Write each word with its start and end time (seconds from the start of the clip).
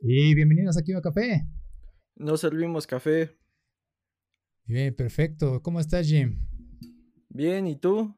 Y 0.00 0.32
bienvenidos 0.36 0.78
aquí 0.78 0.92
a 0.92 1.00
Café. 1.00 1.44
No 2.14 2.36
servimos 2.36 2.86
café. 2.86 3.36
Bien, 4.64 4.94
perfecto. 4.94 5.60
¿Cómo 5.60 5.80
estás, 5.80 6.06
Jim? 6.06 6.46
Bien, 7.28 7.66
¿y 7.66 7.74
tú? 7.74 8.16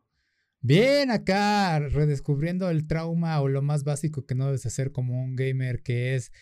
Bien, 0.60 1.10
acá 1.10 1.78
redescubriendo 1.78 2.68
el 2.68 2.86
trauma 2.86 3.40
o 3.40 3.48
lo 3.48 3.62
más 3.62 3.82
básico 3.82 4.26
que 4.26 4.34
no 4.34 4.44
debes 4.44 4.66
hacer 4.66 4.92
como 4.92 5.22
un 5.22 5.36
gamer, 5.36 5.82
que 5.82 6.16
es 6.16 6.32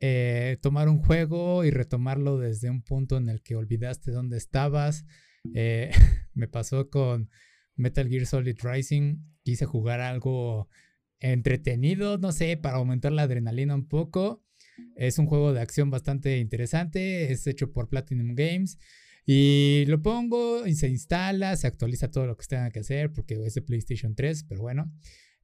eh, 0.00 0.58
tomar 0.60 0.90
un 0.90 0.98
juego 0.98 1.64
y 1.64 1.70
retomarlo 1.70 2.36
desde 2.38 2.68
un 2.68 2.82
punto 2.82 3.16
en 3.16 3.30
el 3.30 3.42
que 3.42 3.56
olvidaste 3.56 4.10
dónde 4.10 4.36
estabas. 4.36 5.06
Eh, 5.54 5.90
me 6.34 6.48
pasó 6.48 6.90
con 6.90 7.30
Metal 7.76 8.06
Gear 8.08 8.26
Solid 8.26 8.58
Rising. 8.62 9.24
Quise 9.42 9.64
jugar 9.64 10.00
algo 10.00 10.68
entretenido, 11.18 12.18
no 12.18 12.30
sé, 12.30 12.58
para 12.58 12.76
aumentar 12.76 13.12
la 13.12 13.22
adrenalina 13.22 13.74
un 13.74 13.88
poco. 13.88 14.44
Es 14.96 15.18
un 15.18 15.26
juego 15.26 15.52
de 15.52 15.60
acción 15.60 15.90
bastante 15.90 16.38
interesante, 16.38 17.32
es 17.32 17.46
hecho 17.46 17.72
por 17.72 17.88
Platinum 17.88 18.34
Games. 18.34 18.78
Y 19.24 19.84
lo 19.86 20.02
pongo 20.02 20.66
y 20.66 20.74
se 20.74 20.88
instala, 20.88 21.56
se 21.56 21.66
actualiza 21.66 22.10
todo 22.10 22.26
lo 22.26 22.36
que 22.36 22.46
tenga 22.46 22.70
que 22.70 22.80
hacer 22.80 23.12
porque 23.12 23.34
es 23.44 23.54
de 23.54 23.62
PlayStation 23.62 24.14
3, 24.14 24.44
pero 24.48 24.62
bueno. 24.62 24.92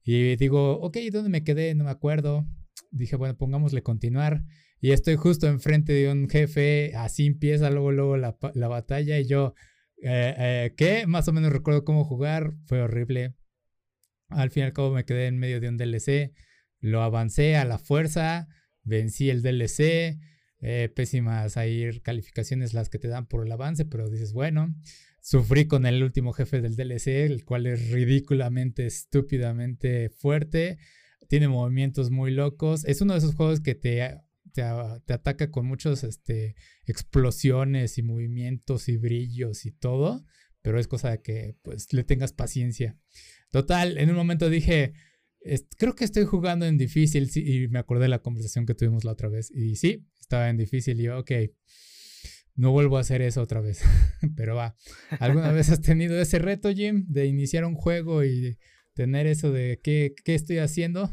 Y 0.03 0.35
digo, 0.35 0.79
ok, 0.81 0.97
¿dónde 1.11 1.29
me 1.29 1.43
quedé? 1.43 1.75
No 1.75 1.85
me 1.85 1.91
acuerdo. 1.91 2.45
Dije, 2.91 3.15
bueno, 3.15 3.37
pongámosle 3.37 3.81
continuar. 3.83 4.43
Y 4.81 4.91
estoy 4.91 5.15
justo 5.15 5.47
enfrente 5.47 5.93
de 5.93 6.11
un 6.11 6.29
jefe, 6.29 6.93
así 6.95 7.25
empieza 7.25 7.69
luego, 7.69 7.91
luego 7.91 8.17
la, 8.17 8.37
la 8.53 8.67
batalla 8.67 9.19
y 9.19 9.27
yo, 9.27 9.53
eh, 10.01 10.33
eh, 10.37 10.73
¿qué? 10.77 11.05
Más 11.05 11.27
o 11.27 11.33
menos 11.33 11.51
recuerdo 11.51 11.83
cómo 11.83 12.05
jugar, 12.05 12.53
fue 12.65 12.81
horrible. 12.81 13.35
Al 14.29 14.51
fin 14.51 14.61
y 14.61 14.65
al 14.65 14.73
cabo 14.73 14.91
me 14.91 15.05
quedé 15.05 15.27
en 15.27 15.37
medio 15.37 15.59
de 15.59 15.69
un 15.69 15.77
DLC, 15.77 16.33
lo 16.79 17.01
avancé 17.01 17.57
a 17.57 17.65
la 17.65 17.77
fuerza, 17.77 18.47
vencí 18.89 19.29
el 19.29 19.41
DLC, 19.41 20.19
eh, 20.61 20.89
pésimas 20.93 21.55
ahí 21.55 22.01
calificaciones 22.01 22.73
las 22.73 22.89
que 22.89 22.99
te 22.99 23.07
dan 23.07 23.27
por 23.27 23.45
el 23.45 23.51
avance, 23.51 23.85
pero 23.85 24.09
dices, 24.09 24.33
bueno, 24.33 24.75
sufrí 25.21 25.67
con 25.67 25.85
el 25.85 26.03
último 26.03 26.33
jefe 26.33 26.59
del 26.59 26.75
DLC, 26.75 27.25
el 27.25 27.45
cual 27.45 27.65
es 27.65 27.91
ridículamente, 27.91 28.85
estúpidamente 28.85 30.09
fuerte, 30.09 30.77
tiene 31.29 31.47
movimientos 31.47 32.09
muy 32.11 32.31
locos, 32.31 32.83
es 32.85 33.01
uno 33.01 33.13
de 33.13 33.19
esos 33.19 33.35
juegos 33.35 33.61
que 33.61 33.75
te, 33.75 34.19
te, 34.53 34.63
ataca 34.63 35.51
con 35.51 35.65
muchas 35.65 36.03
este, 36.03 36.55
explosiones 36.85 37.97
y 37.97 38.03
movimientos 38.03 38.89
y 38.89 38.97
brillos 38.97 39.65
y 39.65 39.71
todo, 39.71 40.25
pero 40.61 40.79
es 40.79 40.87
cosa 40.87 41.11
de 41.11 41.21
que 41.21 41.55
pues 41.61 41.93
le 41.93 42.03
tengas 42.03 42.33
paciencia. 42.33 42.97
Total, 43.51 43.97
en 43.97 44.09
un 44.09 44.15
momento 44.15 44.49
dije, 44.49 44.93
creo 45.77 45.95
que 45.95 46.05
estoy 46.05 46.25
jugando 46.25 46.65
en 46.65 46.77
difícil 46.77 47.29
y 47.35 47.67
me 47.67 47.79
acordé 47.79 48.03
de 48.03 48.09
la 48.09 48.19
conversación 48.19 48.65
que 48.65 48.75
tuvimos 48.75 49.03
la 49.03 49.11
otra 49.11 49.29
vez. 49.29 49.51
Y 49.51 49.75
sí, 49.75 50.05
estaba 50.19 50.49
en 50.49 50.57
difícil 50.57 50.99
y 50.99 51.03
yo, 51.03 51.19
ok, 51.19 51.31
no 52.55 52.71
vuelvo 52.71 52.97
a 52.97 53.01
hacer 53.01 53.21
eso 53.21 53.41
otra 53.41 53.61
vez. 53.61 53.81
Pero 54.35 54.55
va, 54.55 54.75
¿alguna 55.19 55.51
vez 55.51 55.69
has 55.69 55.81
tenido 55.81 56.19
ese 56.19 56.39
reto, 56.39 56.71
Jim, 56.71 57.05
de 57.07 57.25
iniciar 57.25 57.65
un 57.65 57.75
juego 57.75 58.23
y 58.23 58.57
tener 58.93 59.27
eso 59.27 59.51
de 59.51 59.79
qué, 59.81 60.13
qué 60.25 60.35
estoy 60.35 60.57
haciendo? 60.57 61.09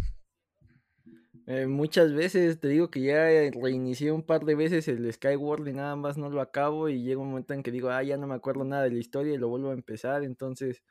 Eh, 1.48 1.68
muchas 1.68 2.12
veces, 2.12 2.58
te 2.58 2.66
digo 2.66 2.90
que 2.90 3.00
ya 3.02 3.28
reinicié 3.52 4.10
un 4.10 4.24
par 4.24 4.44
de 4.44 4.56
veces 4.56 4.88
el 4.88 5.12
Skyward 5.12 5.68
y 5.68 5.72
nada 5.72 5.94
más 5.94 6.18
no 6.18 6.28
lo 6.28 6.40
acabo 6.40 6.88
y 6.88 7.04
llega 7.04 7.20
un 7.20 7.28
momento 7.28 7.54
en 7.54 7.62
que 7.62 7.70
digo, 7.70 7.90
ah, 7.90 8.02
ya 8.02 8.16
no 8.16 8.26
me 8.26 8.34
acuerdo 8.34 8.64
nada 8.64 8.82
de 8.82 8.90
la 8.90 8.98
historia 8.98 9.32
y 9.32 9.38
lo 9.38 9.48
vuelvo 9.48 9.70
a 9.70 9.74
empezar, 9.74 10.24
entonces 10.24 10.82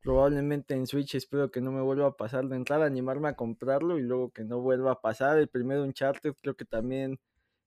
probablemente 0.00 0.74
en 0.74 0.86
Switch 0.86 1.14
espero 1.14 1.50
que 1.50 1.60
no 1.60 1.72
me 1.72 1.80
vuelva 1.80 2.08
a 2.08 2.16
pasar 2.16 2.46
de 2.48 2.56
entrada, 2.56 2.86
animarme 2.86 3.28
a 3.28 3.36
comprarlo 3.36 3.98
y 3.98 4.02
luego 4.02 4.30
que 4.30 4.44
no 4.44 4.60
vuelva 4.60 4.92
a 4.92 5.00
pasar. 5.00 5.38
El 5.38 5.48
primero 5.48 5.82
Uncharted 5.82 6.34
creo 6.40 6.56
que 6.56 6.64
también 6.64 7.20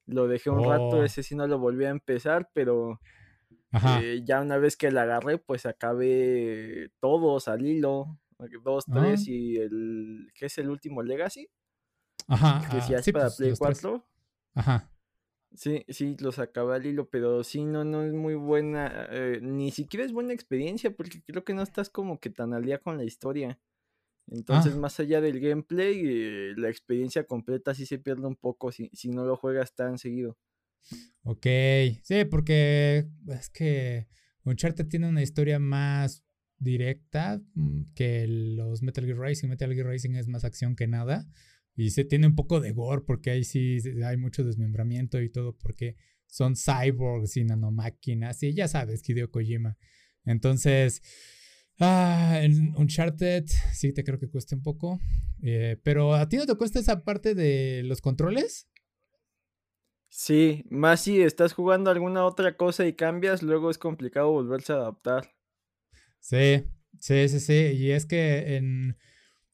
lo 0.06 0.28
dejé 0.28 0.50
un 0.50 0.64
rato, 0.64 0.98
oh. 0.98 1.04
ese 1.04 1.24
sí 1.24 1.36
no 1.36 1.48
lo 1.48 1.60
volví 1.60 1.86
a 1.86 1.90
empezar, 1.90 2.50
pero 2.54 3.00
eh, 4.02 4.22
ya 4.24 4.42
una 4.42 4.58
vez 4.58 4.76
que 4.76 4.92
la 4.92 5.04
agarré, 5.04 5.38
pues 5.38 5.66
acabé 5.66 6.92
todos 7.00 7.48
al 7.48 7.66
hilo, 7.66 8.18
dos, 8.64 8.86
tres 8.86 9.22
ah. 9.22 9.32
y 9.32 9.58
el, 9.58 10.32
¿qué 10.36 10.48
es 10.48 10.58
el 10.58 10.70
último 10.70 11.04
Legacy? 11.04 11.48
Ajá. 12.28 12.68
Que 12.70 12.82
si 12.82 12.94
es 12.94 13.12
para 13.12 13.26
pues, 13.26 13.38
Play 13.38 13.54
4. 13.58 14.06
Ajá. 14.56 14.92
Sí, 15.54 15.86
sí, 15.90 16.16
los 16.20 16.40
acabé 16.40 16.76
al 16.76 16.86
hilo, 16.86 17.10
pero 17.10 17.44
sí, 17.44 17.66
no, 17.66 17.84
no 17.84 18.04
es 18.04 18.14
muy 18.14 18.36
buena, 18.36 19.08
eh, 19.12 19.40
ni 19.42 19.72
siquiera 19.72 20.06
es 20.06 20.14
buena 20.14 20.34
experiencia, 20.34 20.96
porque 20.96 21.22
creo 21.22 21.44
que 21.44 21.54
no 21.54 21.62
estás 21.62 21.90
como 21.90 22.20
que 22.20 22.30
tan 22.30 22.54
al 22.54 22.64
día 22.64 22.78
con 22.78 22.98
la 22.98 23.04
historia. 23.04 23.60
Entonces, 24.28 24.74
ah. 24.76 24.80
más 24.80 25.00
allá 25.00 25.20
del 25.20 25.42
gameplay, 25.42 26.02
eh, 26.06 26.54
la 26.56 26.70
experiencia 26.70 27.26
completa 27.26 27.74
sí 27.74 27.86
se 27.86 28.00
pierde 28.00 28.28
un 28.28 28.38
poco 28.38 28.72
si, 28.72 28.90
si 28.94 29.10
no 29.10 29.26
lo 29.26 29.36
juegas 29.36 29.76
tan 29.76 29.98
seguido. 29.98 30.38
Ok, 31.24 31.46
sí, 32.04 32.26
porque 32.30 33.08
es 33.28 33.50
que 33.50 34.08
Uncharted 34.46 34.88
tiene 34.88 35.10
una 35.10 35.22
historia 35.22 35.60
más 35.60 36.24
directa 36.58 37.42
mm, 37.56 37.94
que 37.94 38.26
los 38.28 38.82
Metal 38.82 39.06
Gear 39.06 39.20
Rising. 39.20 39.50
Metal 39.50 39.74
Gear 39.74 39.88
Rising 39.88 40.16
es 40.16 40.28
más 40.28 40.46
acción 40.46 40.76
que 40.76 40.88
nada. 40.88 41.28
Y 41.82 41.90
se 41.90 42.06
tiene 42.06 42.28
un 42.28 42.36
poco 42.36 42.60
de 42.60 42.74
gore 42.74 43.02
porque 43.02 43.32
ahí 43.32 43.44
sí 43.44 43.80
hay 44.06 44.16
mucho 44.16 44.44
desmembramiento 44.44 45.20
y 45.20 45.30
todo 45.30 45.58
porque 45.58 45.96
son 46.28 46.54
cyborgs 46.56 47.38
y 47.38 47.44
nanomáquinas 47.44 48.44
y 48.44 48.54
ya 48.54 48.68
sabes, 48.68 49.08
Hideo 49.10 49.32
Kojima. 49.32 49.80
Entonces, 50.24 51.02
ah, 51.80 52.40
en 52.44 52.76
Uncharted 52.78 53.46
sí 53.74 53.94
te 53.94 54.04
creo 54.04 54.20
que 54.20 54.30
cuesta 54.30 54.56
un 54.56 54.62
poco. 54.62 55.00
Eh, 55.42 55.82
pero 55.82 56.14
¿a 56.14 56.30
ti 56.30 56.38
no 56.38 56.46
te 56.46 56.54
cuesta 56.54 56.78
esa 56.78 57.04
parte 57.04 57.34
de 57.34 57.82
los 57.84 58.00
controles? 58.00 58.70
Sí, 60.10 60.64
más 60.70 61.02
si 61.02 61.20
estás 61.20 61.54
jugando 61.54 61.90
alguna 61.90 62.26
otra 62.26 62.58
cosa 62.58 62.86
y 62.86 62.94
cambias, 62.94 63.42
luego 63.42 63.72
es 63.72 63.80
complicado 63.80 64.30
volverse 64.30 64.74
a 64.74 64.76
adaptar. 64.76 65.34
Sí, 66.20 66.64
sí, 67.00 67.28
sí, 67.28 67.40
sí. 67.40 67.72
Y 67.76 67.90
es 67.90 68.06
que 68.06 68.58
en 68.58 68.98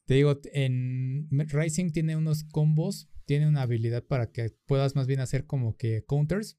te 0.07 0.13
digo, 0.13 0.40
en 0.53 1.28
Rising 1.29 1.91
tiene 1.91 2.16
unos 2.16 2.45
combos, 2.45 3.09
tiene 3.25 3.45
una 3.45 3.63
habilidad 3.63 4.06
para 4.06 4.31
que 4.31 4.51
puedas 4.66 4.95
más 4.95 5.06
bien 5.06 5.19
hacer 5.19 5.45
como 5.45 5.75
que 5.75 6.06
counters. 6.06 6.57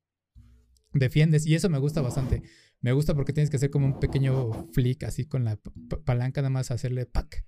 Defiendes, 0.93 1.47
y 1.47 1.55
eso 1.55 1.71
me 1.71 1.79
gusta 1.79 2.03
bastante. 2.03 2.43
Me 2.81 2.93
gusta 2.93 3.15
porque 3.15 3.33
tienes 3.33 3.49
que 3.49 3.57
hacer 3.57 3.71
como 3.71 3.87
un 3.87 4.01
pequeño 4.01 4.69
flick 4.73 5.03
así 5.05 5.25
con 5.25 5.45
la 5.45 5.59
palanca, 6.05 6.43
nada 6.43 6.51
más 6.51 6.71
hacerle 6.71 7.07
pack 7.07 7.47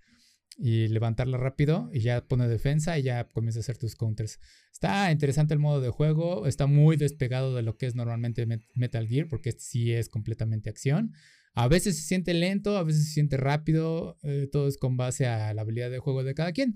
y 0.57 0.89
levantarla 0.89 1.37
rápido 1.37 1.91
y 1.93 2.01
ya 2.01 2.27
pone 2.27 2.49
defensa 2.49 2.99
y 2.99 3.03
ya 3.03 3.29
comienza 3.29 3.61
a 3.61 3.61
hacer 3.61 3.77
tus 3.77 3.95
counters. 3.95 4.41
Está 4.73 5.13
interesante 5.13 5.53
el 5.53 5.61
modo 5.61 5.83
de 5.83 5.91
juego, 5.91 6.47
está 6.47 6.67
muy 6.67 6.97
despegado 6.97 7.55
de 7.55 7.63
lo 7.63 7.77
que 7.77 7.87
es 7.87 7.95
normalmente 7.95 8.47
Metal 8.75 9.07
Gear 9.07 9.29
porque 9.29 9.53
sí 9.53 9.93
es 9.93 10.09
completamente 10.09 10.71
acción. 10.71 11.13
A 11.55 11.69
veces 11.69 11.97
se 11.97 12.03
siente 12.03 12.33
lento, 12.33 12.77
a 12.77 12.85
veces 12.85 13.07
se 13.07 13.13
siente 13.13 13.37
rápido, 13.37 14.19
eh, 14.23 14.49
todo 14.51 14.69
es 14.69 14.77
con 14.77 14.97
base 14.97 15.27
a 15.27 15.53
la 15.53 15.63
habilidad 15.63 15.91
de 15.91 15.99
juego 15.99 16.23
de 16.23 16.35
cada 16.35 16.53
quien. 16.53 16.75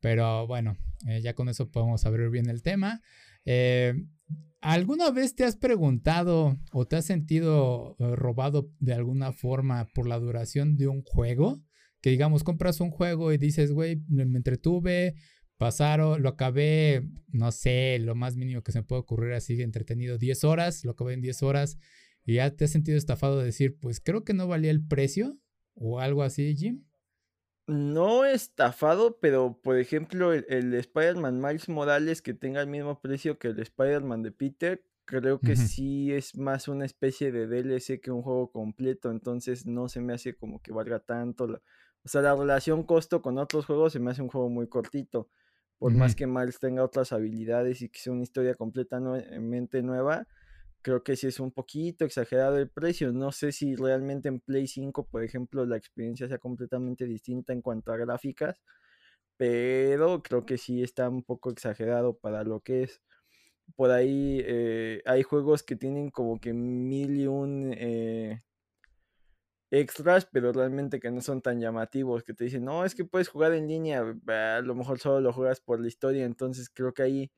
Pero 0.00 0.46
bueno, 0.46 0.76
eh, 1.06 1.20
ya 1.22 1.34
con 1.34 1.48
eso 1.48 1.70
podemos 1.70 2.06
abrir 2.06 2.30
bien 2.30 2.48
el 2.48 2.62
tema. 2.62 3.02
Eh, 3.44 3.94
¿Alguna 4.60 5.10
vez 5.10 5.34
te 5.34 5.44
has 5.44 5.56
preguntado 5.56 6.58
o 6.72 6.86
te 6.86 6.96
has 6.96 7.04
sentido 7.04 7.96
robado 7.98 8.70
de 8.80 8.94
alguna 8.94 9.32
forma 9.32 9.86
por 9.94 10.08
la 10.08 10.18
duración 10.18 10.76
de 10.76 10.88
un 10.88 11.02
juego? 11.02 11.62
Que 12.00 12.10
digamos, 12.10 12.44
compras 12.44 12.80
un 12.80 12.90
juego 12.90 13.32
y 13.32 13.38
dices, 13.38 13.72
güey, 13.72 14.02
me, 14.08 14.22
entretuve, 14.22 15.16
pasaron, 15.58 16.22
lo 16.22 16.30
acabé, 16.30 17.06
no 17.28 17.52
sé, 17.52 17.98
lo 17.98 18.14
más 18.14 18.36
mínimo 18.36 18.62
que 18.62 18.72
se 18.72 18.78
me 18.78 18.86
puede 18.86 19.02
ocurrir 19.02 19.34
así, 19.34 19.60
entretenido, 19.60 20.16
10 20.16 20.44
horas, 20.44 20.82
lo 20.84 20.92
acabé 20.92 21.12
en 21.12 21.20
10 21.20 21.42
horas 21.42 21.78
y 22.24 22.36
ya 22.36 22.50
te 22.50 22.64
has 22.64 22.70
sentido 22.70 22.96
estafado 22.96 23.38
de 23.38 23.46
decir, 23.46 23.78
pues 23.78 24.00
creo 24.00 24.24
que 24.24 24.34
no 24.34 24.48
valía 24.48 24.70
el 24.70 24.84
precio 24.84 25.38
o 25.74 26.00
algo 26.00 26.22
así, 26.22 26.54
Jim. 26.56 26.84
No 27.66 28.24
estafado, 28.24 29.18
pero 29.20 29.58
por 29.62 29.78
ejemplo, 29.78 30.32
el, 30.32 30.74
Spider-Man 30.74 31.40
Miles 31.40 31.68
Morales 31.68 32.20
que 32.20 32.34
tenga 32.34 32.60
el 32.60 32.68
mismo 32.68 33.00
precio 33.00 33.38
que 33.38 33.48
el 33.48 33.58
Spider-Man 33.58 34.22
de 34.22 34.32
Peter, 34.32 34.84
creo 35.06 35.38
que 35.38 35.56
sí 35.56 36.12
es 36.12 36.36
más 36.36 36.68
una 36.68 36.84
especie 36.84 37.32
de 37.32 37.46
DLC 37.46 38.00
que 38.00 38.10
un 38.10 38.22
juego 38.22 38.50
completo, 38.50 39.10
entonces 39.10 39.66
no 39.66 39.88
se 39.88 40.00
me 40.00 40.14
hace 40.14 40.34
como 40.34 40.60
que 40.60 40.72
valga 40.72 40.98
tanto. 41.00 41.44
o 41.44 42.08
sea, 42.08 42.20
la 42.20 42.34
relación 42.34 42.82
costo 42.84 43.22
con 43.22 43.38
otros 43.38 43.64
juegos 43.64 43.94
se 43.94 44.00
me 44.00 44.10
hace 44.10 44.22
un 44.22 44.28
juego 44.28 44.48
muy 44.50 44.68
cortito. 44.68 45.28
Por 45.78 45.92
más 45.92 46.14
que 46.14 46.26
Miles 46.26 46.58
tenga 46.58 46.84
otras 46.84 47.12
habilidades 47.12 47.82
y 47.82 47.88
que 47.88 47.98
sea 47.98 48.12
una 48.12 48.22
historia 48.22 48.54
completamente 48.54 49.82
nueva, 49.82 50.26
creo 50.84 51.02
que 51.02 51.16
sí 51.16 51.26
es 51.26 51.40
un 51.40 51.50
poquito 51.52 52.04
exagerado 52.04 52.58
el 52.58 52.68
precio. 52.70 53.12
No 53.12 53.32
sé 53.32 53.52
si 53.52 53.74
realmente 53.76 54.28
en 54.28 54.40
Play 54.40 54.68
5, 54.68 55.06
por 55.08 55.24
ejemplo, 55.24 55.66
la 55.66 55.76
experiencia 55.78 56.28
sea 56.28 56.38
completamente 56.38 57.06
distinta 57.06 57.52
en 57.54 57.62
cuanto 57.62 57.92
a 57.92 57.96
gráficas, 57.96 58.62
pero 59.38 60.22
creo 60.22 60.46
que 60.46 60.58
sí 60.58 60.82
está 60.82 61.08
un 61.08 61.24
poco 61.24 61.50
exagerado 61.50 62.18
para 62.18 62.44
lo 62.44 62.60
que 62.60 62.84
es. 62.84 63.02
Por 63.76 63.90
ahí 63.92 64.40
eh, 64.44 65.02
hay 65.06 65.22
juegos 65.24 65.62
que 65.62 65.76
tienen 65.76 66.10
como 66.10 66.40
que 66.40 66.52
mil 66.54 67.16
y 67.18 67.26
un 67.26 67.74
eh, 67.78 68.42
extras, 69.70 70.26
pero 70.26 70.52
realmente 70.52 71.00
que 71.00 71.10
no 71.10 71.20
son 71.22 71.42
tan 71.42 71.60
llamativos, 71.60 72.24
que 72.24 72.34
te 72.34 72.44
dicen, 72.44 72.64
no, 72.64 72.84
es 72.84 72.94
que 72.94 73.04
puedes 73.04 73.28
jugar 73.28 73.54
en 73.54 73.68
línea, 73.68 74.04
a 74.28 74.60
lo 74.60 74.74
mejor 74.74 74.98
solo 74.98 75.20
lo 75.20 75.32
juegas 75.32 75.60
por 75.60 75.80
la 75.80 75.88
historia, 75.88 76.24
entonces 76.24 76.70
creo 76.70 76.94
que 76.94 77.02
ahí 77.02 77.32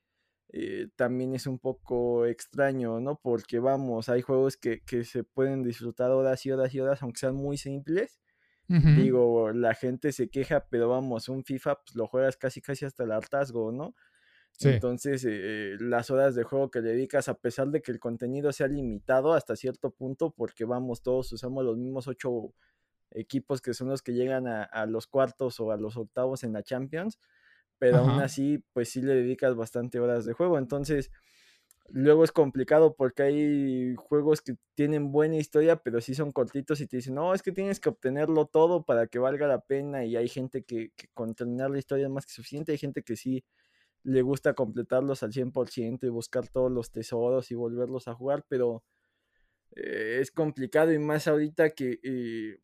eh, 0.49 0.89
también 0.97 1.35
es 1.35 1.47
un 1.47 1.59
poco 1.59 2.27
extraño, 2.27 3.01
¿no? 3.01 3.19
Porque 3.21 3.59
vamos, 3.59 4.09
hay 4.09 4.23
juegos 4.23 4.57
que, 4.57 4.83
que, 4.83 5.05
se 5.05 5.25
pueden 5.25 5.63
disfrutar 5.63 6.11
horas 6.11 6.47
y 6.47 6.53
horas 6.53 6.75
y 6.75 6.81
horas, 6.81 7.03
aunque 7.03 7.21
sean 7.21 7.35
muy 7.35 7.57
simples. 7.57 8.21
Digo, 8.69 9.53
la 9.53 9.75
gente 9.75 10.11
se 10.11 10.29
queja, 10.29 10.67
pero 10.69 10.89
vamos, 10.89 11.29
un 11.29 11.45
FIFA 11.45 11.77
pues, 11.77 11.95
lo 11.95 12.09
juegas 12.09 12.37
casi 12.37 12.61
casi 12.61 12.85
hasta 12.85 13.05
el 13.05 13.13
hartazgo, 13.13 13.71
¿no? 13.71 13.95
Entonces, 14.61 15.25
eh, 15.29 15.77
las 15.79 16.11
horas 16.11 16.35
de 16.35 16.43
juego 16.43 16.71
que 16.71 16.81
dedicas, 16.81 17.29
a 17.29 17.35
pesar 17.35 17.69
de 17.69 17.83
que 17.83 17.93
el 17.93 18.01
contenido 18.01 18.53
sea 18.53 18.69
limitado 18.69 19.35
hasta 19.35 19.55
cierto 19.55 19.91
punto, 19.91 20.31
porque 20.31 20.65
vamos, 20.65 21.03
todos 21.03 21.33
usamos 21.33 21.65
los 21.65 21.77
mismos 21.77 22.09
ocho 22.09 22.55
equipos 23.11 23.61
que 23.61 23.75
son 23.75 23.89
los 23.89 24.03
que 24.03 24.15
llegan 24.15 24.47
a, 24.47 24.87
los 24.87 25.07
cuartos 25.07 25.61
o 25.61 25.71
a 25.71 25.77
los 25.77 25.97
octavos 25.97 26.43
en 26.43 26.53
la 26.53 26.63
Champions, 26.63 27.19
pero 27.79 27.99
aún 27.99 28.21
así, 28.21 28.65
pues 28.73 28.91
sí 28.91 29.03
le 29.03 29.15
dedicas 29.15 29.55
bastante 29.55 30.01
horas 30.01 30.25
de 30.25 30.33
juego. 30.33 30.59
Entonces, 30.59 31.11
luego 31.89 32.25
es 32.25 32.33
complicado 32.33 32.95
porque 32.95 33.23
hay 33.23 33.95
juegos 33.97 34.41
que 34.43 34.57
tienen 34.75 35.13
buena 35.13 35.37
historia, 35.37 35.77
pero 35.77 36.01
sí 36.01 36.15
son 36.15 36.33
cortitos 36.33 36.81
y 36.81 36.87
te 36.87 36.99
dicen, 36.99 37.15
no, 37.15 37.35
es 37.35 37.43
que 37.43 37.53
tienes 37.53 37.81
que 37.81 37.89
obtenerlo 37.89 38.47
todo 38.47 38.85
para 38.85 39.07
que 39.07 39.19
valga 39.19 39.47
la 39.47 39.61
pena 39.61 40.05
y 40.05 40.17
hay 40.17 40.29
gente 40.29 40.65
que, 40.65 40.91
que 40.97 41.09
con 41.15 41.35
terminar 41.35 41.71
la 41.71 41.79
historia 41.79 42.07
es 42.07 42.13
más 42.13 42.27
que 42.27 42.33
suficiente, 42.33 42.73
hay 42.73 42.79
gente 42.79 43.03
que 43.03 43.17
sí 43.17 43.45
le 44.03 44.23
gusta 44.23 44.55
completarlos 44.55 45.23
al 45.23 45.33
100% 45.33 46.07
y 46.07 46.11
buscar 46.11 46.49
todos 46.49 46.71
los 46.71 46.93
tesoros 46.93 47.51
y 47.51 47.57
volverlos 47.57 48.07
a 48.09 48.15
jugar, 48.15 48.45
pero 48.49 48.85
eh, 49.75 50.19
es 50.21 50.31
complicado 50.31 50.93
y 50.93 50.99
más 50.99 51.27
ahorita 51.27 51.71
que 51.71 51.99
eh, 52.03 52.61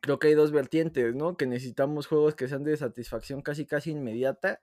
creo 0.00 0.18
que 0.18 0.28
hay 0.28 0.34
dos 0.34 0.52
vertientes, 0.52 1.14
¿no? 1.14 1.36
Que 1.36 1.46
necesitamos 1.46 2.06
juegos 2.06 2.34
que 2.34 2.48
sean 2.48 2.64
de 2.64 2.76
satisfacción 2.76 3.42
casi 3.42 3.66
casi 3.66 3.90
inmediata. 3.90 4.60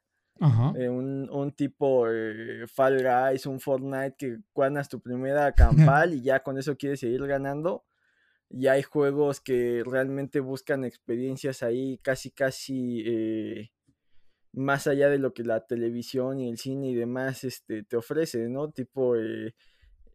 Eh, 0.78 0.90
un, 0.90 1.54
tipo 1.56 2.06
Fall 2.68 3.04
Guys, 3.04 3.46
un 3.46 3.62
Fortnite 3.62 4.16
que 4.18 4.38
ganas 4.54 4.90
tu 4.90 5.00
primera 5.00 5.52
campal 6.04 6.14
y 6.14 6.22
ya 6.22 6.42
con 6.42 6.58
eso 6.58 6.76
quieres 6.76 7.00
seguir 7.00 7.26
ganando. 7.26 7.86
Y 8.50 8.68
hay 8.68 8.84
juegos 8.84 9.40
que 9.40 9.84
realmente 9.86 10.40
buscan 10.40 10.84
experiencias 10.84 11.64
ahí 11.64 12.00
casi 12.04 12.32
casi 12.32 13.72
más 14.56 14.88
allá 14.88 15.10
de 15.10 15.20
lo 15.20 15.34
que 15.34 15.44
la 15.44 15.66
televisión 15.66 16.40
y 16.40 16.50
el 16.50 16.58
cine 16.58 16.90
y 16.90 16.96
demás 16.96 17.44
este, 17.44 17.84
te 17.84 17.98
ofrece, 17.98 18.48
¿no? 18.50 18.72
Tipo 18.72 19.16
eh, 19.16 19.54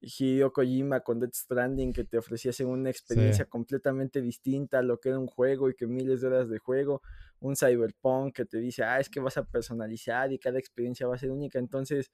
Hideo 0.01 0.53
Kojima 0.53 1.01
con 1.01 1.21
Death 1.21 1.35
Stranding 1.35 1.93
que 1.93 2.05
te 2.05 2.19
ofrecía 2.19 2.53
una 2.67 2.91
experiencia 2.91 3.45
completamente 3.45 4.23
distinta 4.23 4.79
a 4.79 4.83
lo 4.83 4.99
que 4.99 5.11
era 5.11 5.19
un 5.19 5.27
juego 5.27 5.69
y 5.69 5.75
que 5.75 5.87
miles 5.87 6.21
de 6.21 6.29
horas 6.29 6.49
de 6.49 6.59
juego, 6.59 7.03
un 7.41 7.55
Cyberpunk 7.57 8.35
que 8.35 8.45
te 8.47 8.59
dice, 8.59 8.83
ah, 8.83 8.99
es 8.99 9.11
que 9.11 9.21
vas 9.21 9.37
a 9.37 9.45
personalizar 9.45 10.33
y 10.33 10.39
cada 10.39 10.59
experiencia 10.59 11.07
va 11.07 11.17
a 11.17 11.19
ser 11.19 11.31
única, 11.31 11.59
entonces 11.59 12.11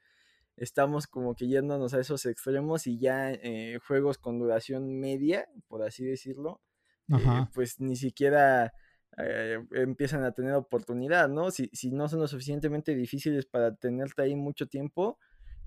estamos 0.57 1.07
como 1.07 1.35
que 1.35 1.47
yéndonos 1.47 1.95
a 1.95 2.01
esos 2.01 2.27
extremos 2.27 2.87
y 2.87 2.99
ya 2.99 3.31
eh, 3.33 3.79
juegos 3.87 4.19
con 4.19 4.39
duración 4.39 4.99
media, 4.99 5.49
por 5.69 5.83
así 5.83 6.05
decirlo, 6.05 6.61
eh, 7.09 7.47
pues 7.55 7.79
ni 7.81 7.95
siquiera 7.95 8.73
eh, 9.19 9.59
empiezan 9.73 10.25
a 10.25 10.33
tener 10.33 10.55
oportunidad, 10.55 11.29
¿no? 11.29 11.51
Si, 11.51 11.71
si, 11.73 11.93
no 11.93 12.09
son 12.09 12.21
lo 12.21 12.27
suficientemente 12.27 12.95
difíciles 12.95 13.47
para 13.47 13.75
tenerte 13.77 14.23
ahí 14.23 14.35
mucho 14.35 14.67
tiempo, 14.67 15.19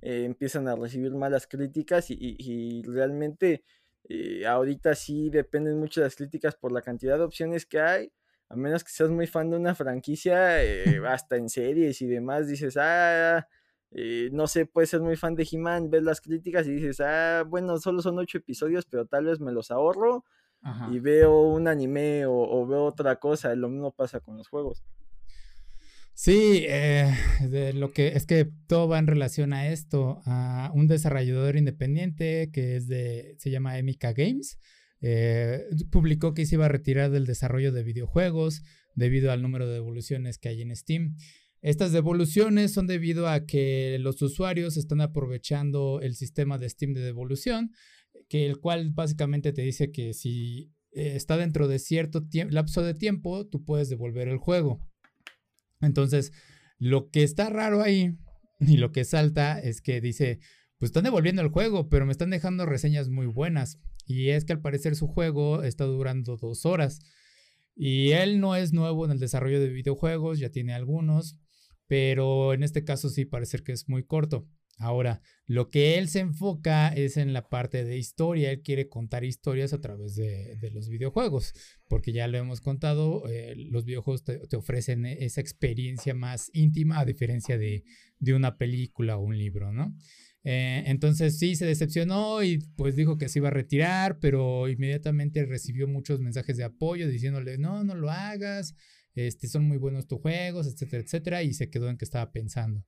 eh, 0.01 0.23
empiezan 0.25 0.67
a 0.67 0.75
recibir 0.75 1.13
malas 1.13 1.47
críticas 1.47 2.07
y, 2.09 2.81
realmente 2.83 3.63
eh, 4.07 4.45
ahorita 4.47 4.95
sí 4.95 5.29
dependen 5.29 5.79
mucho 5.79 6.01
de 6.01 6.07
las 6.07 6.15
críticas 6.15 6.55
por 6.55 6.71
la 6.71 6.81
cantidad 6.81 7.17
de 7.17 7.23
opciones 7.23 7.65
que 7.65 7.79
hay. 7.79 8.11
A 8.49 8.55
menos 8.55 8.83
que 8.83 8.91
seas 8.91 9.09
muy 9.09 9.27
fan 9.27 9.49
de 9.51 9.57
una 9.57 9.75
franquicia, 9.75 10.57
hasta 11.07 11.35
en 11.37 11.49
series 11.49 12.01
y 12.01 12.07
demás, 12.07 12.47
dices, 12.47 12.77
ah, 12.77 13.47
no 14.31 14.47
sé, 14.47 14.65
puedes 14.65 14.89
ser 14.89 15.01
muy 15.01 15.15
fan 15.15 15.35
de 15.35 15.47
He-Man, 15.49 15.89
ves 15.89 16.03
las 16.03 16.21
críticas 16.21 16.67
y 16.67 16.71
dices, 16.71 16.99
ah, 17.01 17.43
bueno, 17.47 17.77
solo 17.77 18.01
son 18.01 18.17
ocho 18.17 18.39
episodios, 18.39 18.85
pero 18.85 19.05
tal 19.05 19.25
vez 19.25 19.39
me 19.39 19.51
los 19.51 19.71
ahorro 19.71 20.25
y 20.91 20.99
veo 20.99 21.41
un 21.41 21.67
anime 21.67 22.25
o, 22.25 22.65
veo 22.67 22.85
otra 22.85 23.15
cosa, 23.17 23.55
lo 23.55 23.69
mismo 23.69 23.91
pasa 23.91 24.19
con 24.19 24.37
los 24.37 24.47
juegos. 24.47 24.83
Sí, 26.21 26.65
eh, 26.67 27.13
lo 27.75 27.93
que 27.93 28.09
es 28.09 28.25
que 28.25 28.51
todo 28.67 28.89
va 28.89 28.99
en 28.99 29.07
relación 29.07 29.53
a 29.53 29.69
esto, 29.69 30.21
un 30.73 30.87
desarrollador 30.89 31.55
independiente 31.55 32.49
que 32.51 32.75
es 32.75 32.89
de, 32.89 33.35
se 33.37 33.49
llama 33.49 33.79
Emika 33.79 34.11
Games, 34.11 34.59
eh, 34.99 35.63
publicó 35.89 36.33
que 36.33 36.45
se 36.45 36.55
iba 36.55 36.65
a 36.65 36.67
retirar 36.67 37.09
del 37.09 37.25
desarrollo 37.25 37.71
de 37.71 37.83
videojuegos 37.83 38.63
debido 38.95 39.31
al 39.31 39.41
número 39.41 39.65
de 39.65 39.75
devoluciones 39.75 40.39
que 40.39 40.49
hay 40.49 40.61
en 40.61 40.75
Steam. 40.75 41.15
Estas 41.61 41.93
devoluciones 41.93 42.73
son 42.73 42.85
debido 42.85 43.29
a 43.29 43.45
que 43.45 43.95
los 44.01 44.21
usuarios 44.21 44.75
están 44.75 44.99
aprovechando 44.99 46.01
el 46.01 46.15
sistema 46.15 46.57
de 46.57 46.67
Steam 46.67 46.93
de 46.95 47.01
devolución 47.01 47.71
que 48.27 48.45
el 48.45 48.59
cual 48.59 48.91
básicamente 48.91 49.53
te 49.53 49.61
dice 49.61 49.89
que 49.89 50.13
si 50.13 50.73
eh, 50.91 51.13
está 51.15 51.37
dentro 51.37 51.69
de 51.69 51.79
cierto 51.79 52.27
lapso 52.49 52.83
de 52.83 52.93
tiempo, 52.93 53.47
tú 53.47 53.63
puedes 53.63 53.87
devolver 53.87 54.27
el 54.27 54.37
juego. 54.37 54.81
Entonces, 55.81 56.31
lo 56.77 57.09
que 57.09 57.23
está 57.23 57.49
raro 57.49 57.81
ahí 57.81 58.17
y 58.59 58.77
lo 58.77 58.91
que 58.91 59.05
salta 59.05 59.59
es 59.59 59.81
que 59.81 60.01
dice, 60.01 60.39
pues 60.77 60.89
están 60.89 61.03
devolviendo 61.03 61.41
el 61.41 61.49
juego, 61.49 61.89
pero 61.89 62.05
me 62.05 62.11
están 62.11 62.29
dejando 62.29 62.65
reseñas 62.65 63.09
muy 63.09 63.25
buenas. 63.25 63.79
Y 64.05 64.29
es 64.29 64.45
que 64.45 64.53
al 64.53 64.61
parecer 64.61 64.95
su 64.95 65.07
juego 65.07 65.63
está 65.63 65.85
durando 65.85 66.37
dos 66.37 66.65
horas. 66.65 66.99
Y 67.75 68.11
él 68.11 68.39
no 68.39 68.55
es 68.55 68.73
nuevo 68.73 69.05
en 69.05 69.11
el 69.11 69.19
desarrollo 69.19 69.59
de 69.59 69.69
videojuegos, 69.69 70.39
ya 70.39 70.49
tiene 70.49 70.73
algunos, 70.73 71.37
pero 71.87 72.53
en 72.53 72.63
este 72.63 72.83
caso 72.83 73.09
sí 73.09 73.25
parece 73.25 73.59
que 73.59 73.71
es 73.71 73.87
muy 73.87 74.03
corto. 74.03 74.47
Ahora, 74.79 75.21
lo 75.45 75.69
que 75.69 75.97
él 75.97 76.07
se 76.07 76.19
enfoca 76.19 76.87
es 76.87 77.17
en 77.17 77.33
la 77.33 77.49
parte 77.49 77.83
de 77.83 77.97
historia. 77.97 78.51
Él 78.51 78.61
quiere 78.61 78.87
contar 78.87 79.25
historias 79.25 79.73
a 79.73 79.81
través 79.81 80.15
de, 80.15 80.57
los 80.71 80.87
videojuegos, 80.87 81.53
porque 81.89 82.13
ya 82.13 82.27
lo 82.29 82.37
hemos 82.37 82.61
contado, 82.61 83.27
eh, 83.27 83.55
los 83.57 83.83
videojuegos 83.83 84.23
te, 84.23 84.55
ofrecen 84.55 85.05
esa 85.05 85.41
experiencia 85.41 86.13
más 86.13 86.49
íntima 86.53 86.99
a 86.99 87.05
diferencia 87.05 87.57
de, 87.57 87.83
una 88.33 88.57
película 88.57 89.17
o 89.17 89.21
un 89.21 89.37
libro, 89.37 89.73
¿no? 89.73 89.95
Eh, 90.45 90.83
entonces 90.85 91.37
sí, 91.37 91.57
se 91.57 91.65
decepcionó 91.65 92.41
y 92.41 92.59
pues 92.77 92.95
dijo 92.95 93.17
que 93.17 93.27
se 93.27 93.39
iba 93.39 93.49
a 93.49 93.51
retirar, 93.51 94.19
pero 94.19 94.69
inmediatamente 94.69 95.45
recibió 95.45 95.89
muchos 95.89 96.21
mensajes 96.21 96.55
de 96.55 96.63
apoyo 96.63 97.09
diciéndole, 97.09 97.57
no, 97.57 97.83
no 97.83 97.95
lo 97.95 98.09
hagas, 98.09 98.75
este, 99.13 99.49
son 99.49 99.67
muy 99.67 99.77
buenos 99.77 100.07
tus 100.07 100.21
juegos, 100.21 100.67
etcétera, 100.67 101.03
etcétera, 101.03 101.43
y 101.43 101.53
se 101.53 101.69
quedó 101.69 101.89
en 101.89 101.97
que 101.97 102.05
estaba 102.05 102.31
pensando. 102.31 102.85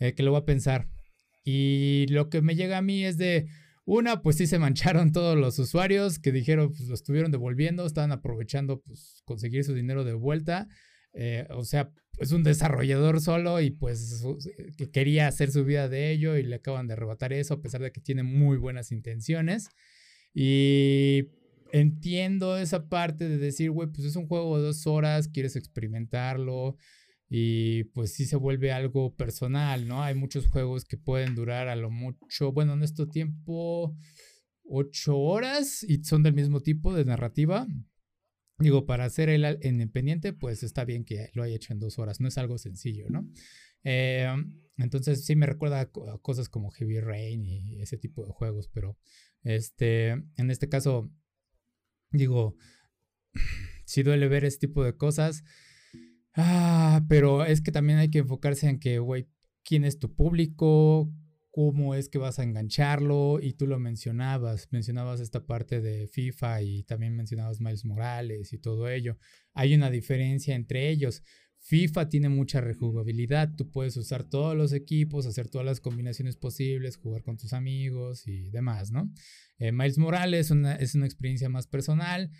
Eh, 0.00 0.14
que 0.14 0.22
lo 0.22 0.32
va 0.32 0.38
a 0.38 0.44
pensar, 0.46 0.88
y 1.44 2.06
lo 2.08 2.28
que 2.28 2.42
me 2.42 2.54
llega 2.54 2.78
a 2.78 2.82
mí 2.82 3.04
es 3.04 3.18
de, 3.18 3.46
una, 3.84 4.22
pues 4.22 4.36
sí 4.36 4.46
se 4.46 4.58
mancharon 4.58 5.12
todos 5.12 5.36
los 5.36 5.58
usuarios 5.58 6.18
que 6.18 6.32
dijeron, 6.32 6.72
pues 6.72 6.88
lo 6.88 6.94
estuvieron 6.94 7.30
devolviendo, 7.30 7.86
estaban 7.86 8.12
aprovechando, 8.12 8.80
pues 8.80 9.22
conseguir 9.24 9.64
su 9.64 9.74
dinero 9.74 10.04
de 10.04 10.14
vuelta. 10.14 10.68
Eh, 11.12 11.46
o 11.50 11.64
sea, 11.64 11.90
es 12.18 12.32
un 12.32 12.44
desarrollador 12.44 13.20
solo 13.20 13.60
y 13.60 13.70
pues 13.70 14.22
que 14.76 14.90
quería 14.90 15.26
hacer 15.26 15.50
su 15.50 15.64
vida 15.64 15.88
de 15.88 16.12
ello 16.12 16.36
y 16.36 16.44
le 16.44 16.56
acaban 16.56 16.86
de 16.86 16.92
arrebatar 16.92 17.32
eso 17.32 17.54
a 17.54 17.60
pesar 17.60 17.80
de 17.80 17.90
que 17.90 18.00
tiene 18.00 18.22
muy 18.22 18.58
buenas 18.58 18.92
intenciones. 18.92 19.68
Y 20.32 21.24
entiendo 21.72 22.58
esa 22.58 22.88
parte 22.88 23.28
de 23.28 23.38
decir, 23.38 23.70
güey, 23.70 23.88
pues 23.88 24.06
es 24.06 24.16
un 24.16 24.28
juego 24.28 24.58
de 24.58 24.66
dos 24.66 24.86
horas, 24.86 25.28
quieres 25.28 25.56
experimentarlo, 25.56 26.76
y 27.32 27.84
pues 27.84 28.12
sí 28.12 28.26
se 28.26 28.34
vuelve 28.34 28.72
algo 28.72 29.14
personal, 29.14 29.86
¿no? 29.86 30.02
Hay 30.02 30.16
muchos 30.16 30.48
juegos 30.48 30.84
que 30.84 30.98
pueden 30.98 31.36
durar 31.36 31.68
a 31.68 31.76
lo 31.76 31.88
mucho, 31.88 32.50
bueno, 32.50 32.72
en 32.72 32.82
este 32.82 33.06
tiempo, 33.06 33.96
ocho 34.64 35.16
horas 35.16 35.84
y 35.84 36.02
son 36.02 36.24
del 36.24 36.34
mismo 36.34 36.60
tipo 36.60 36.92
de 36.92 37.04
narrativa. 37.04 37.68
Digo, 38.58 38.84
para 38.84 39.04
hacer 39.04 39.28
el 39.28 39.58
independiente, 39.62 40.32
pues 40.32 40.64
está 40.64 40.84
bien 40.84 41.04
que 41.04 41.30
lo 41.34 41.44
haya 41.44 41.54
hecho 41.54 41.72
en 41.72 41.78
dos 41.78 42.00
horas, 42.00 42.20
no 42.20 42.26
es 42.26 42.36
algo 42.36 42.58
sencillo, 42.58 43.06
¿no? 43.08 43.24
Eh, 43.84 44.28
entonces 44.76 45.24
sí 45.24 45.36
me 45.36 45.46
recuerda 45.46 45.82
a 45.82 46.18
cosas 46.20 46.48
como 46.48 46.70
Heavy 46.72 46.98
Rain 46.98 47.46
y 47.46 47.80
ese 47.80 47.96
tipo 47.96 48.26
de 48.26 48.32
juegos, 48.32 48.68
pero 48.74 48.98
este, 49.44 50.08
en 50.10 50.50
este 50.50 50.68
caso, 50.68 51.12
digo, 52.10 52.56
sí 53.86 54.02
duele 54.02 54.26
ver 54.26 54.44
ese 54.44 54.58
tipo 54.58 54.82
de 54.82 54.96
cosas. 54.96 55.44
Ah, 56.42 57.04
pero 57.06 57.44
es 57.44 57.60
que 57.60 57.70
también 57.70 57.98
hay 57.98 58.10
que 58.10 58.20
enfocarse 58.20 58.66
en 58.66 58.78
que, 58.78 58.98
güey, 58.98 59.28
quién 59.62 59.84
es 59.84 59.98
tu 59.98 60.14
público, 60.14 61.12
cómo 61.50 61.94
es 61.94 62.08
que 62.08 62.16
vas 62.16 62.38
a 62.38 62.44
engancharlo, 62.44 63.40
y 63.42 63.52
tú 63.52 63.66
lo 63.66 63.78
mencionabas, 63.78 64.68
mencionabas 64.70 65.20
esta 65.20 65.44
parte 65.44 65.82
de 65.82 66.06
FIFA 66.06 66.62
y 66.62 66.84
también 66.84 67.14
mencionabas 67.14 67.60
Miles 67.60 67.84
Morales 67.84 68.54
y 68.54 68.58
todo 68.58 68.88
ello. 68.88 69.18
Hay 69.52 69.74
una 69.74 69.90
diferencia 69.90 70.54
entre 70.54 70.88
ellos. 70.88 71.22
FIFA 71.58 72.08
tiene 72.08 72.30
mucha 72.30 72.62
rejugabilidad, 72.62 73.54
tú 73.54 73.70
puedes 73.70 73.94
usar 73.98 74.24
todos 74.24 74.56
los 74.56 74.72
equipos, 74.72 75.26
hacer 75.26 75.50
todas 75.50 75.66
las 75.66 75.80
combinaciones 75.80 76.36
posibles, 76.36 76.96
jugar 76.96 77.22
con 77.22 77.36
tus 77.36 77.52
amigos 77.52 78.26
y 78.26 78.48
demás, 78.48 78.92
¿no? 78.92 79.12
Eh, 79.58 79.72
Miles 79.72 79.98
Morales 79.98 80.50
es 80.50 80.94
una 80.94 81.04
experiencia 81.04 81.50
más 81.50 81.66
personal, 81.66 82.30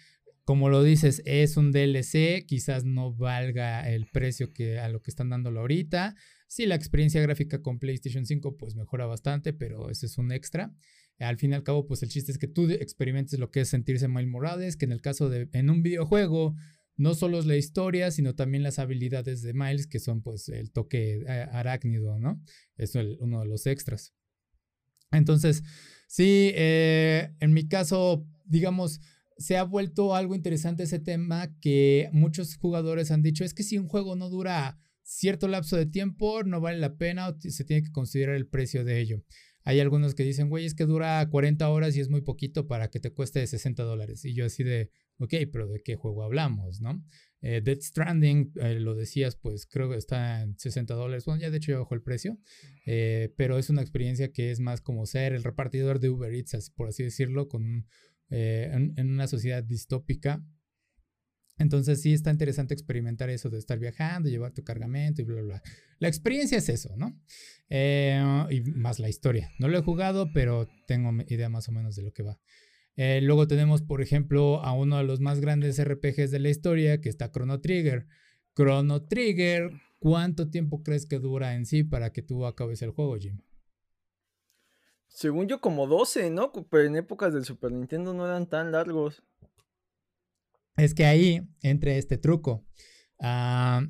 como 0.44 0.68
lo 0.68 0.82
dices, 0.82 1.23
es 1.26 1.56
un 1.56 1.70
DLC, 1.70 2.44
quizás 2.47 2.85
no 2.85 3.14
valga 3.14 3.88
el 3.88 4.06
precio 4.06 4.52
que 4.52 4.78
a 4.78 4.88
lo 4.88 5.00
que 5.02 5.11
están 5.11 5.30
dándolo 5.30 5.61
ahorita. 5.61 6.14
Sí, 6.49 6.66
la 6.66 6.75
experiencia 6.75 7.23
gráfica 7.23 7.62
con 7.62 7.78
PlayStation 7.78 8.26
5 8.26 8.56
pues 8.56 8.75
mejora 8.75 9.06
bastante, 9.06 9.52
pero 9.52 9.90
ese 9.90 10.06
es 10.06 10.18
un 10.18 10.32
extra. 10.32 10.75
Al 11.18 11.37
fin 11.37 11.52
y 11.52 11.54
al 11.54 11.62
cabo, 11.62 11.87
pues 11.87 12.02
el 12.02 12.09
chiste 12.09 12.32
es 12.32 12.38
que 12.38 12.49
tú 12.49 12.68
experimentes 12.70 13.38
lo 13.38 13.50
que 13.50 13.61
es 13.61 13.68
sentirse 13.68 14.09
Miles 14.09 14.28
Morales, 14.28 14.76
que 14.76 14.87
en 14.87 14.92
el 14.92 15.02
caso 15.02 15.28
de 15.28 15.49
en 15.52 15.70
un 15.70 15.82
videojuego 15.82 16.56
no 16.97 17.14
solo 17.14 17.38
es 17.38 17.47
la 17.47 17.56
historia, 17.56 18.11
sino 18.11 18.35
también 18.35 18.62
las 18.62 18.78
habilidades 18.78 19.42
de 19.42 19.54
Miles, 19.54 19.87
que 19.87 20.00
son 20.00 20.23
pues 20.23 20.49
el 20.49 20.70
toque 20.70 21.23
eh, 21.26 21.47
arácnido, 21.52 22.18
¿no? 22.18 22.42
Es 22.76 22.94
uno 22.94 23.40
de 23.40 23.47
los 23.47 23.66
extras. 23.66 24.14
Entonces, 25.11 25.62
sí, 26.09 26.52
eh, 26.54 27.35
en 27.40 27.52
mi 27.52 27.68
caso, 27.68 28.26
digamos, 28.44 29.00
se 29.40 29.56
ha 29.56 29.64
vuelto 29.64 30.14
algo 30.14 30.35
interesante 30.35 30.82
ese 30.82 30.99
tema 30.99 31.56
que 31.61 32.11
muchos 32.12 32.56
jugadores 32.56 33.11
han 33.11 33.23
dicho, 33.23 33.42
es 33.42 33.54
que 33.54 33.62
si 33.62 33.78
un 33.78 33.88
juego 33.88 34.14
no 34.14 34.28
dura 34.28 34.78
cierto 35.02 35.49
lapso 35.49 35.76
de 35.76 35.87
tiempo, 35.87 36.44
no 36.44 36.61
vale 36.61 36.78
la 36.78 36.97
pena 36.97 37.28
o 37.28 37.40
se 37.40 37.64
tiene 37.64 37.82
que 37.82 37.90
considerar 37.90 38.37
el 38.37 38.47
precio 38.47 38.85
de 38.85 39.00
ello. 39.00 39.25
Hay 39.64 39.80
algunos 39.80 40.14
que 40.14 40.25
dicen, 40.25 40.50
güey, 40.50 40.66
es 40.66 40.75
que 40.75 40.85
dura 40.85 41.26
40 41.30 41.68
horas 41.70 41.97
y 41.97 42.00
es 42.00 42.11
muy 42.11 42.20
poquito 42.20 42.66
para 42.66 42.90
que 42.90 43.00
te 43.00 43.12
cueste 43.12 43.47
60 43.47 43.82
dólares. 43.82 44.25
Y 44.25 44.35
yo 44.35 44.44
así 44.44 44.62
de, 44.62 44.90
ok, 45.18 45.35
pero 45.50 45.68
¿de 45.68 45.82
qué 45.82 45.97
juego 45.97 46.23
hablamos, 46.23 46.80
no? 46.80 47.02
Eh, 47.42 47.62
Dead 47.62 47.80
Stranding, 47.80 48.52
eh, 48.56 48.80
lo 48.80 48.94
decías, 48.94 49.37
pues 49.37 49.66
creo 49.66 49.90
que 49.90 49.97
está 49.97 50.42
en 50.42 50.59
60 50.59 50.94
dólares. 50.94 51.25
Bueno, 51.25 51.40
ya 51.40 51.50
de 51.50 51.56
hecho 51.56 51.73
ya 51.73 51.78
bajó 51.78 51.94
el 51.94 52.02
precio, 52.02 52.38
eh, 52.87 53.32
pero 53.37 53.59
es 53.59 53.70
una 53.70 53.80
experiencia 53.80 54.32
que 54.32 54.50
es 54.50 54.61
más 54.61 54.82
como 54.82 55.06
ser 55.06 55.32
el 55.32 55.44
repartidor 55.44 55.99
de 55.99 56.11
Uber 56.11 56.35
Eats, 56.35 56.70
por 56.70 56.88
así 56.88 57.02
decirlo, 57.02 57.49
con 57.49 57.87
eh, 58.30 58.70
en, 58.72 59.10
una 59.10 59.26
sociedad 59.26 59.62
distópica. 59.62 60.44
Entonces 61.58 62.00
sí 62.00 62.14
está 62.14 62.30
interesante 62.30 62.72
experimentar 62.72 63.28
eso 63.28 63.50
de 63.50 63.58
estar 63.58 63.78
viajando, 63.78 64.30
llevar 64.30 64.52
tu 64.52 64.64
cargamento 64.64 65.20
y 65.20 65.25
bla, 65.25 65.42
bla. 65.42 65.62
La 65.99 66.08
experiencia 66.08 66.56
es 66.56 66.68
eso, 66.70 66.96
¿no? 66.96 67.20
Eh, 67.68 68.22
y 68.50 68.62
más 68.62 68.99
la 68.99 69.10
historia. 69.10 69.50
No 69.58 69.68
lo 69.68 69.78
he 69.78 69.82
jugado, 69.82 70.32
pero 70.32 70.68
tengo 70.87 71.12
idea 71.28 71.50
más 71.50 71.68
o 71.68 71.72
menos 71.72 71.96
de 71.96 72.02
lo 72.02 72.12
que 72.12 72.22
va. 72.22 72.38
Eh, 72.96 73.20
luego 73.22 73.46
tenemos, 73.46 73.82
por 73.82 74.02
ejemplo, 74.02 74.62
a 74.64 74.72
uno 74.72 74.99
de 74.99 75.04
los 75.04 75.20
más 75.20 75.40
grandes 75.40 75.82
RPGs 75.82 76.30
de 76.30 76.38
la 76.38 76.50
historia, 76.50 77.00
que 77.00 77.08
está 77.08 77.30
Chrono 77.30 77.60
Trigger. 77.60 78.06
Chrono 78.54 79.06
Trigger, 79.06 79.70
¿cuánto 79.99 80.50
tiempo 80.50 80.82
crees 80.82 81.06
que 81.06 81.18
dura 81.18 81.54
en 81.54 81.66
sí 81.66 81.84
para 81.84 82.12
que 82.12 82.22
tú 82.22 82.46
acabes 82.46 82.82
el 82.82 82.90
juego, 82.90 83.16
Jim? 83.16 83.40
Según 85.11 85.49
yo, 85.49 85.61
como 85.61 85.87
12, 85.87 86.31
¿no? 86.31 86.52
Pero 86.52 86.85
en 86.85 86.97
épocas 86.97 87.35
del 87.35 87.45
Super 87.45 87.73
Nintendo 87.73 88.14
no 88.14 88.26
eran 88.26 88.49
tan 88.49 88.73
largos. 88.73 89.23
Es 90.76 90.95
que 90.95 91.05
ahí 91.05 91.43
entre 91.62 91.99
este 91.99 92.17
truco. 92.17 92.64
Uh, 93.19 93.87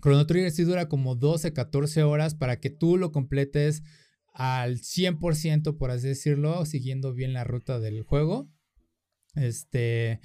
Chrono 0.00 0.26
Trigger 0.26 0.50
sí 0.50 0.64
dura 0.64 0.88
como 0.88 1.14
12, 1.14 1.52
14 1.52 2.02
horas 2.04 2.34
para 2.34 2.60
que 2.60 2.70
tú 2.70 2.96
lo 2.96 3.12
completes 3.12 3.82
al 4.32 4.78
100%, 4.78 5.76
por 5.76 5.90
así 5.90 6.08
decirlo, 6.08 6.64
siguiendo 6.64 7.12
bien 7.12 7.32
la 7.32 7.44
ruta 7.44 7.80
del 7.80 8.02
juego. 8.02 8.48
Este, 9.34 10.20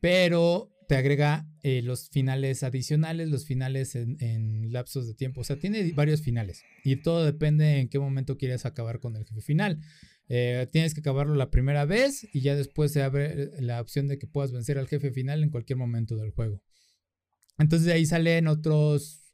pero 0.00 0.71
te 0.92 0.98
agrega 0.98 1.46
eh, 1.62 1.80
los 1.80 2.10
finales 2.10 2.62
adicionales, 2.62 3.30
los 3.30 3.46
finales 3.46 3.94
en, 3.94 4.70
lapsos 4.74 5.06
de 5.06 5.14
tiempo. 5.14 5.40
O 5.40 5.44
sea, 5.44 5.56
tiene 5.56 5.90
varios 5.92 6.20
finales 6.20 6.64
y 6.84 6.96
todo 6.96 7.24
depende 7.24 7.78
en 7.78 7.88
qué 7.88 7.98
momento 7.98 8.36
quieres 8.36 8.66
acabar 8.66 9.00
con 9.00 9.16
el 9.16 9.24
jefe 9.24 9.40
final. 9.40 9.80
Eh, 10.28 10.68
tienes 10.70 10.92
que 10.92 11.00
acabarlo 11.00 11.34
la 11.34 11.50
primera 11.50 11.86
vez 11.86 12.28
y 12.34 12.42
ya 12.42 12.54
después 12.56 12.92
se 12.92 13.00
abre 13.00 13.58
la 13.58 13.80
opción 13.80 14.06
de 14.06 14.18
que 14.18 14.26
puedas 14.26 14.52
vencer 14.52 14.76
al 14.76 14.86
jefe 14.86 15.12
final 15.12 15.42
en 15.42 15.48
cualquier 15.48 15.78
momento 15.78 16.14
del 16.16 16.30
juego. 16.30 16.62
Entonces 17.56 17.86
de 17.86 17.94
ahí 17.94 18.04
salen 18.04 18.46
otros 18.46 19.32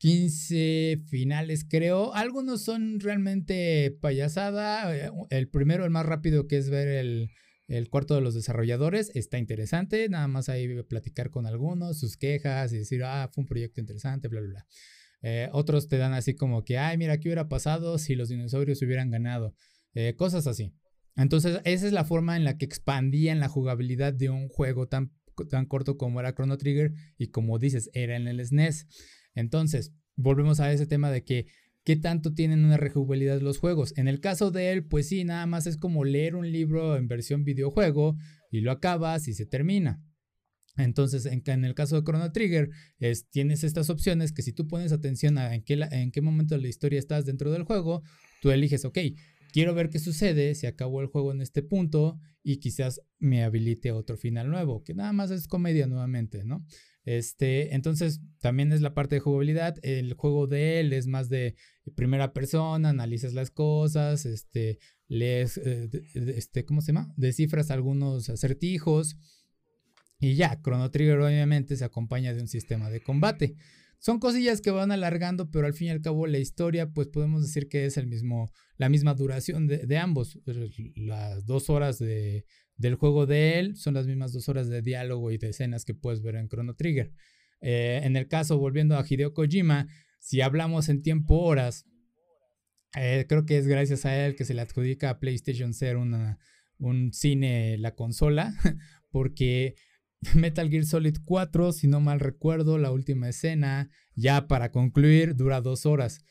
15 0.00 1.04
finales, 1.08 1.64
creo. 1.66 2.12
Algunos 2.12 2.62
son 2.62 3.00
realmente 3.00 3.96
payasada. 4.02 4.94
Eh, 4.94 5.10
el 5.30 5.48
primero, 5.48 5.86
el 5.86 5.90
más 5.90 6.04
rápido, 6.04 6.46
que 6.46 6.58
es 6.58 6.68
ver 6.68 6.88
el, 6.88 7.30
el 7.70 7.88
cuarto 7.88 8.16
de 8.16 8.20
los 8.20 8.34
desarrolladores 8.34 9.12
está 9.14 9.38
interesante, 9.38 10.08
nada 10.08 10.26
más 10.26 10.48
ahí 10.48 10.82
platicar 10.82 11.30
con 11.30 11.46
algunos, 11.46 12.00
sus 12.00 12.16
quejas 12.16 12.72
y 12.72 12.78
decir, 12.78 13.04
ah, 13.04 13.30
fue 13.32 13.42
un 13.42 13.46
proyecto 13.46 13.80
interesante, 13.80 14.26
bla, 14.26 14.40
bla, 14.40 14.50
bla. 14.50 14.66
Eh, 15.22 15.48
otros 15.52 15.86
te 15.86 15.96
dan 15.96 16.12
así 16.12 16.34
como 16.34 16.64
que, 16.64 16.78
ay, 16.78 16.98
mira, 16.98 17.18
¿qué 17.18 17.28
hubiera 17.28 17.48
pasado 17.48 17.96
si 17.98 18.16
los 18.16 18.28
dinosaurios 18.28 18.82
hubieran 18.82 19.10
ganado? 19.10 19.54
Eh, 19.94 20.16
cosas 20.16 20.48
así. 20.48 20.74
Entonces, 21.14 21.60
esa 21.64 21.86
es 21.86 21.92
la 21.92 22.04
forma 22.04 22.36
en 22.36 22.42
la 22.42 22.58
que 22.58 22.64
expandían 22.64 23.38
la 23.38 23.48
jugabilidad 23.48 24.12
de 24.12 24.30
un 24.30 24.48
juego 24.48 24.88
tan, 24.88 25.12
tan 25.48 25.66
corto 25.66 25.96
como 25.96 26.18
era 26.18 26.34
Chrono 26.34 26.58
Trigger 26.58 26.92
y 27.18 27.28
como 27.28 27.60
dices, 27.60 27.88
era 27.92 28.16
en 28.16 28.26
el 28.26 28.44
SNES. 28.44 28.82
E 28.82 29.40
Entonces, 29.40 29.92
volvemos 30.16 30.58
a 30.58 30.72
ese 30.72 30.88
tema 30.88 31.12
de 31.12 31.22
que 31.22 31.46
qué 31.84 31.96
tanto 31.96 32.34
tienen 32.34 32.64
una 32.64 32.76
rejugabilidad 32.76 33.40
los 33.40 33.58
juegos. 33.58 33.92
En 33.96 34.08
el 34.08 34.20
caso 34.20 34.50
de 34.50 34.72
él, 34.72 34.84
pues 34.84 35.08
sí, 35.08 35.24
nada 35.24 35.46
más 35.46 35.66
es 35.66 35.76
como 35.76 36.04
leer 36.04 36.36
un 36.36 36.50
libro 36.50 36.96
en 36.96 37.08
versión 37.08 37.44
videojuego 37.44 38.16
y 38.50 38.60
lo 38.60 38.70
acabas 38.70 39.28
y 39.28 39.34
se 39.34 39.46
termina. 39.46 40.02
Entonces, 40.76 41.26
en, 41.26 41.64
el 41.64 41.74
caso 41.74 41.96
de 41.96 42.04
Chrono 42.04 42.32
Trigger, 42.32 42.70
es, 42.98 43.28
tienes 43.28 43.64
estas 43.64 43.90
opciones 43.90 44.32
que 44.32 44.42
si 44.42 44.52
tú 44.52 44.66
pones 44.66 44.92
atención 44.92 45.36
a 45.38 45.54
en 45.54 45.62
qué, 45.62 45.74
en 45.90 46.10
qué 46.10 46.20
momento 46.20 46.54
de 46.54 46.62
la 46.62 46.68
historia 46.68 46.98
estás 46.98 47.26
dentro 47.26 47.50
del 47.50 47.64
juego, 47.64 48.02
tú 48.40 48.50
eliges, 48.50 48.84
ok, 48.84 48.98
quiero 49.52 49.74
ver 49.74 49.90
qué 49.90 49.98
sucede 49.98 50.54
si 50.54 50.66
acabó 50.66 51.00
el 51.00 51.08
juego 51.08 51.32
en 51.32 51.42
este 51.42 51.62
punto 51.62 52.18
y 52.42 52.58
quizás 52.58 53.00
me 53.18 53.42
habilite 53.42 53.92
otro 53.92 54.16
final 54.16 54.48
nuevo, 54.48 54.82
que 54.82 54.94
nada 54.94 55.12
más 55.12 55.30
es 55.30 55.46
comedia 55.46 55.86
nuevamente, 55.86 56.44
¿no? 56.44 56.64
Este, 57.04 57.74
entonces, 57.74 58.20
también 58.40 58.72
es 58.72 58.80
la 58.82 58.94
parte 58.94 59.16
de 59.16 59.20
jugabilidad. 59.20 59.76
El 59.82 60.12
juego 60.14 60.46
de 60.46 60.80
él 60.80 60.92
es 60.92 61.06
más 61.06 61.28
de 61.28 61.56
primera 61.94 62.32
persona, 62.32 62.90
analizas 62.90 63.34
las 63.34 63.50
cosas, 63.50 64.26
este, 64.26 64.78
lees, 65.08 65.58
eh, 65.58 65.88
este, 66.14 66.64
¿cómo 66.64 66.80
se 66.82 66.92
llama? 66.92 67.12
Descifras 67.16 67.70
algunos 67.70 68.28
acertijos. 68.28 69.16
Y 70.18 70.34
ya, 70.34 70.60
Chrono 70.62 70.90
Trigger 70.90 71.18
obviamente 71.18 71.76
se 71.76 71.84
acompaña 71.84 72.34
de 72.34 72.42
un 72.42 72.48
sistema 72.48 72.90
de 72.90 73.00
combate. 73.00 73.56
Son 73.98 74.18
cosillas 74.18 74.60
que 74.60 74.70
van 74.70 74.92
alargando, 74.92 75.50
pero 75.50 75.66
al 75.66 75.74
fin 75.74 75.88
y 75.88 75.90
al 75.90 76.00
cabo 76.00 76.26
la 76.26 76.38
historia, 76.38 76.90
pues 76.90 77.08
podemos 77.08 77.42
decir 77.42 77.68
que 77.68 77.84
es 77.84 77.96
el 77.96 78.06
mismo, 78.06 78.50
la 78.76 78.88
misma 78.88 79.14
duración 79.14 79.66
de, 79.66 79.78
de 79.86 79.98
ambos. 79.98 80.38
Las 80.94 81.44
dos 81.44 81.68
horas 81.68 81.98
de, 81.98 82.46
del 82.80 82.94
juego 82.94 83.26
de 83.26 83.58
él 83.58 83.76
son 83.76 83.92
las 83.92 84.06
mismas 84.06 84.32
dos 84.32 84.48
horas 84.48 84.70
de 84.70 84.80
diálogo 84.80 85.30
y 85.30 85.36
de 85.36 85.50
escenas 85.50 85.84
que 85.84 85.92
puedes 85.92 86.22
ver 86.22 86.36
en 86.36 86.48
Chrono 86.48 86.74
Trigger. 86.74 87.12
Eh, 87.60 88.00
en 88.04 88.16
el 88.16 88.26
caso, 88.26 88.58
volviendo 88.58 88.96
a 88.96 89.04
Hideo 89.06 89.34
Kojima, 89.34 89.86
si 90.18 90.40
hablamos 90.40 90.88
en 90.88 91.02
tiempo 91.02 91.40
horas, 91.40 91.84
eh, 92.96 93.26
creo 93.28 93.44
que 93.44 93.58
es 93.58 93.66
gracias 93.66 94.06
a 94.06 94.24
él 94.24 94.34
que 94.34 94.46
se 94.46 94.54
le 94.54 94.62
adjudica 94.62 95.10
a 95.10 95.20
PlayStation 95.20 95.74
ser 95.74 95.98
una, 95.98 96.38
un 96.78 97.12
cine 97.12 97.76
la 97.76 97.94
consola, 97.94 98.54
porque 99.10 99.74
Metal 100.34 100.70
Gear 100.70 100.84
Solid 100.84 101.18
4, 101.22 101.72
si 101.72 101.86
no 101.86 102.00
mal 102.00 102.18
recuerdo, 102.18 102.78
la 102.78 102.92
última 102.92 103.28
escena, 103.28 103.90
ya 104.14 104.48
para 104.48 104.72
concluir, 104.72 105.36
dura 105.36 105.60
dos 105.60 105.84
horas. 105.84 106.24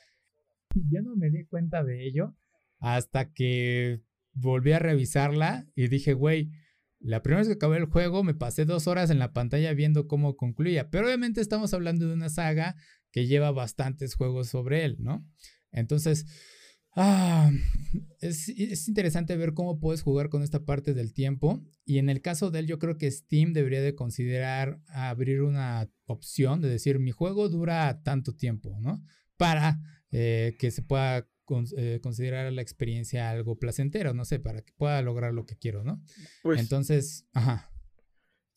Ya 0.73 1.01
no 1.03 1.15
me 1.15 1.29
di 1.29 1.45
cuenta 1.45 1.83
de 1.83 2.07
ello 2.07 2.35
hasta 2.79 3.31
que 3.33 4.01
volví 4.39 4.71
a 4.71 4.79
revisarla 4.79 5.67
y 5.75 5.87
dije, 5.87 6.13
güey, 6.13 6.51
la 6.99 7.21
primera 7.21 7.39
vez 7.39 7.47
que 7.47 7.53
acabé 7.53 7.77
el 7.77 7.85
juego 7.85 8.23
me 8.23 8.33
pasé 8.33 8.65
dos 8.65 8.87
horas 8.87 9.09
en 9.09 9.19
la 9.19 9.31
pantalla 9.31 9.73
viendo 9.73 10.07
cómo 10.07 10.35
concluía. 10.35 10.89
Pero 10.89 11.05
obviamente 11.05 11.41
estamos 11.41 11.73
hablando 11.73 12.07
de 12.07 12.13
una 12.13 12.29
saga 12.29 12.75
que 13.11 13.25
lleva 13.25 13.51
bastantes 13.51 14.15
juegos 14.15 14.49
sobre 14.49 14.83
él, 14.83 14.97
¿no? 14.99 15.25
Entonces, 15.71 16.25
ah, 16.95 17.51
es, 18.19 18.49
es, 18.49 18.87
interesante 18.87 19.37
ver 19.37 19.53
cómo 19.53 19.79
puedes 19.79 20.01
jugar 20.01 20.29
con 20.29 20.43
esta 20.43 20.65
parte 20.65 20.93
del 20.93 21.13
tiempo. 21.13 21.63
Y 21.85 21.99
en 21.99 22.09
el 22.09 22.21
caso 22.21 22.51
de 22.51 22.59
él, 22.59 22.67
yo 22.67 22.79
creo 22.79 22.97
que 22.97 23.09
Steam 23.09 23.53
debería 23.53 23.81
de 23.81 23.95
considerar 23.95 24.81
abrir 24.87 25.41
una 25.41 25.89
opción 26.05 26.61
de 26.61 26.69
decir, 26.69 26.99
mi 26.99 27.11
juego 27.11 27.49
dura 27.49 28.01
tanto 28.03 28.35
tiempo, 28.35 28.77
¿no? 28.81 29.01
Para 29.37 29.79
eh, 30.11 30.55
que 30.59 30.71
se 30.71 30.81
pueda 30.81 31.27
eh, 31.77 31.99
considerar 32.01 32.51
la 32.51 32.61
experiencia 32.61 33.29
algo 33.29 33.57
placentero, 33.57 34.13
no 34.13 34.25
sé, 34.25 34.39
para 34.39 34.61
que 34.61 34.73
pueda 34.73 35.01
lograr 35.01 35.33
lo 35.33 35.45
que 35.45 35.57
quiero, 35.57 35.83
¿no? 35.83 36.01
Pues, 36.43 36.59
Entonces, 36.59 37.27
ajá. 37.33 37.69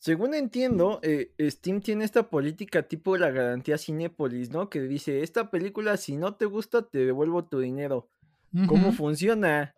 Según 0.03 0.33
entiendo, 0.33 0.99
eh, 1.01 1.33
Steam 1.39 1.79
tiene 1.79 2.03
esta 2.03 2.29
política 2.29 2.83
tipo 2.83 3.15
la 3.15 3.31
garantía 3.31 3.77
Cinepolis, 3.77 4.49
¿no? 4.51 4.69
Que 4.69 4.81
dice, 4.81 5.23
esta 5.23 5.49
película 5.49 5.95
si 5.95 6.17
no 6.17 6.35
te 6.35 6.43
gusta 6.43 6.89
te 6.89 7.05
devuelvo 7.05 7.45
tu 7.45 7.59
dinero. 7.59 8.09
¿Cómo 8.67 8.91
funciona? 8.91 9.73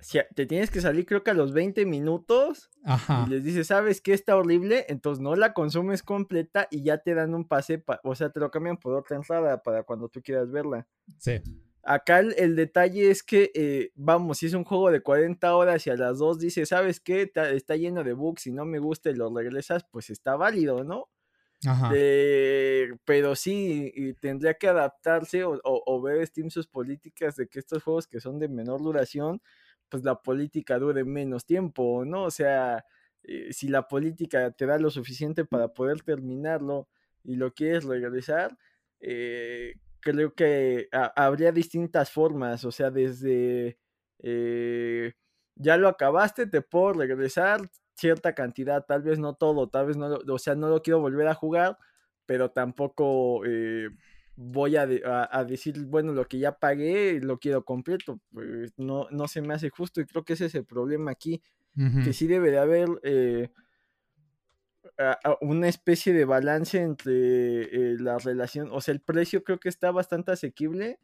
Si 0.00 0.18
te 0.34 0.44
tienes 0.44 0.70
que 0.70 0.82
salir 0.82 1.06
creo 1.06 1.24
que 1.24 1.30
a 1.30 1.34
los 1.34 1.54
20 1.54 1.86
minutos 1.86 2.70
Ajá. 2.84 3.24
y 3.26 3.30
les 3.30 3.42
dices, 3.42 3.68
¿sabes 3.68 4.02
qué 4.02 4.12
está 4.12 4.36
horrible? 4.36 4.84
Entonces 4.90 5.22
no 5.22 5.34
la 5.34 5.54
consumes 5.54 6.02
completa 6.02 6.68
y 6.70 6.82
ya 6.82 6.98
te 6.98 7.14
dan 7.14 7.34
un 7.34 7.48
pase, 7.48 7.82
o 8.02 8.14
sea, 8.14 8.28
te 8.28 8.40
lo 8.40 8.50
cambian 8.50 8.76
por 8.76 8.92
otra 8.92 9.16
entrada 9.16 9.62
para 9.62 9.82
cuando 9.82 10.10
tú 10.10 10.20
quieras 10.20 10.50
verla. 10.50 10.86
Sí. 11.18 11.40
Acá 11.86 12.20
el, 12.20 12.56
detalle 12.56 13.10
es 13.10 13.22
que, 13.22 13.50
eh, 13.54 13.92
vamos, 13.94 14.38
si 14.38 14.46
es 14.46 14.54
un 14.54 14.64
juego 14.64 14.90
de 14.90 15.02
40 15.02 15.54
horas 15.54 15.86
y 15.86 15.90
a 15.90 15.96
las 15.96 16.18
2 16.18 16.38
dice, 16.38 16.66
¿sabes 16.66 17.00
qué? 17.00 17.30
Está, 17.34 17.76
lleno 17.76 18.04
de 18.04 18.14
bugs 18.14 18.46
y 18.46 18.52
no 18.52 18.64
me 18.64 18.78
gusta 18.78 19.10
y 19.10 19.14
lo 19.14 19.34
regresas, 19.34 19.84
pues 19.90 20.10
está 20.10 20.36
válido, 20.36 20.84
¿no? 20.84 21.08
Ajá. 21.66 21.90
pero 23.06 23.34
sí, 23.36 24.14
tendría 24.20 24.52
que 24.52 24.68
adaptarse 24.68 25.44
o, 25.44 26.02
ver 26.02 26.26
Steam 26.26 26.50
sus 26.50 26.66
políticas 26.66 27.36
de 27.36 27.48
que 27.48 27.58
estos 27.58 27.82
juegos 27.82 28.06
que 28.06 28.20
son 28.20 28.38
de 28.38 28.48
menor 28.48 28.82
duración, 28.82 29.40
pues 29.88 30.04
la 30.04 30.20
política 30.22 30.78
dure 30.78 31.04
menos 31.04 31.46
tiempo, 31.46 32.04
¿no? 32.04 32.24
O 32.24 32.30
sea, 32.30 32.84
eh, 33.22 33.52
si 33.52 33.68
la 33.68 33.88
política 33.88 34.50
te 34.50 34.66
da 34.66 34.78
lo 34.78 34.90
suficiente 34.90 35.44
para 35.44 35.68
poder 35.68 36.02
terminarlo 36.02 36.88
y 37.22 37.36
lo 37.36 37.54
quieres 37.54 37.84
regresar, 37.84 38.56
eh, 39.00 39.74
creo 40.04 40.34
que 40.34 40.88
habría 41.16 41.50
distintas 41.50 42.10
formas, 42.10 42.64
o 42.64 42.70
sea, 42.70 42.90
desde 42.90 43.78
eh, 44.20 45.14
ya 45.56 45.76
lo 45.76 45.88
acabaste, 45.88 46.46
te 46.46 46.60
puedo 46.60 46.92
regresar 46.92 47.68
cierta 47.94 48.34
cantidad, 48.34 48.84
tal 48.84 49.02
vez 49.02 49.18
no 49.18 49.34
todo, 49.34 49.68
tal 49.68 49.86
vez 49.86 49.96
no, 49.96 50.18
o 50.28 50.38
sea, 50.38 50.54
no 50.54 50.68
lo 50.68 50.82
quiero 50.82 51.00
volver 51.00 51.26
a 51.26 51.34
jugar, 51.34 51.78
pero 52.26 52.50
tampoco 52.50 53.44
eh, 53.46 53.88
voy 54.36 54.76
a, 54.76 54.86
decir, 55.46 55.86
bueno, 55.86 56.12
lo 56.12 56.26
que 56.26 56.38
ya 56.38 56.58
pagué 56.58 57.20
lo 57.20 57.38
quiero 57.38 57.64
completo, 57.64 58.20
pues 58.32 58.72
no, 58.76 59.08
no 59.10 59.26
se 59.26 59.40
me 59.40 59.54
hace 59.54 59.70
justo 59.70 60.00
y 60.00 60.06
creo 60.06 60.24
que 60.24 60.34
ese 60.34 60.46
es 60.46 60.54
el 60.54 60.66
problema 60.66 61.10
aquí, 61.10 61.42
que 62.04 62.12
sí 62.12 62.26
debe 62.26 62.50
de 62.50 62.58
haber... 62.58 62.88
Eh, 63.02 63.50
una 65.40 65.68
especie 65.68 66.12
de 66.12 66.24
balance 66.24 66.80
entre 66.80 67.62
eh, 67.62 67.96
la 67.98 68.18
relación, 68.18 68.68
o 68.70 68.80
sea, 68.80 68.92
el 68.92 69.00
precio 69.00 69.42
creo 69.42 69.58
que 69.58 69.68
está 69.68 69.90
bastante 69.90 70.32
asequible, 70.32 70.98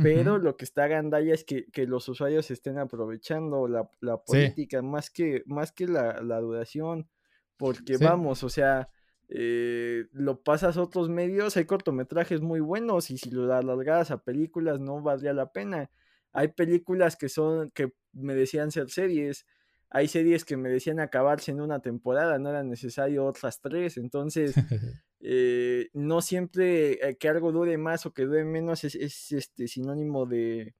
pero 0.00 0.38
lo 0.38 0.56
que 0.56 0.64
está 0.64 0.86
gandalla 0.86 1.34
es 1.34 1.44
que, 1.44 1.66
los 1.86 2.08
usuarios 2.08 2.50
estén 2.50 2.78
aprovechando 2.78 3.66
la, 3.66 3.88
política 4.24 4.80
más 4.82 5.10
que, 5.10 5.42
más 5.46 5.72
que 5.72 5.88
la, 5.88 6.40
duración, 6.40 7.08
porque 7.56 7.96
vamos, 7.96 8.44
o 8.44 8.48
sea, 8.48 8.90
eh, 9.28 10.06
lo 10.12 10.42
pasas 10.42 10.76
a 10.76 10.82
otros 10.82 11.08
medios, 11.08 11.56
hay 11.56 11.64
cortometrajes 11.64 12.40
muy 12.40 12.60
buenos 12.60 13.10
y 13.10 13.18
si 13.18 13.30
lo 13.30 13.52
alargas 13.52 14.10
a 14.10 14.22
películas 14.22 14.80
no 14.80 15.02
valdría 15.02 15.32
la 15.32 15.52
pena. 15.52 15.90
Hay 16.32 16.48
películas 16.48 17.16
que 17.16 17.28
son, 17.28 17.70
que 17.72 17.92
me 18.12 18.34
decían 18.34 18.70
ser 18.70 18.90
series, 18.90 19.46
hay 19.90 20.08
series 20.08 20.44
que 20.44 20.56
me 20.56 20.68
decían 20.68 21.00
acabarse 21.00 21.50
en 21.50 21.60
una 21.60 21.80
temporada, 21.80 22.38
no 22.38 22.50
era 22.50 22.62
necesario 22.62 23.24
otras 23.24 23.60
tres, 23.60 23.96
entonces 23.96 24.54
eh, 25.20 25.88
no 25.94 26.20
siempre 26.20 27.08
eh, 27.08 27.16
que 27.16 27.28
algo 27.28 27.52
dure 27.52 27.78
más 27.78 28.04
o 28.04 28.12
que 28.12 28.24
dure 28.24 28.44
menos 28.44 28.84
es, 28.84 28.94
este 29.32 29.66
sinónimo 29.66 30.26
de, 30.26 30.74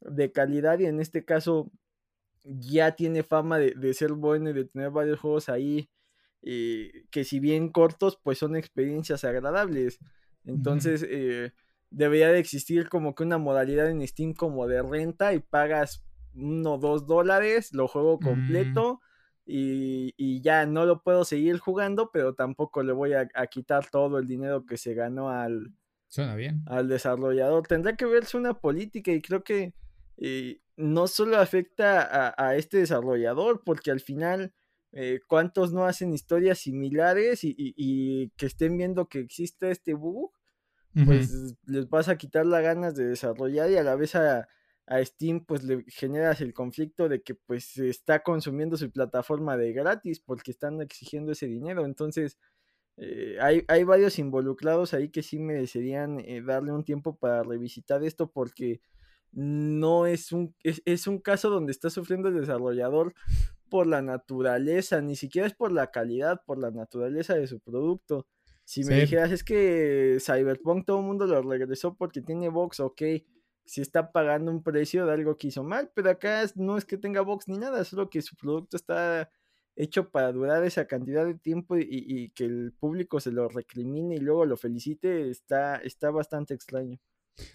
de, 0.00 0.32
calidad 0.32 0.80
y 0.80 0.86
en 0.86 1.00
este 1.00 1.24
caso 1.24 1.70
ya 2.42 2.96
tiene 2.96 3.22
fama 3.22 3.58
de, 3.58 3.94
ser 3.94 4.12
bueno 4.12 4.50
y 4.50 4.54
de 4.54 4.64
tener 4.64 4.90
varios 4.90 5.20
juegos 5.20 5.48
ahí 5.48 5.88
eh, 6.42 7.04
que 7.12 7.22
si 7.22 7.38
bien 7.38 7.68
cortos 7.70 8.18
pues 8.20 8.38
son 8.38 8.56
experiencias 8.56 9.22
agradables, 9.22 10.00
entonces 10.44 11.06
debería 11.90 12.32
de 12.32 12.40
existir 12.40 12.88
como 12.88 13.14
que 13.14 13.22
una 13.22 13.38
modalidad 13.38 13.88
en 13.88 14.04
Steam 14.08 14.34
como 14.34 14.66
de 14.66 14.82
renta 14.82 15.34
y 15.34 15.38
pagas 15.38 16.02
uno 16.34 16.74
o 16.74 16.78
dos 16.78 17.06
dólares, 17.06 17.72
lo 17.72 17.88
juego 17.88 18.18
mm. 18.20 18.24
completo 18.24 19.00
y, 19.44 20.40
ya 20.40 20.66
no 20.66 20.86
lo 20.86 21.02
puedo 21.02 21.24
seguir 21.24 21.58
jugando, 21.58 22.10
pero 22.12 22.34
tampoco 22.34 22.82
le 22.82 22.92
voy 22.92 23.12
a, 23.14 23.26
quitar 23.46 23.88
todo 23.90 24.18
el 24.18 24.26
dinero 24.26 24.64
que 24.66 24.76
se 24.76 24.94
ganó 24.94 25.30
al, 25.30 25.72
Suena 26.08 26.34
bien. 26.34 26.62
al 26.66 26.88
desarrollador. 26.88 27.66
Tendrá 27.66 27.96
que 27.96 28.06
verse 28.06 28.36
una 28.36 28.54
política 28.54 29.12
y 29.12 29.20
creo 29.20 29.42
que 29.42 29.74
eh, 30.16 30.60
no 30.76 31.06
solo 31.06 31.38
afecta 31.38 32.34
a, 32.36 32.56
este 32.56 32.78
desarrollador, 32.78 33.62
porque 33.64 33.90
al 33.90 34.00
final... 34.00 34.54
Eh, 34.94 35.20
cuántos 35.26 35.72
no 35.72 35.86
hacen 35.86 36.12
historias 36.12 36.58
similares 36.58 37.40
y, 37.44 38.30
que 38.36 38.44
estén 38.44 38.76
viendo 38.76 39.08
que 39.08 39.20
existe 39.20 39.70
este 39.70 39.94
bug, 39.94 40.30
pues 41.06 41.56
les 41.64 41.88
vas 41.88 42.10
a 42.10 42.18
quitar 42.18 42.44
las 42.44 42.62
ganas 42.62 42.94
de 42.94 43.06
desarrollar 43.06 43.70
y 43.70 43.78
a 43.78 43.82
la 43.84 43.96
vez 43.96 44.14
a, 44.14 44.46
a 44.86 45.04
Steam 45.04 45.44
pues 45.44 45.62
le 45.62 45.84
generas 45.88 46.40
el 46.40 46.52
conflicto 46.52 47.08
de 47.08 47.22
que 47.22 47.34
pues 47.34 47.64
se 47.64 47.88
está 47.88 48.22
consumiendo 48.22 48.76
su 48.76 48.90
plataforma 48.90 49.56
de 49.56 49.72
gratis 49.72 50.20
porque 50.20 50.50
están 50.50 50.80
exigiendo 50.80 51.32
ese 51.32 51.46
dinero. 51.46 51.84
Entonces 51.84 52.38
eh, 52.96 53.36
hay, 53.40 53.64
hay, 53.68 53.84
varios 53.84 54.18
involucrados 54.18 54.92
ahí 54.92 55.08
que 55.08 55.22
sí 55.22 55.38
merecerían 55.38 56.20
eh, 56.20 56.42
darle 56.42 56.72
un 56.72 56.84
tiempo 56.84 57.16
para 57.16 57.42
revisitar 57.42 58.04
esto 58.04 58.30
porque 58.30 58.80
no 59.30 60.06
es 60.06 60.32
un, 60.32 60.54
es, 60.62 61.06
un 61.06 61.18
caso 61.18 61.48
donde 61.48 61.72
está 61.72 61.88
sufriendo 61.88 62.28
el 62.28 62.38
desarrollador 62.38 63.14
por 63.70 63.86
la 63.86 64.02
naturaleza, 64.02 65.00
ni 65.00 65.16
siquiera 65.16 65.46
es 65.46 65.54
por 65.54 65.72
la 65.72 65.90
calidad, 65.90 66.42
por 66.44 66.58
la 66.58 66.70
naturaleza 66.70 67.34
de 67.34 67.46
su 67.46 67.60
producto. 67.60 68.26
Si 68.64 68.84
me 68.84 69.00
dijeras 69.00 69.32
es 69.32 69.42
que 69.42 70.18
Cyberpunk 70.20 70.84
todo 70.84 71.00
el 71.00 71.06
mundo 71.06 71.26
lo 71.26 71.40
regresó 71.42 71.96
porque 71.96 72.20
tiene 72.20 72.50
box, 72.50 72.80
ok 72.80 73.02
si 73.64 73.80
está 73.80 74.12
pagando 74.12 74.50
un 74.50 74.62
precio 74.62 75.06
de 75.06 75.12
algo 75.12 75.36
que 75.36 75.48
hizo 75.48 75.62
mal, 75.64 75.90
pero 75.94 76.10
acá 76.10 76.44
no 76.56 76.76
es 76.76 76.84
que 76.84 76.98
tenga 76.98 77.20
box 77.20 77.48
ni 77.48 77.58
nada, 77.58 77.84
solo 77.84 78.10
que 78.10 78.22
su 78.22 78.36
producto 78.36 78.76
está 78.76 79.30
hecho 79.76 80.10
para 80.10 80.32
durar 80.32 80.64
esa 80.64 80.86
cantidad 80.86 81.24
de 81.24 81.34
tiempo 81.34 81.76
y, 81.78 82.30
que 82.34 82.44
el 82.44 82.72
público 82.78 83.20
se 83.20 83.32
lo 83.32 83.48
recrimine 83.48 84.16
y 84.16 84.18
luego 84.18 84.44
lo 84.44 84.56
felicite, 84.56 85.30
está, 85.30 85.76
está 85.76 86.10
bastante 86.10 86.54
extraño. 86.54 86.98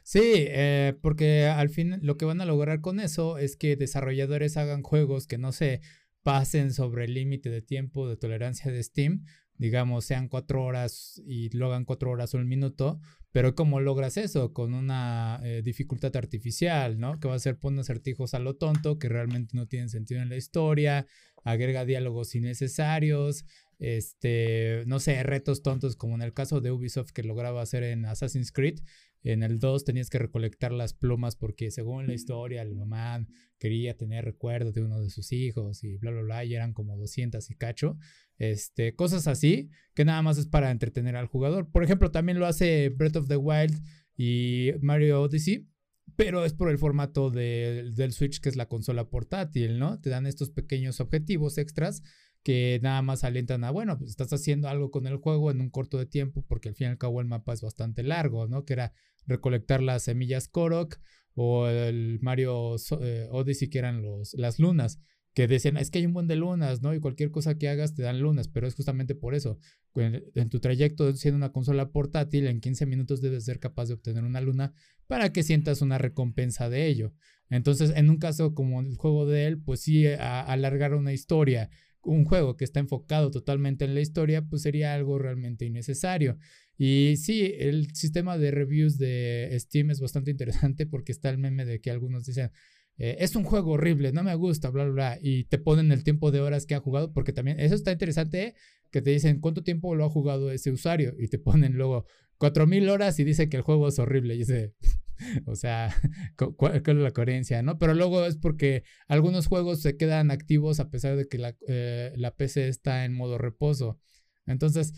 Sí, 0.03 0.21
eh, 0.35 0.97
porque 1.01 1.45
al 1.45 1.69
fin 1.69 1.99
lo 2.01 2.17
que 2.17 2.25
van 2.25 2.41
a 2.41 2.45
lograr 2.45 2.81
con 2.81 2.99
eso 2.99 3.37
es 3.37 3.55
que 3.55 3.75
desarrolladores 3.75 4.57
hagan 4.57 4.81
juegos 4.81 5.27
que 5.27 5.37
no 5.37 5.51
se 5.51 5.81
pasen 6.23 6.73
sobre 6.73 7.05
el 7.05 7.13
límite 7.13 7.49
de 7.49 7.61
tiempo 7.61 8.09
de 8.09 8.17
tolerancia 8.17 8.71
de 8.71 8.83
Steam, 8.83 9.25
digamos, 9.57 10.05
sean 10.05 10.27
cuatro 10.27 10.63
horas 10.63 11.21
y 11.25 11.49
lo 11.55 11.67
hagan 11.67 11.85
cuatro 11.85 12.11
horas 12.11 12.33
o 12.33 12.37
un 12.37 12.47
minuto, 12.47 12.99
pero 13.31 13.55
¿cómo 13.55 13.79
logras 13.79 14.17
eso? 14.17 14.53
Con 14.53 14.73
una 14.73 15.39
eh, 15.43 15.61
dificultad 15.63 16.15
artificial, 16.15 16.99
¿no? 16.99 17.19
Que 17.19 17.27
va 17.27 17.35
a 17.35 17.39
ser 17.39 17.57
poner 17.57 17.81
acertijos 17.81 18.33
a 18.33 18.39
lo 18.39 18.55
tonto, 18.55 18.97
que 18.99 19.09
realmente 19.09 19.55
no 19.55 19.67
tienen 19.67 19.89
sentido 19.89 20.21
en 20.21 20.29
la 20.29 20.37
historia, 20.37 21.05
agrega 21.43 21.85
diálogos 21.85 22.35
innecesarios, 22.35 23.45
este, 23.79 24.83
no 24.87 24.99
sé, 24.99 25.21
retos 25.23 25.61
tontos 25.61 25.95
como 25.95 26.15
en 26.15 26.21
el 26.21 26.33
caso 26.33 26.61
de 26.61 26.71
Ubisoft 26.71 27.11
que 27.11 27.23
lograba 27.23 27.61
hacer 27.61 27.83
en 27.83 28.05
Assassin's 28.05 28.51
Creed. 28.51 28.79
En 29.23 29.43
el 29.43 29.59
2 29.59 29.83
tenías 29.83 30.09
que 30.09 30.19
recolectar 30.19 30.71
las 30.71 30.93
plumas 30.93 31.35
porque 31.35 31.69
según 31.71 32.07
la 32.07 32.13
historia 32.13 32.61
el 32.61 32.75
mamá 32.75 33.27
quería 33.59 33.97
tener 33.97 34.23
recuerdos 34.23 34.73
de 34.73 34.83
uno 34.83 35.01
de 35.01 35.09
sus 35.09 35.31
hijos 35.31 35.83
y 35.83 35.97
bla, 35.97 36.11
bla, 36.11 36.21
bla, 36.21 36.45
y 36.45 36.55
eran 36.55 36.73
como 36.73 36.97
200 36.97 37.49
y 37.49 37.55
cacho. 37.55 37.97
Este, 38.37 38.95
cosas 38.95 39.27
así 39.27 39.69
que 39.95 40.05
nada 40.05 40.21
más 40.21 40.37
es 40.37 40.47
para 40.47 40.71
entretener 40.71 41.15
al 41.15 41.27
jugador. 41.27 41.69
Por 41.71 41.83
ejemplo, 41.83 42.11
también 42.11 42.39
lo 42.39 42.45
hace 42.45 42.89
Breath 42.89 43.17
of 43.17 43.27
the 43.27 43.37
Wild 43.37 43.83
y 44.15 44.71
Mario 44.81 45.21
Odyssey, 45.21 45.67
pero 46.15 46.45
es 46.45 46.53
por 46.53 46.69
el 46.69 46.77
formato 46.77 47.29
del 47.29 48.13
Switch, 48.13 48.39
que 48.39 48.49
es 48.49 48.55
la 48.55 48.69
consola 48.69 49.09
portátil, 49.09 49.77
¿no? 49.77 49.99
Te 49.99 50.09
dan 50.09 50.25
estos 50.25 50.51
pequeños 50.51 50.99
objetivos 50.99 51.57
extras 51.57 52.01
que 52.43 52.79
nada 52.81 53.01
más 53.01 53.23
alientan 53.23 53.63
a, 53.63 53.71
bueno, 53.71 53.97
pues 53.97 54.11
estás 54.11 54.31
haciendo 54.33 54.69
algo 54.69 54.91
con 54.91 55.07
el 55.07 55.17
juego 55.17 55.51
en 55.51 55.61
un 55.61 55.69
corto 55.69 55.97
de 55.97 56.05
tiempo, 56.05 56.45
porque 56.47 56.69
al 56.69 56.75
fin 56.75 56.87
y 56.87 56.89
al 56.91 56.97
cabo 56.97 57.21
el 57.21 57.27
mapa 57.27 57.53
es 57.53 57.61
bastante 57.61 58.03
largo, 58.03 58.47
¿no? 58.47 58.65
Que 58.65 58.73
era 58.73 58.93
recolectar 59.25 59.81
las 59.81 60.03
semillas 60.03 60.47
Korok 60.47 60.99
o 61.35 61.67
el 61.67 62.19
Mario 62.21 62.75
eh, 63.01 63.27
Odyssey, 63.31 63.69
que 63.69 63.79
eran 63.79 64.01
los, 64.01 64.33
las 64.33 64.59
lunas 64.59 64.99
que 65.37 65.47
decían, 65.47 65.77
es 65.77 65.91
que 65.91 65.99
hay 65.99 66.05
un 66.07 66.13
buen 66.13 66.25
de 66.25 66.35
lunas, 66.35 66.81
¿no? 66.81 66.95
Y 66.95 66.99
cualquier 66.99 67.29
cosa 67.29 67.59
que 67.59 67.69
hagas 67.69 67.93
te 67.93 68.01
dan 68.01 68.19
lunas, 68.19 68.47
pero 68.47 68.65
es 68.65 68.73
justamente 68.73 69.13
por 69.13 69.35
eso. 69.35 69.59
En, 69.93 70.49
tu 70.49 70.59
trayecto 70.59 71.13
siendo 71.13 71.37
una 71.37 71.51
consola 71.51 71.91
portátil, 71.91 72.47
en 72.47 72.59
15 72.59 72.87
minutos 72.87 73.21
debes 73.21 73.45
ser 73.45 73.59
capaz 73.59 73.85
de 73.85 73.93
obtener 73.93 74.23
una 74.23 74.41
luna 74.41 74.73
para 75.05 75.31
que 75.31 75.43
sientas 75.43 75.83
una 75.83 75.99
recompensa 75.99 76.71
de 76.71 76.87
ello. 76.87 77.13
Entonces, 77.51 77.93
en 77.95 78.09
un 78.09 78.17
caso 78.17 78.55
como 78.55 78.81
el 78.81 78.95
juego 78.95 79.27
de 79.27 79.45
él, 79.45 79.61
pues 79.61 79.81
sí, 79.81 80.07
alargar 80.07 80.95
una 80.95 81.13
historia, 81.13 81.69
un 82.07 82.25
juego 82.25 82.57
que 82.57 82.63
está 82.63 82.79
enfocado 82.79 83.31
totalmente 83.31 83.85
en 83.85 83.93
la 83.93 84.01
historia, 84.01 84.41
pues 84.41 84.63
sería 84.63 84.93
algo 84.93 85.19
realmente 85.19 85.65
innecesario. 85.65 86.37
Y 86.77 87.15
sí, 87.17 87.53
el 87.57 87.93
sistema 87.93 88.37
de 88.37 88.51
reviews 88.51 88.97
de 88.97 89.55
Steam 89.59 89.91
es 89.91 89.99
bastante 89.99 90.31
interesante 90.31 90.85
porque 90.85 91.11
está 91.11 91.29
el 91.29 91.37
meme 91.37 91.65
de 91.65 91.79
que 91.79 91.91
algunos 91.91 92.25
dicen, 92.25 92.51
eh, 92.97 93.17
es 93.19 93.35
un 93.35 93.43
juego 93.43 93.73
horrible, 93.73 94.11
no 94.11 94.23
me 94.23 94.33
gusta, 94.35 94.69
bla, 94.69 94.85
bla, 94.85 94.93
bla, 94.93 95.19
y 95.21 95.43
te 95.45 95.59
ponen 95.59 95.91
el 95.91 96.03
tiempo 96.03 96.31
de 96.31 96.41
horas 96.41 96.65
que 96.65 96.75
ha 96.75 96.79
jugado, 96.79 97.13
porque 97.13 97.33
también 97.33 97.59
eso 97.59 97.75
está 97.75 97.91
interesante, 97.91 98.55
que 98.91 99.01
te 99.01 99.11
dicen 99.11 99.39
cuánto 99.39 99.63
tiempo 99.63 99.93
lo 99.93 100.05
ha 100.05 100.09
jugado 100.09 100.51
ese 100.51 100.71
usuario, 100.71 101.13
y 101.19 101.27
te 101.27 101.37
ponen 101.37 101.73
luego 101.73 102.05
4000 102.37 102.89
horas 102.89 103.19
y 103.19 103.23
dice 103.23 103.49
que 103.49 103.57
el 103.57 103.63
juego 103.63 103.87
es 103.87 103.99
horrible, 103.99 104.33
y 104.35 104.39
dice, 104.39 104.73
o 105.45 105.55
sea, 105.55 105.93
¿cuál, 106.35 106.81
es 106.85 106.95
la 106.95 107.11
coherencia, 107.11 107.61
no? 107.61 107.77
Pero 107.77 107.93
luego 107.93 108.25
es 108.25 108.37
porque 108.37 108.83
algunos 109.07 109.47
juegos 109.47 109.81
se 109.81 109.97
quedan 109.97 110.31
activos 110.31 110.79
a 110.79 110.89
pesar 110.89 111.15
de 111.15 111.27
que 111.27 111.37
la, 111.37 111.55
eh, 111.67 112.13
la 112.15 112.35
PC 112.35 112.67
está 112.67 113.05
en 113.05 113.13
modo 113.13 113.37
reposo. 113.37 113.99
Entonces, 114.45 114.93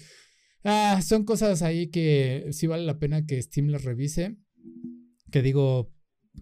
ah, 0.64 1.02
son 1.04 1.26
cosas 1.26 1.62
ahí 1.62 1.88
que 1.88 2.48
sí 2.52 2.68
vale 2.68 2.86
la 2.86 3.00
pena 3.00 3.26
que 3.26 3.42
Steam 3.42 3.68
las 3.68 3.84
revise. 3.84 4.38
Que 5.32 5.42
digo, 5.42 5.92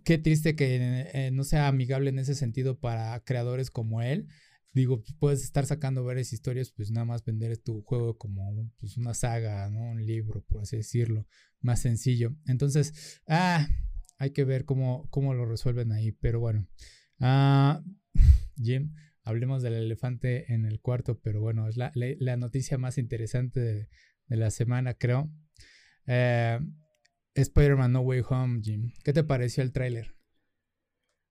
qué 0.04 0.18
triste 0.18 0.56
que 0.56 1.10
eh, 1.14 1.32
no 1.32 1.44
sea 1.44 1.68
amigable 1.68 2.10
en 2.10 2.20
ese 2.20 2.36
sentido 2.36 2.80
para 2.80 3.20
creadores 3.24 3.72
como 3.72 4.02
él. 4.02 4.28
Digo, 4.74 5.04
puedes 5.20 5.44
estar 5.44 5.66
sacando 5.66 6.04
varias 6.04 6.34
historias, 6.34 6.72
pues 6.72 6.92
nada 6.92 7.06
más 7.06 7.26
vender 7.26 7.58
tu 7.58 7.82
juego 7.82 8.18
como 8.18 8.72
pues, 8.80 8.98
una 8.98 9.14
saga, 9.14 9.70
¿no? 9.70 9.82
Un 9.82 10.06
libro, 10.06 10.44
por 10.48 10.62
así 10.62 10.78
decirlo, 10.78 11.26
más 11.62 11.82
sencillo. 11.82 12.36
Entonces, 12.46 13.22
ah, 13.28 13.68
hay 14.18 14.32
que 14.32 14.44
ver 14.44 14.66
cómo, 14.66 15.10
cómo 15.10 15.34
lo 15.34 15.46
resuelven 15.46 15.92
ahí. 15.92 16.12
Pero 16.12 16.40
bueno, 16.40 16.68
ah, 17.20 17.82
Jim, 18.62 18.94
hablemos 19.24 19.64
del 19.64 19.74
elefante 19.74 20.54
en 20.54 20.66
el 20.66 20.80
cuarto, 20.80 21.20
pero 21.20 21.42
bueno, 21.42 21.68
es 21.68 21.78
la, 21.78 21.92
la, 21.96 22.38
noticia 22.38 22.78
más 22.78 22.98
interesante 22.98 23.60
de, 23.60 23.90
de 24.28 24.38
la 24.38 24.52
semana, 24.52 24.94
creo. 24.94 25.32
Eh, 26.06 26.60
Spider-Man 27.36 27.92
No 27.92 28.02
Way 28.02 28.24
Home, 28.30 28.62
Jim. 28.64 28.92
¿Qué 29.04 29.14
te 29.14 29.24
pareció 29.24 29.64
el 29.64 29.72
tráiler? 29.72 30.16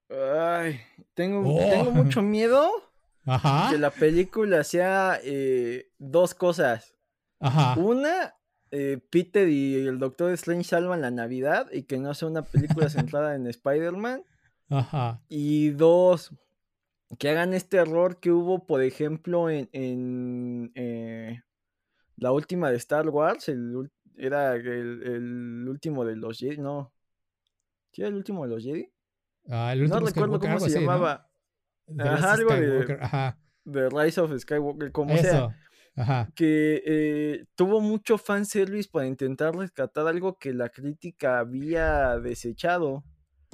Ay, 0.09 0.81
tengo, 1.15 1.43
tengo 1.59 1.91
oh. 1.91 1.93
mucho 1.93 2.23
miedo 2.23 2.71
Ajá. 3.27 3.71
que 3.71 3.79
la 3.79 3.91
película 3.91 4.65
sea 4.65 5.19
eh, 5.23 5.91
dos 5.99 6.35
cosas. 6.35 6.95
Ajá. 7.41 7.79
Una, 7.79 8.35
eh, 8.71 8.99
Peter 9.11 9.49
y 9.49 9.87
el 9.87 9.99
Doctor 9.99 10.33
Strange 10.33 10.65
salvan 10.65 11.03
la 11.03 11.11
Navidad 11.11 11.69
y 11.73 11.83
que 11.83 11.99
no 11.99 12.15
sea 12.15 12.29
una 12.29 12.43
película 12.43 12.89
centrada 12.89 13.35
en 13.35 13.47
Spider-Man. 13.47 14.23
Ajá. 14.69 15.23
Y 15.29 15.71
dos, 15.71 16.33
que 17.19 17.29
hagan 17.29 17.55
este 17.55 17.79
error 17.79 18.19
que 18.21 18.31
hubo, 18.31 18.67
por 18.67 18.83
ejemplo, 18.83 19.51
en, 19.51 19.69
en 19.73 20.73
eh, 20.75 21.43
la 22.17 22.33
última 22.33 22.71
de 22.71 22.77
Star 22.77 23.09
Wars, 23.09 23.49
el, 23.49 23.91
era 24.17 24.55
el, 24.55 25.67
último 25.69 26.05
de 26.05 26.17
los 26.17 26.39
Jedi, 26.39 26.59
no. 26.59 26.93
¿Sí 27.93 28.03
era 28.03 28.09
el 28.09 28.15
último 28.15 28.45
de 28.45 28.51
los 28.55 28.63
Jedi? 28.63 28.91
Ah, 29.49 29.73
el 29.73 29.83
último 29.83 30.01
no 30.01 30.07
recuerdo 30.07 30.41
cómo 30.41 30.61
se 30.61 30.71
llamaba. 30.71 31.26
Ajá, 31.99 32.33
algo 32.33 32.55
de, 32.55 32.99
Ajá. 33.01 33.39
de 33.65 33.89
Rise 33.89 34.21
of 34.21 34.37
Skywalker, 34.39 34.93
como 34.93 35.17
sea. 35.17 35.57
Ajá. 35.97 36.31
Que 36.35 36.83
eh, 36.85 37.45
tuvo 37.55 37.81
mucho 37.81 38.19
fanservice 38.19 38.89
para 38.91 39.07
intentar 39.07 39.57
rescatar 39.57 40.07
algo 40.07 40.39
que 40.39 40.53
la 40.53 40.69
crítica 40.69 41.39
había 41.39 42.19
desechado. 42.19 43.03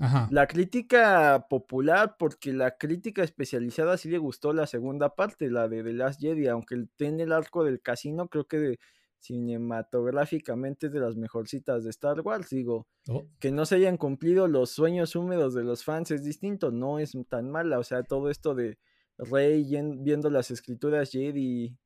Ajá. 0.01 0.27
La 0.31 0.49
crítica 0.49 1.47
popular, 1.49 2.17
porque 2.19 2.53
la 2.53 2.77
crítica 2.77 3.23
especializada 3.23 3.97
sí 3.97 4.09
le 4.09 4.19
gustó 4.19 4.53
la 4.53 4.67
segunda 4.67 5.15
parte, 5.15 5.51
la 5.51 5.69
de 5.69 5.85
The 5.85 5.93
Last 5.93 6.21
Jedi, 6.21 6.49
aunque 6.49 6.87
tiene 6.97 7.23
el 7.23 7.33
arco 7.33 7.63
del 7.63 7.81
casino, 7.81 8.27
creo 8.29 8.47
que 8.47 8.59
de, 8.59 8.79
cinematográficamente 9.23 10.87
es 10.87 10.93
de 10.93 11.01
las 11.01 11.17
mejorcitas 11.17 11.85
de 11.85 11.91
Star 11.91 12.21
Wars. 12.21 12.51
Digo, 12.51 12.89
oh. 13.09 13.25
que 13.39 13.53
no 13.53 13.65
se 13.65 13.77
hayan 13.77 13.97
cumplido 13.97 14.49
los 14.49 14.71
sueños 14.71 15.15
húmedos 15.15 15.55
de 15.55 15.63
los 15.63 15.85
fans 15.85 16.11
es 16.11 16.25
distinto, 16.25 16.73
no 16.73 16.99
es 16.99 17.17
tan 17.29 17.51
mala. 17.51 17.79
O 17.79 17.85
sea, 17.85 18.03
todo 18.03 18.31
esto 18.31 18.55
de 18.55 18.79
Rey 19.19 19.65
viendo 20.01 20.29
las 20.29 20.51
escrituras 20.51 21.13
Jedi 21.13 21.79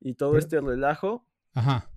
y, 0.00 0.14
todo 0.14 0.38
este 0.38 0.60
relajo. 0.60 1.26
Ajá. 1.54 1.90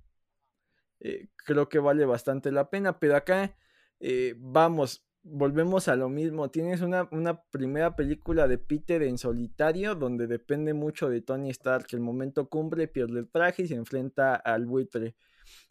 Eh, 0.99 1.30
creo 1.36 1.69
que 1.69 1.80
vale 1.80 2.06
bastante 2.06 2.52
la 2.52 2.69
pena, 2.69 2.99
pero 2.99 3.15
acá 3.15 3.56
eh, 3.99 4.34
vamos, 4.38 5.06
volvemos 5.24 5.88
a 5.88 5.96
lo 5.96 6.10
mismo. 6.10 6.50
Tienes 6.50 6.82
una, 6.82 7.08
una, 7.12 7.42
primera 7.44 7.96
película 7.96 8.48
de 8.48 8.58
Peter 8.58 9.02
en 9.04 9.18
solitario, 9.18 9.96
donde 9.96 10.28
depende 10.28 10.74
mucho 10.74 11.10
de 11.10 11.22
Tony 11.22 11.50
Stark. 11.50 11.88
El 11.92 12.02
momento 12.02 12.50
cumbre 12.50 12.88
pierde 12.88 13.20
el 13.20 13.30
traje 13.30 13.64
y 13.64 13.68
se 13.68 13.76
enfrenta 13.76 14.36
al 14.36 14.66
buitre. 14.66 15.16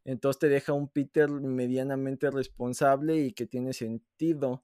Entonces 0.05 0.41
te 0.41 0.49
deja 0.49 0.73
un 0.73 0.89
Peter 0.89 1.29
medianamente 1.29 2.31
responsable 2.31 3.19
y 3.19 3.33
que 3.33 3.47
tiene 3.47 3.73
sentido. 3.73 4.63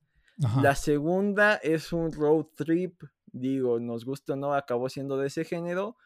La 0.60 0.74
segunda 0.74 1.54
es 1.56 1.92
un 1.92 2.12
road 2.12 2.46
trip, 2.56 3.00
digo, 3.26 3.78
nos 3.78 4.04
gusta 4.04 4.32
o 4.32 4.36
no, 4.36 4.52
acabó 4.54 4.88
siendo 4.88 5.16
de 5.16 5.28
ese 5.28 5.44
género. 5.44 5.96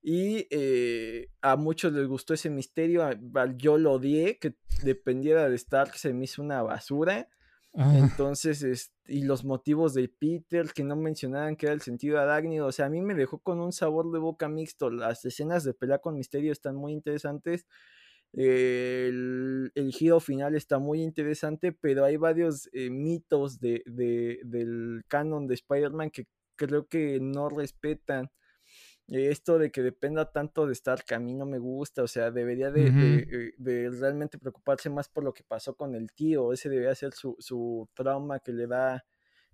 Y 0.00 0.46
eh, 0.50 1.30
a 1.42 1.56
muchos 1.56 1.92
les 1.92 2.06
gustó 2.06 2.34
ese 2.34 2.50
misterio, 2.50 3.08
yo 3.56 3.78
lo 3.78 3.92
odié, 3.92 4.38
que 4.38 4.56
dependiera 4.82 5.48
de 5.48 5.56
Stark, 5.56 5.96
se 5.96 6.12
me 6.12 6.24
hizo 6.24 6.42
una 6.42 6.62
basura. 6.62 7.28
Entonces, 7.76 8.92
y 9.06 9.24
los 9.24 9.44
motivos 9.44 9.94
de 9.94 10.08
Peter 10.08 10.66
que 10.72 10.84
no 10.84 10.94
mencionaban 10.94 11.56
que 11.56 11.66
era 11.66 11.74
el 11.74 11.80
sentido 11.80 12.20
arácnido, 12.20 12.68
o 12.68 12.72
sea, 12.72 12.86
a 12.86 12.88
mí 12.88 13.02
me 13.02 13.14
dejó 13.14 13.40
con 13.40 13.60
un 13.60 13.72
sabor 13.72 14.12
de 14.12 14.20
boca 14.20 14.48
mixto. 14.48 14.90
Las 14.90 15.24
escenas 15.24 15.64
de 15.64 15.74
pelea 15.74 15.98
con 15.98 16.16
misterio 16.16 16.52
están 16.52 16.76
muy 16.76 16.92
interesantes. 16.92 17.66
el, 18.32 19.72
giro 19.92 20.20
final 20.20 20.54
está 20.54 20.78
muy 20.78 21.02
interesante, 21.02 21.72
pero 21.72 22.04
hay 22.04 22.16
varios 22.16 22.68
eh, 22.72 22.90
mitos 22.90 23.60
de, 23.60 23.82
del 23.86 25.02
canon 25.08 25.46
de 25.48 25.54
Spider-Man 25.54 26.10
que 26.10 26.26
creo 26.56 26.86
que 26.86 27.18
no 27.20 27.48
respetan 27.48 28.30
esto 29.08 29.58
de 29.58 29.70
que 29.70 29.82
dependa 29.82 30.30
tanto 30.32 30.66
de 30.66 30.72
estar 30.72 31.04
que 31.04 31.14
a 31.14 31.18
mí 31.18 31.34
no 31.34 31.46
me 31.46 31.58
gusta, 31.58 32.02
o 32.02 32.08
sea, 32.08 32.30
debería 32.30 32.70
de, 32.70 33.52
eh, 33.58 33.90
realmente 33.90 34.38
preocuparse 34.38 34.88
más 34.88 35.08
por 35.08 35.24
lo 35.24 35.34
que 35.34 35.44
pasó 35.44 35.76
con 35.76 35.94
el 35.94 36.12
tío, 36.12 36.52
ese 36.52 36.70
debería 36.70 36.94
ser 36.94 37.12
su, 37.12 37.88
trauma 37.94 38.40
que 38.40 38.52
le 38.52 38.66
da 38.66 39.04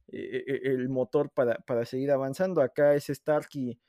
eh, 0.08 0.44
eh, 0.46 0.60
el 0.64 0.88
motor 0.88 1.32
para, 1.32 1.84
seguir 1.84 2.10
avanzando. 2.12 2.62
Acá 2.62 2.94
es 2.94 3.10
Stark 3.10 3.48
y 3.54 3.80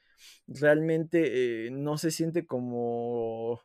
realmente 0.47 1.69
no 1.71 1.97
se 1.97 2.12
siente 2.12 2.45
como 2.45 3.62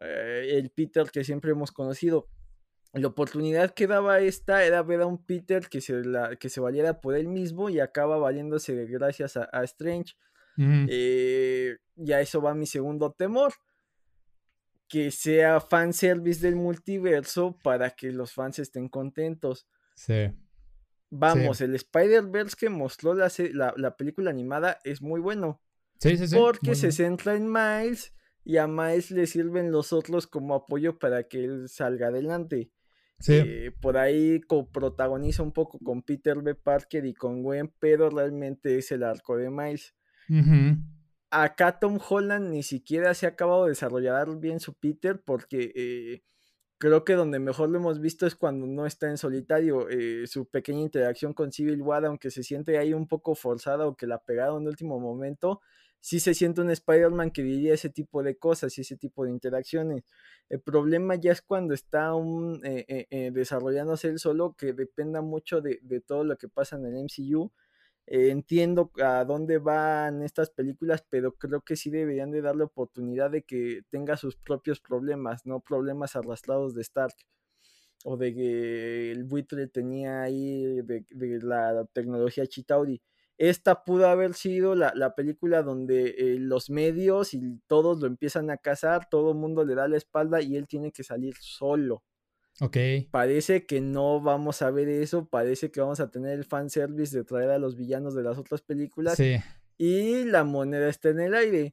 el 0.00 0.70
Peter 0.70 1.10
que 1.10 1.24
siempre 1.24 1.52
hemos 1.52 1.72
conocido. 1.72 2.28
La 2.92 3.08
oportunidad 3.08 3.74
que 3.74 3.88
daba 3.88 4.20
esta 4.20 4.64
era 4.64 4.82
ver 4.84 5.00
a 5.00 5.06
un 5.06 5.24
Peter 5.24 5.68
que 5.68 5.80
se, 5.80 6.04
la, 6.04 6.36
que 6.36 6.48
se 6.48 6.60
valiera 6.60 7.00
por 7.00 7.16
él 7.16 7.26
mismo 7.26 7.68
y 7.68 7.80
acaba 7.80 8.18
valiéndose 8.18 8.86
gracias 8.86 9.36
a 9.36 9.64
Strange 9.64 10.14
eh, 10.56 11.76
y 11.96 12.12
a 12.12 12.20
eso 12.20 12.40
va 12.40 12.54
mi 12.54 12.66
segundo 12.66 13.12
temor. 13.12 13.52
Que 14.88 15.10
sea 15.10 15.60
fanservice 15.60 16.40
del 16.40 16.56
multiverso 16.56 17.58
para 17.62 17.90
que 17.90 18.12
los 18.12 18.32
fans 18.32 18.58
estén 18.58 18.88
contentos. 18.88 19.66
Sí. 19.94 20.30
Vamos, 21.10 21.60
el 21.60 21.74
Spider-Verse 21.74 22.56
que 22.58 22.68
mostró 22.68 23.14
la, 23.14 23.30
la, 23.76 23.96
película 23.96 24.30
animada 24.30 24.78
es 24.82 25.00
muy 25.00 25.20
bueno. 25.20 25.62
Sí, 26.00 26.16
sí, 26.16 26.26
sí. 26.26 26.36
Porque 26.36 26.74
se 26.74 26.90
centra 26.90 27.36
en 27.36 27.50
Miles 27.50 28.12
y 28.44 28.56
a 28.56 28.66
Miles 28.66 29.10
le 29.12 29.26
sirven 29.26 29.70
los 29.70 29.92
otros 29.92 30.26
como 30.26 30.54
apoyo 30.54 30.98
para 30.98 31.24
que 31.24 31.44
él 31.44 31.68
salga 31.68 32.08
adelante. 32.08 32.70
Sí. 33.20 33.34
Eh, 33.34 33.72
por 33.80 33.96
ahí 33.96 34.40
protagoniza 34.72 35.42
un 35.42 35.52
poco 35.52 35.78
con 35.78 36.02
Peter 36.02 36.42
B. 36.42 36.56
Parker 36.56 37.06
y 37.06 37.14
con 37.14 37.42
Gwen, 37.42 37.72
pero 37.78 38.10
realmente 38.10 38.76
es 38.78 38.90
el 38.90 39.04
arco 39.04 39.36
de 39.36 39.50
Miles. 39.50 39.94
Acá 41.30 41.80
Tom 41.80 41.98
Holland 42.08 42.50
ni 42.50 42.62
siquiera 42.62 43.12
se 43.14 43.26
ha 43.26 43.30
acabado 43.30 43.64
de 43.64 43.70
desarrollar 43.70 44.38
bien 44.38 44.60
su 44.60 44.74
Peter 44.74 45.20
porque 45.20 45.72
eh, 45.74 46.22
creo 46.78 47.04
que 47.04 47.14
donde 47.14 47.40
mejor 47.40 47.70
lo 47.70 47.78
hemos 47.78 48.00
visto 48.00 48.26
es 48.26 48.36
cuando 48.36 48.66
no 48.66 48.86
está 48.86 49.10
en 49.10 49.18
solitario. 49.18 49.88
Eh, 49.88 50.26
su 50.28 50.46
pequeña 50.46 50.80
interacción 50.80 51.34
con 51.34 51.50
Civil 51.50 51.82
War, 51.82 52.04
aunque 52.04 52.30
se 52.30 52.44
siente 52.44 52.78
ahí 52.78 52.94
un 52.94 53.08
poco 53.08 53.34
forzada 53.34 53.86
o 53.86 53.96
que 53.96 54.06
la 54.06 54.18
pegaron 54.22 54.62
en 54.62 54.68
último 54.68 55.00
momento, 55.00 55.60
sí 56.00 56.20
se 56.20 56.34
siente 56.34 56.60
un 56.60 56.70
Spider-Man 56.70 57.32
que 57.32 57.42
diría 57.42 57.74
ese 57.74 57.90
tipo 57.90 58.22
de 58.22 58.36
cosas 58.38 58.78
y 58.78 58.82
ese 58.82 58.96
tipo 58.96 59.24
de 59.24 59.32
interacciones. 59.32 60.04
El 60.48 60.60
problema 60.60 61.16
ya 61.16 61.32
es 61.32 61.42
cuando 61.42 61.74
está 61.74 62.12
eh, 62.62 63.30
desarrollándose 63.32 64.08
él 64.08 64.18
solo, 64.20 64.54
que 64.56 64.72
dependa 64.72 65.20
mucho 65.20 65.60
de, 65.60 65.80
de, 65.82 66.00
todo 66.00 66.22
lo 66.22 66.36
que 66.36 66.48
pasa 66.48 66.76
en 66.76 66.86
el 66.86 66.94
MCU 66.94 67.50
eh, 68.06 68.30
entiendo 68.30 68.90
a 69.02 69.24
dónde 69.24 69.58
van 69.58 70.22
estas 70.22 70.50
películas, 70.50 71.04
pero 71.08 71.32
creo 71.32 71.62
que 71.62 71.76
sí 71.76 71.90
deberían 71.90 72.30
de 72.30 72.42
darle 72.42 72.64
oportunidad 72.64 73.30
de 73.30 73.42
que 73.42 73.82
tenga 73.90 74.16
sus 74.16 74.36
propios 74.36 74.80
problemas, 74.80 75.46
no 75.46 75.60
problemas 75.60 76.14
arrastrados 76.16 76.74
de 76.74 76.82
Stark 76.82 77.14
o 78.04 78.16
de 78.18 78.34
que 78.34 79.12
el 79.12 79.24
buitre 79.24 79.66
tenía 79.68 80.22
ahí 80.22 80.82
de, 80.82 81.04
la 81.42 81.86
tecnología 81.92 82.46
Chitauri. 82.46 83.00
Esta 83.38 83.84
pudo 83.84 84.08
haber 84.08 84.34
sido 84.34 84.74
la, 84.74 85.14
película 85.16 85.62
donde 85.62 86.14
eh, 86.18 86.38
los 86.38 86.70
medios 86.70 87.34
y 87.34 87.60
todos 87.66 88.00
lo 88.00 88.06
empiezan 88.06 88.50
a 88.50 88.58
cazar, 88.58 89.08
todo 89.10 89.32
el 89.32 89.38
mundo 89.38 89.64
le 89.64 89.74
da 89.74 89.88
la 89.88 89.96
espalda 89.96 90.42
y 90.42 90.56
él 90.56 90.68
tiene 90.68 90.92
que 90.92 91.04
salir 91.04 91.34
solo. 91.40 92.02
Ok. 92.60 92.76
Parece 93.10 93.66
que 93.66 93.80
no 93.80 94.20
vamos 94.20 94.62
a 94.62 94.70
ver 94.70 94.88
eso, 94.88 95.28
parece 95.28 95.70
que 95.70 95.80
vamos 95.80 96.00
a 96.00 96.10
tener 96.10 96.32
el 96.32 96.44
fanservice 96.44 97.16
de 97.16 97.24
traer 97.24 97.50
a 97.50 97.58
los 97.58 97.76
villanos 97.76 98.14
de 98.14 98.22
las 98.22 98.38
otras 98.38 98.62
películas. 98.62 99.16
Sí. 99.16 99.36
Y 99.76 100.24
la 100.24 100.44
moneda 100.44 100.88
está 100.88 101.08
en 101.08 101.20
el 101.20 101.34
aire. 101.34 101.72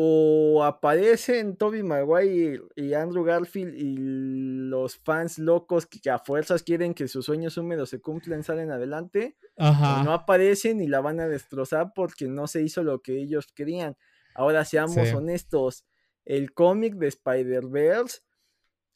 O 0.00 0.62
aparecen 0.62 1.56
Toby 1.56 1.82
Maguire 1.82 2.62
y 2.76 2.94
Andrew 2.94 3.24
Garfield 3.24 3.74
y 3.74 3.96
los 3.98 4.96
fans 4.98 5.40
locos 5.40 5.86
que 5.86 6.08
a 6.08 6.20
fuerzas 6.20 6.62
quieren 6.62 6.94
que 6.94 7.08
sus 7.08 7.26
sueños 7.26 7.56
húmedos 7.56 7.90
se 7.90 8.00
cumplan, 8.00 8.44
salen 8.44 8.70
adelante. 8.70 9.36
Ajá. 9.56 10.00
O 10.00 10.04
no 10.04 10.12
aparecen 10.12 10.80
y 10.80 10.86
la 10.86 11.00
van 11.00 11.18
a 11.18 11.26
destrozar 11.26 11.92
porque 11.96 12.28
no 12.28 12.46
se 12.46 12.62
hizo 12.62 12.84
lo 12.84 13.02
que 13.02 13.18
ellos 13.18 13.48
querían. 13.52 13.96
Ahora 14.36 14.64
seamos 14.64 15.12
honestos. 15.12 15.84
El 16.24 16.52
cómic 16.52 16.94
de 16.94 17.08
Spider-Verse 17.08 18.20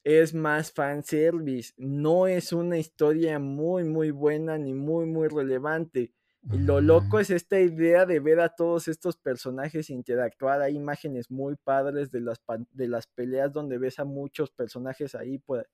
es 0.05 0.35
más 0.35 0.73
fanservice, 0.73 1.73
no 1.77 2.27
es 2.27 2.53
una 2.53 2.79
historia 2.79 3.39
muy, 3.39 3.85
muy 3.85 4.11
buena 4.11 4.59
ni 4.59 4.75
muy, 4.75 5.07
muy 5.07 5.29
relevante. 5.29 6.13
Y 6.51 6.59
lo 6.59 6.81
loco 6.81 7.21
es 7.21 7.31
esta 7.31 7.61
idea 7.61 8.05
de 8.05 8.19
ver 8.19 8.41
a 8.41 8.49
todos 8.49 8.89
estos 8.89 9.17
personajes 9.17 9.91
interactuar. 9.91 10.61
Hay 10.61 10.75
imágenes 10.75 11.31
muy 11.31 11.55
padres 11.55 12.11
de 12.11 12.21
las, 12.21 12.43
de 12.73 12.89
las 12.89 13.07
peleas 13.07 13.53
donde 13.53 13.79
ves 13.79 14.01
a 14.01 14.05
muchos 14.05 14.51
personajes 14.51 15.15
ahí 15.15 15.39
pues, 15.39 15.65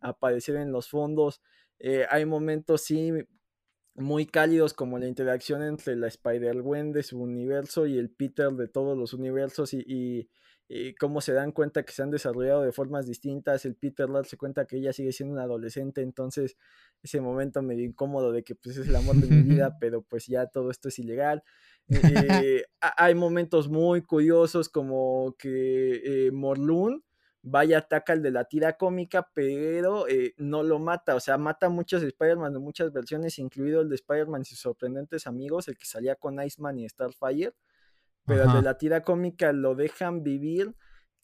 aparecer 0.00 0.56
en 0.56 0.72
los 0.72 0.88
fondos. 0.88 1.42
Eh, 1.78 2.06
hay 2.08 2.24
momentos, 2.24 2.80
sí, 2.80 3.12
muy 3.94 4.24
cálidos 4.24 4.72
como 4.72 4.98
la 4.98 5.08
interacción 5.08 5.62
entre 5.62 5.94
la 5.94 6.08
Spider-Gwen 6.08 6.92
de 6.92 7.02
su 7.02 7.20
universo 7.20 7.86
y 7.86 7.98
el 7.98 8.10
Peter 8.10 8.50
de 8.52 8.66
todos 8.66 8.96
los 8.96 9.12
universos 9.12 9.74
y 9.74 9.84
y 9.86 10.30
cómo 10.98 11.20
se 11.20 11.32
dan 11.32 11.52
cuenta 11.52 11.82
que 11.82 11.92
se 11.92 12.02
han 12.02 12.10
desarrollado 12.10 12.62
de 12.62 12.72
formas 12.72 13.06
distintas. 13.06 13.64
El 13.64 13.76
Peter 13.76 14.08
se 14.24 14.36
cuenta 14.36 14.66
que 14.66 14.76
ella 14.76 14.92
sigue 14.92 15.12
siendo 15.12 15.34
una 15.34 15.44
adolescente, 15.44 16.00
entonces 16.00 16.56
ese 17.02 17.20
momento 17.20 17.62
medio 17.62 17.84
incómodo 17.84 18.32
de 18.32 18.42
que 18.42 18.54
pues 18.54 18.78
es 18.78 18.88
el 18.88 18.96
amor 18.96 19.16
de 19.16 19.28
mi 19.28 19.42
vida, 19.42 19.76
pero 19.80 20.02
pues 20.02 20.26
ya 20.26 20.46
todo 20.46 20.70
esto 20.70 20.88
es 20.88 20.98
ilegal. 20.98 21.42
Eh, 21.88 22.64
hay 22.80 23.14
momentos 23.14 23.68
muy 23.68 24.02
curiosos 24.02 24.68
como 24.68 25.36
que 25.38 26.26
eh, 26.26 26.30
Morlun 26.32 27.04
vaya 27.42 27.78
ataca 27.78 28.14
al 28.14 28.22
de 28.22 28.30
la 28.30 28.46
tira 28.46 28.78
cómica, 28.78 29.28
pero 29.34 30.08
eh, 30.08 30.32
no 30.38 30.62
lo 30.62 30.78
mata, 30.78 31.14
o 31.14 31.20
sea, 31.20 31.36
mata 31.36 31.66
a 31.66 31.68
muchos 31.68 32.02
Spider-Man 32.02 32.54
de 32.54 32.58
muchas 32.58 32.90
versiones, 32.90 33.38
incluido 33.38 33.82
el 33.82 33.90
de 33.90 33.96
Spider-Man 33.96 34.40
y 34.40 34.44
sus 34.46 34.60
sorprendentes 34.60 35.26
amigos, 35.26 35.68
el 35.68 35.76
que 35.76 35.84
salía 35.84 36.16
con 36.16 36.42
Iceman 36.42 36.78
y 36.78 36.88
Starfire 36.88 37.52
pero 38.26 38.52
de 38.52 38.62
la 38.62 38.78
tira 38.78 39.02
cómica 39.02 39.52
lo 39.52 39.74
dejan 39.74 40.22
vivir. 40.22 40.74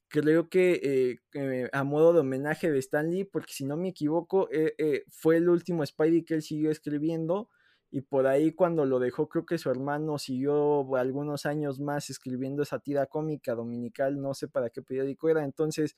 Creo 0.08 0.48
que 0.48 1.20
eh, 1.34 1.70
a 1.72 1.84
modo 1.84 2.12
de 2.12 2.20
homenaje 2.20 2.70
de 2.70 2.78
Stanley, 2.80 3.24
porque 3.24 3.52
si 3.52 3.64
no 3.64 3.76
me 3.76 3.88
equivoco, 3.90 4.48
eh, 4.52 4.74
eh, 4.78 5.04
fue 5.10 5.36
el 5.36 5.48
último 5.48 5.86
Spidey 5.86 6.24
que 6.24 6.34
él 6.34 6.42
siguió 6.42 6.70
escribiendo. 6.70 7.48
Y 7.92 8.02
por 8.02 8.26
ahí 8.26 8.52
cuando 8.52 8.86
lo 8.86 9.00
dejó, 9.00 9.28
creo 9.28 9.44
que 9.46 9.58
su 9.58 9.70
hermano 9.70 10.18
siguió 10.18 10.94
algunos 10.96 11.44
años 11.46 11.80
más 11.80 12.08
escribiendo 12.10 12.62
esa 12.62 12.78
tira 12.78 13.06
cómica 13.06 13.54
dominical, 13.54 14.20
no 14.20 14.32
sé 14.34 14.48
para 14.48 14.70
qué 14.70 14.82
periódico 14.82 15.28
era. 15.28 15.44
Entonces, 15.44 15.96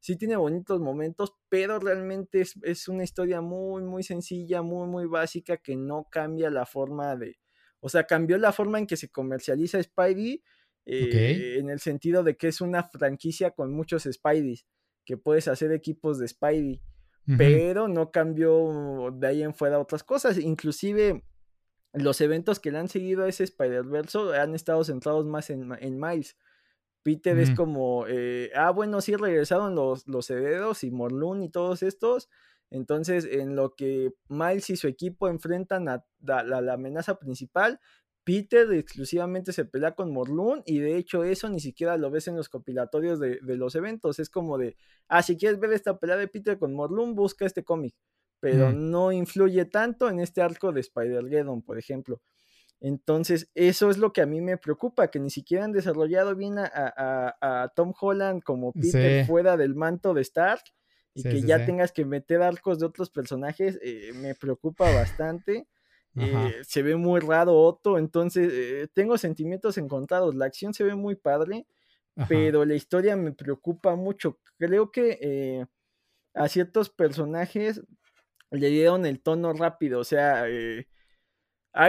sí 0.00 0.16
tiene 0.16 0.36
bonitos 0.36 0.80
momentos, 0.80 1.34
pero 1.50 1.78
realmente 1.80 2.40
es, 2.40 2.54
es 2.62 2.88
una 2.88 3.04
historia 3.04 3.40
muy, 3.42 3.82
muy 3.82 4.02
sencilla, 4.02 4.62
muy, 4.62 4.88
muy 4.88 5.06
básica, 5.06 5.58
que 5.58 5.76
no 5.76 6.06
cambia 6.10 6.50
la 6.50 6.64
forma 6.66 7.14
de, 7.16 7.38
o 7.84 7.90
sea, 7.90 8.04
cambió 8.04 8.38
la 8.38 8.50
forma 8.50 8.78
en 8.78 8.86
que 8.86 8.96
se 8.96 9.10
comercializa 9.10 9.82
Spidey 9.82 10.42
eh, 10.86 11.56
en 11.58 11.68
el 11.68 11.80
sentido 11.80 12.22
de 12.22 12.34
que 12.34 12.48
es 12.48 12.62
una 12.62 12.82
franquicia 12.82 13.50
con 13.50 13.74
muchos 13.74 14.04
Spideys, 14.10 14.64
que 15.04 15.18
puedes 15.18 15.48
hacer 15.48 15.70
equipos 15.70 16.18
de 16.18 16.26
Spidey, 16.26 16.80
pero 17.36 17.86
no 17.86 18.10
cambió 18.10 19.10
de 19.12 19.26
ahí 19.26 19.42
en 19.42 19.52
fuera 19.52 19.78
otras 19.78 20.02
cosas. 20.02 20.38
Inclusive 20.38 21.24
los 21.92 22.22
eventos 22.22 22.58
que 22.58 22.70
le 22.70 22.78
han 22.78 22.88
seguido 22.88 23.24
a 23.24 23.28
ese 23.28 23.44
Spider-Verse 23.44 24.34
han 24.34 24.54
estado 24.54 24.82
centrados 24.82 25.26
más 25.26 25.50
en, 25.50 26.00
Miles. 26.00 26.38
Peter 27.02 27.38
es 27.38 27.50
como, 27.50 28.06
eh, 28.08 28.50
ah, 28.54 28.70
bueno, 28.70 29.02
sí 29.02 29.14
regresaron 29.14 29.74
los, 29.74 30.08
los 30.08 30.30
herederos 30.30 30.84
y 30.84 30.90
Morlun 30.90 31.42
y 31.42 31.50
todos 31.50 31.82
estos, 31.82 32.30
entonces, 32.70 33.24
en 33.30 33.56
lo 33.56 33.74
que 33.74 34.12
Miles 34.28 34.70
y 34.70 34.76
su 34.76 34.88
equipo 34.88 35.28
enfrentan 35.28 35.88
a, 35.88 36.04
la, 36.20 36.72
amenaza 36.72 37.18
principal, 37.18 37.80
Peter 38.24 38.72
exclusivamente 38.72 39.52
se 39.52 39.66
pelea 39.66 39.94
con 39.94 40.10
Morlun 40.10 40.62
y 40.64 40.78
de 40.78 40.96
hecho 40.96 41.24
eso 41.24 41.48
ni 41.50 41.60
siquiera 41.60 41.98
lo 41.98 42.10
ves 42.10 42.26
en 42.26 42.36
los 42.36 42.48
compilatorios 42.48 43.20
de, 43.20 43.38
los 43.42 43.74
eventos. 43.74 44.18
Es 44.18 44.30
como 44.30 44.58
de, 44.58 44.76
ah, 45.08 45.22
si 45.22 45.36
quieres 45.36 45.60
ver 45.60 45.72
esta 45.72 45.98
pelea 45.98 46.16
de 46.16 46.28
Peter 46.28 46.58
con 46.58 46.74
Morlun, 46.74 47.14
busca 47.14 47.44
este 47.44 47.64
cómic. 47.64 47.94
Pero 48.40 48.72
no 48.72 49.10
influye 49.10 49.64
tanto 49.64 50.10
en 50.10 50.20
este 50.20 50.42
arco 50.42 50.70
de 50.70 50.80
Spider-Geddon, 50.80 51.62
por 51.62 51.78
ejemplo. 51.78 52.20
Entonces, 52.78 53.50
eso 53.54 53.88
es 53.88 53.96
lo 53.96 54.12
que 54.12 54.20
a 54.20 54.26
mí 54.26 54.42
me 54.42 54.58
preocupa, 54.58 55.08
que 55.10 55.18
ni 55.18 55.30
siquiera 55.30 55.64
han 55.64 55.72
desarrollado 55.72 56.36
bien 56.36 56.56
a, 56.58 57.72
Tom 57.74 57.94
Holland 57.98 58.42
como 58.42 58.72
Peter 58.72 59.24
fuera 59.24 59.56
del 59.56 59.74
manto 59.74 60.12
de 60.12 60.20
Stark 60.20 60.62
y 61.14 61.22
que 61.22 61.42
ya 61.42 61.64
tengas 61.64 61.92
que 61.92 62.04
meter 62.04 62.42
arcos 62.42 62.78
de 62.78 62.86
otros 62.86 63.08
personajes, 63.08 63.78
eh, 63.82 64.12
me 64.14 64.34
preocupa 64.34 64.92
bastante. 64.92 65.66
Eh, 66.16 66.60
se 66.62 66.82
ve 66.82 66.94
muy 66.94 67.20
raro 67.20 67.56
Otto, 67.56 67.98
entonces 67.98 68.52
eh, 68.52 68.88
tengo 68.92 69.18
sentimientos 69.18 69.78
encontrados. 69.78 70.34
La 70.34 70.46
acción 70.46 70.74
se 70.74 70.84
ve 70.84 70.94
muy 70.94 71.16
padre, 71.16 71.66
pero 72.28 72.64
la 72.64 72.74
historia 72.74 73.16
me 73.16 73.32
preocupa 73.32 73.96
mucho. 73.96 74.38
Creo 74.58 74.90
que 74.90 75.66
a 76.34 76.48
ciertos 76.48 76.90
personajes 76.90 77.82
le 78.50 78.68
dieron 78.68 79.06
el 79.06 79.20
tono 79.20 79.52
rápido, 79.52 80.00
o 80.00 80.04
sea, 80.04 80.46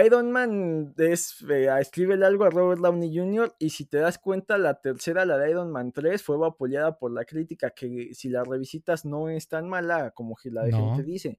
Iron 0.04 0.32
Man 0.32 0.94
es, 0.98 1.42
eh, 1.48 1.68
escribe 1.80 2.14
algo 2.24 2.44
a 2.44 2.50
Robert 2.50 2.80
Downey 2.80 3.16
Jr. 3.16 3.54
y 3.60 3.70
si 3.70 3.86
te 3.86 3.98
das 3.98 4.18
cuenta, 4.18 4.58
la 4.58 4.80
tercera, 4.80 5.24
la 5.24 5.38
de 5.38 5.50
Iron 5.50 5.70
Man 5.70 5.92
3, 5.92 6.20
fue 6.20 6.44
apoyada 6.44 6.98
por 6.98 7.12
la 7.12 7.24
crítica, 7.24 7.70
que 7.70 8.12
si 8.12 8.28
la 8.28 8.42
revisitas 8.42 9.04
no 9.04 9.28
es 9.28 9.48
tan 9.48 9.68
mala 9.68 10.10
como 10.10 10.36
la 10.44 10.64
de 10.64 10.72
gente 10.72 11.04
dice. 11.04 11.38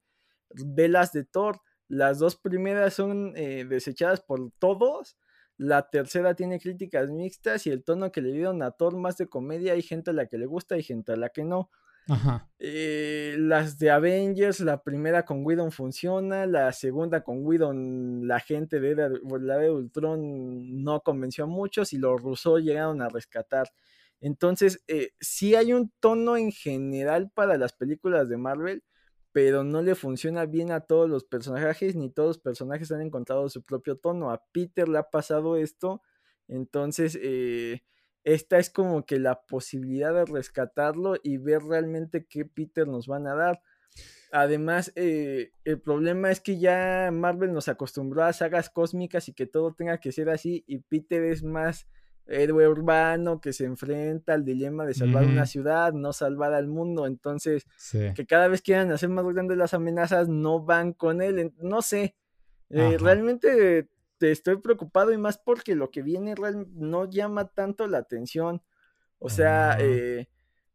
Ve 0.53 0.87
las 0.87 1.11
de 1.11 1.25
Thor, 1.25 1.59
las 1.89 2.19
dos 2.19 2.37
primeras 2.37 2.93
son 2.93 3.33
eh, 3.35 3.65
desechadas 3.65 4.21
por 4.21 4.51
todos, 4.59 5.17
la 5.57 5.89
tercera 5.89 6.33
tiene 6.33 6.59
críticas 6.59 7.09
mixtas 7.09 7.67
y 7.67 7.71
el 7.71 7.83
tono 7.83 8.13
que 8.13 8.21
le 8.21 8.31
dieron 8.31 8.61
a 8.63 8.71
Thor 8.71 8.95
más 8.95 9.17
de 9.17 9.27
comedia, 9.27 9.73
hay 9.73 9.81
gente 9.81 10.11
a 10.11 10.13
la 10.13 10.27
que 10.27 10.37
le 10.37 10.45
gusta 10.45 10.77
y 10.77 10.83
gente 10.83 11.11
a 11.11 11.17
la 11.17 11.29
que 11.29 11.43
no. 11.43 11.69
Eh, 12.59 13.35
las 13.37 13.77
de 13.77 13.91
Avengers, 13.91 14.59
la 14.61 14.81
primera 14.81 15.25
con 15.25 15.45
Whedon 15.45 15.71
funciona, 15.71 16.45
la 16.45 16.71
segunda 16.71 17.23
con 17.23 17.45
Whedon, 17.45 18.27
la 18.27 18.39
gente 18.39 18.79
de 18.79 18.95
la 18.95 19.57
de 19.57 19.71
Ultron 19.71 20.83
no 20.83 21.01
convenció 21.01 21.43
a 21.43 21.47
muchos 21.47 21.93
y 21.93 21.97
los 21.97 22.21
rusos 22.21 22.61
llegaron 22.61 23.01
a 23.01 23.09
rescatar. 23.09 23.69
Entonces, 24.21 24.83
eh, 24.87 25.11
sí 25.19 25.55
hay 25.55 25.73
un 25.73 25.91
tono 25.99 26.37
en 26.37 26.51
general 26.51 27.29
para 27.33 27.57
las 27.57 27.73
películas 27.73 28.29
de 28.29 28.37
Marvel, 28.37 28.83
pero 29.31 29.63
no 29.63 29.81
le 29.81 29.93
funciona 29.95 30.45
bien 30.45 30.71
a 30.71 30.81
todos 30.81 31.09
los 31.09 31.23
personajes, 31.23 31.95
ni 31.95 32.09
todos 32.09 32.29
los 32.29 32.39
personajes 32.39 32.91
han 32.91 33.01
encontrado 33.01 33.49
su 33.49 33.63
propio 33.63 33.97
tono. 33.97 34.31
A 34.31 34.43
Peter 34.51 34.89
le 34.89 34.97
ha 34.97 35.03
pasado 35.03 35.57
esto, 35.57 36.01
entonces 36.47 37.17
eh, 37.21 37.83
esta 38.27 38.57
es 38.57 38.69
como 38.69 39.05
que 39.05 39.19
la 39.19 39.39
posibilidad 39.43 40.13
de 40.13 40.25
rescatarlo 40.25 41.15
y 41.23 41.37
ver 41.37 41.63
realmente 41.63 42.25
qué 42.25 42.43
Peter 42.43 42.85
nos 42.85 43.07
van 43.07 43.25
a 43.25 43.35
dar. 43.35 43.61
Además, 44.33 44.91
eh, 44.95 45.51
el 45.63 45.79
problema 45.79 46.29
es 46.29 46.41
que 46.41 46.59
ya 46.59 47.09
Marvel 47.13 47.53
nos 47.53 47.69
acostumbró 47.69 48.25
a 48.25 48.33
sagas 48.33 48.69
cósmicas 48.69 49.29
y 49.29 49.33
que 49.33 49.45
todo 49.45 49.73
tenga 49.73 50.01
que 50.01 50.11
ser 50.11 50.29
así 50.29 50.65
y 50.67 50.79
Peter 50.79 51.23
es 51.23 51.41
más 51.41 51.87
héroe 52.25 52.67
urbano 52.67 53.39
que 53.39 53.53
se 53.53 53.63
enfrenta 53.63 54.33
al 54.33 54.43
dilema 54.43 54.85
de 54.85 54.93
salvar 54.93 55.23
una 55.23 55.45
ciudad, 55.45 55.93
no 55.93 56.11
salvar 56.11 56.53
al 56.53 56.67
mundo. 56.67 57.07
Entonces, 57.07 57.65
que 57.93 58.25
cada 58.27 58.49
vez 58.49 58.61
quieran 58.61 58.91
hacer 58.91 59.07
más 59.07 59.23
grandes 59.25 59.57
las 59.57 59.73
amenazas, 59.73 60.27
no 60.27 60.61
van 60.65 60.91
con 60.91 61.21
él. 61.21 61.53
No 61.61 61.81
sé. 61.81 62.17
Eh, 62.69 62.97
realmente 62.99 63.87
estoy 64.19 64.57
preocupado 64.57 65.11
y 65.11 65.17
más 65.17 65.37
porque 65.37 65.75
lo 65.75 65.91
que 65.91 66.01
viene 66.01 66.35
no 66.73 67.09
llama 67.09 67.47
tanto 67.49 67.87
la 67.87 67.99
atención. 67.99 68.61
O 69.19 69.29
sea, 69.29 69.77
eh, 69.79 70.27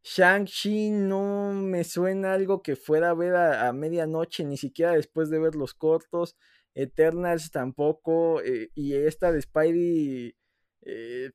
Shang-Chi 0.03 0.91
no 0.91 1.53
me 1.53 1.83
suena 1.83 2.33
algo 2.33 2.61
que 2.61 2.75
fuera 2.75 3.11
a 3.11 3.13
ver 3.13 3.35
a, 3.35 3.71
medianoche, 3.73 4.43
ni 4.43 4.57
siquiera 4.57 4.93
después 4.93 5.29
de 5.29 5.39
ver 5.39 5.55
los 5.55 5.73
cortos. 5.73 6.35
Eternals 6.75 7.51
tampoco. 7.51 8.41
Eh, 8.41 8.71
y 8.75 8.95
esta 8.95 9.31
de 9.31 9.41
Spidey, 9.41 10.35
eh, 10.81 11.31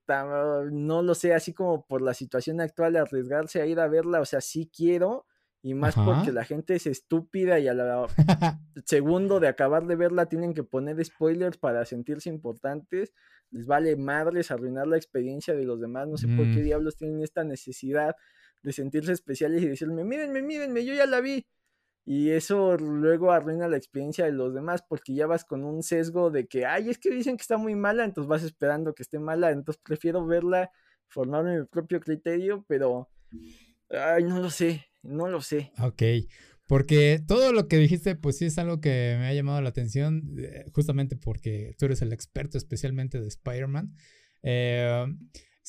no 0.70 1.02
lo 1.02 1.14
sé, 1.14 1.32
así 1.34 1.54
como 1.54 1.86
por 1.86 2.02
la 2.02 2.14
situación 2.14 2.60
actual, 2.60 2.96
arriesgarse 2.96 3.62
a 3.62 3.66
ir 3.66 3.80
a 3.80 3.88
verla. 3.88 4.20
O 4.20 4.26
sea, 4.26 4.40
sí 4.40 4.70
quiero, 4.74 5.26
y 5.60 5.74
más 5.74 5.96
porque 5.96 6.30
la 6.30 6.44
gente 6.44 6.76
es 6.76 6.86
estúpida 6.86 7.58
y 7.58 7.66
a 7.66 7.74
la 7.74 8.06
segundo 8.84 9.40
de 9.40 9.48
acabar 9.48 9.86
de 9.86 9.96
verla 9.96 10.26
tienen 10.26 10.54
que 10.54 10.62
poner 10.62 11.04
spoilers 11.04 11.58
para 11.58 11.84
sentirse 11.84 12.28
importantes. 12.28 13.12
Les 13.50 13.66
vale 13.66 13.96
madres 13.96 14.50
arruinar 14.50 14.86
la 14.86 14.96
experiencia 14.96 15.54
de 15.54 15.64
los 15.64 15.80
demás. 15.80 16.06
No 16.06 16.16
sé 16.16 16.28
por 16.28 16.44
qué 16.44 16.60
mm. 16.60 16.64
diablos 16.64 16.96
tienen 16.96 17.22
esta 17.22 17.42
necesidad 17.44 18.14
de 18.62 18.72
sentirse 18.72 19.12
especiales 19.12 19.62
y 19.62 19.68
decirme, 19.68 20.04
mírenme, 20.04 20.42
mírenme, 20.42 20.84
yo 20.84 20.94
ya 20.94 21.06
la 21.06 21.20
vi. 21.20 21.46
Y 22.04 22.30
eso 22.30 22.76
luego 22.76 23.32
arruina 23.32 23.68
la 23.68 23.76
experiencia 23.76 24.24
de 24.24 24.32
los 24.32 24.54
demás 24.54 24.82
porque 24.88 25.12
ya 25.12 25.26
vas 25.26 25.44
con 25.44 25.64
un 25.64 25.82
sesgo 25.82 26.30
de 26.30 26.46
que, 26.46 26.66
ay, 26.66 26.88
es 26.88 26.98
que 26.98 27.10
dicen 27.10 27.36
que 27.36 27.42
está 27.42 27.58
muy 27.58 27.74
mala, 27.74 28.04
entonces 28.04 28.28
vas 28.28 28.44
esperando 28.44 28.94
que 28.94 29.02
esté 29.02 29.18
mala. 29.18 29.50
Entonces 29.50 29.82
prefiero 29.84 30.24
verla, 30.24 30.70
formarme 31.08 31.60
mi 31.60 31.66
propio 31.66 32.00
criterio, 32.00 32.64
pero, 32.68 33.10
ay, 33.90 34.22
no 34.24 34.40
lo 34.40 34.50
sé 34.50 34.87
no 35.02 35.28
lo 35.28 35.40
sé. 35.40 35.72
Ok. 35.80 36.02
Porque 36.66 37.20
todo 37.26 37.52
lo 37.52 37.66
que 37.66 37.78
dijiste, 37.78 38.14
pues 38.14 38.36
sí 38.36 38.44
es 38.44 38.58
algo 38.58 38.80
que 38.80 39.16
me 39.18 39.26
ha 39.26 39.32
llamado 39.32 39.60
la 39.62 39.70
atención, 39.70 40.34
eh, 40.38 40.66
justamente 40.72 41.16
porque 41.16 41.74
tú 41.78 41.86
eres 41.86 42.02
el 42.02 42.12
experto 42.12 42.58
especialmente 42.58 43.20
de 43.20 43.28
Spider-Man. 43.28 43.94
Eh, 44.42 45.06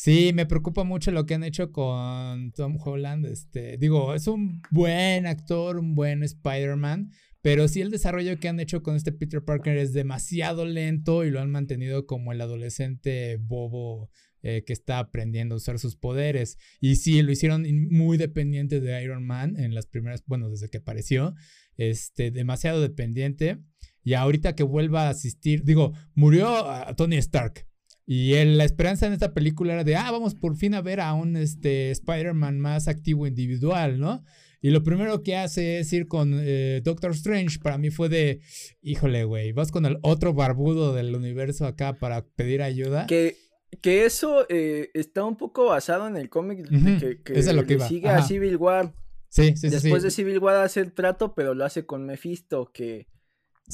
Sí, 0.01 0.31
me 0.33 0.45
preocupa 0.45 0.85
mucho 0.85 1.11
lo 1.11 1.25
que 1.25 1.33
han 1.33 1.43
hecho 1.43 1.73
con 1.73 2.53
Tom 2.53 2.77
Holland. 2.81 3.25
Este, 3.25 3.77
digo, 3.77 4.13
es 4.15 4.27
un 4.27 4.61
buen 4.71 5.27
actor, 5.27 5.77
un 5.77 5.93
buen 5.93 6.23
Spider-Man, 6.23 7.11
pero 7.41 7.67
sí 7.67 7.81
el 7.81 7.91
desarrollo 7.91 8.39
que 8.39 8.47
han 8.47 8.61
hecho 8.61 8.81
con 8.81 8.95
este 8.95 9.11
Peter 9.11 9.43
Parker 9.43 9.75
es 9.75 9.91
demasiado 9.91 10.63
lento 10.63 11.25
y 11.25 11.31
lo 11.31 11.41
han 11.41 11.51
mantenido 11.51 12.05
como 12.05 12.31
el 12.31 12.39
adolescente 12.39 13.35
bobo 13.41 14.09
eh, 14.43 14.63
que 14.65 14.73
está 14.73 14.99
aprendiendo 14.99 15.55
a 15.55 15.57
usar 15.57 15.79
sus 15.79 15.95
poderes. 15.95 16.57
Y 16.79 16.95
sí, 16.95 17.21
lo 17.21 17.31
hicieron 17.31 17.65
muy 17.89 18.17
dependiente 18.17 18.79
de 18.79 19.03
Iron 19.03 19.25
Man 19.25 19.59
en 19.59 19.73
las 19.73 19.85
primeras, 19.85 20.23
bueno, 20.25 20.49
desde 20.49 20.69
que 20.69 20.77
apareció, 20.77 21.35
este, 21.77 22.31
demasiado 22.31 22.81
dependiente. 22.81 23.59
Y 24.03 24.13
ahorita 24.13 24.55
que 24.55 24.63
vuelva 24.63 25.07
a 25.07 25.09
asistir, 25.09 25.63
digo, 25.63 25.93
murió 26.15 26.69
a 26.69 26.95
Tony 26.95 27.17
Stark. 27.17 27.65
Y 28.11 28.33
la 28.43 28.63
esperanza 28.63 29.05
en 29.05 29.13
esta 29.13 29.35
película 29.35 29.73
era 29.73 29.83
de, 29.83 29.95
ah, 29.95 30.09
vamos 30.09 30.33
por 30.33 30.55
fin 30.55 30.73
a 30.73 30.81
ver 30.81 30.99
a 30.99 31.13
un 31.13 31.37
este, 31.37 31.91
Spider-Man 31.91 32.59
más 32.59 32.87
activo 32.87 33.27
individual, 33.27 33.99
¿no? 33.99 34.23
Y 34.61 34.71
lo 34.71 34.81
primero 34.81 35.21
que 35.21 35.37
hace 35.37 35.77
es 35.77 35.93
ir 35.93 36.07
con 36.07 36.35
eh, 36.41 36.81
Doctor 36.83 37.11
Strange. 37.11 37.59
Para 37.59 37.77
mí 37.77 37.91
fue 37.91 38.09
de, 38.09 38.41
híjole, 38.81 39.25
güey, 39.25 39.51
vas 39.51 39.71
con 39.71 39.85
el 39.85 39.99
otro 40.01 40.33
barbudo 40.33 40.95
del 40.95 41.15
universo 41.15 41.67
acá 41.67 41.99
para 41.99 42.25
pedir 42.25 42.63
ayuda. 42.63 43.05
Que, 43.05 43.35
que 43.81 44.05
eso 44.05 44.45
eh, 44.49 44.89
está 44.93 45.23
un 45.23 45.37
poco 45.37 45.65
basado 45.65 46.07
en 46.07 46.17
el 46.17 46.29
cómic 46.29 46.67
que, 46.99 47.21
que, 47.21 47.53
lo 47.53 47.65
que 47.65 47.79
sigue 47.79 48.09
a 48.09 48.21
Civil 48.21 48.57
War. 48.57 48.93
Sí, 49.29 49.55
sí, 49.55 49.69
Después 49.69 50.01
de 50.01 50.11
Civil 50.11 50.39
War 50.39 50.55
hace 50.55 50.79
el 50.81 50.93
trato, 50.93 51.35
pero 51.35 51.53
lo 51.53 51.63
hace 51.63 51.85
con 51.85 52.05
Mephisto, 52.05 52.71
que 52.73 53.07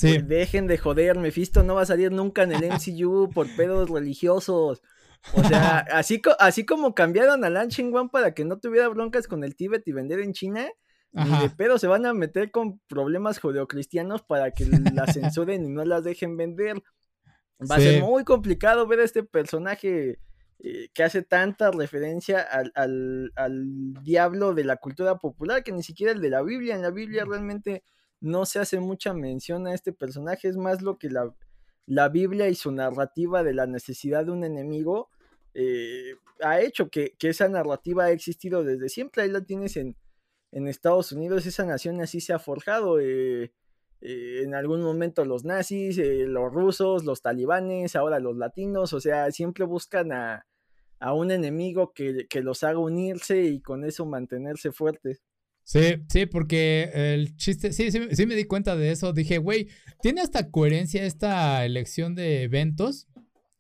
dejen 0.02 0.68
de 0.68 0.78
joder, 0.78 1.18
Mephisto 1.18 1.64
no 1.64 1.76
va 1.76 1.84
a 1.84 1.86
salir 1.86 2.12
nunca 2.12 2.44
en 2.44 2.52
el 2.52 2.66
MCU 2.66 3.30
por 3.34 3.48
pedos 3.56 3.90
religiosos. 3.90 4.82
O 5.34 5.44
sea, 5.44 5.80
así, 5.92 6.22
así 6.40 6.66
como 6.66 6.94
cambiaron 6.94 7.44
a 7.46 7.50
Lan 7.50 7.70
One 7.94 8.10
para 8.12 8.34
que 8.34 8.46
no 8.46 8.60
tuviera 8.60 8.90
broncas 8.90 9.28
con 9.28 9.44
el 9.44 9.56
Tíbet 9.56 9.88
y 9.88 9.94
vender 9.94 10.20
en 10.20 10.34
China, 10.34 10.68
ni 11.14 11.40
de 11.40 11.50
pedo 11.50 11.78
se 11.80 11.88
van 11.88 12.06
a 12.06 12.14
meter 12.14 12.52
con 12.52 12.80
problemas 12.88 13.40
judeocristianos 13.40 14.22
para 14.24 14.52
que 14.52 14.66
la 14.66 15.08
censuren 15.08 15.64
y 15.66 15.70
no 15.70 15.86
las 15.86 16.04
dejen 16.04 16.36
vender. 16.36 16.84
Va 17.60 17.76
a 17.76 17.80
ser 17.80 18.02
muy 18.02 18.24
complicado 18.24 18.86
ver 18.88 19.00
a 19.00 19.04
este 19.04 19.24
personaje 19.24 20.20
eh, 20.60 20.90
que 20.94 21.04
hace 21.04 21.22
tanta 21.22 21.72
referencia 21.72 22.42
al, 22.42 22.72
al, 22.76 23.32
al, 23.36 23.94
diablo 24.04 24.54
de 24.54 24.64
la 24.64 24.78
cultura 24.78 25.18
popular 25.18 25.64
que 25.64 25.72
ni 25.72 25.84
siquiera 25.84 26.12
el 26.12 26.22
de 26.22 26.30
la 26.30 26.42
Biblia. 26.42 26.76
En 26.76 26.82
la 26.82 26.92
Biblia 26.92 27.26
realmente 27.26 27.84
no 28.20 28.46
se 28.46 28.60
hace 28.60 28.80
mucha 28.80 29.14
mención 29.14 29.68
a 29.68 29.74
este 29.74 29.94
personaje, 29.94 30.48
es 30.48 30.58
más 30.58 30.82
lo 30.82 30.98
que 30.98 31.10
la, 31.10 31.34
la 31.86 32.10
Biblia 32.10 32.50
y 32.50 32.56
su 32.56 32.72
narrativa 32.72 33.44
de 33.44 33.54
la 33.54 33.68
necesidad 33.68 34.26
de 34.26 34.32
un 34.32 34.44
enemigo 34.44 35.10
eh, 35.54 36.16
ha 36.42 36.60
hecho 36.60 36.90
que, 36.90 37.16
esa 37.22 37.48
narrativa 37.48 38.06
ha 38.06 38.12
existido 38.12 38.64
desde 38.64 38.90
siempre, 38.90 39.24
ahí 39.24 39.30
la 39.30 39.42
tienes 39.42 39.78
en, 39.78 39.96
en 40.52 40.68
Estados 40.68 41.12
Unidos, 41.12 41.46
esa 41.46 41.66
nación 41.66 42.02
así 42.02 42.20
se 42.22 42.34
ha 42.34 42.40
forjado. 42.40 43.00
Eh, 43.00 43.54
eh, 44.06 44.44
en 44.44 44.54
algún 44.54 44.82
momento 44.82 45.26
los 45.26 45.46
nazis, 45.46 45.98
los 45.98 46.54
rusos, 46.54 47.06
los 47.06 47.22
talibanes, 47.22 47.96
ahora 47.96 48.20
los 48.20 48.38
latinos, 48.38 48.94
o 48.94 49.00
sea, 49.00 49.32
siempre 49.32 49.66
buscan 49.66 50.12
a, 50.12 50.46
a 51.00 51.14
un 51.14 51.32
enemigo 51.32 51.92
que, 51.94 52.28
que, 52.30 52.42
los 52.42 52.64
haga 52.64 52.80
unirse 52.80 53.44
y 53.46 53.62
con 53.62 53.84
eso 53.84 54.06
mantenerse 54.06 54.72
fuertes. 54.72 55.24
Sí, 55.64 56.04
sí, 56.10 56.28
porque 56.28 56.92
el 56.94 57.36
chiste, 57.38 57.74
sí, 57.74 57.92
sí, 57.92 58.00
sí 58.12 58.28
me 58.28 58.36
di 58.36 58.46
cuenta 58.46 58.76
de 58.76 58.92
eso. 58.92 59.14
Dije, 59.14 59.40
güey, 59.40 59.68
tiene 60.02 60.22
hasta 60.22 60.52
coherencia 60.52 61.04
esta 61.04 61.66
elección 61.66 62.14
de 62.14 62.44
eventos, 62.44 63.08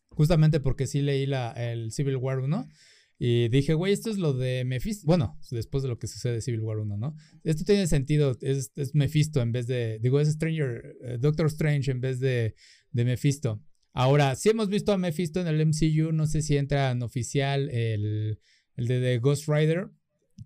justamente 0.10 0.60
porque 0.60 0.86
sí 0.86 1.02
leí 1.02 1.26
la, 1.26 1.52
el 1.54 1.92
Civil 1.92 2.18
War 2.18 2.40
1. 2.40 2.68
Y 3.17 3.47
dije, 3.49 3.73
güey, 3.73 3.93
esto 3.93 4.10
es 4.10 4.17
lo 4.17 4.34
de 4.34 4.65
Mephisto. 4.65 5.06
Bueno, 5.08 5.39
después 5.51 5.84
de 5.84 5.89
lo 5.89 5.97
que 5.97 6.08
sucede 6.08 6.36
en 6.36 6.41
Civil 6.41 6.62
War 6.62 6.80
1, 6.80 6.97
¿no? 6.97 7.15
Esto 7.43 7.63
tiene 7.63 7.88
sentido. 7.88 8.38
Es, 8.41 8.71
es 8.75 8.93
Mephisto 8.93 9.41
en 9.41 9.51
vez 9.51 9.67
de. 9.67 9.99
Digo, 10.01 10.19
es 10.19 10.30
Stranger. 10.30 10.97
Eh, 11.01 11.17
Doctor 11.19 11.47
Strange 11.47 11.91
en 11.91 12.01
vez 12.01 12.19
de, 12.19 12.56
de 12.91 13.06
Mephisto. 13.06 13.62
Ahora, 13.93 14.36
si 14.36 14.49
hemos 14.49 14.67
visto 14.67 14.91
a 14.91 14.97
Mephisto 14.97 15.39
en 15.39 15.47
el 15.47 15.65
MCU. 15.65 16.12
No 16.12 16.28
sé 16.28 16.41
si 16.41 16.58
entra 16.58 16.91
en 16.91 17.04
oficial 17.04 17.69
el, 17.69 18.39
el 18.75 18.88
de 18.88 18.99
The 18.99 19.19
Ghost 19.19 19.47
Rider 19.47 19.89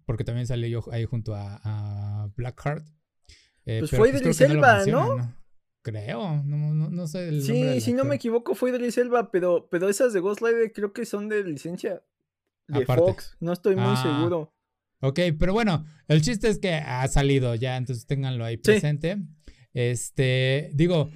porque 0.05 0.23
también 0.23 0.47
sale 0.47 0.69
yo 0.69 0.83
ahí 0.91 1.05
junto 1.05 1.33
a, 1.35 2.29
Blackheart. 2.35 2.85
Eh, 3.65 3.79
pues 3.79 3.91
fue 3.91 4.09
Idris 4.09 4.23
pues 4.23 4.41
Elba, 4.41 4.85
¿no? 4.85 5.35
Creo, 5.81 6.43
no, 6.43 6.89
no, 6.89 7.07
sé. 7.07 7.29
El 7.29 7.41
sí, 7.41 7.81
si 7.81 7.93
no 7.93 8.03
me 8.03 8.15
equivoco, 8.15 8.55
fue 8.55 8.71
Idris 8.71 8.97
Elba, 8.97 9.31
pero, 9.31 9.67
pero 9.69 9.89
esas 9.89 10.13
de 10.13 10.19
Ghost 10.19 10.41
Rider 10.41 10.71
creo 10.73 10.93
que 10.93 11.05
son 11.05 11.29
de 11.29 11.43
licencia 11.43 12.01
de 12.69 12.85
Fox. 12.85 13.35
No 13.39 13.53
estoy 13.53 13.75
muy 13.75 13.85
ah, 13.87 14.01
seguro. 14.01 14.53
Ok, 15.01 15.19
pero 15.39 15.53
bueno, 15.53 15.85
el 16.07 16.21
chiste 16.21 16.49
es 16.49 16.59
que 16.59 16.73
ha 16.73 17.07
salido 17.07 17.55
ya, 17.55 17.77
entonces 17.77 18.05
ténganlo 18.05 18.43
ahí 18.43 18.57
presente. 18.57 19.17
Este, 19.73 20.71
digo, 20.73 21.09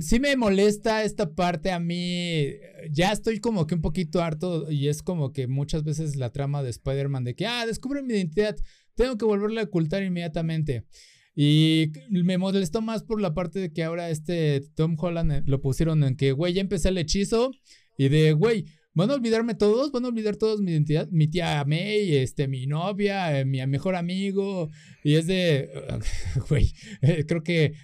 sí 0.00 0.18
me 0.18 0.36
molesta 0.36 1.04
esta 1.04 1.34
parte 1.34 1.70
a 1.70 1.78
mí. 1.78 2.52
Ya 2.90 3.12
estoy 3.12 3.40
como 3.40 3.66
que 3.66 3.74
un 3.74 3.82
poquito 3.82 4.22
harto 4.22 4.70
y 4.70 4.88
es 4.88 5.02
como 5.02 5.32
que 5.32 5.46
muchas 5.46 5.84
veces 5.84 6.16
la 6.16 6.30
trama 6.30 6.62
de 6.62 6.70
Spider-Man 6.70 7.24
de 7.24 7.34
que, 7.34 7.46
ah, 7.46 7.66
descubre 7.66 8.02
mi 8.02 8.14
identidad, 8.14 8.56
tengo 8.94 9.16
que 9.16 9.24
volverla 9.24 9.60
a 9.60 9.64
ocultar 9.64 10.02
inmediatamente. 10.02 10.86
Y 11.34 11.92
me 12.10 12.36
molestó 12.36 12.82
más 12.82 13.04
por 13.04 13.20
la 13.20 13.32
parte 13.32 13.60
de 13.60 13.72
que 13.72 13.84
ahora 13.84 14.10
este 14.10 14.60
Tom 14.74 14.96
Holland 14.98 15.32
eh, 15.32 15.42
lo 15.46 15.60
pusieron 15.60 16.02
en 16.02 16.16
que, 16.16 16.32
güey, 16.32 16.52
ya 16.52 16.60
empecé 16.60 16.88
el 16.88 16.98
hechizo 16.98 17.52
y 17.96 18.08
de, 18.08 18.32
güey, 18.32 18.64
van 18.98 19.10
a 19.10 19.14
olvidarme 19.14 19.54
todos, 19.54 19.92
van 19.92 20.04
a 20.04 20.08
olvidar 20.08 20.36
todos 20.36 20.60
mi 20.60 20.72
identidad, 20.72 21.08
mi 21.10 21.28
tía 21.28 21.64
May, 21.64 22.16
este, 22.16 22.48
mi 22.48 22.66
novia, 22.66 23.38
eh, 23.38 23.44
mi 23.44 23.64
mejor 23.66 23.96
amigo, 23.96 24.68
y 25.04 25.14
es 25.14 25.26
de, 25.26 25.70
güey, 26.48 26.72
eh, 27.00 27.24
creo 27.26 27.42
que 27.42 27.74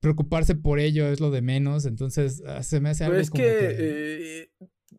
preocuparse 0.00 0.54
por 0.54 0.80
ello 0.80 1.06
es 1.06 1.20
lo 1.20 1.30
de 1.30 1.42
menos, 1.42 1.86
entonces 1.86 2.42
ah, 2.46 2.62
se 2.62 2.80
me 2.80 2.90
hace 2.90 3.04
algo 3.04 3.18
es 3.18 3.30
que, 3.30 3.76
eh, 3.78 4.50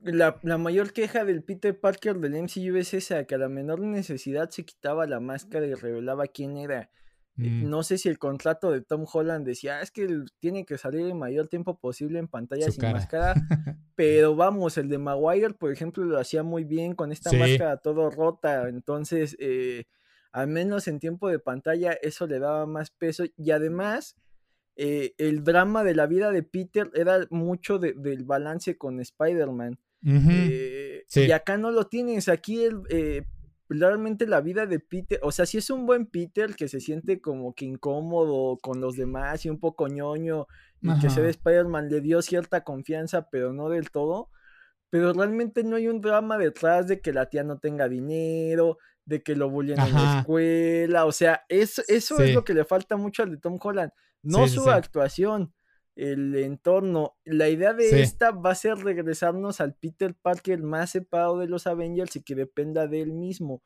la, 0.01 0.39
mayor 0.57 0.93
queja 0.93 1.25
del 1.25 1.43
Peter 1.43 1.79
Parker 1.79 2.19
del 2.19 2.41
MCU 2.43 2.75
es 2.77 2.93
esa, 2.93 3.25
que 3.25 3.35
a 3.35 3.37
la 3.39 3.49
menor 3.49 3.79
necesidad 3.79 4.49
se 4.51 4.63
quitaba 4.63 5.07
la 5.07 5.19
máscara 5.19 5.65
y 5.65 5.73
revelaba 5.73 6.27
quién 6.27 6.57
era. 6.57 6.91
Eh, 7.37 7.49
mm. 7.49 7.69
No 7.69 7.83
sé 7.83 7.97
si 7.97 8.07
el 8.07 8.17
contrato 8.17 8.71
de 8.71 8.81
Tom 8.81 9.05
Holland 9.11 9.45
decía, 9.45 9.77
ah, 9.77 9.81
es 9.81 9.91
que 9.91 10.07
tiene 10.39 10.65
que 10.65 10.77
salir 10.77 11.01
el 11.01 11.15
mayor 11.15 11.47
tiempo 11.47 11.77
posible 11.77 12.19
en 12.19 12.27
pantalla 12.27 12.71
sin 12.71 12.91
máscara, 12.91 13.33
pero 13.95 14.35
vamos, 14.35 14.77
el 14.77 14.87
de 14.87 14.97
Maguire, 14.97 15.53
por 15.53 15.71
ejemplo, 15.71 16.05
lo 16.05 16.17
hacía 16.17 16.43
muy 16.43 16.63
bien 16.63 16.95
con 16.95 17.11
esta 17.11 17.31
máscara 17.33 17.77
todo 17.77 18.09
rota, 18.09 18.69
entonces, 18.69 19.35
eh, 19.39 19.85
al 20.31 20.47
menos 20.47 20.87
en 20.87 20.99
tiempo 20.99 21.29
de 21.29 21.39
pantalla, 21.39 21.93
eso 21.93 22.25
le 22.27 22.39
daba 22.39 22.65
más 22.65 22.89
peso 22.91 23.25
y 23.35 23.51
además 23.51 24.15
eh, 24.77 25.13
el 25.17 25.43
drama 25.43 25.83
de 25.83 25.95
la 25.95 26.05
vida 26.05 26.31
de 26.31 26.43
Peter 26.43 26.91
era 26.93 27.25
mucho 27.29 27.79
del 27.79 28.23
balance 28.25 28.77
con 28.77 28.99
Spider-Man. 28.99 29.79
Eh, 30.07 31.05
y 31.15 31.31
acá 31.31 31.57
no 31.57 31.71
lo 31.71 31.87
tienes, 31.87 32.29
aquí 32.29 32.63
el, 32.63 32.81
eh, 32.89 33.23
realmente 33.69 34.27
la 34.27 34.41
vida 34.41 34.65
de 34.65 34.79
Peter, 34.79 35.19
o 35.23 35.31
sea, 35.31 35.45
si 35.45 35.57
es 35.57 35.69
un 35.69 35.85
buen 35.85 36.05
Peter 36.05 36.55
que 36.55 36.67
se 36.67 36.79
siente 36.79 37.19
como 37.19 37.53
que 37.53 37.65
incómodo 37.65 38.57
con 38.57 38.79
los 38.81 38.95
demás 38.95 39.45
y 39.45 39.49
un 39.49 39.59
poco 39.59 39.87
ñoño, 39.87 40.47
y 40.81 40.99
que 40.99 41.09
ser 41.09 41.25
Spider-Man 41.25 41.89
le 41.89 42.01
dio 42.01 42.21
cierta 42.21 42.63
confianza, 42.63 43.27
pero 43.31 43.53
no 43.53 43.69
del 43.69 43.89
todo. 43.89 44.29
Pero 44.91 45.13
realmente 45.13 45.63
no 45.63 45.77
hay 45.77 45.87
un 45.87 45.99
drama 45.99 46.37
detrás 46.37 46.87
de 46.87 47.01
que 47.01 47.11
la 47.11 47.27
tía 47.27 47.43
no 47.43 47.57
tenga 47.57 47.89
dinero, 47.89 48.77
de 49.03 49.23
que 49.23 49.35
lo 49.35 49.49
bullen 49.49 49.79
en 49.79 49.93
la 49.93 50.19
escuela. 50.19 51.05
O 51.05 51.11
sea, 51.11 51.43
eso, 51.49 51.81
eso 51.87 52.21
es 52.21 52.35
lo 52.35 52.43
que 52.43 52.53
le 52.53 52.65
falta 52.65 52.95
mucho 52.97 53.23
al 53.23 53.31
de 53.31 53.37
Tom 53.37 53.57
Holland. 53.59 53.91
No 54.21 54.47
su 54.47 54.69
actuación, 54.69 55.53
el 55.95 56.35
entorno. 56.35 57.17
La 57.23 57.49
idea 57.49 57.73
de 57.73 58.01
esta 58.01 58.31
va 58.31 58.51
a 58.51 58.55
ser 58.55 58.77
regresarnos 58.77 59.61
al 59.61 59.73
Peter 59.73 60.13
Parker 60.13 60.61
más 60.61 60.91
separado 60.91 61.39
de 61.39 61.47
los 61.47 61.67
Avengers 61.67 62.15
y 62.15 62.23
que 62.23 62.35
dependa 62.35 62.87
de 62.87 63.01
él 63.01 63.13
mismo. 63.13 63.63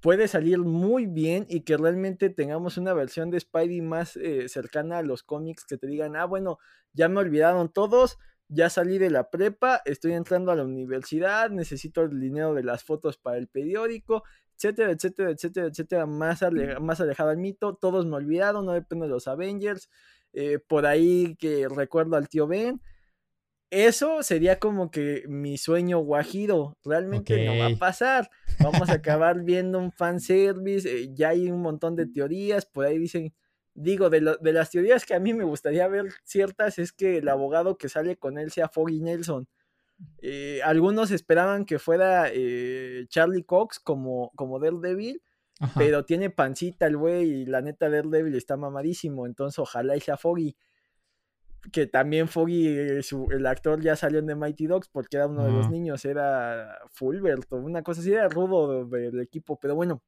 Puede 0.00 0.28
salir 0.28 0.58
muy 0.58 1.06
bien 1.06 1.46
y 1.48 1.60
que 1.60 1.78
realmente 1.78 2.28
tengamos 2.28 2.76
una 2.76 2.92
versión 2.92 3.30
de 3.30 3.40
Spidey 3.40 3.80
más 3.80 4.16
eh, 4.16 4.48
cercana 4.48 4.98
a 4.98 5.02
los 5.02 5.22
cómics 5.22 5.64
que 5.64 5.78
te 5.78 5.86
digan, 5.86 6.14
ah, 6.16 6.26
bueno, 6.26 6.58
ya 6.92 7.08
me 7.08 7.20
olvidaron 7.20 7.72
todos, 7.72 8.18
ya 8.48 8.68
salí 8.68 8.98
de 8.98 9.08
la 9.08 9.30
prepa, 9.30 9.80
estoy 9.86 10.12
entrando 10.12 10.52
a 10.52 10.56
la 10.56 10.64
universidad, 10.64 11.48
necesito 11.48 12.02
el 12.02 12.20
dinero 12.20 12.52
de 12.52 12.62
las 12.62 12.84
fotos 12.84 13.16
para 13.16 13.38
el 13.38 13.48
periódico, 13.48 14.24
etcétera, 14.56 14.92
etcétera, 14.92 15.30
etcétera, 15.30 15.66
etcétera, 15.68 16.06
más, 16.06 16.40
más 16.80 17.00
alejado 17.00 17.30
al 17.30 17.38
mito, 17.38 17.74
todos 17.74 18.06
me 18.06 18.16
olvidaron, 18.16 18.66
no 18.66 18.72
depende 18.72 19.06
de 19.06 19.10
los 19.10 19.26
Avengers, 19.26 19.88
eh, 20.34 20.58
por 20.58 20.86
ahí 20.86 21.36
que 21.38 21.68
recuerdo 21.68 22.16
al 22.16 22.28
tío 22.28 22.46
Ben, 22.46 22.80
eso 23.70 24.22
sería 24.22 24.58
como 24.60 24.90
que 24.90 25.24
mi 25.28 25.58
sueño 25.58 25.98
guajiro, 25.98 26.78
realmente 26.84 27.44
no 27.44 27.58
va 27.58 27.66
a 27.66 27.76
pasar, 27.76 28.30
vamos 28.60 28.88
a 28.90 28.94
acabar 29.02 29.42
viendo 29.42 29.78
un 29.78 29.90
fanservice, 29.92 30.88
eh, 30.88 31.10
ya 31.14 31.30
hay 31.30 31.50
un 31.50 31.60
montón 31.62 31.96
de 31.96 32.06
teorías, 32.06 32.66
por 32.66 32.86
ahí 32.86 32.98
dicen, 32.98 33.34
digo, 33.74 34.10
de, 34.10 34.36
de 34.40 34.52
las 34.52 34.70
teorías 34.70 35.04
que 35.04 35.14
a 35.14 35.20
mí 35.20 35.34
me 35.34 35.44
gustaría 35.44 35.88
ver 35.88 36.06
ciertas 36.24 36.78
es 36.78 36.92
que 36.92 37.18
el 37.18 37.28
abogado 37.28 37.76
que 37.76 37.88
sale 37.88 38.16
con 38.16 38.38
él 38.38 38.52
sea 38.52 38.68
Foggy 38.68 39.00
Nelson, 39.00 39.48
Eh, 40.22 40.60
algunos 40.64 41.10
esperaban 41.10 41.64
que 41.66 41.78
fuera 41.78 42.28
eh, 42.32 43.06
Charlie 43.08 43.44
Cox 43.44 43.78
como, 43.80 44.32
como 44.36 44.58
Daredevil, 44.58 45.22
pero 45.76 46.04
tiene 46.04 46.30
pancita 46.30 46.86
el 46.86 46.96
güey 46.96 47.30
y 47.30 47.46
la 47.46 47.60
neta 47.60 47.88
Daredevil 47.88 48.34
está 48.34 48.56
mamadísimo, 48.56 49.26
entonces 49.26 49.58
ojalá 49.58 49.96
y 49.96 50.00
sea 50.00 50.16
Foggy. 50.16 50.56
Que 51.72 51.86
también 51.86 52.28
Foggy, 52.28 52.68
eh, 52.68 53.00
el 53.30 53.46
actor 53.46 53.80
ya 53.80 53.96
salió 53.96 54.18
en 54.18 54.26
The 54.26 54.34
Mighty 54.34 54.66
Dogs 54.66 54.88
porque 54.88 55.16
era 55.16 55.26
uno 55.26 55.44
de 55.44 55.52
los 55.52 55.70
niños, 55.70 56.04
era 56.04 56.78
Fulbert 56.90 57.50
o 57.52 57.56
una 57.56 57.82
cosa 57.82 58.00
así, 58.00 58.12
era 58.12 58.28
rudo 58.28 58.84
del 58.84 59.18
equipo, 59.20 59.58
pero 59.58 59.74
bueno, 59.74 60.02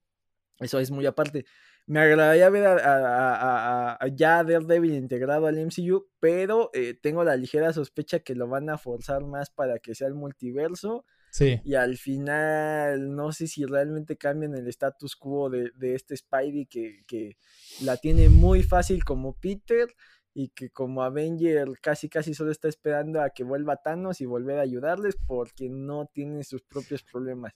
eso 0.60 0.78
es 0.78 0.90
muy 0.90 1.06
aparte. 1.06 1.46
Me 1.86 2.00
agradaría 2.00 2.50
ver 2.50 2.66
a, 2.66 3.94
a, 3.94 4.08
ya 4.08 4.42
Daredevil 4.42 4.94
integrado 4.94 5.46
al 5.46 5.58
MCU, 5.58 6.08
pero 6.18 6.70
eh, 6.74 6.98
tengo 7.00 7.22
la 7.22 7.36
ligera 7.36 7.72
sospecha 7.72 8.20
que 8.20 8.34
lo 8.34 8.48
van 8.48 8.68
a 8.68 8.76
forzar 8.76 9.24
más 9.24 9.50
para 9.50 9.78
que 9.78 9.94
sea 9.94 10.08
el 10.08 10.14
multiverso. 10.14 11.04
Sí. 11.36 11.60
Y 11.64 11.74
al 11.74 11.98
final, 11.98 13.14
no 13.14 13.30
sé 13.30 13.46
si 13.46 13.66
realmente 13.66 14.16
cambian 14.16 14.54
el 14.54 14.68
status 14.68 15.16
quo 15.16 15.50
de, 15.50 15.70
este 15.94 16.16
Spidey 16.16 16.64
que, 16.64 17.04
que, 17.06 17.36
la 17.82 17.98
tiene 17.98 18.30
muy 18.30 18.62
fácil 18.62 19.04
como 19.04 19.34
Peter 19.34 19.94
y 20.32 20.48
que 20.48 20.70
como 20.70 21.02
Avenger 21.02 21.68
casi 21.82 22.08
casi 22.08 22.32
solo 22.32 22.52
está 22.52 22.68
esperando 22.68 23.20
a 23.20 23.28
que 23.28 23.44
vuelva 23.44 23.82
Thanos 23.82 24.22
y 24.22 24.24
volver 24.24 24.58
a 24.58 24.62
ayudarles 24.62 25.18
porque 25.26 25.68
no 25.68 26.06
tiene 26.06 26.42
sus 26.42 26.62
propios 26.62 27.02
problemas. 27.02 27.52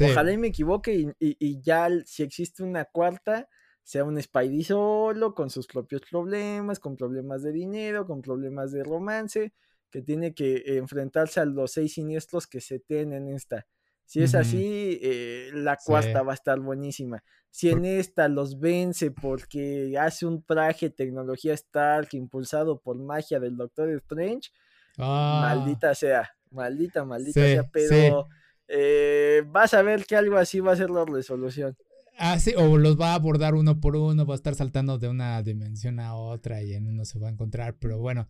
Ojalá 0.00 0.30
y 0.30 0.38
me 0.38 0.46
equivoque 0.46 0.94
y, 0.94 1.12
y 1.18 1.60
ya 1.60 1.88
si 2.04 2.22
existe 2.22 2.62
una 2.62 2.84
cuarta, 2.84 3.48
sea 3.82 4.04
un 4.04 4.22
Spidey 4.22 4.62
solo, 4.62 5.34
con 5.34 5.50
sus 5.50 5.66
propios 5.66 6.02
problemas, 6.08 6.78
con 6.78 6.94
problemas 6.94 7.42
de 7.42 7.50
dinero, 7.50 8.06
con 8.06 8.22
problemas 8.22 8.70
de 8.70 8.84
romance, 8.84 9.52
que 9.90 10.02
tiene 10.02 10.34
que 10.34 10.76
enfrentarse 10.78 11.40
a 11.40 11.44
los 11.44 11.72
seis 11.72 11.94
siniestros 11.94 12.46
que 12.46 12.60
se 12.60 12.78
tienen 12.78 13.28
en 13.28 13.34
esta. 13.36 13.66
Si 14.06 14.22
es 14.22 14.36
así, 14.36 15.00
eh, 15.02 15.50
la 15.52 15.76
cuarta 15.76 16.22
va 16.22 16.30
a 16.30 16.36
estar 16.36 16.60
buenísima. 16.60 17.24
Si 17.50 17.70
en 17.70 17.84
esta 17.84 18.28
los 18.28 18.60
vence 18.60 19.10
porque 19.10 19.98
hace 19.98 20.26
un 20.26 20.44
traje 20.44 20.90
tecnología 20.90 21.54
Stark 21.54 22.08
impulsado 22.12 22.80
por 22.80 22.96
magia 22.98 23.40
del 23.40 23.56
Doctor 23.56 23.90
Strange, 23.90 24.50
ah. 24.98 25.40
maldita 25.42 25.92
sea, 25.94 26.30
maldita, 26.50 27.04
maldita 27.04 27.40
sea, 27.40 27.64
pero 27.64 28.28
eh, 28.68 29.42
vas 29.46 29.74
a 29.74 29.82
ver 29.82 30.06
que 30.06 30.14
algo 30.14 30.36
así 30.36 30.60
va 30.60 30.72
a 30.72 30.76
ser 30.76 30.90
la 30.90 31.04
resolución. 31.04 31.76
Ah, 32.18 32.38
sí, 32.38 32.54
o 32.56 32.78
los 32.78 32.98
va 32.98 33.12
a 33.12 33.14
abordar 33.14 33.54
uno 33.54 33.78
por 33.78 33.94
uno, 33.94 34.24
va 34.24 34.34
a 34.34 34.36
estar 34.36 34.54
saltando 34.54 34.98
de 34.98 35.08
una 35.08 35.42
dimensión 35.42 36.00
a 36.00 36.14
otra 36.14 36.62
y 36.62 36.72
en 36.72 36.86
uno 36.86 37.04
se 37.04 37.18
va 37.18 37.28
a 37.28 37.30
encontrar, 37.30 37.76
pero 37.78 37.98
bueno, 37.98 38.26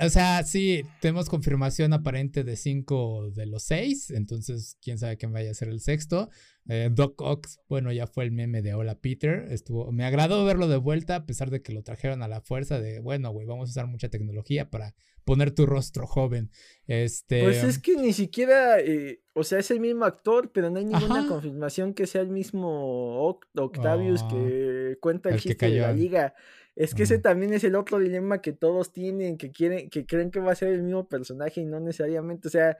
o 0.00 0.08
sea, 0.08 0.44
sí, 0.44 0.82
tenemos 1.00 1.28
confirmación 1.28 1.92
aparente 1.92 2.44
de 2.44 2.56
cinco 2.56 3.32
de 3.32 3.46
los 3.46 3.64
seis, 3.64 4.10
entonces 4.10 4.78
quién 4.80 4.98
sabe 4.98 5.16
quién 5.16 5.32
vaya 5.32 5.50
a 5.50 5.54
ser 5.54 5.68
el 5.68 5.80
sexto. 5.80 6.30
Eh, 6.68 6.88
Doc 6.90 7.20
Ox, 7.20 7.60
bueno, 7.68 7.92
ya 7.92 8.06
fue 8.06 8.24
el 8.24 8.32
meme 8.32 8.62
de 8.62 8.72
Hola 8.72 8.98
Peter, 8.98 9.46
estuvo, 9.50 9.92
me 9.92 10.06
agradó 10.06 10.44
verlo 10.46 10.66
de 10.66 10.78
vuelta 10.78 11.16
a 11.16 11.26
pesar 11.26 11.50
de 11.50 11.60
que 11.60 11.74
lo 11.74 11.82
trajeron 11.82 12.22
a 12.22 12.28
la 12.28 12.40
fuerza 12.40 12.80
de, 12.80 13.00
bueno, 13.00 13.30
güey, 13.30 13.46
vamos 13.46 13.68
a 13.68 13.72
usar 13.72 13.86
mucha 13.86 14.08
tecnología 14.08 14.70
para 14.70 14.94
poner 15.24 15.50
tu 15.50 15.66
rostro 15.66 16.06
joven. 16.06 16.50
Este, 16.86 17.42
pues 17.42 17.64
es 17.64 17.78
que 17.78 17.96
ni 17.96 18.12
siquiera, 18.12 18.80
eh, 18.80 19.20
o 19.34 19.44
sea, 19.44 19.58
es 19.58 19.70
el 19.70 19.80
mismo 19.80 20.04
actor, 20.04 20.52
pero 20.52 20.70
no 20.70 20.78
hay 20.78 20.86
ninguna 20.86 21.26
confirmación 21.28 21.92
que 21.92 22.06
sea 22.06 22.22
el 22.22 22.28
mismo 22.28 23.26
Octavius 23.52 24.22
oh, 24.22 24.28
que 24.28 24.96
cuenta 25.00 25.30
el, 25.30 25.40
chiste 25.40 25.68
de 25.68 25.80
la 25.80 25.92
liga. 25.92 26.34
Es 26.76 26.94
que 26.94 27.04
ese 27.04 27.18
también 27.18 27.52
es 27.52 27.62
el 27.62 27.76
otro 27.76 27.98
dilema 27.98 28.40
que 28.40 28.52
todos 28.52 28.92
tienen, 28.92 29.36
que 29.36 29.52
quieren, 29.52 29.88
que 29.90 30.06
creen 30.06 30.30
que 30.30 30.40
va 30.40 30.52
a 30.52 30.56
ser 30.56 30.72
el 30.72 30.82
mismo 30.82 31.08
personaje 31.08 31.60
y 31.60 31.66
no 31.66 31.78
necesariamente, 31.78 32.48
o 32.48 32.50
sea, 32.50 32.76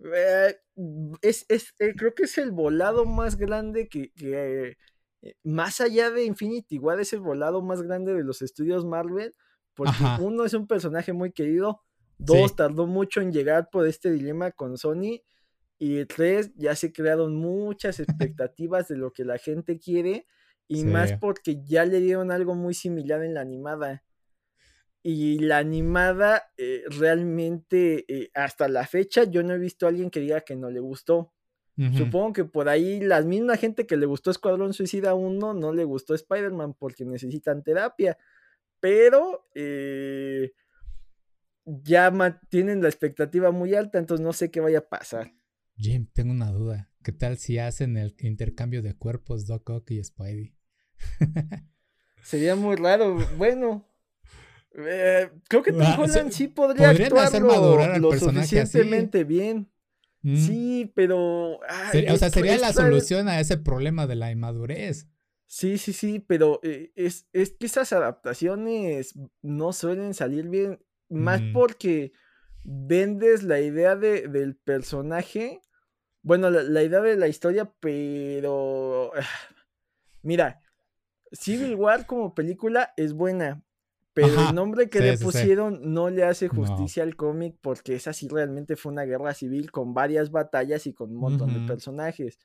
eh, 0.00 0.56
es, 1.22 1.46
es 1.48 1.74
eh, 1.78 1.94
creo 1.96 2.14
que 2.14 2.24
es 2.24 2.38
el 2.38 2.52
volado 2.52 3.04
más 3.04 3.36
grande 3.36 3.88
que, 3.88 4.12
que 4.12 4.76
más 5.42 5.80
allá 5.80 6.10
de 6.10 6.24
Infinity, 6.24 6.76
igual 6.76 7.00
es 7.00 7.12
el 7.12 7.20
volado 7.20 7.62
más 7.62 7.82
grande 7.82 8.14
de 8.14 8.22
los 8.22 8.42
estudios 8.42 8.84
Marvel, 8.84 9.34
porque 9.74 9.94
uno 10.20 10.44
es 10.44 10.54
un 10.54 10.66
personaje 10.66 11.12
muy 11.12 11.32
querido, 11.32 11.82
dos 12.18 12.56
tardó 12.56 12.86
mucho 12.86 13.20
en 13.20 13.32
llegar 13.32 13.68
por 13.70 13.86
este 13.86 14.10
dilema 14.10 14.50
con 14.52 14.76
Sony 14.76 15.22
y 15.78 16.04
tres 16.06 16.52
ya 16.56 16.74
se 16.74 16.92
crearon 16.92 17.36
muchas 17.36 18.00
expectativas 18.00 18.88
de 18.88 18.96
lo 18.96 19.12
que 19.12 19.24
la 19.24 19.38
gente 19.38 19.78
quiere 19.78 20.26
y 20.66 20.84
más 20.84 21.14
porque 21.14 21.62
ya 21.64 21.84
le 21.86 22.00
dieron 22.00 22.30
algo 22.30 22.54
muy 22.54 22.74
similar 22.74 23.22
en 23.24 23.34
la 23.34 23.40
animada. 23.40 24.04
Y 25.02 25.38
la 25.38 25.58
animada 25.58 26.52
eh, 26.56 26.82
realmente 26.88 28.04
eh, 28.08 28.30
hasta 28.34 28.68
la 28.68 28.86
fecha 28.86 29.24
yo 29.24 29.42
no 29.42 29.54
he 29.54 29.58
visto 29.58 29.86
a 29.86 29.90
alguien 29.90 30.10
que 30.10 30.20
diga 30.20 30.40
que 30.42 30.56
no 30.56 30.70
le 30.70 30.80
gustó. 30.80 31.32
Supongo 31.96 32.32
que 32.32 32.44
por 32.44 32.68
ahí 32.68 32.98
la 32.98 33.22
misma 33.22 33.56
gente 33.56 33.86
que 33.86 33.96
le 33.96 34.04
gustó 34.04 34.32
Escuadrón 34.32 34.74
Suicida 34.74 35.14
1 35.14 35.54
no 35.54 35.72
le 35.72 35.84
gustó 35.84 36.12
Spider-Man 36.12 36.74
porque 36.74 37.04
necesitan 37.04 37.62
terapia 37.62 38.18
pero 38.80 39.48
eh, 39.54 40.52
ya 41.64 42.40
tienen 42.48 42.82
la 42.82 42.88
expectativa 42.88 43.50
muy 43.50 43.74
alta, 43.74 43.98
entonces 43.98 44.24
no 44.24 44.32
sé 44.32 44.50
qué 44.50 44.60
vaya 44.60 44.78
a 44.78 44.88
pasar. 44.88 45.32
Jim, 45.76 46.06
tengo 46.12 46.32
una 46.32 46.50
duda. 46.50 46.90
¿Qué 47.02 47.12
tal 47.12 47.38
si 47.38 47.58
hacen 47.58 47.96
el 47.96 48.14
intercambio 48.18 48.82
de 48.82 48.96
cuerpos 48.96 49.46
Doc 49.46 49.68
Ock 49.70 49.90
y 49.92 50.02
Spidey? 50.02 50.54
Sería 52.22 52.56
muy 52.56 52.76
raro. 52.76 53.16
Bueno, 53.36 53.87
eh, 54.74 55.30
creo 55.48 55.62
que 55.62 55.72
Tom 55.72 55.82
ah, 55.82 55.96
Holland 55.98 56.30
sí 56.30 56.48
podría 56.48 56.90
actuar 56.90 57.32
lo, 58.00 58.12
suficientemente 58.18 59.24
bien. 59.24 59.70
Mm. 60.22 60.36
Sí, 60.36 60.92
pero. 60.94 61.58
o 61.58 62.16
sea, 62.16 62.30
sería 62.30 62.58
la 62.58 62.72
solución 62.72 63.28
a 63.28 63.40
ese 63.40 63.56
problema 63.56 64.06
de 64.06 64.16
la 64.16 64.30
inmadurez. 64.30 65.08
Sí, 65.46 65.78
sí, 65.78 65.94
sí, 65.94 66.18
pero 66.20 66.60
eh, 66.62 66.92
es, 66.94 67.26
es, 67.32 67.52
que 67.52 67.66
esas 67.66 67.94
adaptaciones 67.94 69.14
no 69.40 69.72
suelen 69.72 70.12
salir 70.12 70.46
bien, 70.48 70.78
más 71.08 71.40
mm. 71.40 71.52
porque 71.54 72.12
vendes 72.64 73.42
la 73.42 73.60
idea 73.60 73.96
de, 73.96 74.28
del 74.28 74.56
personaje, 74.56 75.62
bueno, 76.22 76.50
la, 76.50 76.82
idea 76.82 77.00
de 77.00 77.16
la 77.16 77.28
historia, 77.28 77.72
pero... 77.80 79.10
Mira, 80.22 80.60
Civil 81.32 81.76
War 81.76 82.04
como 82.04 82.34
película 82.34 82.92
es 82.98 83.14
buena, 83.14 83.62
pero 84.22 84.48
el 84.48 84.54
nombre 84.54 84.88
que 84.88 85.00
le 85.00 85.18
pusieron 85.18 85.92
no 85.92 86.10
le 86.10 86.24
hace 86.24 86.48
justicia 86.48 87.02
al 87.02 87.16
cómic 87.16 87.56
porque 87.60 87.94
esa 87.94 88.12
sí 88.12 88.28
realmente 88.28 88.76
fue 88.76 88.92
una 88.92 89.04
guerra 89.04 89.34
civil 89.34 89.70
con 89.70 89.94
varias 89.94 90.30
batallas 90.30 90.86
y 90.86 90.92
con 90.92 91.10
un 91.10 91.18
montón 91.18 91.54
de 91.54 91.66
personajes. 91.66 92.38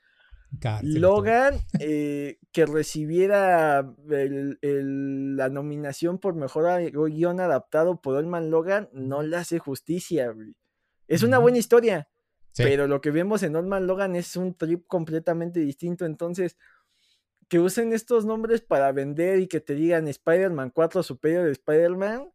Logan, 0.84 1.56
eh, 1.80 2.38
que 2.52 2.66
recibiera 2.68 3.82
la 4.08 5.50
nominación 5.50 6.20
por 6.20 6.36
mejor 6.36 6.92
guion 7.10 7.40
adaptado 7.40 8.00
por 8.00 8.16
Olman 8.16 8.52
Logan, 8.52 8.88
no 8.94 9.24
le 9.24 9.38
hace 9.38 9.58
justicia. 9.58 10.34
Es 11.08 11.24
una 11.24 11.40
buena 11.40 11.58
historia, 11.58 12.08
pero 12.56 12.88
lo 12.88 13.02
que 13.02 13.10
vemos 13.10 13.42
en 13.42 13.56
Olman 13.56 13.88
Logan 13.88 14.16
es 14.16 14.36
un 14.36 14.54
trip 14.54 14.86
completamente 14.86 15.60
distinto. 15.60 16.06
Entonces, 16.06 16.56
que 17.48 17.60
usen 17.60 17.94
estos 17.94 18.26
nombres 18.26 18.62
para 18.62 18.92
vender 18.92 19.40
y 19.40 19.48
que 19.48 19.60
te 19.60 19.76
digan 19.76 20.08
Spider-Man 20.08 20.72
4 20.72 21.04
superior 21.04 21.46
de 21.46 21.52
Spider-Man, 21.52 22.32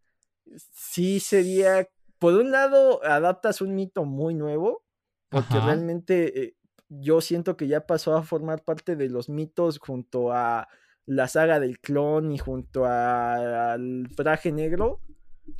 sí 0.72 1.20
sería, 1.20 1.88
por 2.18 2.34
un 2.34 2.50
lado, 2.50 3.04
adaptas 3.04 3.60
un 3.60 3.74
mito 3.74 4.04
muy 4.04 4.34
nuevo, 4.34 4.84
porque 5.28 5.60
realmente 5.60 6.42
eh, 6.42 6.56
yo 6.88 7.20
siento 7.20 7.56
que 7.56 7.68
ya 7.68 7.86
pasó 7.86 8.16
a 8.16 8.22
formar 8.22 8.64
parte 8.64 8.96
de 8.96 9.08
los 9.08 9.28
mitos 9.28 9.78
junto 9.78 10.32
a 10.32 10.68
la 11.04 11.28
saga 11.28 11.60
del 11.60 11.80
clon 11.80 12.32
y 12.32 12.38
junto 12.38 12.84
al 12.86 14.08
traje 14.16 14.52
negro. 14.52 15.00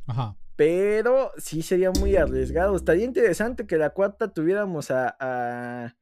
Ajá. 0.07 0.35
Pero 0.55 1.31
sí 1.37 1.61
sería 1.61 1.91
muy 1.91 2.15
arriesgado. 2.17 2.75
Estaría 2.75 3.05
interesante 3.05 3.65
que 3.65 3.77
la 3.77 3.91
cuarta 3.91 4.33
tuviéramos 4.33 4.91
a, 4.91 5.15
a, 5.19 5.93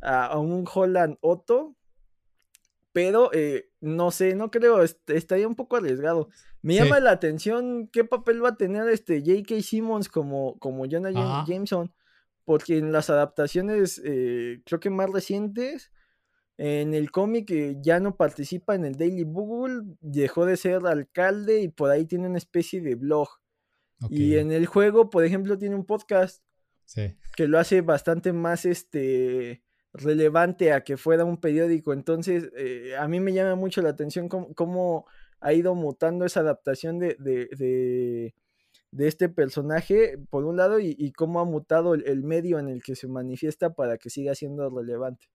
a 0.00 0.38
un 0.38 0.66
Holland 0.72 1.16
Otto. 1.20 1.76
Pero 2.92 3.30
eh, 3.32 3.70
no 3.80 4.10
sé, 4.10 4.34
no 4.34 4.50
creo, 4.50 4.82
estaría 4.82 5.48
un 5.48 5.54
poco 5.54 5.76
arriesgado. 5.76 6.28
Me 6.60 6.74
llama 6.74 7.00
la 7.00 7.10
atención 7.10 7.88
qué 7.88 8.04
papel 8.04 8.44
va 8.44 8.50
a 8.50 8.56
tener 8.56 8.88
este 8.88 9.20
J.K. 9.20 9.62
Simmons 9.62 10.08
como, 10.08 10.58
como 10.58 10.84
Jonah 10.88 11.44
Jameson 11.46 11.92
porque 12.44 12.78
en 12.78 12.92
las 12.92 13.10
adaptaciones, 13.10 14.00
eh, 14.04 14.62
creo 14.64 14.80
que 14.80 14.90
más 14.90 15.10
recientes, 15.10 15.92
en 16.58 16.94
el 16.94 17.10
cómic 17.10 17.50
eh, 17.50 17.76
ya 17.80 18.00
no 18.00 18.16
participa 18.16 18.74
en 18.74 18.84
el 18.84 18.96
Daily 18.96 19.24
Bugle, 19.24 19.96
dejó 20.00 20.44
de 20.44 20.56
ser 20.56 20.86
alcalde 20.86 21.62
y 21.62 21.68
por 21.68 21.90
ahí 21.90 22.04
tiene 22.04 22.28
una 22.28 22.38
especie 22.38 22.80
de 22.80 22.94
blog. 22.94 23.28
Y 24.10 24.36
en 24.36 24.50
el 24.50 24.66
juego, 24.66 25.10
por 25.10 25.24
ejemplo, 25.24 25.56
tiene 25.56 25.76
un 25.76 25.86
podcast 25.86 26.42
que 27.36 27.46
lo 27.46 27.60
hace 27.60 27.82
bastante 27.82 28.32
más 28.32 28.64
este 28.64 29.62
relevante 29.92 30.72
a 30.72 30.82
que 30.82 30.96
fuera 30.96 31.24
un 31.24 31.38
periódico. 31.38 31.92
Entonces, 31.92 32.50
eh, 32.56 32.94
a 32.98 33.08
mí 33.08 33.20
me 33.20 33.32
llama 33.32 33.54
mucho 33.54 33.82
la 33.82 33.90
atención 33.90 34.28
cómo, 34.28 35.06
ha 35.40 35.52
ido 35.52 35.74
mutando 35.74 36.24
esa 36.24 36.40
adaptación 36.40 36.98
de, 36.98 38.32
este 38.96 39.28
personaje, 39.28 40.18
por 40.30 40.44
un 40.44 40.56
lado, 40.56 40.78
y, 40.80 41.12
cómo 41.12 41.40
ha 41.40 41.44
mutado 41.44 41.94
el, 41.94 42.22
medio 42.22 42.58
en 42.58 42.68
el 42.68 42.82
que 42.82 42.94
se 42.94 43.08
manifiesta 43.08 43.74
para 43.74 43.98
que 43.98 44.10
siga 44.10 44.34
siendo 44.34 44.70
relevante. 44.70 45.26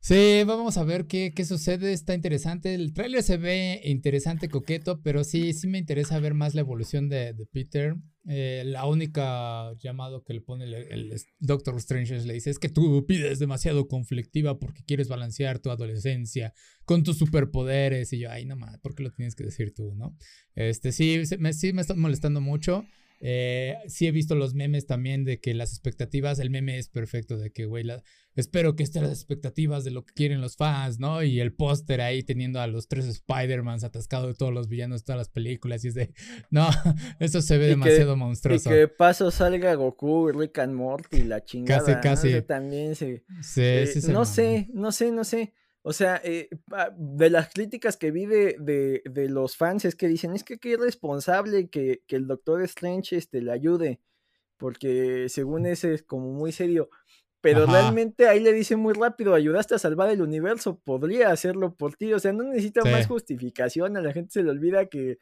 Sí, 0.00 0.42
vamos 0.46 0.78
a 0.78 0.84
ver 0.84 1.06
qué, 1.06 1.32
qué 1.34 1.44
sucede. 1.44 1.92
Está 1.92 2.14
interesante. 2.14 2.74
El 2.74 2.94
tráiler 2.94 3.22
se 3.22 3.36
ve 3.36 3.80
interesante, 3.84 4.48
coqueto, 4.48 5.02
pero 5.02 5.24
sí, 5.24 5.52
sí 5.52 5.66
me 5.66 5.78
interesa 5.78 6.20
ver 6.20 6.34
más 6.34 6.54
la 6.54 6.60
evolución 6.60 7.08
de 7.08 7.34
Peter. 7.52 7.96
Eh, 8.30 8.62
la 8.66 8.84
única 8.84 9.72
llamado 9.78 10.22
que 10.22 10.34
le 10.34 10.42
pone 10.42 10.64
el, 10.64 11.14
Doctor 11.38 11.76
Strange 11.76 12.20
le 12.26 12.34
dice 12.34 12.50
es 12.50 12.58
que 12.58 12.68
tú 12.68 13.06
pides 13.06 13.38
demasiado 13.38 13.88
conflictiva 13.88 14.58
porque 14.58 14.84
quieres 14.84 15.08
balancear 15.08 15.60
tu 15.60 15.70
adolescencia 15.70 16.52
con 16.84 17.02
tus 17.02 17.16
superpoderes. 17.16 18.12
Y 18.12 18.18
yo, 18.18 18.30
ay, 18.30 18.44
no 18.44 18.54
más, 18.54 18.78
¿por 18.80 18.94
qué 18.94 19.02
lo 19.02 19.10
tienes 19.12 19.34
que 19.34 19.44
decir 19.44 19.72
tú, 19.74 19.94
no? 19.94 20.14
Este, 20.54 20.92
sí, 20.92 21.22
me, 21.38 21.54
sí 21.54 21.72
me 21.72 21.80
está 21.80 21.94
molestando 21.94 22.42
mucho. 22.42 22.84
Eh, 23.20 23.76
sí 23.88 24.06
he 24.06 24.12
visto 24.12 24.34
los 24.34 24.54
memes 24.54 24.86
también 24.86 25.24
de 25.24 25.40
que 25.40 25.54
las 25.54 25.70
expectativas, 25.70 26.38
el 26.38 26.50
meme 26.50 26.78
es 26.78 26.88
perfecto, 26.88 27.36
de 27.36 27.50
que, 27.50 27.64
güey, 27.66 27.84
espero 28.34 28.76
que 28.76 28.84
estén 28.84 29.02
las 29.02 29.12
expectativas 29.12 29.84
de 29.84 29.90
lo 29.90 30.04
que 30.04 30.14
quieren 30.14 30.40
los 30.40 30.56
fans, 30.56 31.00
¿no? 31.00 31.22
Y 31.22 31.40
el 31.40 31.52
póster 31.52 32.00
ahí 32.00 32.22
teniendo 32.22 32.60
a 32.60 32.66
los 32.66 32.86
tres 32.86 33.06
Spider-Mans 33.06 33.82
atascados 33.82 34.28
de 34.28 34.34
todos 34.34 34.52
los 34.52 34.68
villanos 34.68 35.00
de 35.00 35.06
todas 35.06 35.18
las 35.18 35.28
películas 35.28 35.84
y 35.84 35.88
es 35.88 35.94
de, 35.94 36.12
no, 36.50 36.68
eso 37.18 37.42
se 37.42 37.58
ve 37.58 37.66
demasiado 37.66 38.16
monstruoso. 38.16 38.70
Y 38.70 38.74
que 38.74 38.88
paso 38.88 39.30
salga 39.30 39.74
Goku, 39.74 40.30
Rick 40.30 40.58
and 40.58 40.74
Morty, 40.74 41.22
la 41.22 41.44
chingada. 41.44 42.00
Casi, 42.00 42.30
casi. 42.30 42.42
También 42.42 42.94
se... 42.94 43.24
Sí, 43.42 43.62
eh, 43.62 43.86
sí, 43.86 44.12
no 44.12 44.24
sé, 44.24 44.68
no 44.72 44.92
sé, 44.92 45.10
no 45.10 45.24
sé. 45.24 45.52
O 45.88 45.94
sea, 45.94 46.20
eh, 46.22 46.50
de 46.98 47.30
las 47.30 47.48
críticas 47.48 47.96
que 47.96 48.10
vi 48.10 48.26
de, 48.26 49.26
los 49.30 49.56
fans 49.56 49.86
es 49.86 49.94
que 49.94 50.06
dicen, 50.06 50.34
es 50.34 50.44
que 50.44 50.58
qué 50.58 50.76
responsable 50.76 51.70
que, 51.70 52.02
que 52.06 52.16
el 52.16 52.26
Doctor 52.26 52.60
Strange 52.64 53.16
este, 53.16 53.40
le 53.40 53.52
ayude, 53.52 53.98
porque 54.58 55.30
según 55.30 55.64
ese 55.64 55.94
es 55.94 56.02
como 56.02 56.30
muy 56.34 56.52
serio. 56.52 56.90
Pero 57.40 57.64
realmente 57.64 58.28
ahí 58.28 58.38
le 58.38 58.52
dice 58.52 58.76
muy 58.76 58.92
rápido, 58.92 59.32
ayudaste 59.32 59.76
a 59.76 59.78
salvar 59.78 60.10
el 60.10 60.20
universo, 60.20 60.78
podría 60.78 61.30
hacerlo 61.30 61.74
por 61.74 61.96
ti, 61.96 62.12
o 62.12 62.18
sea, 62.18 62.34
no 62.34 62.44
necesita 62.44 62.84
más 62.84 63.06
justificación, 63.06 63.96
a 63.96 64.02
la 64.02 64.12
gente 64.12 64.32
se 64.32 64.42
le 64.42 64.50
olvida 64.50 64.86
que 64.90 65.18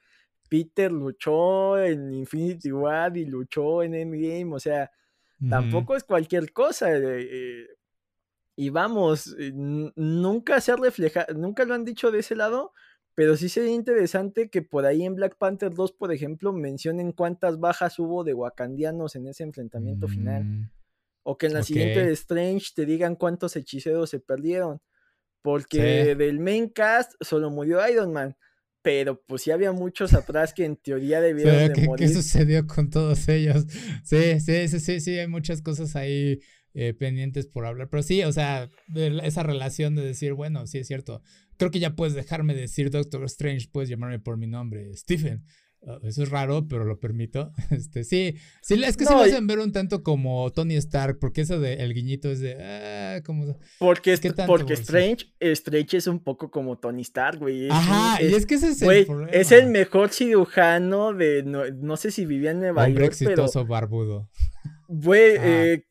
Peter 0.49 0.91
luchó 0.91 1.79
en 1.79 2.13
Infinity 2.13 2.73
War 2.73 3.17
y 3.17 3.27
luchó 3.27 3.85
en 3.85 3.95
Endgame, 3.95 4.53
o 4.53 4.59
sea, 4.59 4.91
tampoco 5.49 5.95
es 5.95 6.03
cualquier 6.03 6.53
cosa. 6.53 6.93
Eh, 6.93 6.99
eh, 7.05 7.67
y 8.57 8.71
vamos, 8.71 9.37
eh, 9.39 9.53
nunca 9.55 10.61
se 10.63 10.73
ha 10.73 10.77
reflejado, 10.77 11.35
nunca 11.35 11.65
lo 11.65 11.75
han 11.75 11.85
dicho 11.85 12.11
de 12.11 12.21
ese 12.21 12.35
lado, 12.35 12.73
pero 13.15 13.37
sí 13.37 13.51
sería 13.51 13.73
interesante 13.73 14.49
que 14.49 14.63
por 14.63 14.87
ahí 14.87 15.05
en 15.05 15.15
Black 15.15 15.37
Panther 15.37 15.73
2, 15.73 15.93
por 15.93 16.13
ejemplo, 16.13 16.53
mencionen 16.53 17.13
cuántas 17.13 17.61
bajas 17.61 17.99
hubo 17.99 18.25
de 18.25 18.35
wakandianos 18.35 19.15
en 19.15 19.27
ese 19.27 19.43
enfrentamiento 19.43 20.09
final. 20.09 20.45
Mm, 20.45 20.71
o 21.23 21.39
que 21.39 21.47
en 21.47 21.55
la 21.55 21.63
siguiente 21.63 22.05
de 22.05 22.13
Strange 22.13 22.73
te 22.75 22.85
digan 22.85 23.17
cuántos 23.17 23.57
hechiceros 23.57 24.11
se 24.11 24.21
perdieron. 24.21 24.81
Porque 25.43 26.15
del 26.15 26.41
main 26.41 26.69
cast 26.69 27.13
solo 27.21 27.51
murió 27.51 27.87
Iron 27.89 28.13
Man. 28.13 28.37
Pero 28.83 29.23
pues 29.27 29.43
sí 29.43 29.51
había 29.51 29.73
muchos 29.73 30.13
atrás 30.13 30.53
que 30.53 30.65
en 30.65 30.77
teoría 30.77 31.21
debieron 31.23 31.73
de 31.73 31.87
morir. 31.87 32.09
¿Qué 32.09 32.15
sucedió 32.15 32.67
con 32.67 32.91
todos 32.91 33.29
ellos? 33.29 33.65
Sí, 34.05 34.41
sí, 34.41 34.69
sí, 34.69 34.79
sí, 34.79 35.01
sí, 35.01 35.19
hay 35.19 35.27
muchas 35.27 35.63
cosas 35.63 35.97
ahí 35.97 36.41
eh, 36.79 36.93
pendientes 36.93 37.47
por 37.47 37.65
hablar. 37.65 37.89
Pero 37.89 38.03
sí, 38.03 38.23
o 38.23 38.33
sea, 38.33 38.69
esa 39.23 39.43
relación 39.43 39.97
de 39.97 40.05
decir, 40.05 40.35
bueno, 40.35 40.67
sí 40.67 40.77
es 40.77 40.87
cierto. 40.87 41.23
Creo 41.57 41.71
que 41.71 41.81
ya 41.81 41.97
puedes 41.97 42.15
dejarme 42.15 42.55
decir 42.55 42.91
Doctor 42.91 43.25
Strange, 43.25 43.69
puedes 43.73 43.89
llamarme 43.89 44.19
por 44.19 44.37
mi 44.37 44.47
nombre, 44.47 44.95
Stephen. 44.95 45.43
Ah, 45.87 45.99
eso 46.03 46.23
es 46.23 46.29
raro, 46.29 46.69
pero 46.69 46.85
lo 46.85 47.01
permito. 47.01 47.51
Este, 47.71 48.05
sí, 48.05 48.37
sí, 48.61 48.75
es 48.85 48.99
que 48.99 49.07
sí 49.07 49.15
me 49.15 49.23
hacen 49.23 49.47
ver 49.47 49.59
un 49.59 49.73
tanto 49.73 50.03
como 50.03 50.53
Tony 50.53 50.75
Stark, 50.77 51.19
porque 51.19 51.41
eso 51.41 51.59
de 51.59 51.75
el 51.75 51.95
guiñito 51.95 52.31
es 52.31 52.41
de 52.41 52.57
ah, 52.61 53.23
como 53.25 53.59
porque 53.79 54.19
porque 54.47 54.75
Strange, 54.75 55.33
Strange 55.41 55.97
es 55.97 56.07
un 56.07 56.21
poco 56.21 56.51
como 56.51 56.77
Tony 56.77 57.01
Stark, 57.03 57.39
güey. 57.39 57.71
Ajá, 57.71 58.23
y 58.23 58.35
es 58.35 58.45
que 58.45 58.57
ese 58.57 58.69
es 58.69 58.83
el 58.83 59.07
Es 59.33 59.51
el 59.51 59.69
mejor 59.69 60.11
cirujano 60.11 61.15
de 61.15 61.43
no, 61.43 61.97
sé 61.97 62.11
si 62.11 62.27
vivía 62.27 62.51
en 62.51 62.61
Nueva 62.61 62.85
Hombre 62.85 63.07
exitoso 63.07 63.65
barbudo. 63.65 64.29
Güey, 64.89 65.37
eh, 65.41 65.85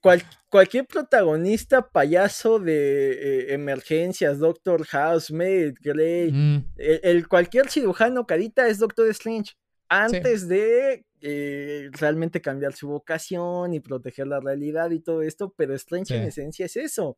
cualquier 0.49 0.85
protagonista 0.87 1.89
payaso 1.89 2.59
de 2.59 3.11
eh, 3.11 3.53
emergencias, 3.53 4.39
Doctor 4.39 4.85
House, 4.85 5.31
Maid, 5.31 5.75
Grey, 5.81 6.31
mm. 6.31 6.65
el, 6.77 7.27
cualquier 7.27 7.69
cirujano 7.69 8.25
carita 8.25 8.67
es 8.67 8.79
Doctor 8.79 9.07
Strange. 9.09 9.53
Antes 9.89 10.47
de 10.47 11.05
eh, 11.21 11.89
realmente 11.91 12.41
cambiar 12.41 12.73
su 12.73 12.87
vocación 12.87 13.73
y 13.73 13.81
proteger 13.81 14.27
la 14.27 14.39
realidad 14.39 14.91
y 14.91 14.99
todo 14.99 15.21
esto, 15.21 15.53
pero 15.55 15.75
Strange 15.75 16.15
en 16.15 16.23
esencia 16.23 16.65
es 16.65 16.75
eso. 16.75 17.17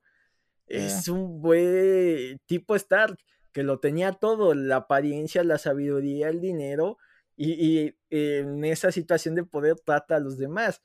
Es 0.66 1.08
un 1.08 1.42
buen 1.42 2.40
tipo 2.46 2.76
Stark 2.76 3.18
que 3.54 3.64
lo 3.64 3.80
tenía 3.80 4.12
todo, 4.12 4.54
la 4.54 4.78
apariencia, 4.78 5.44
la 5.44 5.58
sabiduría, 5.58 6.28
el 6.28 6.42
dinero, 6.42 6.98
y, 7.38 7.54
y 7.54 7.96
en 8.10 8.66
esa 8.66 8.92
situación 8.92 9.36
de 9.36 9.44
poder 9.44 9.80
trata 9.80 10.18
a 10.18 10.20
los 10.20 10.38
demás 10.38 10.82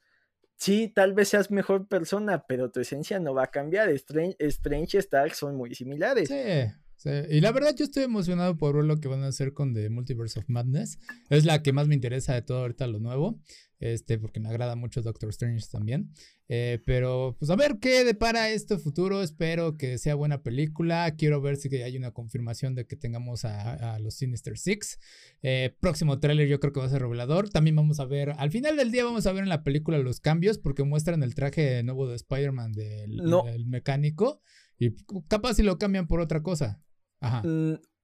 sí, 0.62 0.92
tal 0.94 1.12
vez 1.12 1.28
seas 1.28 1.50
mejor 1.50 1.88
persona, 1.88 2.46
pero 2.46 2.70
tu 2.70 2.78
esencia 2.78 3.18
no 3.18 3.34
va 3.34 3.44
a 3.44 3.50
cambiar. 3.50 3.88
Strange, 3.90 4.36
Strange 4.38 4.96
y 4.96 5.00
Stark 5.00 5.34
son 5.34 5.56
muy 5.56 5.74
similares. 5.74 6.28
Sí. 6.28 6.72
Sí. 6.96 7.10
Y 7.30 7.40
la 7.40 7.50
verdad 7.50 7.74
yo 7.76 7.84
estoy 7.84 8.04
emocionado 8.04 8.56
por 8.56 8.76
ver 8.76 8.84
lo 8.84 9.00
que 9.00 9.08
van 9.08 9.24
a 9.24 9.26
hacer 9.26 9.54
con 9.54 9.74
The 9.74 9.90
Multiverse 9.90 10.38
of 10.38 10.48
Madness. 10.48 11.00
Es 11.30 11.44
la 11.44 11.60
que 11.60 11.72
más 11.72 11.88
me 11.88 11.96
interesa 11.96 12.34
de 12.34 12.42
todo 12.42 12.58
ahorita 12.58 12.86
lo 12.86 13.00
nuevo. 13.00 13.40
Este, 13.82 14.16
porque 14.16 14.38
me 14.38 14.48
agrada 14.48 14.76
mucho 14.76 15.02
Doctor 15.02 15.28
Strange 15.30 15.66
también. 15.68 16.12
Eh, 16.48 16.80
pero, 16.86 17.34
pues 17.36 17.50
a 17.50 17.56
ver 17.56 17.78
qué 17.80 18.04
depara 18.04 18.48
este 18.48 18.78
futuro. 18.78 19.22
Espero 19.22 19.76
que 19.76 19.98
sea 19.98 20.14
buena 20.14 20.44
película. 20.44 21.16
Quiero 21.16 21.40
ver 21.40 21.56
si 21.56 21.74
hay 21.82 21.96
una 21.96 22.12
confirmación 22.12 22.76
de 22.76 22.86
que 22.86 22.94
tengamos 22.94 23.44
a, 23.44 23.98
los 23.98 24.14
Sinister 24.14 24.56
Six. 24.56 25.00
Eh, 25.42 25.74
próximo 25.80 26.20
tráiler 26.20 26.46
yo 26.46 26.60
creo 26.60 26.72
que 26.72 26.78
va 26.78 26.86
a 26.86 26.90
ser 26.90 27.02
revelador. 27.02 27.50
También 27.50 27.74
vamos 27.74 27.98
a 27.98 28.04
ver, 28.04 28.34
al 28.38 28.52
final 28.52 28.76
del 28.76 28.92
día 28.92 29.04
vamos 29.04 29.26
a 29.26 29.32
ver 29.32 29.42
en 29.42 29.48
la 29.48 29.64
película 29.64 29.98
los 29.98 30.20
cambios 30.20 30.58
porque 30.58 30.84
muestran 30.84 31.24
el 31.24 31.34
traje 31.34 31.82
nuevo 31.82 32.06
de 32.06 32.14
Spider-Man 32.14 32.74
del, 32.74 33.20
mecánico. 33.66 34.42
Y 34.78 34.94
capaz 35.26 35.54
si 35.54 35.64
lo 35.64 35.76
cambian 35.78 36.06
por 36.06 36.20
otra 36.20 36.40
cosa. 36.40 36.80
Ajá. 37.18 37.42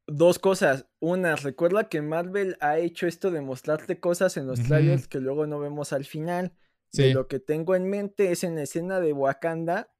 Mm, 0.09 0.17
dos 0.17 0.39
cosas. 0.39 0.87
Una, 1.01 1.37
recuerda 1.37 1.89
que 1.89 2.03
Marvel 2.03 2.57
ha 2.61 2.79
hecho 2.79 3.07
esto 3.07 3.31
de 3.31 3.41
mostrarte 3.41 4.01
cosas 4.01 4.37
en 4.37 4.47
los 4.47 4.63
trailers 4.63 5.07
que 5.09 5.21
luego 5.21 5.47
no 5.47 5.61
vemos 5.61 5.93
al 5.93 6.05
final. 6.05 6.53
Sí. 6.91 7.13
lo 7.13 7.29
que 7.29 7.39
tengo 7.39 7.75
en 7.75 7.91
mente 7.91 8.33
es 8.33 8.45
en 8.45 8.55
la 8.55 8.63
escena 8.63 8.99
de 8.99 9.13
Wakanda, 9.13 9.93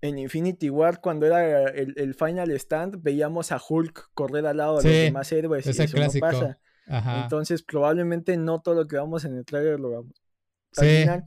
en 0.00 0.18
Infinity 0.18 0.68
War, 0.68 1.00
cuando 1.00 1.24
era 1.24 1.68
el, 1.68 2.14
final 2.14 2.50
stand, 2.50 3.00
veíamos 3.00 3.52
a 3.52 3.60
Hulk 3.66 4.10
correr 4.12 4.44
al 4.44 4.56
lado 4.56 4.78
de 4.78 4.88
los 4.88 4.92
demás 4.92 5.30
héroes. 5.30 5.64
y 5.66 5.70
eso 5.70 5.96
no 5.96 6.20
pasa. 6.20 6.58
Entonces, 6.86 7.62
probablemente 7.62 8.36
no 8.36 8.60
todo 8.60 8.74
lo 8.74 8.86
que 8.88 8.96
vamos 8.96 9.24
en 9.24 9.36
el 9.36 9.44
trailer 9.44 9.80
lo 9.80 9.90
vamos 9.90 10.20
al 10.76 10.86
final. 10.86 11.24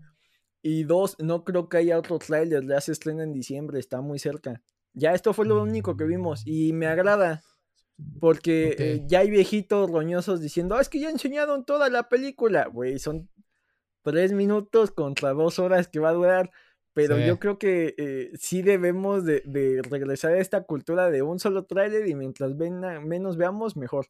Y 0.61 0.83
dos, 0.83 1.15
no 1.19 1.43
creo 1.43 1.69
que 1.69 1.77
haya 1.77 1.97
otro 1.97 2.19
trailer. 2.19 2.67
Ya 2.67 2.81
se 2.81 2.91
estrena 2.91 3.23
en 3.23 3.31
diciembre, 3.31 3.79
está 3.79 4.01
muy 4.01 4.19
cerca. 4.19 4.61
Ya 4.93 5.13
esto 5.13 5.33
fue 5.33 5.45
lo 5.45 5.61
único 5.61 5.95
que 5.95 6.03
vimos 6.03 6.43
y 6.45 6.73
me 6.73 6.87
agrada. 6.87 7.41
Porque 8.19 8.75
eh, 8.77 9.03
ya 9.07 9.19
hay 9.19 9.29
viejitos 9.29 9.89
roñosos 9.89 10.39
diciendo, 10.39 10.75
ah, 10.75 10.81
es 10.81 10.89
que 10.89 10.99
ya 10.99 11.09
enseñaron 11.09 11.65
toda 11.65 11.89
la 11.89 12.09
película. 12.09 12.67
Güey, 12.67 12.99
son 12.99 13.29
tres 14.03 14.33
minutos 14.33 14.91
contra 14.91 15.33
dos 15.33 15.59
horas 15.59 15.87
que 15.87 15.99
va 15.99 16.09
a 16.09 16.13
durar. 16.13 16.51
Pero 16.93 17.19
yo 17.19 17.37
creo 17.37 17.59
que 17.59 17.93
eh, 17.99 18.31
sí 18.39 18.63
debemos 18.63 19.23
de, 19.23 19.43
regresar 19.87 20.33
a 20.33 20.39
esta 20.39 20.63
cultura 20.63 21.11
de 21.11 21.21
un 21.21 21.37
solo 21.39 21.65
tráiler 21.65 22.07
y 22.07 22.15
mientras 22.15 22.57
ven, 22.57 22.79
menos 23.07 23.37
veamos, 23.37 23.77
mejor. 23.77 24.07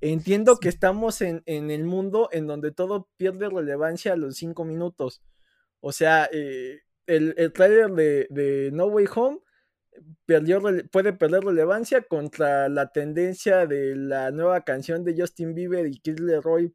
Entiendo 0.00 0.58
que 0.58 0.68
estamos 0.68 1.20
en, 1.20 1.42
el 1.46 1.82
mundo 1.82 2.28
en 2.30 2.46
donde 2.46 2.70
todo 2.70 3.08
pierde 3.16 3.48
relevancia 3.48 4.12
a 4.12 4.16
los 4.16 4.36
cinco 4.36 4.64
minutos. 4.64 5.20
O 5.80 5.90
sea, 5.90 6.28
eh, 6.32 6.82
el, 7.06 7.34
el 7.38 7.52
tráiler 7.52 7.90
de, 7.90 8.28
de 8.30 8.70
No 8.72 8.86
Way 8.86 9.06
Home 9.16 9.40
perdió, 10.26 10.62
puede 10.90 11.12
perder 11.12 11.44
relevancia 11.44 12.02
contra 12.02 12.68
la 12.68 12.92
tendencia 12.92 13.66
de 13.66 13.96
la 13.96 14.30
nueva 14.30 14.62
canción 14.64 15.04
de 15.04 15.14
Justin 15.16 15.54
Bieber 15.54 15.86
y 15.86 15.98
Kid 15.98 16.18
Leroy, 16.20 16.74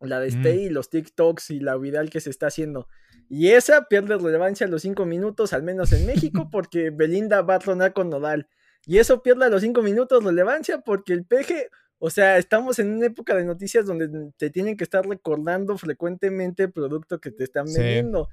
la 0.00 0.20
de 0.20 0.28
Stay, 0.28 0.64
y 0.64 0.68
los 0.68 0.90
TikToks 0.90 1.50
y 1.50 1.60
la 1.60 1.76
viral 1.76 2.10
que 2.10 2.20
se 2.20 2.30
está 2.30 2.48
haciendo. 2.48 2.88
Y 3.28 3.48
esa 3.50 3.88
pierde 3.88 4.18
relevancia 4.18 4.66
a 4.66 4.70
los 4.70 4.82
cinco 4.82 5.06
minutos, 5.06 5.52
al 5.52 5.62
menos 5.62 5.92
en 5.92 6.06
México, 6.06 6.48
porque 6.52 6.90
Belinda 6.90 7.42
va 7.42 7.56
a 7.56 7.58
tronar 7.60 7.92
con 7.92 8.10
Nodal. 8.10 8.48
Y 8.86 8.98
eso 8.98 9.22
pierde 9.22 9.46
a 9.46 9.48
los 9.48 9.62
cinco 9.62 9.82
minutos 9.82 10.24
relevancia 10.24 10.80
porque 10.80 11.12
el 11.12 11.24
peje, 11.24 11.70
o 11.98 12.10
sea, 12.10 12.36
estamos 12.36 12.78
en 12.78 12.92
una 12.92 13.06
época 13.06 13.36
de 13.36 13.44
noticias 13.44 13.86
donde 13.86 14.32
te 14.36 14.50
tienen 14.50 14.76
que 14.76 14.84
estar 14.84 15.06
recordando 15.06 15.78
frecuentemente 15.78 16.64
el 16.64 16.72
producto 16.72 17.20
que 17.20 17.30
te 17.30 17.44
están 17.44 17.66
vendiendo. 17.66 18.28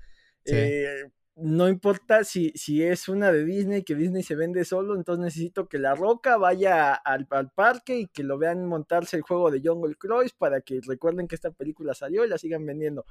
Eh, 0.46 1.04
no 1.42 1.70
importa 1.70 2.24
si, 2.24 2.52
si 2.56 2.84
es 2.84 3.08
una 3.08 3.32
de 3.32 3.46
Disney, 3.46 3.84
que 3.84 3.96
Disney 3.96 4.24
se 4.24 4.36
vende 4.36 4.66
solo, 4.66 4.96
entonces 4.96 5.24
necesito 5.24 5.68
que 5.68 5.78
La 5.78 5.96
Roca 5.96 6.38
vaya 6.38 6.94
al, 6.94 7.28
parque 7.28 8.00
y 8.00 8.08
que 8.08 8.24
lo 8.24 8.38
vean 8.38 8.66
montarse 8.66 9.18
el 9.18 9.24
juego 9.24 9.50
de 9.50 9.62
Jungle 9.64 9.96
Cruise 9.96 10.34
para 10.34 10.62
que 10.62 10.82
recuerden 10.86 11.28
que 11.28 11.36
esta 11.36 11.52
película 11.52 11.94
salió 11.94 12.26
y 12.26 12.30
la 12.30 12.38
sigan 12.38 12.66
vendiendo. 12.66 13.06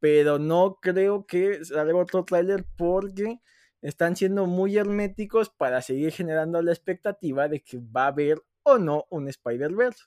Pero 0.00 0.38
no 0.38 0.78
creo 0.80 1.26
que 1.26 1.64
salga 1.64 1.96
otro 1.96 2.24
tráiler 2.24 2.64
porque 2.76 3.40
están 3.82 4.16
siendo 4.16 4.46
muy 4.46 4.76
herméticos 4.76 5.50
para 5.50 5.82
seguir 5.82 6.12
generando 6.12 6.62
la 6.62 6.72
expectativa 6.72 7.48
de 7.48 7.60
que 7.62 7.78
va 7.78 8.04
a 8.04 8.08
haber 8.08 8.42
o 8.62 8.78
no 8.78 9.04
un 9.10 9.28
Spider-Verse. 9.28 10.04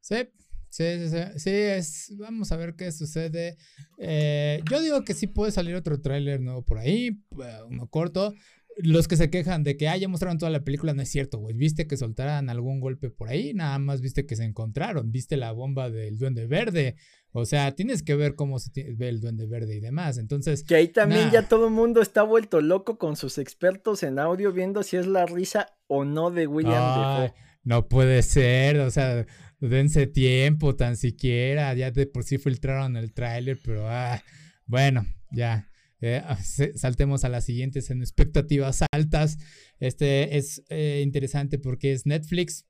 Sí, 0.00 0.28
Sí, 0.70 0.84
sí, 1.08 1.16
sí, 1.36 1.50
es, 1.50 2.14
vamos 2.18 2.52
a 2.52 2.56
ver 2.56 2.74
qué 2.76 2.92
sucede. 2.92 3.56
Eh, 3.98 4.62
yo 4.70 4.80
digo 4.80 5.02
que 5.04 5.14
sí 5.14 5.26
puede 5.26 5.50
salir 5.50 5.74
otro 5.74 6.00
tráiler 6.00 6.40
nuevo 6.40 6.64
por 6.64 6.78
ahí, 6.78 7.22
uno 7.68 7.88
corto. 7.88 8.34
Los 8.80 9.08
que 9.08 9.16
se 9.16 9.28
quejan 9.28 9.64
de 9.64 9.76
que, 9.76 9.88
ah, 9.88 9.96
ya 9.96 10.06
mostraron 10.06 10.38
toda 10.38 10.52
la 10.52 10.62
película, 10.62 10.94
no 10.94 11.02
es 11.02 11.08
cierto, 11.08 11.38
güey. 11.38 11.56
Viste 11.56 11.88
que 11.88 11.96
soltaran 11.96 12.48
algún 12.48 12.78
golpe 12.78 13.10
por 13.10 13.28
ahí, 13.28 13.52
nada 13.52 13.78
más 13.80 14.00
viste 14.00 14.24
que 14.24 14.36
se 14.36 14.44
encontraron, 14.44 15.10
viste 15.10 15.36
la 15.36 15.50
bomba 15.50 15.90
del 15.90 16.16
duende 16.16 16.46
verde. 16.46 16.94
O 17.32 17.44
sea, 17.44 17.72
tienes 17.74 18.02
que 18.02 18.14
ver 18.14 18.34
cómo 18.36 18.58
se 18.58 18.70
ve 18.94 19.08
el 19.08 19.20
duende 19.20 19.46
verde 19.46 19.76
y 19.76 19.80
demás. 19.80 20.16
Entonces. 20.18 20.64
Que 20.64 20.76
ahí 20.76 20.88
también 20.88 21.30
ya 21.30 21.48
todo 21.48 21.66
el 21.66 21.72
mundo 21.72 22.00
está 22.00 22.22
vuelto 22.22 22.60
loco 22.60 22.98
con 22.98 23.16
sus 23.16 23.38
expertos 23.38 24.02
en 24.02 24.18
audio 24.18 24.52
viendo 24.52 24.82
si 24.82 24.96
es 24.96 25.06
la 25.06 25.26
risa 25.26 25.74
o 25.88 26.04
no 26.04 26.30
de 26.30 26.46
William 26.46 27.30
No 27.64 27.88
puede 27.88 28.22
ser, 28.22 28.78
o 28.78 28.90
sea, 28.90 29.26
dense 29.60 30.06
tiempo 30.06 30.76
tan 30.76 30.96
siquiera, 30.96 31.74
ya 31.74 31.90
de 31.90 32.06
por 32.06 32.24
sí 32.24 32.38
filtraron 32.38 32.96
el 32.96 33.12
tráiler, 33.12 33.58
pero 33.64 33.88
ah, 33.88 34.22
bueno, 34.66 35.06
ya. 35.30 35.68
Eh, 36.00 36.22
ah, 36.24 36.38
saltemos 36.76 37.24
a 37.24 37.28
las 37.28 37.44
siguientes 37.44 37.90
en 37.90 38.00
expectativas 38.00 38.84
altas. 38.92 39.38
Este 39.80 40.36
es 40.36 40.62
eh, 40.68 41.00
interesante 41.04 41.58
porque 41.58 41.92
es 41.92 42.06
Netflix. 42.06 42.66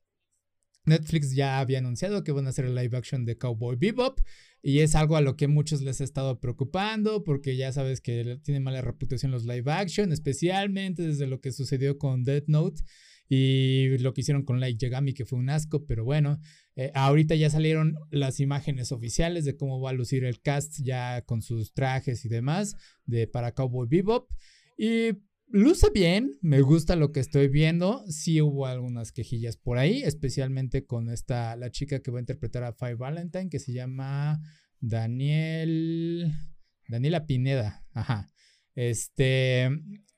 Netflix 0.85 1.35
ya 1.35 1.59
había 1.59 1.77
anunciado 1.77 2.23
que 2.23 2.31
van 2.31 2.47
a 2.47 2.49
hacer 2.49 2.65
el 2.65 2.73
live 2.73 2.97
action 2.97 3.25
de 3.25 3.37
Cowboy 3.37 3.75
Bebop 3.75 4.19
y 4.61 4.79
es 4.79 4.95
algo 4.95 5.15
a 5.15 5.21
lo 5.21 5.35
que 5.35 5.47
muchos 5.47 5.81
les 5.81 6.01
ha 6.01 6.03
estado 6.03 6.39
preocupando 6.39 7.23
porque 7.23 7.55
ya 7.55 7.71
sabes 7.71 8.01
que 8.01 8.39
tiene 8.43 8.59
mala 8.59 8.81
reputación 8.81 9.31
los 9.31 9.45
live 9.45 9.71
action, 9.71 10.11
especialmente 10.11 11.03
desde 11.03 11.27
lo 11.27 11.41
que 11.41 11.51
sucedió 11.51 11.99
con 11.99 12.23
Death 12.23 12.47
Note 12.47 12.81
y 13.29 13.99
lo 13.99 14.13
que 14.13 14.21
hicieron 14.21 14.43
con 14.43 14.59
Light 14.59 14.79
Yagami, 14.79 15.13
que 15.13 15.25
fue 15.25 15.37
un 15.37 15.51
asco, 15.51 15.85
pero 15.85 16.03
bueno, 16.03 16.41
eh, 16.81 16.93
ahorita 16.95 17.35
ya 17.35 17.49
salieron 17.49 17.97
las 18.09 18.39
imágenes 18.39 18.93
oficiales 18.93 19.43
de 19.43 19.57
cómo 19.57 19.81
va 19.81 19.89
a 19.89 19.93
lucir 19.93 20.23
el 20.23 20.39
cast 20.39 20.79
ya 20.81 21.23
con 21.23 21.41
sus 21.41 21.73
trajes 21.73 22.23
y 22.23 22.29
demás 22.29 22.77
de 23.05 23.27
para 23.27 23.53
Cowboy 23.53 23.85
Bebop. 23.89 24.29
Y 24.77 25.09
luce 25.49 25.87
bien, 25.93 26.37
me 26.39 26.61
gusta 26.61 26.95
lo 26.95 27.11
que 27.11 27.19
estoy 27.19 27.49
viendo. 27.49 28.01
Sí 28.07 28.41
hubo 28.41 28.65
algunas 28.65 29.11
quejillas 29.11 29.57
por 29.57 29.77
ahí, 29.77 30.03
especialmente 30.03 30.85
con 30.85 31.09
esta, 31.09 31.57
la 31.57 31.69
chica 31.69 31.99
que 31.99 32.11
va 32.11 32.19
a 32.19 32.21
interpretar 32.21 32.63
a 32.63 32.71
Five 32.71 32.95
Valentine, 32.95 33.49
que 33.49 33.59
se 33.59 33.73
llama 33.73 34.39
Daniel, 34.79 36.31
Daniela 36.87 37.25
Pineda, 37.25 37.83
ajá. 37.91 38.29
Este, 38.75 39.69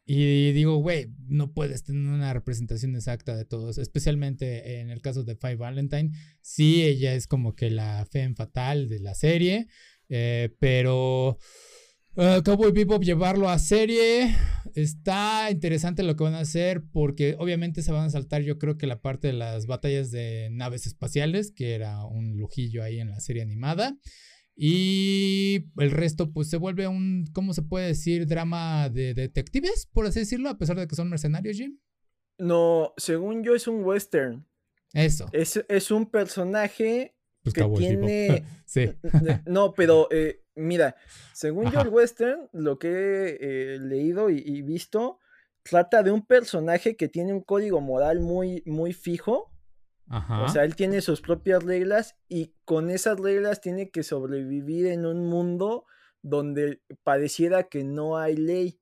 y 0.06 0.52
digo, 0.52 0.78
güey, 0.78 1.08
no 1.28 1.54
puedes 1.54 1.84
tener 1.84 2.12
una 2.12 2.34
representación 2.34 2.96
exacta 2.96 3.36
de 3.36 3.46
todos, 3.46 3.78
especialmente 3.78 4.80
en 4.80 4.90
el 4.90 5.02
caso 5.02 5.24
de 5.24 5.36
Five 5.36 5.58
Valentine. 5.58 6.12
Sí, 6.42 6.84
ella 6.84 7.14
es 7.14 7.28
como 7.28 7.56
que 7.56 7.70
la 7.70 8.06
fe 8.10 8.34
fatal 8.34 8.90
de 8.90 9.00
la 9.00 9.14
serie, 9.14 9.68
eh, 10.10 10.56
pero 10.60 11.38
uh, 12.16 12.42
Cowboy 12.44 12.72
Bebop 12.72 13.04
llevarlo 13.04 13.48
a 13.48 13.60
serie 13.60 14.36
está 14.76 15.50
interesante 15.52 16.04
lo 16.04 16.16
que 16.16 16.24
van 16.24 16.36
a 16.36 16.40
hacer 16.40 16.84
porque 16.92 17.36
obviamente 17.38 17.82
se 17.82 17.92
van 17.92 18.06
a 18.06 18.10
saltar 18.10 18.42
yo 18.42 18.58
creo 18.58 18.78
que 18.78 18.88
la 18.88 19.02
parte 19.02 19.28
de 19.28 19.34
las 19.34 19.68
batallas 19.68 20.12
de 20.12 20.50
naves 20.52 20.88
espaciales, 20.88 21.52
que 21.52 21.76
era 21.76 22.06
un 22.06 22.38
lujillo 22.38 22.84
ahí 22.84 23.00
en 23.00 23.10
la 23.10 23.20
serie 23.20 23.44
animada. 23.44 23.98
Y 24.64 25.72
el 25.78 25.90
resto, 25.90 26.32
pues 26.32 26.48
se 26.48 26.58
vuelve 26.58 26.88
un, 26.88 27.26
¿cómo 27.34 27.52
se 27.52 27.64
puede 27.64 27.88
decir? 27.88 28.28
Drama 28.28 28.90
de 28.90 29.16
detectives, 29.16 29.88
por 29.92 30.06
así 30.06 30.20
decirlo, 30.20 30.50
a 30.50 30.60
pesar 30.60 30.78
de 30.78 30.88
que 30.88 30.94
son 30.94 31.10
mercenarios, 31.10 31.58
Jim. 31.58 31.80
No, 32.38 32.94
según 32.96 33.44
yo 33.44 33.56
es 33.56 33.68
un 33.68 33.84
western. 33.84 34.46
Eso. 34.94 35.28
Es, 35.34 35.90
un 35.90 36.06
personaje 36.06 37.16
pues 37.42 37.56
que 37.56 37.64
tiene... 37.76 38.46
sí. 38.66 38.92
No, 39.48 39.74
pero 39.74 40.08
eh, 40.12 40.44
mira, 40.54 40.96
según 41.34 41.72
yo 41.72 41.82
el 41.82 41.90
western, 41.90 42.48
lo 42.54 42.78
que 42.78 42.90
he 42.90 43.38
eh, 43.74 43.80
leído 43.80 44.30
y, 44.30 44.62
visto, 44.62 45.18
trata 45.64 46.04
de 46.04 46.12
un 46.12 46.24
personaje 46.24 46.96
que 46.96 47.08
tiene 47.08 47.34
un 47.34 47.42
código 47.42 47.82
moral 47.82 48.20
muy, 48.20 48.62
muy 48.68 48.94
fijo 48.94 49.51
o 50.36 50.48
sea, 50.48 50.64
él 50.66 50.76
tiene 50.76 51.02
sus 51.02 51.22
propias 51.22 51.64
reglas 51.64 52.18
y 52.28 52.56
con 52.66 52.90
esas 52.90 53.20
reglas 53.20 53.62
tiene 53.62 53.92
que 53.92 54.04
sobrevivir 54.04 54.88
en 54.88 55.06
un 55.06 55.26
mundo 55.28 55.86
donde 56.22 56.82
pareciera 57.04 57.64
que 57.70 57.84
no 57.84 58.18
hay 58.18 58.36
ley. 58.38 58.82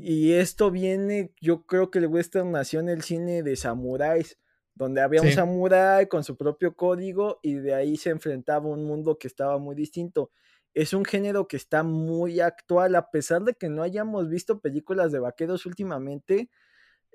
Y 0.00 0.32
esto 0.34 0.70
viene, 0.70 1.34
yo 1.40 1.66
creo 1.66 1.90
que 1.90 1.98
el 1.98 2.06
western 2.06 2.52
nació 2.52 2.80
en 2.80 2.88
el 2.88 3.02
cine 3.02 3.42
de 3.42 3.56
samuráis, 3.56 4.38
donde 4.74 5.00
había 5.00 5.22
un 5.22 5.32
samurái 5.32 6.06
con 6.06 6.22
su 6.24 6.36
propio 6.36 6.76
código 6.76 7.40
y 7.42 7.54
de 7.54 7.74
ahí 7.74 7.96
se 7.96 8.10
enfrentaba 8.10 8.66
a 8.66 8.72
un 8.72 8.84
mundo 8.84 9.18
que 9.18 9.26
estaba 9.26 9.58
muy 9.58 9.74
distinto. 9.74 10.30
Es 10.74 10.92
un 10.92 11.04
género 11.04 11.48
que 11.48 11.56
está 11.56 11.82
muy 11.82 12.38
actual, 12.40 12.94
a 12.94 13.10
pesar 13.10 13.42
de 13.42 13.54
que 13.54 13.68
no 13.68 13.82
hayamos 13.82 14.28
visto 14.28 14.60
películas 14.60 15.10
de 15.10 15.18
vaqueros 15.18 15.66
últimamente, 15.66 16.50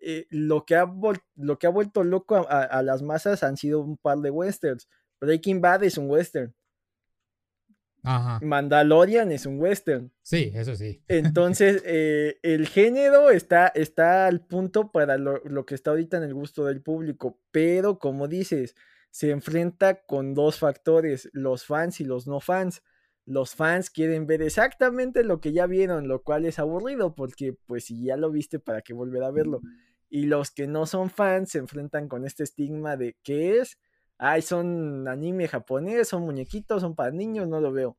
eh, 0.06 0.28
lo, 0.30 0.66
que 0.66 0.76
ha 0.76 0.86
lo 1.36 1.60
que 1.60 1.68
ha 1.68 1.70
vuelto 1.70 2.04
loco 2.04 2.46
a, 2.50 2.82
las 2.82 3.02
masas 3.02 3.44
han 3.44 3.58
sido 3.58 3.80
un 3.80 3.98
par 3.98 4.20
de 4.20 4.30
westerns. 4.30 4.88
Breaking 5.20 5.62
Bad 5.62 5.84
es 5.84 5.98
un 5.98 6.10
western. 6.10 6.54
Mandalorian 8.42 9.32
es 9.32 9.46
un 9.46 9.60
western. 9.62 10.12
Sí, 10.22 10.52
eso 10.54 10.76
sí. 10.76 11.02
Entonces, 11.08 11.82
eh, 11.86 12.38
el 12.44 12.68
género 12.68 13.30
está, 13.30 13.68
está 13.68 14.28
al 14.28 14.46
punto 14.46 14.92
para 14.92 15.18
lo, 15.18 15.42
lo, 15.46 15.66
que 15.66 15.76
está 15.76 15.92
ahorita 15.92 16.18
en 16.18 16.24
el 16.24 16.34
gusto 16.34 16.66
del 16.66 16.82
público, 16.82 17.40
pero 17.52 17.98
como 18.00 18.28
dices, 18.28 18.76
se 19.10 19.30
enfrenta 19.30 20.06
con 20.06 20.34
dos 20.34 20.60
factores, 20.60 21.30
los 21.32 21.66
fans 21.66 22.02
y 22.02 22.04
los 22.04 22.28
no 22.28 22.40
fans. 22.42 22.82
Los 23.26 23.56
fans 23.56 23.90
quieren 23.90 24.28
ver 24.28 24.42
exactamente 24.42 25.24
lo 25.24 25.40
que 25.40 25.54
ya 25.54 25.66
vieron, 25.66 26.10
lo 26.10 26.24
cual 26.24 26.46
es 26.46 26.60
aburrido 26.60 27.16
porque 27.16 27.56
pues 27.68 27.86
si 27.86 28.04
ya 28.04 28.18
lo 28.18 28.32
viste, 28.32 28.60
¿para 28.60 28.82
qué 28.82 28.94
volver 28.94 29.24
a 29.24 29.32
verlo? 29.32 29.62
Y 30.14 30.28
los 30.28 30.52
que 30.52 30.68
no 30.68 30.86
son 30.86 31.10
fans 31.10 31.50
se 31.50 31.58
enfrentan 31.58 32.08
con 32.08 32.24
este 32.24 32.44
estigma 32.44 32.96
de 32.98 33.18
¿qué 33.24 33.58
es? 33.58 33.80
Ay, 34.20 34.44
son 34.44 35.08
anime 35.08 35.48
japonés, 35.48 36.10
son 36.10 36.22
muñequitos, 36.22 36.84
son 36.84 36.94
para 36.94 37.10
niños, 37.10 37.48
no 37.48 37.60
lo 37.60 37.72
veo. 37.72 37.98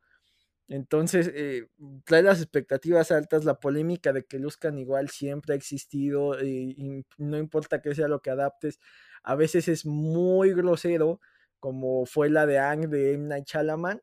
Entonces, 0.69 1.29
eh, 1.35 1.67
trae 2.05 2.23
las 2.23 2.41
expectativas 2.41 3.11
altas, 3.11 3.45
la 3.45 3.59
polémica 3.59 4.13
de 4.13 4.25
que 4.25 4.39
luzcan 4.39 4.79
igual 4.79 5.11
siempre 5.11 5.55
ha 5.55 5.57
existido, 5.57 6.39
eh, 6.39 6.47
y 6.47 7.05
no 7.19 7.37
importa 7.37 7.83
que 7.83 7.97
sea 7.97 8.07
lo 8.07 8.23
que 8.23 8.31
adaptes, 8.31 8.79
a 9.25 9.35
veces 9.35 9.67
es 9.67 9.85
muy 9.85 10.55
grosero, 10.55 11.21
como 11.59 12.07
fue 12.07 12.31
la 12.31 12.47
de 12.47 12.61
Ang 12.61 12.91
de 12.91 13.15
M. 13.15 13.27
Night 13.27 13.49
Shalaman, 13.49 14.01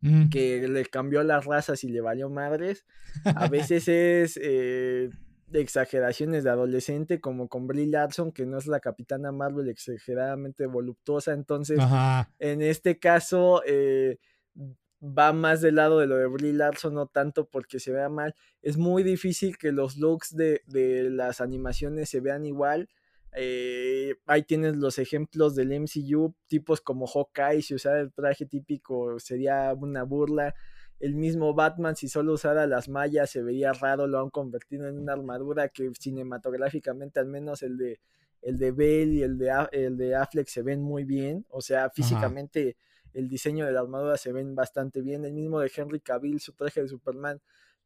mm. 0.00 0.30
que 0.30 0.66
le 0.66 0.84
cambió 0.86 1.22
las 1.22 1.44
razas 1.44 1.84
y 1.84 1.90
le 1.90 2.00
valió 2.00 2.28
madres. 2.28 2.84
A 3.24 3.46
veces 3.48 3.86
es 3.86 4.36
eh, 4.42 5.10
de 5.46 5.60
exageraciones 5.60 6.44
de 6.44 6.50
adolescente, 6.50 7.20
como 7.20 7.48
con 7.48 7.66
Brie 7.66 7.86
Larson, 7.86 8.32
que 8.32 8.46
no 8.46 8.58
es 8.58 8.66
la 8.66 8.80
capitana 8.80 9.30
Marvel 9.32 9.68
exageradamente 9.68 10.66
voluptuosa. 10.66 11.32
Entonces, 11.32 11.78
en 12.38 12.62
este 12.62 12.98
caso, 12.98 13.62
eh, 13.64 14.18
va 15.00 15.32
más 15.32 15.60
del 15.60 15.76
lado 15.76 16.00
de 16.00 16.06
lo 16.06 16.16
de 16.16 16.26
Brie 16.26 16.52
Larson, 16.52 16.94
no 16.94 17.06
tanto 17.06 17.48
porque 17.48 17.78
se 17.78 17.92
vea 17.92 18.08
mal. 18.08 18.34
Es 18.60 18.76
muy 18.76 19.04
difícil 19.04 19.56
que 19.56 19.70
los 19.70 19.96
looks 19.96 20.34
de, 20.34 20.62
las 21.10 21.40
animaciones 21.40 22.08
se 22.08 22.20
vean 22.20 22.44
igual. 22.44 22.88
Eh, 23.32 24.16
ahí 24.26 24.42
tienes 24.42 24.76
los 24.76 24.98
ejemplos 24.98 25.54
del 25.54 25.72
MCU, 25.72 26.34
tipos 26.48 26.80
como 26.80 27.06
Hawkeye, 27.06 27.62
si 27.62 27.74
usara 27.74 28.00
el 28.00 28.12
traje 28.12 28.46
típico 28.46 29.20
sería 29.20 29.74
una 29.74 30.04
burla 30.04 30.54
el 30.98 31.14
mismo 31.14 31.54
Batman, 31.54 31.96
si 31.96 32.08
solo 32.08 32.32
usara 32.32 32.66
las 32.66 32.88
mallas, 32.88 33.30
se 33.30 33.42
vería 33.42 33.72
raro, 33.72 34.06
lo 34.06 34.20
han 34.20 34.30
convertido 34.30 34.88
en 34.88 34.98
una 34.98 35.12
armadura 35.12 35.68
que 35.68 35.90
cinematográficamente, 35.98 37.20
al 37.20 37.26
menos 37.26 37.62
el 37.62 37.76
de 37.76 38.00
el 38.42 38.58
de 38.58 38.70
Bell 38.70 39.12
y 39.12 39.22
el 39.22 39.38
de, 39.38 39.52
el 39.72 39.96
de 39.96 40.14
Affleck 40.14 40.46
se 40.46 40.62
ven 40.62 40.80
muy 40.80 41.04
bien, 41.04 41.44
o 41.50 41.60
sea, 41.60 41.90
físicamente 41.90 42.76
el 43.12 43.28
diseño 43.28 43.66
de 43.66 43.72
la 43.72 43.80
armadura 43.80 44.16
se 44.16 44.30
ven 44.30 44.54
bastante 44.54 45.00
bien, 45.00 45.24
el 45.24 45.32
mismo 45.32 45.58
de 45.58 45.72
Henry 45.74 46.00
Cavill, 46.00 46.38
su 46.38 46.52
traje 46.52 46.82
de 46.82 46.88
Superman 46.88 47.40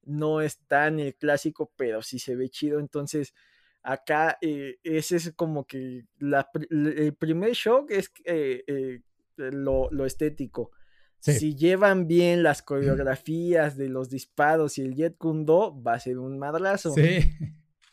no 0.04 0.42
es 0.42 0.58
tan 0.66 1.00
el 1.00 1.14
clásico, 1.14 1.72
pero 1.76 2.02
sí 2.02 2.18
se 2.18 2.36
ve 2.36 2.50
chido, 2.50 2.78
entonces 2.78 3.32
acá 3.82 4.36
eh, 4.42 4.78
ese 4.82 5.16
es 5.16 5.32
como 5.32 5.66
que 5.66 6.04
la, 6.18 6.50
el 6.68 7.14
primer 7.14 7.52
shock 7.52 7.90
es 7.90 8.12
eh, 8.24 8.62
eh, 8.66 9.00
lo, 9.36 9.88
lo 9.90 10.04
estético 10.04 10.72
Si 11.20 11.54
llevan 11.54 12.06
bien 12.06 12.42
las 12.42 12.62
coreografías 12.62 13.76
de 13.76 13.88
los 13.88 14.08
disparos 14.08 14.78
y 14.78 14.82
el 14.82 14.94
Jet 14.94 15.16
Kundo, 15.18 15.80
va 15.82 15.94
a 15.94 16.00
ser 16.00 16.18
un 16.18 16.38
madrazo. 16.38 16.94
Sí. 16.94 17.30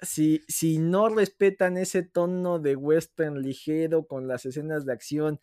Si, 0.02 0.44
si 0.48 0.78
no 0.78 1.10
respetan 1.10 1.76
ese 1.76 2.04
tono 2.04 2.60
de 2.60 2.76
western 2.76 3.42
ligero 3.42 4.06
con 4.06 4.28
las 4.28 4.46
escenas 4.46 4.86
de 4.86 4.94
acción 4.94 5.42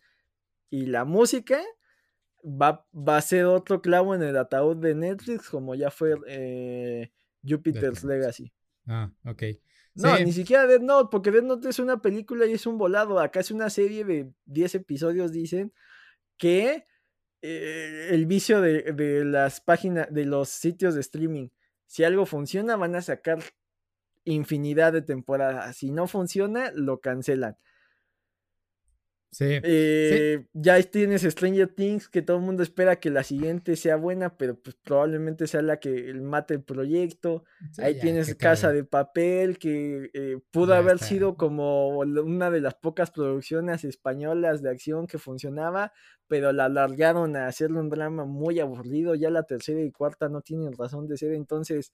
y 0.69 0.85
la 0.85 1.03
música, 1.03 1.61
va, 2.41 2.87
va 2.93 3.17
a 3.17 3.21
ser 3.21 3.45
otro 3.45 3.81
clavo 3.81 4.15
en 4.15 4.23
el 4.23 4.37
ataúd 4.37 4.77
de 4.77 4.95
Netflix, 4.95 5.49
como 5.49 5.75
ya 5.75 5.91
fue 5.91 6.15
eh, 6.27 7.11
Jupiter's 7.43 8.03
Legacy. 8.03 8.53
Ah, 8.87 9.11
ok. 9.25 9.43
No, 9.95 10.17
ni 10.19 10.33
siquiera 10.33 10.67
Dead 10.67 10.81
Note, 10.81 11.09
porque 11.09 11.31
Dead 11.31 11.43
Note 11.43 11.69
es 11.69 11.79
una 11.79 12.01
película 12.01 12.45
y 12.45 12.53
es 12.53 12.65
un 12.65 12.77
volado. 12.77 13.19
Acá 13.19 13.39
es 13.39 13.51
una 13.51 13.69
serie 13.69 14.03
de 14.03 14.31
10 14.45 14.75
episodios, 14.75 15.31
dicen, 15.31 15.73
que 16.37 16.85
eh, 17.41 18.09
el 18.11 18.25
vicio 18.25 18.61
de, 18.61 18.93
de, 18.93 19.25
las 19.25 19.61
páginas, 19.61 20.07
de 20.11 20.25
los 20.25 20.49
sitios 20.49 20.95
de 20.95 21.01
streaming. 21.01 21.49
Si 21.87 22.03
algo 22.03 22.25
funciona, 22.25 22.75
van 22.75 22.95
a 22.95 23.01
sacar 23.01 23.39
infinidad 24.23 24.93
de 24.93 25.01
temporadas. 25.01 25.77
Si 25.77 25.91
no 25.91 26.07
funciona, 26.07 26.71
lo 26.73 26.99
cancelan. 26.99 27.57
Eh, 29.39 30.45
ya 30.53 30.81
tienes 30.83 31.23
Stranger 31.23 31.67
Things, 31.67 32.07
que 32.07 32.21
todo 32.21 32.37
el 32.37 32.43
mundo 32.43 32.63
espera 32.63 32.99
que 32.99 33.09
la 33.09 33.23
siguiente 33.23 33.75
sea 33.75 33.95
buena, 33.95 34.37
pero 34.37 34.55
pues 34.55 34.75
probablemente 34.75 35.47
sea 35.47 35.61
la 35.61 35.79
que 35.79 36.13
mate 36.13 36.55
el 36.55 36.63
proyecto. 36.63 37.43
Ahí 37.77 37.99
tienes 37.99 38.33
Casa 38.35 38.71
de 38.71 38.83
Papel, 38.83 39.57
que 39.57 40.09
eh, 40.13 40.39
pudo 40.51 40.73
haber 40.73 40.99
sido 40.99 41.35
como 41.35 41.99
una 41.99 42.51
de 42.51 42.61
las 42.61 42.75
pocas 42.75 43.11
producciones 43.11 43.83
españolas 43.83 44.61
de 44.61 44.69
acción 44.69 45.07
que 45.07 45.17
funcionaba, 45.17 45.91
pero 46.27 46.51
la 46.51 46.65
alargaron 46.65 47.35
a 47.35 47.47
hacerle 47.47 47.79
un 47.79 47.89
drama 47.89 48.25
muy 48.25 48.59
aburrido. 48.59 49.15
Ya 49.15 49.29
la 49.29 49.43
tercera 49.43 49.81
y 49.81 49.91
cuarta 49.91 50.29
no 50.29 50.41
tienen 50.41 50.73
razón 50.73 51.07
de 51.07 51.17
ser, 51.17 51.33
entonces... 51.33 51.91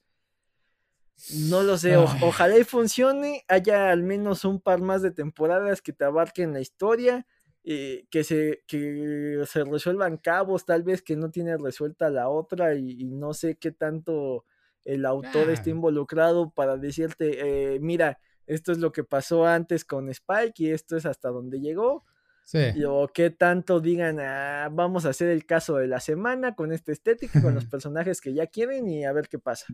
No 1.29 1.61
lo 1.61 1.77
sé, 1.77 1.97
ojalá 1.97 2.57
y 2.57 2.63
funcione, 2.63 3.43
haya 3.47 3.91
al 3.91 4.03
menos 4.03 4.43
un 4.43 4.59
par 4.59 4.81
más 4.81 5.01
de 5.01 5.11
temporadas 5.11 5.81
que 5.81 5.93
te 5.93 6.03
abarquen 6.03 6.53
la 6.53 6.61
historia, 6.61 7.27
eh, 7.63 8.05
que, 8.09 8.23
se, 8.23 8.63
que 8.65 9.43
se 9.45 9.63
resuelvan 9.63 10.17
cabos, 10.17 10.65
tal 10.65 10.83
vez 10.83 11.01
que 11.03 11.15
no 11.15 11.29
tiene 11.29 11.57
resuelta 11.57 12.09
la 12.09 12.27
otra 12.27 12.73
y, 12.75 13.05
no 13.05 13.33
sé 13.33 13.55
qué 13.55 13.71
tanto 13.71 14.45
el 14.83 15.05
autor 15.05 15.51
esté 15.51 15.69
involucrado 15.69 16.49
para 16.49 16.77
decirte, 16.77 17.75
eh, 17.75 17.79
mira, 17.79 18.19
esto 18.47 18.71
es 18.71 18.79
lo 18.79 18.91
que 18.91 19.03
pasó 19.03 19.45
antes 19.45 19.85
con 19.85 20.09
Spike 20.09 20.63
y 20.63 20.71
esto 20.71 20.97
es 20.97 21.05
hasta 21.05 21.29
donde 21.29 21.59
llegó. 21.59 22.03
Sí. 22.43 22.83
o 22.85 23.07
qué 23.07 23.29
tanto 23.29 23.79
digan, 23.79 24.19
ah, 24.19 24.67
vamos 24.71 25.05
a 25.05 25.09
hacer 25.09 25.29
el 25.29 25.45
caso 25.45 25.77
de 25.77 25.87
la 25.87 25.99
semana 25.99 26.55
con 26.55 26.73
esta 26.73 26.91
estética, 26.91 27.41
con 27.41 27.53
los 27.53 27.65
personajes 27.71 28.19
que 28.19 28.33
ya 28.33 28.47
quieren 28.47 28.89
y 28.89 29.05
a 29.05 29.13
ver 29.13 29.29
qué 29.29 29.37
pasa. 29.37 29.67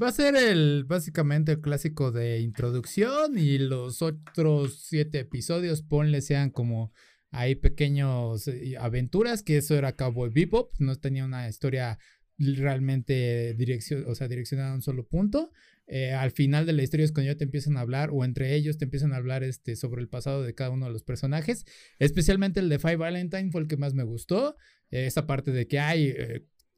Va 0.00 0.08
a 0.08 0.12
ser 0.12 0.36
el 0.36 0.84
básicamente 0.84 1.52
el 1.52 1.62
clásico 1.62 2.12
de 2.12 2.40
introducción 2.40 3.38
y 3.38 3.56
los 3.56 4.02
otros 4.02 4.84
siete 4.84 5.20
episodios, 5.20 5.80
ponle, 5.80 6.20
sean 6.20 6.50
como 6.50 6.92
hay 7.30 7.54
pequeños 7.54 8.46
eh, 8.46 8.76
aventuras, 8.78 9.42
que 9.42 9.56
eso 9.56 9.74
era 9.74 9.96
Cowboy 9.96 10.28
Bebop, 10.28 10.74
no 10.80 10.96
tenía 10.96 11.24
una 11.24 11.48
historia 11.48 11.98
realmente 12.36 13.54
dirección, 13.54 14.04
o 14.06 14.14
sea, 14.14 14.28
direccionada 14.28 14.72
a 14.72 14.74
un 14.74 14.82
solo 14.82 15.06
punto. 15.06 15.50
Eh, 15.86 16.12
al 16.12 16.30
final 16.30 16.66
de 16.66 16.74
la 16.74 16.82
historia 16.82 17.04
es 17.04 17.12
cuando 17.12 17.32
ya 17.32 17.38
te 17.38 17.44
empiezan 17.44 17.78
a 17.78 17.80
hablar, 17.80 18.10
o 18.12 18.22
entre 18.22 18.54
ellos 18.54 18.76
te 18.76 18.84
empiezan 18.84 19.14
a 19.14 19.16
hablar 19.16 19.44
este, 19.44 19.76
sobre 19.76 20.02
el 20.02 20.08
pasado 20.10 20.42
de 20.42 20.54
cada 20.54 20.70
uno 20.70 20.86
de 20.86 20.92
los 20.92 21.04
personajes. 21.04 21.64
Especialmente 21.98 22.60
el 22.60 22.68
de 22.68 22.78
Five 22.78 22.96
Valentine 22.96 23.50
fue 23.50 23.62
el 23.62 23.66
que 23.66 23.78
más 23.78 23.94
me 23.94 24.04
gustó. 24.04 24.56
esa 24.90 25.26
parte 25.26 25.52
de 25.52 25.66
que 25.66 25.78
hay, 25.78 26.14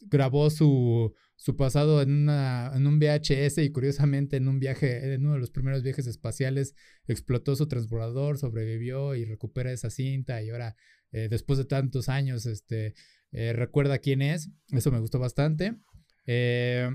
grabó 0.03 0.51
su, 0.51 1.15
su 1.39 1.57
pasado 1.57 2.03
en, 2.03 2.11
una, 2.11 2.73
en 2.75 2.89
un 2.89 2.99
VHS 2.99 3.59
y 3.59 3.71
curiosamente 3.71 4.37
en 4.37 4.49
un 4.49 4.59
viaje, 4.59 5.15
en 5.15 5.25
uno 5.25 5.35
de 5.35 5.39
los 5.39 5.53
primeros 5.53 5.85
viajes 5.85 6.09
espaciales, 6.09 6.75
explotó 7.07 7.55
su 7.55 7.69
transbordador, 7.69 8.39
sobrevivió 8.39 9.15
y 9.15 9.25
recupera 9.25 9.71
esa 9.71 9.89
cinta 9.89 10.43
y 10.43 10.51
ahora, 10.51 10.75
eh, 11.13 11.29
después 11.31 11.57
de 11.57 11.65
tantos 11.65 12.09
años, 12.09 12.45
este, 12.45 12.95
eh, 13.31 13.53
recuerda 13.53 13.99
quién 13.99 14.21
es. 14.21 14.51
Eso 14.73 14.91
me 14.91 14.99
gustó 14.99 15.21
bastante. 15.21 15.77
Eh, 16.27 16.91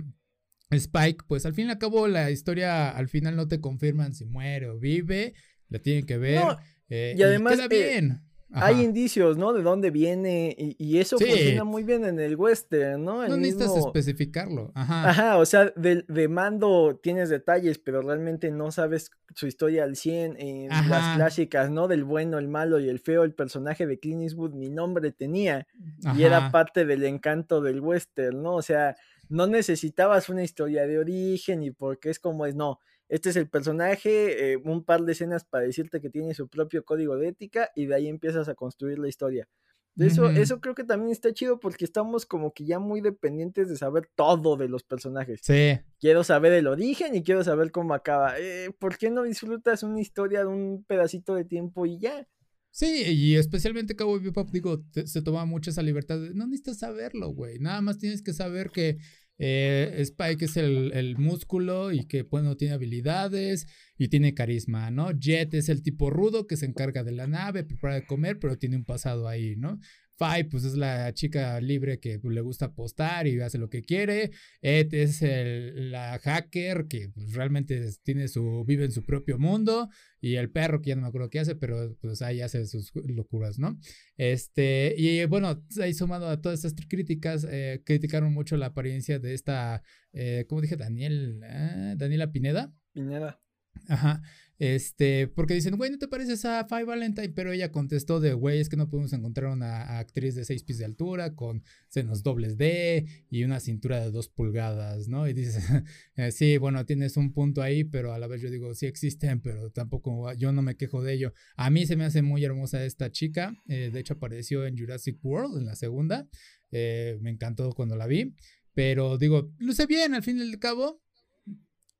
Spike, 0.71 1.23
pues 1.25 1.45
al 1.45 1.53
fin 1.53 1.67
y 1.67 1.71
al 1.71 1.77
cabo 1.77 2.09
la 2.09 2.29
historia, 2.29 2.89
al 2.89 3.07
final 3.07 3.37
no 3.37 3.47
te 3.47 3.61
confirman 3.61 4.13
si 4.13 4.25
muere 4.25 4.67
o 4.67 4.77
vive, 4.77 5.35
la 5.69 5.79
tienen 5.79 6.05
que 6.05 6.17
ver. 6.17 6.43
y 6.89 7.21
además... 7.21 7.53
queda 7.55 7.67
bien 7.69 8.32
hay 8.53 8.81
indicios, 8.81 9.37
¿no? 9.37 9.53
De 9.53 9.63
dónde 9.63 9.89
viene 9.89 10.55
y, 10.57 10.97
eso 10.97 11.17
funciona 11.17 11.63
muy 11.63 11.83
bien 11.83 12.05
en 12.05 12.19
el 12.19 12.35
western, 12.35 13.03
¿no? 13.03 13.27
no 13.27 13.37
necesitas 13.37 13.75
especificarlo. 13.77 14.71
Ajá. 14.75 15.09
Ajá, 15.09 15.37
o 15.37 15.45
sea, 15.45 15.73
de, 15.75 16.03
de, 16.07 16.27
mando 16.27 16.99
tienes 17.01 17.29
detalles, 17.29 17.79
pero 17.79 18.01
realmente 18.01 18.51
no 18.51 18.71
sabes 18.71 19.11
su 19.35 19.47
historia 19.47 19.83
al 19.83 19.95
100 19.95 20.35
en 20.39 20.69
las 20.89 21.15
clásicas, 21.15 21.71
¿no? 21.71 21.87
Del 21.87 22.03
bueno, 22.03 22.37
el 22.37 22.47
malo 22.47 22.79
y 22.79 22.89
el 22.89 22.99
feo, 22.99 23.23
el 23.23 23.33
personaje 23.33 23.87
de 23.87 23.99
Clint 23.99 24.21
Eastwood, 24.21 24.53
mi 24.53 24.69
nombre 24.69 25.11
tenía 25.11 25.67
y 26.15 26.23
era 26.23 26.51
parte 26.51 26.85
del 26.85 27.03
encanto 27.03 27.61
del 27.61 27.81
western, 27.81 28.41
¿no? 28.41 28.55
O 28.55 28.61
sea, 28.61 28.95
no 29.29 29.47
necesitabas 29.47 30.29
una 30.29 30.43
historia 30.43 30.85
de 30.85 30.99
origen 30.99 31.63
y 31.63 31.71
porque 31.71 32.09
es 32.09 32.19
como 32.19 32.45
es, 32.45 32.55
no 32.55 32.79
este 33.09 33.29
es 33.29 33.35
el 33.35 33.49
personaje, 33.49 34.53
eh, 34.53 34.57
un 34.57 34.83
par 34.83 35.01
de 35.03 35.11
escenas 35.11 35.45
para 35.45 35.65
decirte 35.65 36.01
que 36.01 36.09
tiene 36.09 36.33
su 36.33 36.47
propio 36.47 36.83
código 36.83 37.17
de 37.17 37.29
ética 37.29 37.71
y 37.75 37.85
de 37.85 37.95
ahí 37.95 38.07
empiezas 38.07 38.49
a 38.49 38.55
construir 38.55 38.99
la 38.99 39.07
historia. 39.07 39.47
Eso, 39.95 40.27
eso 40.31 40.59
creo 40.59 40.73
que 40.73 40.83
también 40.83 41.11
está 41.11 41.31
chido 41.33 41.59
porque 41.59 41.85
estamos 41.85 42.25
como 42.25 42.51
que 42.51 42.65
ya 42.65 42.79
muy 42.79 42.99
dependientes 42.99 43.69
de 43.69 43.77
saber 43.77 44.09
todo 44.15 44.57
de 44.57 44.67
los 44.67 44.83
personajes. 44.83 45.41
Sí. 45.43 45.79
Quiero 45.99 46.23
saber 46.23 46.51
el 46.53 46.65
origen 46.65 47.13
y 47.13 47.21
quiero 47.21 47.43
saber 47.43 47.71
cómo 47.71 47.93
acaba. 47.93 48.33
Eh, 48.39 48.71
¿Por 48.79 48.97
qué 48.97 49.11
no 49.11 49.21
disfrutas 49.21 49.83
una 49.83 50.01
historia 50.01 50.39
de 50.39 50.47
un 50.47 50.83
pedacito 50.87 51.35
de 51.35 51.45
tiempo 51.45 51.85
y 51.85 51.99
ya? 51.99 52.27
Sí, 52.71 53.03
y 53.05 53.35
especialmente 53.35 53.95
Cowboy 53.95 54.19
Bebop, 54.19 54.49
digo, 54.49 54.83
se 55.05 55.21
toma 55.21 55.45
mucho 55.45 55.69
esa 55.69 55.83
libertad. 55.83 56.17
no 56.33 56.47
necesitas 56.47 56.79
saberlo, 56.79 57.29
güey. 57.29 57.59
Nada 57.59 57.81
más 57.81 57.99
tienes 57.99 58.23
que 58.23 58.33
saber 58.33 58.71
que 58.71 58.97
eh, 59.37 59.95
Spike 59.99 60.45
es 60.45 60.57
el, 60.57 61.15
músculo 61.17 61.91
y 61.91 62.05
que 62.05 62.23
bueno, 62.23 62.55
tiene 62.55 62.73
habilidades 62.73 63.67
y 63.97 64.09
tiene 64.09 64.33
carisma, 64.33 64.91
¿no? 64.91 65.11
Jet 65.11 65.53
es 65.53 65.69
el 65.69 65.81
tipo 65.81 66.09
rudo 66.09 66.47
que 66.47 66.57
se 66.57 66.65
encarga 66.65 67.03
de 67.03 67.11
la 67.11 67.27
nave, 67.27 67.63
prepara 67.63 67.95
de 67.95 68.05
comer, 68.05 68.39
pero 68.39 68.57
tiene 68.57 68.75
un 68.75 68.85
pasado 68.85 69.27
ahí, 69.27 69.55
¿no? 69.55 69.79
Five, 70.17 70.45
pues 70.45 70.63
es 70.63 70.75
la 70.75 71.13
chica 71.13 71.59
libre 71.59 71.99
que 71.99 72.19
pues, 72.19 72.33
le 72.33 72.41
gusta 72.41 72.65
apostar 72.65 73.27
y 73.27 73.39
hace 73.41 73.57
lo 73.57 73.69
que 73.69 73.81
quiere. 73.81 74.31
Ed 74.61 74.93
es 74.93 75.21
la 75.21 76.19
hacker 76.19 76.87
que 76.87 77.09
pues, 77.09 77.33
realmente 77.33 77.83
tiene 78.03 78.27
su, 78.27 78.63
vive 78.65 78.85
en 78.85 78.91
su 78.91 79.03
propio 79.03 79.39
mundo. 79.39 79.89
Y 80.21 80.35
el 80.35 80.49
perro, 80.49 80.81
que 80.81 80.89
ya 80.89 80.95
no 80.95 81.01
me 81.01 81.07
acuerdo 81.09 81.29
qué 81.29 81.39
hace, 81.39 81.55
pero 81.55 81.97
pues 81.99 82.21
ahí 82.21 82.39
hace 82.39 82.65
sus 82.65 82.93
locuras, 82.95 83.59
¿no? 83.59 83.77
Este, 84.15 84.95
y 84.97 85.25
bueno, 85.25 85.61
ahí 85.81 85.93
sumado 85.93 86.29
a 86.29 86.39
todas 86.39 86.63
estas 86.63 86.85
críticas, 86.87 87.45
eh, 87.49 87.81
criticaron 87.85 88.33
mucho 88.33 88.55
la 88.55 88.67
apariencia 88.67 89.19
de 89.19 89.33
esta, 89.33 89.83
eh, 90.13 90.45
¿cómo 90.47 90.61
dije? 90.61 90.77
Daniel, 90.77 91.41
ah, 91.43 91.95
Daniela 91.97 92.31
Pineda. 92.31 92.73
Pineda. 92.93 93.41
Ajá. 93.89 94.21
Este, 94.63 95.27
porque 95.27 95.55
dicen, 95.55 95.75
güey, 95.75 95.91
¿no 95.91 95.97
te 95.97 96.07
pareces 96.07 96.45
a 96.45 96.65
Five 96.65 96.85
Valentine? 96.85 97.33
Pero 97.35 97.51
ella 97.51 97.69
contestó 97.69 98.21
de, 98.21 98.31
güey, 98.31 98.61
es 98.61 98.69
que 98.69 98.77
no 98.77 98.89
podemos 98.89 99.11
encontrar 99.11 99.51
una 99.51 99.99
actriz 99.99 100.35
de 100.35 100.45
seis 100.45 100.63
pies 100.63 100.77
de 100.77 100.85
altura 100.85 101.35
con 101.35 101.65
senos 101.89 102.23
dobles 102.23 102.55
D 102.55 103.05
y 103.29 103.43
una 103.43 103.59
cintura 103.59 103.99
de 103.99 104.09
dos 104.09 104.29
pulgadas, 104.29 105.09
¿no? 105.09 105.27
Y 105.27 105.33
dices, 105.33 105.57
eh, 106.15 106.31
sí, 106.31 106.57
bueno, 106.57 106.85
tienes 106.85 107.17
un 107.17 107.33
punto 107.33 107.61
ahí, 107.61 107.83
pero 107.83 108.13
a 108.13 108.19
la 108.19 108.27
vez 108.27 108.41
yo 108.41 108.49
digo, 108.49 108.73
sí 108.73 108.85
existen, 108.85 109.41
pero 109.41 109.69
tampoco, 109.69 110.31
yo 110.35 110.53
no 110.53 110.61
me 110.61 110.77
quejo 110.77 111.03
de 111.03 111.11
ello. 111.11 111.33
A 111.57 111.69
mí 111.69 111.85
se 111.85 111.97
me 111.97 112.05
hace 112.05 112.21
muy 112.21 112.45
hermosa 112.45 112.85
esta 112.85 113.11
chica, 113.11 113.53
eh, 113.67 113.89
de 113.91 113.99
hecho 113.99 114.13
apareció 114.13 114.65
en 114.65 114.77
Jurassic 114.77 115.19
World, 115.25 115.57
en 115.57 115.65
la 115.65 115.75
segunda, 115.75 116.29
eh, 116.71 117.17
me 117.19 117.31
encantó 117.31 117.73
cuando 117.73 117.97
la 117.97 118.07
vi, 118.07 118.33
pero 118.73 119.17
digo, 119.17 119.51
luce 119.57 119.87
bien 119.87 120.13
al 120.13 120.23
fin 120.23 120.37
y 120.37 120.41
al 120.41 120.57
cabo, 120.57 121.02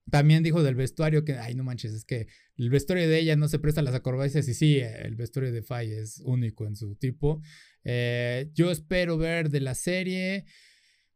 también 0.10 0.44
dijo 0.44 0.64
del 0.64 0.76
vestuario 0.76 1.24
que, 1.24 1.34
ay, 1.34 1.56
no 1.56 1.64
manches, 1.64 1.94
es 1.94 2.06
que 2.06 2.28
el 2.58 2.70
vestuario 2.70 3.08
de 3.08 3.20
ella 3.20 3.36
no 3.36 3.48
se 3.48 3.60
presta 3.60 3.82
a 3.82 3.84
las 3.84 3.96
acrobacias 3.96 4.48
y 4.48 4.54
sí, 4.54 4.80
el 4.80 5.16
vestuario 5.16 5.52
de 5.52 5.64
Faye 5.64 6.00
es 6.00 6.20
único 6.26 6.66
en 6.68 6.76
su 6.76 6.96
tipo. 6.96 7.42
Eh, 7.84 8.50
yo 8.54 8.72
espero 8.72 9.18
ver 9.18 9.50
de 9.50 9.62
la 9.62 9.76
serie, 9.76 10.46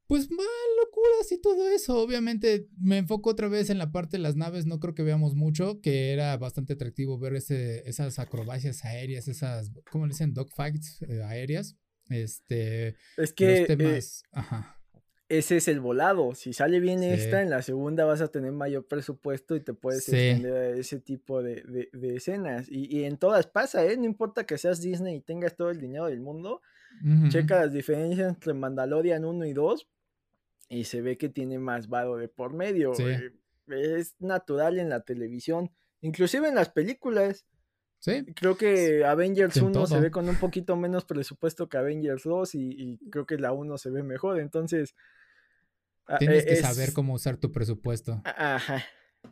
pues 0.07 0.29
más 0.31 0.47
locuras 0.79 1.31
y 1.31 1.41
todo 1.41 1.69
eso. 1.69 2.01
Obviamente 2.01 2.67
me 2.77 2.97
enfoco 2.97 3.29
otra 3.29 3.49
vez 3.49 3.69
en 3.69 3.77
la 3.77 3.91
parte 3.91 4.17
de 4.17 4.23
las 4.23 4.35
naves, 4.35 4.65
no 4.65 4.79
creo 4.79 4.95
que 4.95 5.03
veamos 5.03 5.35
mucho, 5.35 5.81
que 5.81 6.11
era 6.11 6.35
bastante 6.38 6.73
atractivo 6.73 7.19
ver 7.19 7.35
ese, 7.35 7.88
esas 7.88 8.19
acrobacias 8.19 8.85
aéreas, 8.85 9.27
esas, 9.27 9.71
¿cómo 9.91 10.05
le 10.05 10.13
dicen? 10.13 10.33
Dogfights 10.33 11.01
eh, 11.03 11.23
aéreas. 11.23 11.77
Este, 12.09 12.95
es 13.17 13.33
que... 13.33 13.59
Los 13.59 13.67
temas, 13.67 14.23
eh, 14.23 14.29
ajá 14.31 14.77
ese 15.30 15.57
es 15.57 15.67
el 15.67 15.82
volado. 15.82 16.36
Si 16.36 16.53
sale 16.53 16.80
bien 16.80 17.03
esta, 17.03 17.41
en 17.41 17.49
la 17.49 17.61
segunda 17.61 18.05
vas 18.05 18.21
a 18.21 18.30
tener 18.30 18.53
mayor 18.53 18.86
presupuesto 18.88 19.55
y 19.55 19.59
te 19.59 19.73
puedes 19.73 20.07
extender 20.07 20.53
a 20.53 20.69
ese 20.69 20.99
tipo 20.99 21.43
de, 21.43 21.89
escenas. 22.15 22.67
Y, 22.69 23.03
en 23.03 23.17
todas 23.17 23.47
pasa, 23.47 23.86
¿eh? 23.86 23.97
No 23.97 24.05
importa 24.05 24.45
que 24.45 24.57
seas 24.57 24.82
Disney 24.82 25.17
y 25.17 25.21
tengas 25.21 25.55
todo 25.55 25.69
el 25.69 25.80
dinero 25.80 26.05
del 26.05 26.21
mundo. 26.21 26.61
checa 27.30 27.59
las 27.59 27.73
diferencias 27.73 28.30
entre 28.30 28.53
Mandalorian 28.53 29.25
1 29.25 29.45
y 29.45 29.53
2 29.53 29.88
y 30.69 30.84
se 30.86 31.01
ve 31.01 31.17
que 31.17 31.30
tiene 31.30 31.59
más 31.59 31.89
vado 31.89 32.17
de 32.17 32.30
por 32.30 32.53
medio. 32.53 32.93
Eh, 32.97 33.34
es 33.67 34.15
natural 34.19 34.80
en 34.80 34.89
la 34.89 35.01
televisión, 35.01 35.71
inclusive 35.99 36.47
en 36.47 36.55
las 36.55 36.69
películas. 36.69 37.45
Sí. 37.99 38.23
Creo 38.36 38.55
que 38.55 39.03
Avengers 39.03 39.57
1 39.57 39.88
se 39.88 39.99
ve 39.99 40.09
con 40.09 40.30
un 40.30 40.38
poquito 40.38 40.78
menos 40.78 41.03
presupuesto 41.03 41.67
que 41.67 41.78
Avengers 41.78 42.23
2 42.23 42.55
y, 42.55 42.97
creo 43.09 43.25
que 43.25 43.38
la 43.38 43.51
1 43.51 43.78
se 43.78 43.89
ve 43.89 44.03
mejor. 44.03 44.39
Entonces... 44.39 44.95
Ah, 46.08 46.18
Tienes 46.20 46.45
que 46.45 46.55
saber 46.55 46.93
cómo 46.93 47.14
usar 47.14 47.38
tu 47.38 47.51
presupuesto. 47.51 48.22
Ajá. 48.24 48.84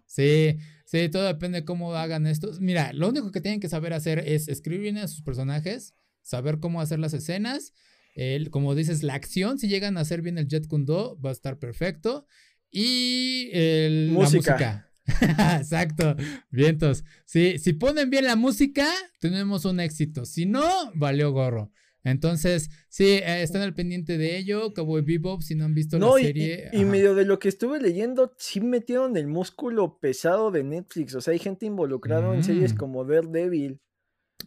Sí, 0.06 0.58
sí, 0.86 1.10
todo 1.10 1.26
depende 1.26 1.62
de 1.62 1.66
cómo 1.66 1.94
hagan 1.96 2.28
esto. 2.28 2.52
Mira, 2.60 2.94
lo 2.94 3.10
único 3.10 3.32
que 3.32 3.42
tienen 3.42 3.60
que 3.60 3.70
saber 3.70 3.94
hacer 3.94 4.20
es 4.20 4.48
escribir 4.48 4.82
bien 4.82 4.98
a 4.98 5.08
sus 5.08 5.22
personajes, 5.22 5.94
saber 6.22 6.60
cómo 6.60 6.82
hacer 6.82 7.00
las 7.00 7.14
escenas. 7.14 7.74
El, 8.16 8.50
como 8.50 8.76
dices, 8.76 9.04
la 9.04 9.14
acción, 9.14 9.60
si 9.60 9.68
llegan 9.68 9.98
a 9.98 10.02
hacer 10.02 10.22
bien 10.22 10.38
el 10.38 10.48
Jet 10.48 10.68
Kundo, 10.68 11.20
va 11.24 11.30
a 11.30 11.34
estar 11.34 11.60
perfecto. 11.60 12.28
Y 12.72 13.50
el, 13.54 14.10
música. 14.12 14.58
la 14.58 14.58
música. 14.58 14.92
Exacto, 15.60 16.16
vientos. 16.50 17.04
Sí, 17.26 17.60
si 17.60 17.74
ponen 17.74 18.10
bien 18.10 18.26
la 18.26 18.36
música, 18.36 18.88
tenemos 19.20 19.66
un 19.66 19.80
éxito. 19.80 20.26
Si 20.26 20.46
no, 20.46 20.92
valió 20.96 21.32
gorro. 21.32 21.72
Entonces, 22.06 22.70
sí, 22.88 23.06
eh, 23.06 23.42
están 23.42 23.64
al 23.64 23.74
pendiente 23.74 24.18
de 24.18 24.38
ello. 24.38 24.74
Cowboy 24.74 25.02
Bebop, 25.02 25.42
si 25.42 25.56
no 25.56 25.66
han 25.66 25.74
visto 25.74 25.98
la 25.98 26.10
serie. 26.14 26.70
Y, 26.72 26.82
y, 26.82 26.86
medio 26.86 27.16
de 27.16 27.26
lo 27.26 27.40
que 27.40 27.50
estuve 27.50 27.82
leyendo, 27.82 28.32
sí 28.38 28.62
metieron 28.62 29.18
el 29.18 29.26
músculo 29.28 29.98
pesado 30.00 30.52
de 30.52 30.64
Netflix. 30.64 31.16
O 31.16 31.22
sea, 31.22 31.34
hay 31.34 31.40
gente 31.40 31.66
involucrada 31.66 32.34
en 32.34 32.44
series 32.44 32.76
mm. 32.76 32.78
como 32.78 33.06
Daredevil. 33.06 33.82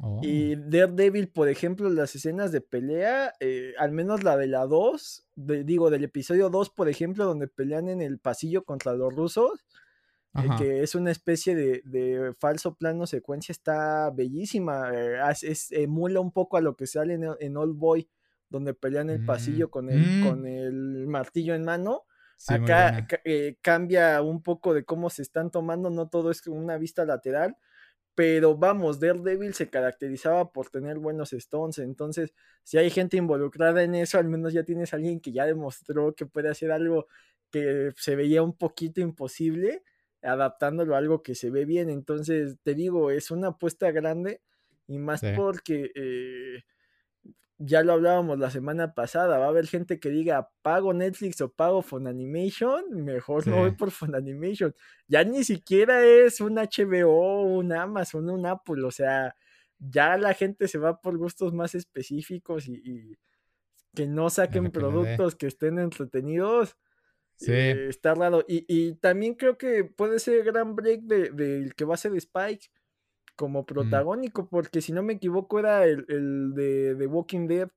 Oh. 0.00 0.20
Y 0.22 0.54
Daredevil, 0.54 1.28
por 1.28 1.48
ejemplo, 1.48 1.90
las 1.90 2.14
escenas 2.14 2.52
de 2.52 2.61
pelea, 2.61 3.34
eh, 3.40 3.74
al 3.78 3.90
menos 3.90 4.22
la 4.22 4.36
de 4.36 4.46
la 4.46 4.64
2, 4.64 5.26
digo, 5.64 5.90
del 5.90 6.04
episodio 6.04 6.50
2, 6.50 6.70
por 6.70 6.88
ejemplo, 6.88 7.24
donde 7.24 7.48
pelean 7.48 7.88
en 7.88 8.02
el 8.02 8.20
pasillo 8.20 8.62
contra 8.62 8.94
los 8.94 9.12
rusos, 9.12 9.64
eh, 10.45 10.49
que 10.59 10.82
es 10.82 10.95
una 10.95 11.11
especie 11.11 11.55
de, 11.55 12.34
falso 12.39 12.74
plano 12.74 13.07
secuencia, 13.07 13.53
está 13.53 14.11
bellísima. 14.11 14.91
Eh, 14.95 15.18
es, 15.43 15.70
emula 15.72 16.20
un 16.20 16.32
poco 16.32 16.57
a 16.57 16.61
lo 16.61 16.76
que 16.76 16.86
sale 16.86 17.14
en, 17.14 17.26
en 17.39 17.57
Old 17.57 17.76
Boy, 17.76 18.09
donde 18.49 18.74
pelean 18.74 19.11
el 19.11 19.24
pasillo 19.24 19.68
mm, 19.68 19.70
con 19.70 19.91
el, 19.91 19.99
mm. 19.99 20.26
con 20.26 20.47
el 20.47 21.07
martillo 21.07 21.55
en 21.55 21.64
mano. 21.64 22.05
Acá 22.47 23.07
eh, 23.24 23.57
cambia 23.61 24.22
un 24.22 24.43
poco 24.43 24.72
de 24.72 24.84
cómo 24.84 25.11
se 25.11 25.22
están 25.22 25.51
tomando, 25.51 25.91
no 25.91 26.09
todo 26.09 26.30
es 26.30 26.47
una 26.47 26.78
vista 26.78 27.05
lateral, 27.05 27.57
pero 28.14 28.57
vamos, 28.57 29.01
Daredevil 29.01 29.55
se 29.55 29.68
caracterizaba 29.68 30.53
por 30.53 30.70
tener 30.70 30.99
buenos 30.99 31.32
stones, 31.32 31.78
entonces 31.78 32.32
si 32.62 32.78
hay 32.78 32.91
gente 32.91 33.16
involucrada 33.16 33.82
en 33.82 33.97
eso, 33.97 34.18
al 34.18 34.28
menos 34.28 34.53
ya 34.53 34.62
tienes 34.62 34.93
a 34.93 34.97
alguien 34.97 35.20
que 35.20 35.32
ya 35.32 35.47
demostró 35.47 36.14
que 36.14 36.26
puede 36.26 36.49
hacer 36.49 36.70
algo 36.70 37.09
que 37.51 37.91
se 37.97 38.14
veía 38.14 38.43
un 38.43 38.57
poquito 38.57 39.01
imposible 39.01 39.82
adaptándolo 40.22 40.94
a 40.94 40.98
algo 40.98 41.22
que 41.22 41.34
se 41.34 41.50
ve 41.50 41.64
bien. 41.64 41.90
Entonces, 41.90 42.58
te 42.62 42.74
digo, 42.74 43.10
es 43.10 43.30
una 43.30 43.48
apuesta 43.48 43.90
grande 43.90 44.40
y 44.86 44.98
más 44.98 45.22
porque 45.36 45.90
eh, 45.94 46.64
ya 47.58 47.82
lo 47.82 47.92
hablábamos 47.92 48.38
la 48.38 48.50
semana 48.50 48.94
pasada. 48.94 49.38
Va 49.38 49.46
a 49.46 49.48
haber 49.48 49.66
gente 49.66 49.98
que 49.98 50.10
diga 50.10 50.50
pago 50.62 50.94
Netflix 50.94 51.40
o 51.40 51.52
pago 51.52 51.82
Funimation. 51.82 53.04
Mejor 53.04 53.46
no 53.46 53.56
voy 53.56 53.72
por 53.72 53.90
Funimation. 53.90 54.74
Ya 55.06 55.24
ni 55.24 55.44
siquiera 55.44 56.04
es 56.04 56.40
un 56.40 56.56
HBO, 56.56 57.42
un 57.42 57.72
Amazon, 57.72 58.30
un 58.30 58.46
Apple. 58.46 58.84
O 58.84 58.90
sea, 58.90 59.34
ya 59.78 60.16
la 60.16 60.34
gente 60.34 60.68
se 60.68 60.78
va 60.78 61.00
por 61.00 61.18
gustos 61.18 61.52
más 61.52 61.74
específicos 61.74 62.68
y, 62.68 63.16
que 63.94 64.06
no 64.06 64.30
saquen 64.30 64.70
productos 64.70 65.34
que 65.34 65.46
estén 65.46 65.78
entretenidos 65.78 66.76
Sí. 67.39 67.53
Eh, 67.53 67.89
está 67.89 68.14
raro. 68.14 68.45
Y, 68.49 68.95
también 68.95 69.34
creo 69.34 69.57
que 69.57 69.84
puede 69.84 70.18
ser 70.18 70.45
gran 70.45 70.74
break 70.74 71.03
del 71.03 71.36
de, 71.36 71.72
que 71.76 71.84
va 71.84 71.95
a 71.95 71.99
ser 71.99 72.14
Spike 72.16 72.66
como 73.36 73.62
mm. 73.62 73.66
protagónico, 73.66 74.49
porque 74.49 74.80
si 74.80 74.93
no 74.93 75.03
me 75.03 75.14
equivoco 75.14 75.59
era 75.61 75.84
el, 75.84 76.05
de, 76.55 76.97
de, 76.97 77.07
Walking 77.07 77.47
Dead, 77.47 77.68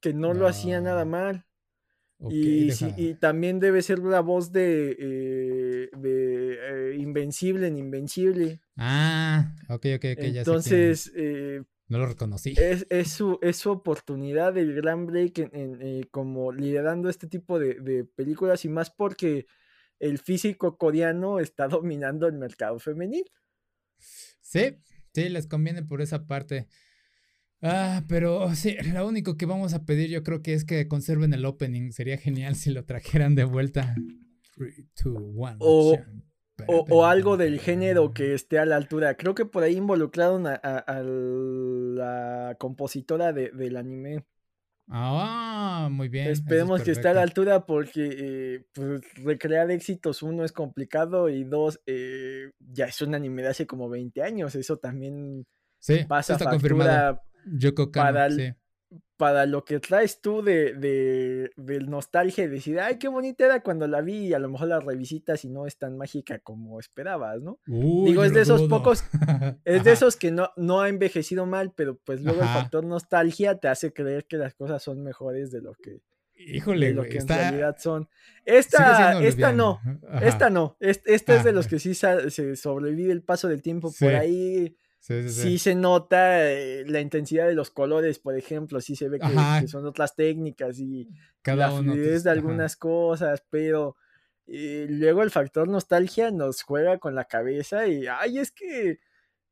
que 0.00 0.12
no, 0.12 0.34
lo 0.34 0.46
hacía 0.46 0.80
nada 0.80 1.06
mal. 1.06 1.46
y, 2.30 2.70
y, 2.96 3.14
también 3.14 3.60
debe 3.60 3.80
ser 3.80 3.98
la 4.00 4.20
voz 4.20 4.52
de, 4.52 4.96
eh, 4.98 5.90
de 5.96 6.58
eh, 6.92 6.96
Invencible 6.98 7.66
en 7.66 7.78
Invencible. 7.78 8.60
Ah, 8.76 9.54
ok, 9.68 9.86
ok, 9.96 10.04
ok. 10.12 10.24
Entonces, 10.24 11.10
no 11.88 11.98
lo 11.98 12.06
reconocí. 12.06 12.54
Es, 12.56 12.86
es, 12.90 13.10
su, 13.10 13.38
es 13.42 13.56
su 13.56 13.70
oportunidad 13.70 14.54
del 14.54 14.74
gran 14.74 15.06
break 15.06 15.38
en, 15.38 15.78
eh, 15.80 16.08
como 16.10 16.52
liderando 16.52 17.08
este 17.08 17.28
tipo 17.28 17.58
de, 17.58 18.04
películas 18.16 18.64
y 18.64 18.68
más 18.68 18.90
porque 18.90 19.46
el 20.00 20.18
físico 20.18 20.76
coreano 20.76 21.38
está 21.38 21.68
dominando 21.68 22.26
el 22.26 22.34
mercado 22.34 22.78
femenil. 22.78 23.24
Sí, 23.98 24.76
sí, 25.14 25.28
les 25.28 25.46
conviene 25.46 25.82
por 25.82 26.02
esa 26.02 26.26
parte. 26.26 26.66
Ah, 27.62 28.04
pero 28.06 28.54
sí, 28.54 28.76
lo 28.92 29.06
único 29.06 29.36
que 29.36 29.46
vamos 29.46 29.72
a 29.72 29.84
pedir 29.86 30.10
yo 30.10 30.22
creo 30.22 30.42
que 30.42 30.52
es 30.52 30.64
que 30.64 30.88
conserven 30.88 31.32
el 31.32 31.44
opening. 31.44 31.92
Sería 31.92 32.18
genial 32.18 32.56
si 32.56 32.70
lo 32.70 32.84
trajeran 32.84 33.34
de 33.34 33.44
vuelta. 33.44 33.94
o, 35.60 35.98
o, 36.66 37.04
algo 37.04 37.36
del 37.36 37.60
género 37.60 38.12
que 38.12 38.34
esté 38.34 38.58
a 38.58 38.66
la 38.66 38.76
altura. 38.76 39.16
Creo 39.16 39.34
que 39.34 39.44
por 39.44 39.62
ahí 39.62 39.76
involucraron 39.76 40.46
a, 40.46 41.02
la 41.02 42.56
compositora 42.58 43.32
del 43.32 43.76
anime. 43.76 44.24
Ah, 44.88 45.88
muy 45.90 46.08
bien. 46.08 46.28
Esperemos 46.28 46.82
que 46.82 46.92
esté 46.92 47.08
a 47.08 47.14
la 47.14 47.22
altura 47.22 47.66
porque 47.66 48.08
eh, 48.18 48.66
pues, 48.72 49.02
recrear 49.16 49.70
éxitos, 49.70 50.22
uno, 50.22 50.44
es 50.44 50.52
complicado 50.52 51.28
y 51.28 51.42
dos, 51.42 51.80
eh, 51.86 52.52
ya 52.60 52.86
es 52.86 53.02
un 53.02 53.14
anime 53.14 53.42
de 53.42 53.48
hace 53.48 53.66
como 53.66 53.88
20 53.88 54.22
años. 54.22 54.54
Eso 54.54 54.76
también 54.76 55.44
pasa 56.08 56.34
está 56.34 56.50
confirmado. 56.50 57.20
Yoko 57.46 57.90
para, 57.90 58.30
sí 58.30 58.52
para 59.16 59.46
lo 59.46 59.64
que 59.64 59.80
traes 59.80 60.20
tú 60.20 60.42
de, 60.42 60.74
de, 60.74 61.80
nostalgia 61.80 62.44
y 62.44 62.48
decir, 62.48 62.80
ay, 62.80 62.98
qué 62.98 63.08
bonita 63.08 63.46
era 63.46 63.62
cuando 63.62 63.86
la 63.86 64.00
vi 64.02 64.26
y 64.26 64.34
a 64.34 64.38
lo 64.38 64.48
mejor 64.48 64.68
la 64.68 64.80
revisitas 64.80 65.44
y 65.44 65.48
no 65.48 65.66
es 65.66 65.78
tan 65.78 65.96
mágica 65.96 66.38
como 66.38 66.78
esperabas, 66.78 67.40
¿no? 67.40 67.58
Digo, 67.66 68.24
es 68.24 68.34
de 68.34 68.42
esos 68.42 68.62
pocos, 68.64 69.04
es 69.64 69.84
de 69.84 69.92
esos 69.92 70.16
que 70.16 70.30
no, 70.30 70.50
no 70.56 70.82
ha 70.82 70.88
envejecido 70.88 71.46
mal, 71.46 71.72
pero 71.74 71.96
pues 72.04 72.20
luego 72.20 72.42
el 72.42 72.48
factor 72.48 72.84
nostalgia 72.84 73.58
te 73.58 73.68
hace 73.68 73.92
creer 73.92 74.26
que 74.26 74.36
las 74.36 74.54
cosas 74.54 74.82
son 74.82 75.02
mejores 75.02 75.50
de 75.50 75.62
lo 75.62 75.72
que, 75.74 76.02
Híjole, 76.38 76.92
lo 76.92 77.04
que 77.04 77.18
en 77.18 77.28
realidad 77.28 77.76
son. 77.78 78.08
Esta, 78.44 79.22
esta 79.22 79.52
no, 79.52 79.80
esta 80.20 80.50
no, 80.50 80.76
esta, 80.80 81.34
es 81.34 81.44
de 81.44 81.52
los 81.52 81.66
ah. 81.66 81.68
que 81.70 81.78
sí 81.78 81.94
se 81.94 82.56
sobrevive 82.56 83.12
el 83.12 83.22
paso 83.22 83.48
del 83.48 83.62
tiempo 83.62 83.90
por 83.98 84.14
ahí 84.14 84.76
Sí, 85.06 85.58
se 85.58 85.76
nota 85.76 86.50
eh, 86.50 86.84
la 86.84 87.00
intensidad 87.00 87.46
de 87.46 87.54
los 87.54 87.70
colores, 87.70 88.18
por 88.18 88.36
ejemplo, 88.36 88.80
sí 88.80 88.96
se 88.96 89.08
ve 89.08 89.20
que, 89.20 89.68
son 89.68 89.86
otras 89.86 90.16
técnicas 90.16 90.80
y 90.80 91.08
Cada 91.42 91.68
la 91.68 91.78
fluidez 91.78 92.24
de 92.24 92.30
algunas 92.30 92.74
cosas, 92.74 93.44
pero 93.48 93.96
eh, 94.48 94.86
luego 94.88 95.22
el 95.22 95.30
factor 95.30 95.68
nostalgia 95.68 96.32
nos 96.32 96.62
juega 96.62 96.98
con 96.98 97.14
la 97.14 97.26
cabeza 97.26 97.86
y, 97.86 98.08
ay, 98.08 98.38
es 98.38 98.50
que, 98.50 98.98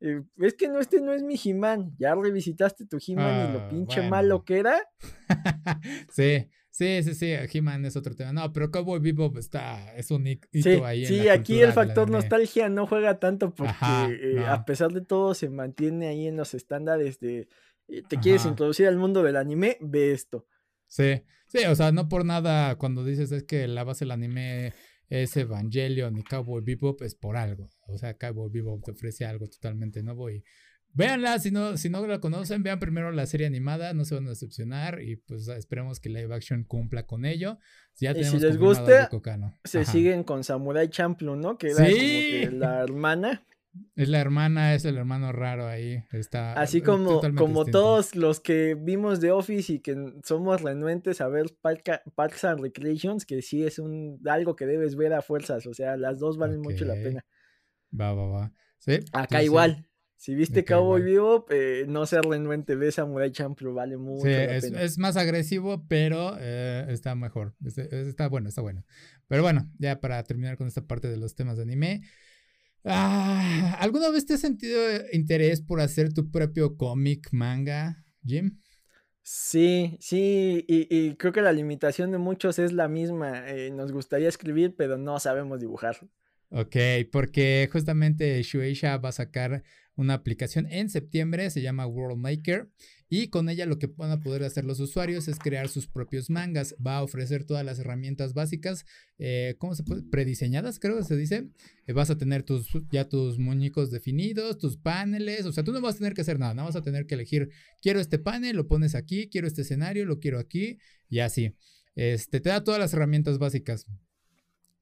eh, 0.01 0.23
es 0.39 0.55
que 0.55 0.67
no, 0.67 0.81
este 0.81 0.99
no 0.99 1.13
es 1.13 1.23
mi 1.23 1.39
He-Man, 1.41 1.95
ya 1.97 2.15
revisitaste 2.15 2.85
tu 2.85 2.97
He-Man 2.97 3.49
y 3.49 3.53
lo 3.53 3.59
ah, 3.61 3.69
pinche 3.69 4.09
malo 4.09 4.43
que 4.43 4.59
era. 4.59 4.81
sí, 6.09 6.49
Sí, 6.75 7.03
sí, 7.03 7.15
sí, 7.15 7.31
He-Man 7.31 7.85
es 7.85 7.95
otro 7.95 8.13
tema. 8.15 8.33
No, 8.33 8.51
pero 8.51 8.69
Cowboy 8.69 8.99
Bebop 8.99 9.37
está, 9.37 9.95
es 9.95 10.11
un 10.11 10.27
hito 10.27 10.85
ahí. 10.85 11.05
Sí, 11.05 11.29
aquí 11.29 11.61
el 11.61 11.71
factor 11.71 12.09
nostalgia 12.09 12.67
no 12.67 12.85
juega 12.85 13.17
tanto 13.17 13.55
porque 13.55 13.71
eh, 14.09 14.45
a 14.45 14.65
pesar 14.65 14.91
de 14.91 14.99
todo 14.99 15.33
se 15.35 15.49
mantiene 15.49 16.07
ahí 16.07 16.27
en 16.27 16.35
los 16.35 16.53
estándares 16.53 17.21
de 17.21 17.47
eh, 17.87 18.01
te 18.09 18.17
quieres 18.17 18.45
introducir 18.45 18.87
al 18.87 18.97
mundo 18.97 19.23
del 19.23 19.37
anime, 19.37 19.77
ve 19.79 20.11
esto. 20.11 20.49
Sí, 20.85 21.23
sí, 21.47 21.59
o 21.63 21.75
sea, 21.75 21.93
no 21.93 22.09
por 22.09 22.25
nada 22.25 22.75
cuando 22.75 23.05
dices 23.05 23.31
es 23.31 23.43
que 23.43 23.69
la 23.69 23.85
base 23.85 24.03
del 24.03 24.11
anime 24.11 24.73
es 25.07 25.37
Evangelion 25.37 26.17
y 26.17 26.23
Cowboy 26.23 26.61
Bebop 26.61 27.03
es 27.03 27.15
por 27.15 27.37
algo. 27.37 27.69
O 27.87 27.97
sea, 27.97 28.17
Cowboy 28.17 28.49
Bebop 28.51 28.83
te 28.83 28.91
ofrece 28.91 29.23
algo 29.23 29.47
totalmente 29.47 30.03
nuevo 30.03 30.29
y 30.29 30.43
Véanla, 30.95 31.39
si 31.39 31.51
no, 31.51 31.75
si 31.75 31.89
no 31.89 32.07
la 32.07 32.19
conocen, 32.19 32.63
vean 32.63 32.79
primero 32.79 33.11
la 33.11 33.25
serie 33.25 33.45
animada, 33.45 33.93
no 33.93 34.05
se 34.05 34.15
van 34.15 34.25
a 34.27 34.29
decepcionar 34.29 35.01
y 35.01 35.17
pues 35.17 35.49
esperemos 35.49 35.99
que 35.99 36.07
live 36.09 36.33
action 36.33 36.63
cumpla 36.63 37.05
con 37.05 37.25
ello. 37.25 37.59
Ya 37.97 38.11
y 38.11 38.23
si 38.23 38.39
les 38.39 38.57
gusta, 38.57 39.09
se 39.65 39.83
siguen 39.83 40.23
con 40.23 40.45
Samurai 40.45 40.89
Champloo, 40.89 41.35
¿no? 41.35 41.57
Que 41.57 41.71
era 41.71 41.83
como 41.83 41.89
que 41.89 42.49
la 42.51 42.81
hermana. 42.81 43.45
Es 43.97 44.07
la 44.07 44.21
hermana, 44.21 44.73
es 44.73 44.85
el 44.85 44.97
hermano 44.97 45.33
raro 45.33 45.67
ahí. 45.67 46.01
Está 46.13 46.53
Así 46.53 46.81
como, 46.81 47.21
como 47.35 47.65
todos 47.65 48.15
los 48.15 48.39
que 48.39 48.73
vimos 48.73 49.19
de 49.19 49.31
Office 49.31 49.73
y 49.73 49.79
que 49.79 50.13
somos 50.23 50.61
renuentes 50.61 51.19
a 51.19 51.27
ver 51.27 51.47
Parks 51.61 52.45
and 52.45 52.61
Recreations, 52.61 53.25
que 53.25 53.41
sí 53.41 53.65
es 53.65 53.79
un 53.79 54.21
algo 54.27 54.55
que 54.55 54.65
debes 54.65 54.95
ver 54.95 55.13
a 55.13 55.21
fuerzas. 55.21 55.67
O 55.67 55.73
sea, 55.73 55.97
las 55.97 56.19
dos 56.19 56.37
valen 56.37 56.61
mucho 56.61 56.85
la 56.85 56.93
pena. 56.93 57.25
Va, 57.99 58.13
va, 58.13 58.27
va. 58.27 58.53
Sí. 58.79 58.99
Acá 59.11 59.43
igual. 59.43 59.85
Si 60.25 60.33
viste 60.33 60.65
Cowboy 60.65 61.03
Vivo, 61.03 61.45
eh, 61.51 61.85
no 61.87 62.07
se 62.07 62.19
renuente, 62.19 62.73
ve 62.75 62.91
Samurai 62.91 63.31
Champloo, 63.31 63.75
vale 63.75 63.95
mucho. 63.95 64.25
Sí, 64.25 64.31
es, 64.31 64.97
más 64.97 65.17
agresivo, 65.17 65.85
pero 65.87 66.35
eh, 66.39 66.83
está 66.89 67.13
mejor. 67.13 67.53
Está, 67.63 68.27
bueno, 68.27 68.49
está 68.49 68.61
bueno. 68.61 68.83
Pero 69.27 69.43
bueno, 69.43 69.71
ya 69.77 70.01
para 70.01 70.23
terminar 70.23 70.57
con 70.57 70.65
esta 70.65 70.81
parte 70.81 71.07
de 71.09 71.17
los 71.17 71.35
temas 71.35 71.57
de 71.57 71.61
anime. 71.61 72.01
Ah, 72.83 73.77
¿Alguna 73.79 74.09
vez 74.09 74.25
te 74.25 74.33
has 74.33 74.39
sentido 74.39 74.81
interés 75.11 75.61
por 75.61 75.79
hacer 75.79 76.11
tu 76.11 76.31
propio 76.31 76.75
cómic, 76.75 77.27
manga, 77.31 78.03
Jim? 78.25 78.59
Sí, 79.21 79.95
sí, 79.99 80.65
y, 80.67 81.13
creo 81.17 81.33
que 81.33 81.43
la 81.43 81.53
limitación 81.53 82.09
de 82.11 82.17
muchos 82.17 82.57
es 82.57 82.73
la 82.73 82.87
misma. 82.87 83.47
Eh, 83.47 83.69
nos 83.69 83.91
gustaría 83.91 84.29
escribir, 84.29 84.73
pero 84.75 84.97
no 84.97 85.19
sabemos 85.19 85.59
dibujar. 85.59 85.97
Ok, 86.49 86.75
porque 87.11 87.69
justamente 87.71 88.41
Shueisha 88.41 88.97
va 88.97 89.09
a 89.09 89.11
sacar 89.11 89.63
una 89.95 90.13
aplicación 90.13 90.67
en 90.69 90.89
septiembre, 90.89 91.49
se 91.49 91.61
llama 91.61 91.87
World 91.87 92.19
Maker, 92.19 92.69
y 93.07 93.27
con 93.29 93.49
ella 93.49 93.65
lo 93.65 93.77
que 93.77 93.87
van 93.87 94.11
a 94.11 94.19
poder 94.19 94.43
hacer 94.43 94.65
los 94.65 94.79
usuarios 94.79 95.27
es 95.27 95.37
crear 95.37 95.69
sus 95.69 95.87
propios 95.87 96.29
mangas. 96.29 96.75
Va 96.85 96.97
a 96.97 97.03
ofrecer 97.03 97.45
todas 97.45 97.63
las 97.63 97.79
herramientas 97.79 98.33
básicas, 98.33 98.85
eh, 99.19 99.55
¿cómo 99.59 99.75
se 99.75 99.83
puede? 99.83 100.03
Prediseñadas, 100.03 100.79
creo 100.79 100.97
que 100.97 101.03
se 101.03 101.15
dice. 101.15 101.49
Eh, 101.85 101.93
vas 101.93 102.09
a 102.09 102.17
tener 102.17 102.43
tus, 102.43 102.67
ya 102.91 103.07
tus 103.07 103.37
muñecos 103.37 103.91
definidos, 103.91 104.57
tus 104.57 104.77
paneles, 104.77 105.45
o 105.45 105.51
sea, 105.51 105.63
tú 105.63 105.71
no 105.71 105.81
vas 105.81 105.95
a 105.95 105.97
tener 105.99 106.13
que 106.13 106.21
hacer 106.21 106.39
nada, 106.39 106.53
no 106.53 106.65
vas 106.65 106.75
a 106.75 106.81
tener 106.81 107.05
que 107.05 107.15
elegir, 107.15 107.49
quiero 107.81 107.99
este 107.99 108.19
panel, 108.19 108.55
lo 108.55 108.67
pones 108.67 108.95
aquí, 108.95 109.29
quiero 109.29 109.47
este 109.47 109.61
escenario, 109.61 110.05
lo 110.05 110.19
quiero 110.19 110.39
aquí, 110.39 110.77
y 111.09 111.19
así. 111.19 111.55
Este, 111.95 112.41
te 112.41 112.49
da 112.49 112.63
todas 112.63 112.79
las 112.79 112.93
herramientas 112.93 113.37
básicas. 113.37 113.87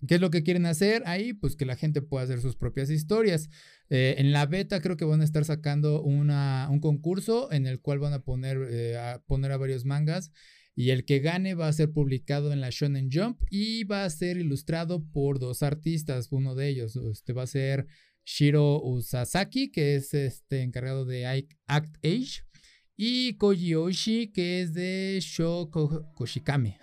¿Qué 0.08 0.16
es 0.16 0.22
lo 0.22 0.32
que 0.32 0.43
quieren 0.43 0.66
hacer 0.66 1.04
ahí? 1.06 1.34
Pues 1.34 1.56
que 1.56 1.66
la 1.66 1.76
gente 1.76 2.01
pueda 2.01 2.24
hacer 2.24 2.41
sus 2.41 2.56
propias 2.56 2.89
historias. 2.89 3.49
Eh, 3.89 4.16
en 4.18 4.32
la 4.32 4.45
beta 4.45 4.82
creo 4.82 4.97
que 4.97 5.06
van 5.06 5.22
a 5.22 5.24
estar 5.24 5.45
sacando 5.45 6.01
una, 6.01 6.68
un 6.72 6.80
concurso 6.80 7.51
en 7.51 7.68
el 7.68 7.80
cual 7.80 7.99
van 7.99 8.14
a 8.14 8.24
poner, 8.24 8.58
eh, 8.70 8.97
a 8.97 9.22
poner 9.26 9.51
a 9.51 9.58
varios 9.58 9.86
mangas 9.86 10.32
y 10.76 10.89
el 10.89 11.06
que 11.06 11.20
gane 11.20 11.54
va 11.54 11.68
a 11.68 11.74
ser 11.74 11.91
publicado 11.91 12.51
en 12.51 12.62
la 12.62 12.70
Shonen 12.72 13.10
Jump 13.12 13.41
y 13.49 13.84
va 13.84 14.06
a 14.06 14.10
ser 14.10 14.38
ilustrado 14.38 15.06
por 15.12 15.39
dos 15.39 15.62
artistas. 15.64 16.28
Uno 16.32 16.56
de 16.56 16.70
ellos 16.70 16.95
este, 16.95 17.34
va 17.34 17.43
a 17.43 17.47
ser 17.47 17.86
Shiro 18.26 18.82
Usasaki, 18.82 19.72
que 19.72 19.95
es 19.95 20.14
este 20.14 20.62
encargado 20.62 21.06
de 21.06 21.26
Act 21.68 21.97
Age, 22.04 22.43
y 22.95 23.36
Koji 23.38 23.76
Oshi, 23.76 24.32
que 24.32 24.62
es 24.62 24.74
de 24.74 25.20
Sho 25.22 25.70
Koshikame. 26.16 26.78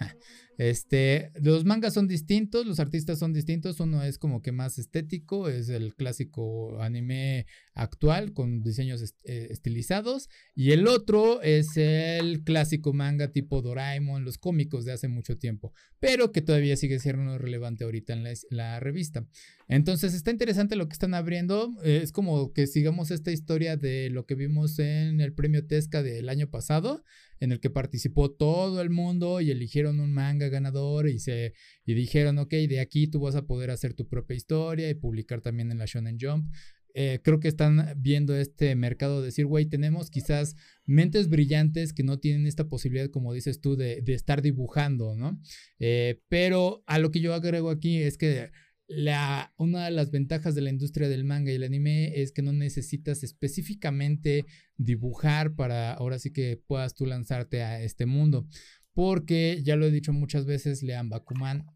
Este, 0.60 1.32
los 1.40 1.64
mangas 1.64 1.94
son 1.94 2.06
distintos, 2.06 2.66
los 2.66 2.80
artistas 2.80 3.18
son 3.18 3.32
distintos, 3.32 3.80
uno 3.80 4.02
es 4.02 4.18
como 4.18 4.42
que 4.42 4.52
más 4.52 4.78
estético, 4.78 5.48
es 5.48 5.70
el 5.70 5.94
clásico 5.94 6.82
anime 6.82 7.46
actual 7.74 8.32
con 8.32 8.62
diseños 8.62 9.02
eh, 9.24 9.48
estilizados 9.50 10.28
y 10.54 10.72
el 10.72 10.86
otro 10.86 11.40
es 11.42 11.76
el 11.76 12.42
clásico 12.42 12.92
manga 12.92 13.32
tipo 13.32 13.62
Doraemon, 13.62 14.24
los 14.24 14.38
cómicos 14.38 14.84
de 14.84 14.92
hace 14.92 15.08
mucho 15.08 15.38
tiempo, 15.38 15.72
pero 15.98 16.32
que 16.32 16.42
todavía 16.42 16.76
sigue 16.76 16.98
siendo 16.98 17.38
relevante 17.38 17.84
ahorita 17.84 18.12
en 18.12 18.24
la, 18.50 18.80
revista. 18.80 19.26
Entonces 19.68 20.14
está 20.14 20.30
interesante 20.30 20.76
lo 20.76 20.88
que 20.88 20.94
están 20.94 21.14
abriendo, 21.14 21.76
es 21.82 22.12
como 22.12 22.52
que 22.52 22.66
sigamos 22.66 23.10
esta 23.10 23.30
historia 23.30 23.76
de 23.76 24.10
lo 24.10 24.26
que 24.26 24.34
vimos 24.34 24.78
en 24.78 25.20
el 25.20 25.32
premio 25.32 25.66
Tesca 25.66 26.02
del 26.02 26.28
año 26.28 26.50
pasado, 26.50 27.04
en 27.40 27.52
el 27.52 27.60
que 27.60 27.70
participó 27.70 28.30
todo 28.30 28.80
el 28.80 28.90
mundo 28.90 29.40
y 29.40 29.50
eligieron 29.50 30.00
un 30.00 30.12
manga 30.12 30.48
ganador 30.48 31.08
y 31.08 31.18
se 31.18 31.54
y 31.84 31.94
dijeron, 31.94 32.38
ok, 32.38 32.50
de 32.50 32.80
aquí 32.80 33.06
tú 33.06 33.20
vas 33.20 33.34
a 33.34 33.46
poder 33.46 33.70
hacer 33.70 33.94
tu 33.94 34.06
propia 34.06 34.36
historia 34.36 34.88
y 34.90 34.94
publicar 34.94 35.40
también 35.40 35.70
en 35.70 35.78
la 35.78 35.86
Shonen 35.86 36.18
Jump. 36.20 36.52
Eh, 36.94 37.20
creo 37.22 37.40
que 37.40 37.48
están 37.48 37.94
viendo 37.96 38.34
este 38.36 38.74
mercado 38.74 39.20
de 39.20 39.26
decir, 39.26 39.46
güey, 39.46 39.66
tenemos 39.66 40.10
quizás 40.10 40.56
mentes 40.84 41.28
brillantes 41.28 41.92
que 41.92 42.02
no 42.02 42.18
tienen 42.18 42.46
esta 42.46 42.68
posibilidad, 42.68 43.10
como 43.10 43.32
dices 43.32 43.60
tú, 43.60 43.76
de, 43.76 44.02
estar 44.06 44.42
dibujando, 44.42 45.14
¿no? 45.16 45.40
Eh, 45.78 46.20
pero 46.28 46.82
a 46.86 46.98
lo 46.98 47.10
que 47.10 47.20
yo 47.20 47.34
agrego 47.34 47.70
aquí 47.70 47.98
es 47.98 48.18
que 48.18 48.50
la, 48.90 49.54
una 49.56 49.84
de 49.84 49.92
las 49.92 50.10
ventajas 50.10 50.56
de 50.56 50.62
la 50.62 50.70
industria 50.70 51.08
del 51.08 51.24
manga 51.24 51.52
y 51.52 51.54
el 51.54 51.62
anime 51.62 52.20
es 52.20 52.32
que 52.32 52.42
no 52.42 52.52
necesitas 52.52 53.22
específicamente 53.22 54.46
dibujar 54.76 55.54
para 55.54 55.92
ahora 55.92 56.18
sí 56.18 56.32
que 56.32 56.60
puedas 56.66 56.94
tú 56.94 57.06
lanzarte 57.06 57.62
a 57.62 57.80
este 57.80 58.06
mundo. 58.06 58.48
Porque 58.92 59.60
ya 59.62 59.76
lo 59.76 59.86
he 59.86 59.92
dicho 59.92 60.12
muchas 60.12 60.44
veces, 60.44 60.82
lean 60.82 61.08
Bakuman. 61.08 61.66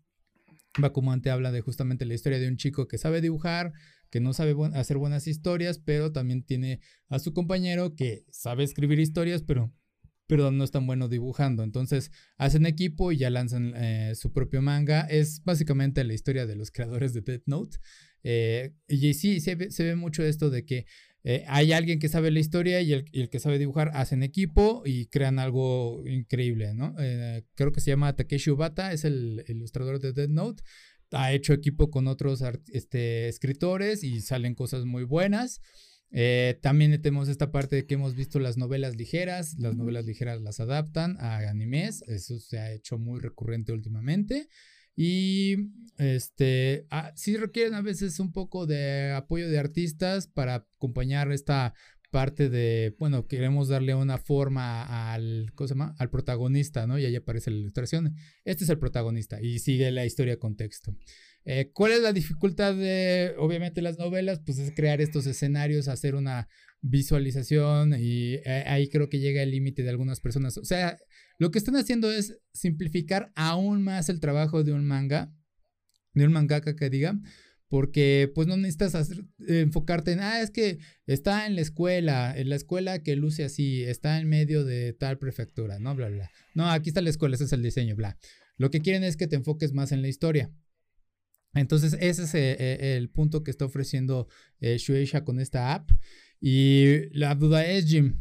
Bakuman 0.77 1.23
te 1.23 1.31
habla 1.31 1.53
de 1.53 1.61
justamente 1.61 2.05
la 2.05 2.15
historia 2.15 2.41
de 2.41 2.49
un 2.49 2.57
chico 2.57 2.89
que 2.89 2.99
sabe 2.99 3.21
dibujar, 3.21 3.73
que 4.15 4.21
no 4.21 4.33
sabe 4.33 4.55
hacer 4.75 4.97
buenas 4.97 5.27
historias, 5.27 5.81
pero 5.81 6.13
también 6.13 6.45
tiene 6.45 6.79
a 7.09 7.19
su 7.19 7.33
compañero 7.33 7.97
que 7.97 8.25
sabe 8.31 8.63
escribir 8.63 9.01
historias, 9.01 9.43
pero 9.43 9.75
pero 10.29 10.53
no 10.53 10.63
es 10.63 10.71
tan 10.71 10.87
bueno 10.87 11.09
dibujando. 11.09 11.65
Entonces 11.65 12.13
hacen 12.37 12.65
equipo 12.65 13.11
y 13.11 13.17
ya 13.17 13.29
lanzan 13.29 13.75
eh, 13.75 14.13
su 14.15 14.33
propio 14.33 14.63
manga. 14.63 15.01
Es 15.01 15.43
básicamente 15.43 16.05
la 16.05 16.15
historia 16.15 16.47
de 16.47 16.55
los 16.55 16.71
creadores 16.71 17.13
de 17.13 17.23
Death 17.23 17.43
Note. 17.47 17.79
Eh, 18.23 18.73
y 18.87 19.15
sí, 19.15 19.41
se 19.41 19.57
ve, 19.57 19.97
mucho 19.97 20.23
esto 20.23 20.49
de 20.49 20.65
que 20.65 20.87
eh, 21.25 21.45
hay 21.49 21.73
alguien 21.73 21.99
que 21.99 22.09
sabe 22.09 22.31
la 22.31 22.39
historia 22.39 22.81
y 22.83 22.93
el, 22.93 23.29
que 23.29 23.41
sabe 23.41 23.59
dibujar 23.59 23.91
hacen 23.95 24.23
equipo 24.23 24.85
y 24.87 25.07
crean 25.07 25.41
algo 25.41 26.07
increíble, 26.07 26.73
¿no? 26.75 26.95
creo 27.55 27.73
que 27.73 27.81
se 27.81 27.91
llama 27.91 28.15
Takeshi 28.15 28.51
Ubata, 28.51 28.93
es 28.93 29.05
el, 29.05 29.45
ilustrador 29.49 29.99
de 29.99 30.13
Death 30.13 30.31
Note. 30.31 30.63
Ha 31.15 31.33
hecho 31.33 31.53
equipo 31.53 31.91
con 31.91 32.07
otros 32.07 32.43
este, 32.73 33.29
escritores 33.29 34.05
y 34.05 34.21
salen 34.21 34.55
cosas 34.55 34.85
muy 34.85 35.05
buenas. 35.05 35.61
Eh, 36.17 36.59
también 36.63 36.93
tenemos 37.03 37.29
esta 37.29 37.51
parte 37.51 37.75
de 37.75 37.87
que 37.87 37.95
hemos 37.95 38.15
visto 38.15 38.39
las 38.39 38.57
novelas 38.57 38.97
ligeras, 38.97 39.57
las 39.59 39.75
novelas 39.75 40.05
ligeras 40.05 40.41
las 40.41 40.61
adaptan 40.61 41.17
a 41.19 41.39
animes, 41.39 42.03
eso 42.07 42.39
se 42.39 42.61
ha 42.61 42.73
hecho 42.73 42.99
muy 42.99 43.21
recurrente 43.21 43.73
últimamente. 43.73 44.49
Y 44.97 45.57
este, 45.99 46.87
ah, 46.91 47.13
sí 47.17 47.37
requieren 47.37 47.75
a 47.75 47.83
veces 47.83 48.21
un 48.21 48.33
poco 48.33 48.67
de 48.67 49.11
apoyo 49.11 49.49
de 49.49 49.59
artistas 49.59 50.29
para 50.29 50.55
acompañar 50.55 51.33
esta 51.33 51.75
parte 52.15 52.49
de, 52.49 52.95
bueno, 53.01 53.27
queremos 53.27 53.67
darle 53.67 53.93
una 53.93 54.19
forma 54.19 55.13
al, 55.13 55.51
¿cómo 55.57 55.67
se 55.67 55.75
llama? 55.75 55.97
Al 55.99 56.11
protagonista, 56.11 56.87
¿no? 56.87 56.97
Y 56.97 57.05
ahí 57.05 57.17
aparece 57.17 57.51
la 57.51 57.57
ilustración. 57.57 58.15
Este 58.45 58.63
es 58.63 58.71
el 58.71 58.79
protagonista 58.79 59.43
y 59.43 59.59
sigue 59.59 59.91
la 59.91 60.07
historia 60.07 60.39
con 60.39 60.55
texto. 60.55 60.97
Eh, 61.45 61.73
¿Cuál 61.73 61.91
es 61.91 62.03
la 62.03 62.13
dificultad 62.13 62.77
de, 62.77 63.35
obviamente, 63.37 63.83
las 63.83 63.99
novelas? 63.99 64.41
Pues 64.47 64.59
es 64.59 64.71
crear 64.77 65.01
estos 65.01 65.27
escenarios, 65.27 65.89
hacer 65.89 66.15
una 66.15 66.47
visualización 66.83 67.97
y 67.99 68.35
eh, 68.35 68.63
ahí 68.69 68.89
creo 68.89 69.09
que 69.09 69.19
llega 69.19 69.43
el 69.43 69.51
límite 69.51 69.83
de 69.83 69.91
algunas 69.91 70.21
personas. 70.21 70.57
O 70.57 70.65
sea, 70.65 70.97
lo 71.41 71.51
que 71.51 71.59
están 71.59 71.75
haciendo 71.75 72.13
es 72.13 72.39
simplificar 72.53 73.33
aún 73.35 73.83
más 73.83 74.09
el 74.09 74.21
trabajo 74.21 74.63
de 74.63 74.73
un 74.73 74.85
manga, 74.85 75.35
de 76.13 76.25
un 76.25 76.33
mangaka 76.33 76.77
que 76.77 76.91
diga, 76.91 77.19
porque 77.69 78.31
pues 78.35 78.47
no 78.47 78.57
necesitas 78.57 79.11
enfocarte 79.49 80.13
en, 80.13 80.21
ah, 80.21 80.41
es 80.41 80.51
que 80.51 80.79
está 81.07 81.47
en 81.47 81.57
la 81.57 81.63
escuela, 81.63 82.37
en 82.37 82.49
la 82.49 82.57
escuela 82.57 83.03
que 83.03 83.17
luce 83.17 83.45
así, 83.45 83.83
está 83.83 84.19
en 84.21 84.29
medio 84.29 84.65
de 84.65 84.93
tal 84.93 85.19
prefectura, 85.19 85.79
¿no? 85.79 85.95
Bla, 85.95 86.09
bla. 86.09 86.31
No, 86.55 86.71
aquí 86.71 86.91
está 86.91 87.01
la 87.01 87.11
escuela, 87.11 87.35
ese 87.35 87.45
es 87.45 87.53
el 87.53 87.63
diseño, 87.63 87.97
bla. 87.97 88.19
Lo 88.57 88.71
que 88.71 88.81
quieren 88.81 89.03
es 89.03 89.17
que 89.17 89.27
te 89.27 89.37
enfoques 89.37 89.73
más 89.73 89.93
en 89.93 90.03
la 90.03 90.09
historia. 90.09 90.53
Entonces, 91.55 91.97
ese 92.01 92.25
es 92.25 92.35
eh, 92.35 92.57
eh, 92.59 92.97
el, 92.97 93.11
punto 93.11 93.43
que 93.43 93.51
está 93.51 93.65
ofreciendo 93.65 94.29
eh, 94.61 94.77
Shueisha 94.79 95.25
con 95.25 95.41
esta 95.41 95.75
app. 95.75 95.91
Y 96.41 97.09
la 97.17 97.35
duda 97.35 97.65
es, 97.65 97.87
Jim, 97.87 98.21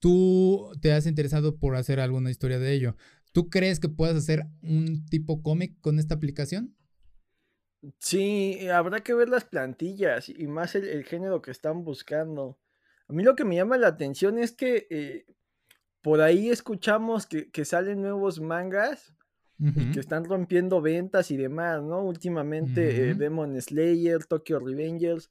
¿tú 0.00 0.70
te 0.80 0.92
has 0.92 1.06
interesado 1.06 1.58
por 1.58 1.76
hacer 1.76 2.00
alguna 2.00 2.30
historia 2.30 2.58
de 2.58 2.72
ello? 2.72 2.96
¿Tú 3.32 3.48
crees 3.48 3.80
que 3.80 3.88
puedas 3.88 4.16
hacer 4.16 4.46
un 4.60 5.06
tipo 5.06 5.42
cómic 5.42 5.78
con 5.80 5.98
esta 5.98 6.14
aplicación? 6.14 6.76
Sí, 7.98 8.68
habrá 8.68 9.00
que 9.00 9.14
ver 9.14 9.28
las 9.28 9.44
plantillas 9.44 10.28
y 10.28 10.46
más 10.46 10.74
el, 10.74 11.04
género 11.04 11.42
que 11.42 11.50
están 11.50 11.84
buscando. 11.84 12.58
A 13.08 13.12
mí 13.12 13.22
lo 13.22 13.34
que 13.34 13.44
me 13.44 13.56
llama 13.56 13.76
la 13.76 13.88
atención 13.88 14.38
es 14.38 14.52
que 14.52 15.26
por 16.00 16.20
ahí 16.20 16.50
escuchamos 16.50 17.26
que, 17.26 17.50
que 17.50 17.64
salen 17.64 18.02
nuevos 18.02 18.40
mangas 18.40 19.14
que 19.92 20.00
están 20.00 20.24
rompiendo 20.24 20.80
ventas 20.80 21.30
y 21.30 21.36
demás, 21.36 21.82
¿no? 21.82 22.02
Últimamente 22.02 23.10
eh, 23.10 23.14
Demon 23.14 23.60
Slayer, 23.60 24.24
Tokyo 24.24 24.58
Revengers, 24.58 25.30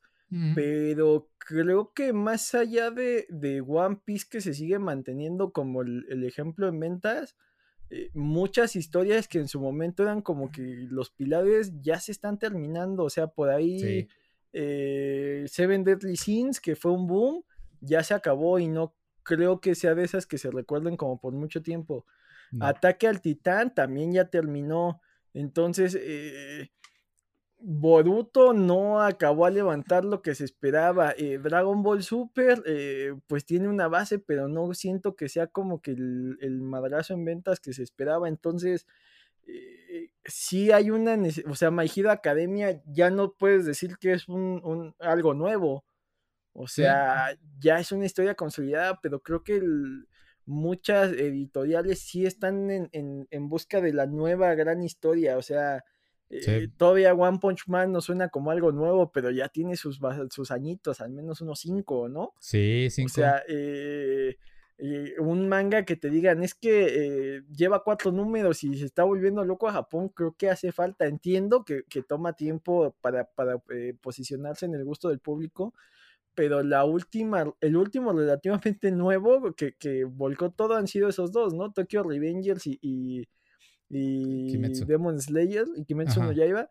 pero 0.56 1.30
creo 1.38 1.92
que 1.94 2.14
más 2.14 2.56
allá 2.56 2.92
de, 2.92 3.26
One 3.68 4.00
Piece 4.06 4.28
que 4.30 4.40
se 4.40 4.54
sigue 4.54 4.80
manteniendo 4.80 5.52
como 5.52 5.82
el, 5.82 6.24
ejemplo 6.24 6.70
en 6.70 6.80
ventas, 6.80 7.36
eh, 7.94 8.10
muchas 8.14 8.78
historias 8.78 9.28
que 9.28 9.38
en 9.38 9.50
su 9.50 9.60
momento 9.60 10.04
eran 10.04 10.22
como 10.22 10.50
que 10.50 10.88
los 10.90 11.10
pilares 11.10 11.74
ya 11.82 12.00
se 12.00 12.14
están 12.14 12.40
terminando, 12.40 13.04
o 13.04 13.10
sea, 13.10 13.28
por 13.28 13.50
ahí 13.50 14.08
eh, 14.54 15.44
Seven 15.48 15.84
Deadly 15.84 16.16
Sins, 16.16 16.62
que 16.62 16.78
fue 16.78 16.94
un 16.94 17.06
boom, 17.06 17.44
ya 17.82 18.02
se 18.02 18.14
acabó 18.14 18.60
y 18.60 18.70
no 18.70 18.96
creo 19.24 19.60
que 19.60 19.76
sea 19.76 19.94
de 19.94 20.06
esas 20.06 20.26
que 20.26 20.38
se 20.38 20.50
recuerden 20.52 20.96
como 20.96 21.20
por 21.20 21.34
mucho 21.34 21.62
tiempo. 21.62 22.06
Ataque 22.62 23.08
al 23.08 23.20
Titán 23.20 23.74
también 23.74 24.14
ya 24.14 24.30
terminó. 24.30 25.02
Entonces, 25.34 25.98
eh, 26.00 26.72
Boruto 27.64 28.54
no 28.54 29.02
acabó 29.02 29.46
a 29.46 29.52
levantar 29.52 30.04
lo 30.04 30.22
que 30.22 30.36
se 30.36 30.46
esperaba. 30.46 31.14
Eh, 31.18 31.40
Dragon 31.42 31.84
Ball 31.84 32.04
Super, 32.04 32.64
eh, 32.66 33.14
pues 33.28 33.46
tiene 33.46 33.68
una 33.68 33.88
base, 33.88 34.20
pero 34.20 34.48
no 34.48 34.74
siento 34.74 35.16
que 35.16 35.30
sea 35.30 35.48
como 35.48 35.82
que 35.82 35.92
el, 35.92 36.38
el 36.42 36.62
madrazo 36.62 37.14
en 37.14 37.26
ventas 37.26 37.60
que 37.60 37.74
se 37.74 37.84
esperaba. 37.84 38.28
Entonces, 38.28 38.88
eh, 39.48 40.10
sí 40.26 40.72
hay 40.72 40.92
una, 40.92 41.18
o 41.48 41.56
sea, 41.56 41.72
My 41.72 41.90
Hero 41.94 42.12
Academia 42.12 42.82
ya 42.86 43.10
no 43.10 43.34
puedes 43.34 43.66
decir 43.66 43.98
que 44.00 44.14
es 44.14 44.28
un, 44.28 44.96
algo 45.00 45.34
nuevo. 45.34 45.86
O 46.54 46.68
sea, 46.68 47.38
ya 47.60 47.80
es 47.80 47.92
una 47.92 48.06
historia 48.06 48.36
consolidada, 48.36 49.00
pero 49.02 49.22
creo 49.22 49.44
que 49.44 49.62
muchas 50.46 51.12
editoriales 51.14 52.00
sí 52.00 52.26
están 52.26 52.70
en, 52.72 52.90
en 53.30 53.50
busca 53.50 53.80
de 53.82 53.94
la 53.94 54.06
nueva 54.06 54.54
gran 54.56 54.84
historia. 54.84 55.38
O 55.38 55.42
sea, 55.42 55.84
eh, 56.32 56.70
todavía 56.78 57.14
One 57.14 57.40
Punch 57.40 57.68
Man 57.68 57.92
no 57.92 58.00
suena 58.00 58.30
como 58.30 58.52
algo 58.52 58.72
nuevo, 58.72 59.12
pero 59.12 59.32
ya 59.32 59.50
tiene 59.50 59.76
sus, 59.76 60.00
sus 60.30 60.52
añitos, 60.52 61.02
al 61.02 61.12
menos 61.12 61.42
unos 61.42 61.60
cinco, 61.60 62.08
¿no? 62.08 62.34
Sí, 62.40 62.88
cinco. 62.90 63.12
O 63.12 63.14
sea, 63.14 63.44
eh, 63.50 64.38
eh, 64.78 65.16
un 65.20 65.50
manga 65.50 65.84
que 65.84 65.98
te 65.98 66.10
digan 66.10 66.42
es 66.42 66.56
que 66.56 67.44
lleva 67.54 67.84
cuatro 67.84 68.12
números 68.12 68.64
y 68.64 68.78
se 68.78 68.86
está 68.86 69.04
volviendo 69.04 69.44
loco 69.44 69.68
a 69.68 69.74
Japón, 69.74 70.10
creo 70.10 70.34
que 70.38 70.50
hace 70.50 70.72
falta. 70.72 71.06
Entiendo 71.06 71.66
que, 71.66 71.84
toma 72.08 72.34
tiempo 72.34 72.96
para, 73.02 73.28
posicionarse 74.02 74.66
en 74.66 74.76
el 74.76 74.86
gusto 74.86 75.10
del 75.10 75.20
público, 75.20 75.74
pero 76.34 76.64
la 76.64 76.86
última, 76.86 77.54
el 77.60 77.76
último 77.76 78.14
relativamente 78.14 78.90
nuevo 78.92 79.54
que, 79.54 79.74
que 79.74 80.06
volcó 80.06 80.52
todo 80.52 80.76
han 80.76 80.88
sido 80.88 81.10
esos 81.10 81.34
dos, 81.34 81.54
¿no? 81.54 81.74
Tokyo 81.74 82.04
Revengers 82.04 82.68
y 82.68 82.80
y 82.82 83.28
Demon 83.92 85.22
Slayer 85.22 85.66
y 85.76 85.84
Kimetsu 85.86 86.22
no 86.22 86.32
Yaiba. 86.32 86.70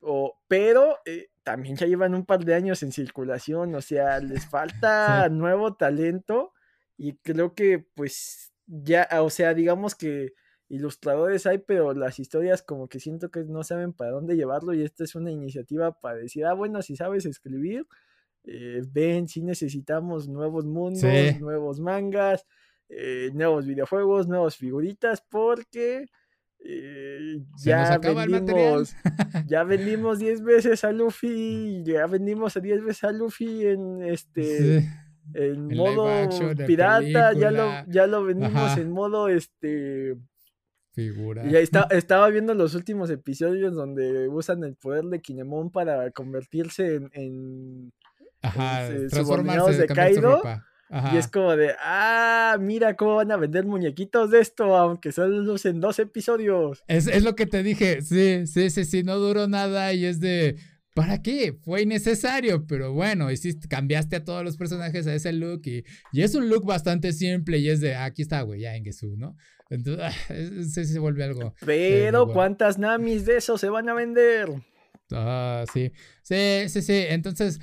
O, 0.00 0.38
pero 0.48 0.98
eh, 1.06 1.30
también 1.42 1.76
ya 1.76 1.86
llevan 1.86 2.14
un 2.14 2.24
par 2.24 2.44
de 2.44 2.54
años 2.54 2.82
en 2.82 2.92
circulación, 2.92 3.74
o 3.74 3.80
sea, 3.80 4.20
les 4.20 4.46
falta 4.48 5.28
nuevo 5.30 5.74
talento 5.74 6.52
y 6.96 7.16
creo 7.16 7.54
que 7.54 7.78
pues 7.94 8.52
ya, 8.66 9.08
o 9.20 9.30
sea, 9.30 9.54
digamos 9.54 9.94
que 9.94 10.34
ilustradores 10.68 11.46
hay, 11.46 11.58
pero 11.58 11.94
las 11.94 12.18
historias 12.18 12.62
como 12.62 12.88
que 12.88 13.00
siento 13.00 13.30
que 13.30 13.44
no 13.44 13.64
saben 13.64 13.92
para 13.92 14.10
dónde 14.10 14.36
llevarlo 14.36 14.74
y 14.74 14.82
esta 14.82 15.04
es 15.04 15.14
una 15.14 15.30
iniciativa 15.30 15.98
para 15.98 16.18
decir, 16.18 16.44
ah, 16.44 16.52
bueno, 16.52 16.82
si 16.82 16.94
sabes 16.94 17.24
escribir, 17.24 17.86
eh, 18.44 18.82
ven, 18.90 19.28
si 19.28 19.42
necesitamos 19.42 20.28
nuevos 20.28 20.66
mundos, 20.66 21.02
nuevos 21.40 21.80
mangas, 21.80 22.46
eh, 22.88 23.30
nuevos 23.34 23.66
videojuegos, 23.66 24.28
nuevas 24.28 24.56
figuritas, 24.56 25.22
porque 25.22 26.06
eh, 26.60 27.40
ya 27.56 27.98
vendimos, 27.98 28.94
ya 29.46 29.64
vendimos 29.64 30.18
10 30.18 30.42
veces 30.42 30.84
a 30.84 30.92
Luffy, 30.92 31.82
ya 31.84 32.06
vendimos 32.06 32.60
10 32.60 32.84
veces 32.84 33.04
a 33.04 33.12
Luffy 33.12 33.66
en 33.66 34.02
este 34.02 34.88
en, 35.34 35.68
modo 35.68 36.08
pirata, 36.66 37.32
ya 37.32 37.50
lo, 37.50 37.70
ya 37.88 38.06
lo 38.06 38.24
vendimos 38.24 38.76
en 38.76 38.90
modo 38.90 39.28
este 39.28 40.16
figura. 40.92 41.46
Ya 41.46 41.60
está, 41.60 41.82
estaba 41.90 42.28
viendo 42.28 42.54
los 42.54 42.74
últimos 42.74 43.10
episodios 43.10 43.74
donde 43.74 44.28
usan 44.28 44.64
el 44.64 44.74
poder 44.76 45.04
de 45.04 45.20
Kinemon 45.20 45.70
para 45.70 46.10
convertirse 46.10 46.96
en, 46.96 47.10
en, 47.12 47.92
Ajá, 48.42 48.86
en, 48.88 49.08
de 49.08 49.86
Kaido. 49.94 50.42
Y 51.12 51.16
es 51.16 51.28
como 51.28 51.54
de, 51.54 51.74
ah, 51.82 52.56
mira 52.58 52.96
cómo 52.96 53.16
van 53.16 53.30
a 53.30 53.36
vender 53.36 53.66
muñequitos 53.66 54.30
de 54.30 54.40
esto, 54.40 54.76
aunque 54.76 55.12
solo 55.12 55.54
en 55.62 55.80
dos 55.80 55.98
episodios. 55.98 56.82
Es, 56.86 57.06
es 57.06 57.22
lo 57.22 57.34
que 57.34 57.46
te 57.46 57.62
dije, 57.62 58.00
sí, 58.00 58.46
sí, 58.46 58.70
sí, 58.70 58.84
sí, 58.84 59.02
no 59.02 59.16
duró 59.16 59.48
nada 59.48 59.92
y 59.92 60.06
es 60.06 60.18
de, 60.18 60.56
¿para 60.94 61.22
qué? 61.22 61.52
Fue 61.52 61.82
innecesario, 61.82 62.66
pero 62.66 62.92
bueno, 62.92 63.30
hiciste, 63.30 63.68
cambiaste 63.68 64.16
a 64.16 64.24
todos 64.24 64.42
los 64.42 64.56
personajes 64.56 65.06
a 65.06 65.14
ese 65.14 65.32
look 65.32 65.62
y, 65.66 65.84
y 66.12 66.22
es 66.22 66.34
un 66.34 66.48
look 66.48 66.64
bastante 66.64 67.12
simple 67.12 67.58
y 67.58 67.68
es 67.68 67.80
de, 67.80 67.94
ah, 67.94 68.06
aquí 68.06 68.22
está, 68.22 68.40
güey, 68.42 68.60
ya 68.60 68.74
en 68.74 68.84
Gesu, 68.84 69.16
¿no? 69.16 69.36
Entonces, 69.70 70.04
ah, 70.04 70.34
sí, 70.64 70.84
se 70.86 70.98
vuelve 70.98 71.24
algo. 71.24 71.54
Pero, 71.64 72.28
¿cuántas 72.28 72.78
Namis 72.78 73.26
de 73.26 73.36
eso 73.36 73.58
se 73.58 73.68
van 73.68 73.88
a 73.88 73.94
vender? 73.94 74.48
Ah, 75.12 75.64
sí. 75.72 75.92
Sí, 76.22 76.68
sí, 76.68 76.82
sí. 76.82 77.04
Entonces, 77.08 77.60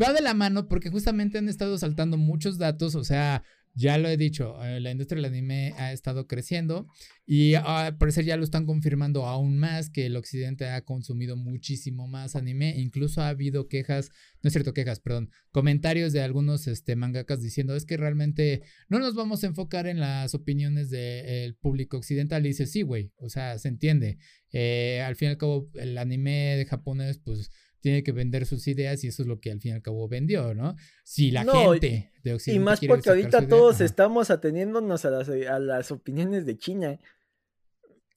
va 0.00 0.12
de 0.12 0.22
la 0.22 0.34
mano 0.34 0.68
porque 0.68 0.90
justamente 0.90 1.38
han 1.38 1.48
estado 1.48 1.78
saltando 1.78 2.16
muchos 2.16 2.58
datos, 2.58 2.94
o 2.94 3.04
sea, 3.04 3.42
ya 3.78 3.96
lo 3.96 4.08
he 4.08 4.16
dicho, 4.16 4.60
eh, 4.64 4.80
la 4.80 4.90
industria 4.90 5.22
del 5.22 5.30
anime 5.30 5.72
ha 5.78 5.92
estado 5.92 6.26
creciendo 6.26 6.88
y 7.24 7.54
ah, 7.54 7.86
al 7.86 7.96
parecer 7.96 8.24
ya 8.24 8.36
lo 8.36 8.42
están 8.42 8.66
confirmando 8.66 9.24
aún 9.24 9.56
más 9.56 9.88
que 9.88 10.06
el 10.06 10.16
occidente 10.16 10.68
ha 10.68 10.84
consumido 10.84 11.36
muchísimo 11.36 12.08
más 12.08 12.34
anime. 12.34 12.74
Incluso 12.76 13.20
ha 13.20 13.28
habido 13.28 13.68
quejas, 13.68 14.10
no 14.42 14.48
es 14.48 14.52
cierto 14.52 14.74
quejas, 14.74 14.98
perdón, 14.98 15.30
comentarios 15.52 16.12
de 16.12 16.22
algunos 16.22 16.66
este, 16.66 16.96
mangakas 16.96 17.40
diciendo 17.40 17.76
es 17.76 17.84
que 17.84 17.96
realmente 17.96 18.62
no 18.88 18.98
nos 18.98 19.14
vamos 19.14 19.44
a 19.44 19.46
enfocar 19.46 19.86
en 19.86 20.00
las 20.00 20.34
opiniones 20.34 20.90
del 20.90 21.54
público 21.54 21.98
occidental. 21.98 22.44
Y 22.46 22.48
dice, 22.48 22.66
sí, 22.66 22.82
güey, 22.82 23.12
o 23.18 23.28
sea, 23.28 23.58
se 23.58 23.68
entiende. 23.68 24.18
Eh, 24.50 25.04
al 25.06 25.14
fin 25.14 25.28
y 25.28 25.30
al 25.32 25.38
cabo, 25.38 25.70
el 25.74 25.98
anime 25.98 26.56
de 26.56 26.64
japonés, 26.64 27.18
pues 27.18 27.52
tiene 27.80 28.02
que 28.02 28.12
vender 28.12 28.46
sus 28.46 28.66
ideas 28.66 29.02
y 29.04 29.08
eso 29.08 29.22
es 29.22 29.28
lo 29.28 29.40
que 29.40 29.50
al 29.50 29.60
fin 29.60 29.72
y 29.72 29.74
al 29.74 29.82
cabo 29.82 30.08
vendió, 30.08 30.54
¿no? 30.54 30.76
Si 31.04 31.30
la 31.30 31.44
gente 31.44 32.12
de 32.22 32.34
Occidente. 32.34 32.60
Y 32.60 32.64
más 32.64 32.80
porque 32.86 33.10
ahorita 33.10 33.48
todos 33.48 33.80
estamos 33.80 34.30
ateniéndonos 34.30 35.04
a 35.04 35.10
las, 35.10 35.28
a 35.28 35.58
las 35.58 35.90
opiniones 35.90 36.44
de 36.46 36.56
China. 36.56 36.98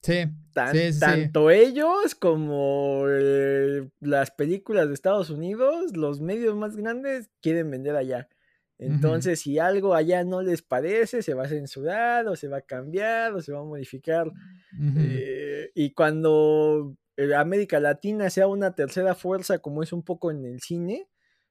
Sí, 0.02 0.24
Tanto 0.52 1.50
ellos 1.50 2.16
como 2.16 3.04
eh, 3.08 3.88
las 4.00 4.32
películas 4.32 4.88
de 4.88 4.94
Estados 4.94 5.30
Unidos, 5.30 5.96
los 5.96 6.20
medios 6.20 6.56
más 6.56 6.76
grandes 6.76 7.30
quieren 7.40 7.70
vender 7.70 7.94
allá. 7.94 8.28
Entonces, 8.78 9.38
si 9.40 9.60
algo 9.60 9.94
allá 9.94 10.24
no 10.24 10.42
les 10.42 10.60
parece, 10.60 11.22
se 11.22 11.34
va 11.34 11.44
a 11.44 11.48
censurar 11.48 12.26
o 12.26 12.34
se 12.34 12.48
va 12.48 12.58
a 12.58 12.62
cambiar 12.62 13.32
o 13.32 13.40
se 13.40 13.52
va 13.52 13.60
a 13.60 13.64
modificar. 13.64 14.28
Eh, 14.98 15.70
y 15.76 15.92
cuando 15.92 16.96
América 17.36 17.80
Latina 17.80 18.30
sea 18.30 18.46
una 18.46 18.74
tercera 18.74 19.14
fuerza 19.14 19.58
como 19.58 19.82
es 19.82 19.92
un 19.92 20.02
poco 20.02 20.30
en 20.30 20.44
el 20.44 20.60
cine, 20.60 21.08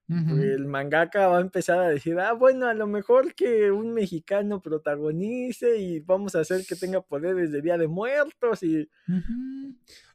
el 0.09 0.65
mangaka 0.65 1.27
va 1.27 1.37
a 1.37 1.41
empezar 1.41 1.79
a 1.79 1.87
decir, 1.87 2.19
ah, 2.19 2.33
bueno, 2.33 2.67
a 2.67 2.73
lo 2.73 2.85
mejor 2.85 3.33
que 3.33 3.71
un 3.71 3.93
mexicano 3.93 4.61
protagonice 4.61 5.77
y 5.77 6.01
vamos 6.01 6.35
a 6.35 6.41
hacer 6.41 6.65
que 6.65 6.75
tenga 6.75 7.01
poderes 7.01 7.51
de 7.51 7.61
Día 7.61 7.77
de 7.77 7.87
Muertos 7.87 8.61
y... 8.61 8.89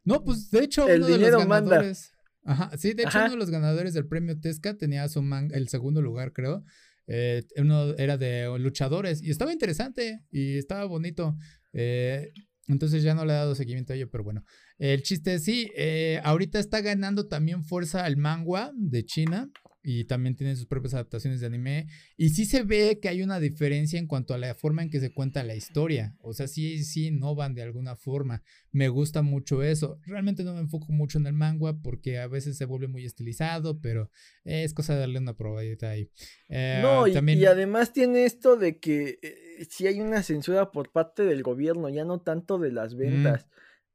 No, 0.05 0.23
pues 0.23 0.51
de 0.51 0.65
hecho 0.65 0.87
el 0.87 1.03
uno 1.03 1.07
dinero 1.07 1.25
de 1.25 1.33
los 1.33 1.49
ganadores... 1.49 2.13
Manda. 2.45 2.65
Ajá, 2.65 2.77
sí, 2.77 2.93
de 2.93 3.05
hecho 3.05 3.19
uno 3.19 3.31
de 3.31 3.37
los 3.37 3.51
ganadores 3.51 3.95
del 3.95 4.07
premio 4.07 4.39
Tesca 4.39 4.77
tenía 4.77 5.09
su 5.09 5.23
manga, 5.23 5.57
el 5.57 5.69
segundo 5.69 6.03
lugar, 6.03 6.33
creo. 6.35 6.63
Eh, 7.07 7.45
uno 7.57 7.95
era 7.97 8.19
de 8.19 8.55
luchadores 8.59 9.23
y 9.23 9.31
estaba 9.31 9.53
interesante 9.53 10.21
y 10.31 10.59
estaba 10.59 10.85
bonito. 10.85 11.37
Eh, 11.73 12.33
entonces 12.69 13.03
ya 13.03 13.15
no 13.15 13.25
le 13.25 13.33
he 13.33 13.37
dado 13.37 13.55
seguimiento 13.55 13.95
a 13.95 13.97
ello, 13.97 14.11
pero 14.11 14.25
bueno. 14.25 14.45
El 14.79 15.03
chiste 15.03 15.35
es, 15.35 15.45
sí, 15.45 15.71
eh, 15.75 16.21
ahorita 16.25 16.59
está 16.59 16.81
ganando 16.81 17.29
también 17.29 17.65
fuerza 17.65 18.07
el 18.07 18.17
manga 18.17 18.73
de 18.75 19.05
China 19.05 19.51
y 19.89 20.05
también 20.05 20.35
tiene 20.35 20.57
sus 20.57 20.67
propias 20.67 20.95
adaptaciones 20.95 21.39
de 21.39 21.47
anime. 21.47 21.87
Y 22.17 22.31
sí 22.31 22.45
se 22.45 22.65
ve 22.65 22.99
que 23.01 23.09
hay 23.09 23.23
una 23.23 23.39
diferencia 23.39 24.01
en 24.01 24.09
cuanto 24.09 24.35
a 24.35 24.39
la 24.39 24.53
forma 24.57 24.83
en 24.83 24.91
que 24.91 24.99
se 24.99 25.13
cuenta 25.13 25.45
la 25.45 25.55
historia. 25.55 26.17
O 26.23 26.33
sea, 26.33 26.49
sí, 26.49 26.83
sí 26.83 27.07
innovan 27.07 27.55
de 27.55 27.63
alguna 27.63 27.95
forma. 27.95 28.43
Me 28.73 28.89
gusta 28.89 29.23
mucho 29.23 29.63
eso. 29.63 30.01
Realmente 30.05 30.43
no 30.43 30.55
me 30.55 30.61
enfoco 30.61 30.93
mucho 30.93 31.19
en 31.19 31.29
el 31.29 31.35
manga 31.35 31.73
porque 31.73 32.19
a 32.19 32.27
veces 32.27 32.57
se 32.57 32.65
vuelve 32.65 32.89
muy 32.89 33.05
estilizado, 33.05 33.81
pero 33.81 34.11
es 34.43 34.75
cosa 34.75 34.95
de 34.95 35.01
darle 35.01 35.21
una 35.21 35.37
probadita 35.37 35.91
ahí. 35.91 36.11
Eh, 36.49 36.81
no, 36.83 37.07
y, 37.07 37.13
también... 37.13 37.39
y, 37.39 37.45
además 37.45 37.93
tiene 37.93 38.25
esto 38.25 38.57
de 38.57 38.81
que 38.81 39.21
eh, 39.23 39.67
si 39.71 39.87
hay 39.87 40.01
una 40.01 40.25
censura 40.25 40.73
por 40.73 40.91
parte 40.91 41.23
del 41.23 41.45
gobierno, 41.45 41.89
ya 41.91 42.05
no 42.05 42.21
tanto 42.21 42.59
de 42.59 42.73
las 42.73 42.97
mm. 42.97 42.99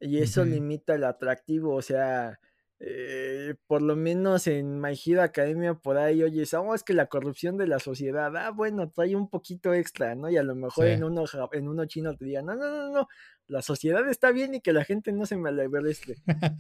Y 0.01 0.17
eso 0.17 0.43
limita 0.43 0.95
el 0.95 1.03
atractivo, 1.03 1.75
o 1.75 1.81
sea 1.81 2.39
eh, 2.83 3.53
por 3.67 3.83
lo 3.83 3.95
menos 3.95 4.47
en 4.47 4.81
My 4.81 4.99
Hero 5.05 5.21
Academia 5.21 5.75
por 5.75 5.99
ahí, 5.99 6.23
oye, 6.23 6.47
sabemos 6.47 6.81
que 6.81 6.95
la 6.95 7.05
corrupción 7.05 7.55
de 7.55 7.67
la 7.67 7.77
sociedad, 7.77 8.35
ah, 8.35 8.49
bueno, 8.49 8.89
trae 8.89 9.15
un 9.15 9.29
poquito 9.29 9.75
extra, 9.75 10.15
¿no? 10.15 10.31
Y 10.31 10.37
a 10.37 10.41
lo 10.41 10.55
mejor 10.55 10.87
en, 10.87 11.03
uno, 11.03 11.25
en 11.51 11.67
uno 11.67 11.85
chino 11.85 12.17
te 12.17 12.25
digan, 12.25 12.47
no, 12.47 12.55
no, 12.55 12.71
no, 12.71 12.91
no, 12.91 13.07
la 13.45 13.61
sociedad 13.61 14.09
está 14.09 14.31
bien 14.31 14.55
y 14.55 14.61
que 14.61 14.73
la 14.73 14.83
gente 14.83 15.11
no 15.11 15.27
se 15.27 15.37
me 15.37 15.51
este 15.91 16.15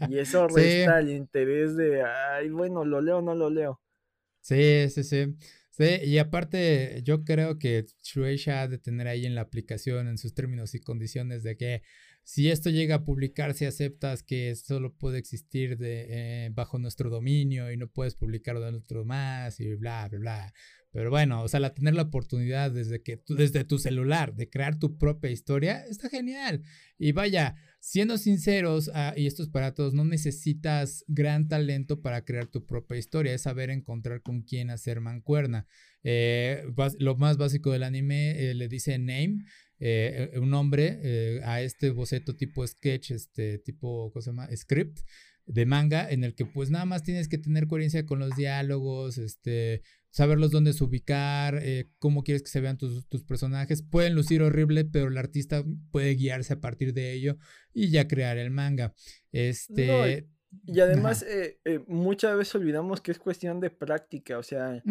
Y 0.09 0.19
eso 0.19 0.47
resta 0.47 0.99
el 0.99 1.09
interés 1.09 1.75
de, 1.75 2.03
ay, 2.03 2.49
bueno, 2.49 2.85
lo 2.85 3.01
leo 3.01 3.17
o 3.17 3.21
no 3.23 3.33
lo 3.33 3.49
leo. 3.49 3.81
Sí, 4.41 4.91
sí, 4.91 5.03
sí. 5.03 5.35
Sí, 5.71 5.87
y 6.03 6.19
aparte, 6.19 7.01
yo 7.03 7.23
creo 7.23 7.57
que 7.57 7.85
Shueisha 8.03 8.61
ha 8.61 8.67
de 8.67 8.77
tener 8.77 9.07
ahí 9.07 9.25
en 9.25 9.33
la 9.33 9.41
aplicación, 9.41 10.07
en 10.07 10.19
sus 10.19 10.35
términos 10.35 10.75
y 10.75 10.81
condiciones, 10.81 11.41
de 11.41 11.57
que 11.57 11.81
si 12.23 12.49
esto 12.49 12.69
llega 12.69 12.95
a 12.95 13.03
publicarse, 13.05 13.67
aceptas 13.67 14.23
que 14.23 14.55
solo 14.55 14.93
puede 14.93 15.17
existir 15.17 15.77
de, 15.77 16.05
eh, 16.09 16.49
bajo 16.53 16.79
nuestro 16.79 17.09
dominio 17.09 17.71
y 17.71 17.77
no 17.77 17.87
puedes 17.87 18.15
publicarlo 18.15 18.61
de 18.61 18.77
otro 18.77 19.05
más 19.05 19.59
y 19.59 19.73
bla, 19.75 20.07
bla, 20.09 20.19
bla. 20.19 20.53
Pero 20.91 21.09
bueno, 21.09 21.41
o 21.41 21.47
sea, 21.47 21.73
tener 21.73 21.95
la 21.95 22.03
oportunidad 22.03 22.69
desde 22.69 23.01
que 23.01 23.21
desde 23.29 23.63
tu 23.63 23.79
celular 23.79 24.35
de 24.35 24.49
crear 24.49 24.77
tu 24.77 24.97
propia 24.97 25.31
historia 25.31 25.85
está 25.85 26.09
genial. 26.09 26.63
Y 26.97 27.13
vaya, 27.13 27.55
siendo 27.79 28.17
sinceros, 28.17 28.91
ah, 28.93 29.13
y 29.15 29.25
esto 29.25 29.41
es 29.41 29.49
para 29.49 29.73
todos, 29.73 29.93
no 29.93 30.03
necesitas 30.03 31.05
gran 31.07 31.47
talento 31.47 32.01
para 32.01 32.25
crear 32.25 32.47
tu 32.47 32.65
propia 32.65 32.97
historia, 32.97 33.33
es 33.33 33.43
saber 33.43 33.69
encontrar 33.69 34.21
con 34.21 34.41
quién 34.41 34.69
hacer 34.69 34.99
mancuerna. 34.99 35.65
Eh, 36.03 36.65
lo 36.99 37.15
más 37.15 37.37
básico 37.37 37.71
del 37.71 37.83
anime 37.83 38.49
eh, 38.49 38.53
le 38.53 38.67
dice 38.67 38.97
name, 38.99 39.45
eh, 39.81 40.31
un 40.39 40.49
nombre 40.49 41.41
a 41.43 41.61
este 41.61 41.89
boceto 41.89 42.35
tipo 42.35 42.65
sketch, 42.65 43.11
este 43.11 43.57
tipo, 43.57 44.11
¿cómo 44.11 44.21
se 44.21 44.29
llama? 44.29 44.47
Script 44.55 44.99
de 45.45 45.65
manga 45.65 46.09
en 46.09 46.23
el 46.23 46.35
que 46.35 46.45
pues 46.45 46.69
nada 46.69 46.85
más 46.85 47.03
tienes 47.03 47.27
que 47.27 47.37
tener 47.37 47.67
coherencia 47.67 48.05
con 48.05 48.19
los 48.19 48.35
diálogos, 48.35 49.17
este, 49.17 49.81
saberlos 50.09 50.51
dónde 50.51 50.73
ubicar, 50.81 51.59
eh, 51.61 51.89
cómo 51.97 52.23
quieres 52.23 52.43
que 52.43 52.49
se 52.49 52.61
vean 52.61 52.77
tus, 52.77 53.05
personajes. 53.27 53.81
Pueden 53.81 54.15
lucir 54.15 54.41
horrible, 54.41 54.85
pero 54.85 55.07
el 55.07 55.17
artista 55.17 55.63
puede 55.91 56.15
guiarse 56.15 56.53
a 56.53 56.61
partir 56.61 56.93
de 56.93 57.13
ello 57.13 57.37
y 57.73 57.89
ya 57.89 58.07
crear 58.07 58.37
el 58.37 58.51
manga. 58.51 58.93
Este. 59.31 60.27
Y 60.65 60.79
además, 60.79 61.23
eh, 61.23 61.59
eh, 61.65 61.83
muchas 61.87 62.37
veces 62.37 62.55
olvidamos 62.55 63.01
que 63.01 63.11
es 63.11 63.19
cuestión 63.19 63.59
de 63.59 63.69
práctica. 63.69 64.37
O 64.37 64.43
sea, 64.43 64.83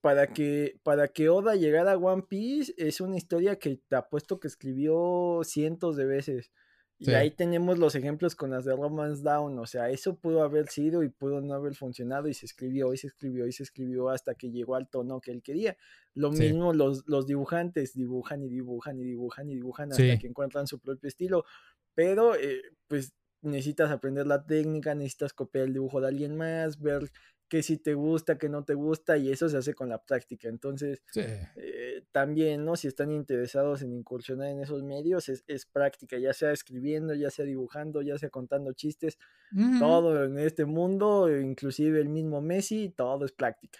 para, 0.00 0.28
que, 0.28 0.78
para 0.82 1.08
que 1.08 1.28
Oda 1.28 1.56
llegara 1.56 1.92
a 1.92 1.98
One 1.98 2.24
Piece, 2.28 2.72
es 2.76 3.00
una 3.00 3.16
historia 3.16 3.58
que 3.58 3.80
te 3.88 3.96
apuesto 3.96 4.38
que 4.38 4.48
escribió 4.48 5.40
cientos 5.44 5.96
de 5.96 6.06
veces. 6.06 6.52
Y 7.00 7.12
ahí 7.12 7.30
tenemos 7.30 7.78
los 7.78 7.94
ejemplos 7.94 8.34
con 8.34 8.50
las 8.50 8.64
de 8.64 8.74
Romance 8.74 9.22
Down, 9.22 9.56
o 9.60 9.66
sea, 9.66 9.88
eso 9.88 10.16
pudo 10.16 10.42
haber 10.42 10.66
sido 10.68 11.04
y 11.04 11.08
pudo 11.08 11.40
no 11.40 11.54
haber 11.54 11.76
funcionado 11.76 12.26
y 12.26 12.34
se 12.34 12.44
escribió 12.44 12.92
y 12.92 12.96
se 12.96 13.06
escribió 13.06 13.46
y 13.46 13.52
se 13.52 13.62
escribió 13.62 14.08
hasta 14.08 14.34
que 14.34 14.50
llegó 14.50 14.74
al 14.74 14.88
tono 14.88 15.20
que 15.20 15.30
él 15.30 15.40
quería. 15.40 15.76
Lo 16.14 16.32
mismo 16.32 16.72
los, 16.72 17.04
los 17.06 17.26
dibujantes 17.26 17.94
dibujan 17.94 18.42
y 18.42 18.48
dibujan 18.48 18.98
y 18.98 19.04
dibujan 19.04 19.48
y 19.48 19.54
dibujan 19.54 19.92
hasta 19.92 20.18
que 20.18 20.26
encuentran 20.26 20.66
su 20.66 20.80
propio 20.80 21.06
estilo, 21.06 21.44
pero 21.94 22.34
eh, 22.34 22.62
pues 22.88 23.14
necesitas 23.42 23.90
aprender 23.90 24.26
la 24.26 24.44
técnica, 24.44 24.94
necesitas 24.94 25.32
copiar 25.32 25.66
el 25.66 25.72
dibujo 25.72 26.00
de 26.00 26.08
alguien 26.08 26.36
más, 26.36 26.80
ver 26.80 27.10
que 27.48 27.62
si 27.62 27.78
te 27.78 27.94
gusta, 27.94 28.36
que 28.36 28.48
no 28.48 28.64
te 28.64 28.74
gusta, 28.74 29.16
y 29.16 29.30
eso 29.30 29.48
se 29.48 29.56
hace 29.56 29.74
con 29.74 29.88
la 29.88 30.04
práctica. 30.04 30.48
Entonces, 30.48 31.02
eh, 31.16 32.04
también, 32.12 32.64
¿no? 32.64 32.76
Si 32.76 32.88
están 32.88 33.10
interesados 33.10 33.82
en 33.82 33.94
incursionar 33.94 34.48
en 34.48 34.60
esos 34.60 34.82
medios, 34.82 35.28
es, 35.28 35.66
práctica, 35.66 36.18
ya 36.18 36.34
sea 36.34 36.52
escribiendo, 36.52 37.14
ya 37.14 37.30
sea 37.30 37.46
dibujando, 37.46 38.02
ya 38.02 38.18
sea 38.18 38.28
contando 38.28 38.72
chistes, 38.74 39.18
todo 39.78 40.24
en 40.24 40.38
este 40.38 40.66
mundo, 40.66 41.34
inclusive 41.40 42.00
el 42.00 42.10
mismo 42.10 42.42
Messi, 42.42 42.92
todo 42.94 43.24
es 43.24 43.32
práctica. 43.32 43.78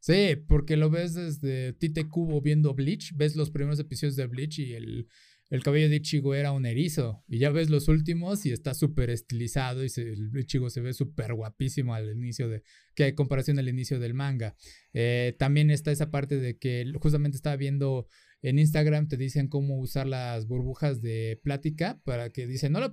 Sí, 0.00 0.36
porque 0.48 0.76
lo 0.76 0.90
ves 0.90 1.14
desde 1.14 1.72
Tite 1.72 2.08
Cubo 2.08 2.40
viendo 2.40 2.74
Bleach, 2.74 3.12
ves 3.16 3.36
los 3.36 3.50
primeros 3.50 3.78
episodios 3.78 4.16
de 4.16 4.26
Bleach 4.26 4.58
y 4.58 4.74
el 4.74 5.08
el 5.52 5.62
cabello 5.62 5.90
de 5.90 5.96
Ichigo 5.96 6.34
era 6.34 6.50
un 6.50 6.64
erizo. 6.64 7.22
Y 7.28 7.38
ya 7.38 7.50
ves 7.50 7.68
los 7.68 7.88
últimos 7.88 8.46
y 8.46 8.52
está 8.52 8.72
súper 8.72 9.10
estilizado 9.10 9.84
y 9.84 9.88
el 9.96 10.34
Ichigo 10.34 10.70
se 10.70 10.80
ve 10.80 10.94
súper 10.94 11.34
guapísimo 11.34 11.94
al 11.94 12.10
inicio 12.10 12.48
de, 12.48 12.62
que 12.94 13.04
hay 13.04 13.14
comparación 13.14 13.58
al 13.58 13.68
inicio 13.68 14.00
del 14.00 14.14
manga. 14.14 14.56
Eh, 14.94 15.36
también 15.38 15.70
está 15.70 15.92
esa 15.92 16.10
parte 16.10 16.38
de 16.38 16.56
que 16.56 16.90
justamente 16.98 17.36
estaba 17.36 17.56
viendo 17.56 18.08
en 18.40 18.58
Instagram, 18.58 19.08
te 19.08 19.18
dicen 19.18 19.48
cómo 19.48 19.78
usar 19.78 20.06
las 20.06 20.46
burbujas 20.46 21.02
de 21.02 21.38
plática 21.44 22.00
para 22.02 22.30
que 22.30 22.46
dicen, 22.46 22.72
no 22.72 22.80
la, 22.80 22.90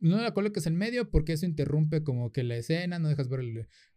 no 0.00 0.22
la 0.22 0.32
coloques 0.32 0.66
en 0.66 0.76
medio 0.76 1.10
porque 1.10 1.34
eso 1.34 1.44
interrumpe 1.44 2.04
como 2.04 2.32
que 2.32 2.42
la 2.42 2.56
escena, 2.56 2.98
no 2.98 3.10
dejas 3.10 3.28
ver 3.28 3.40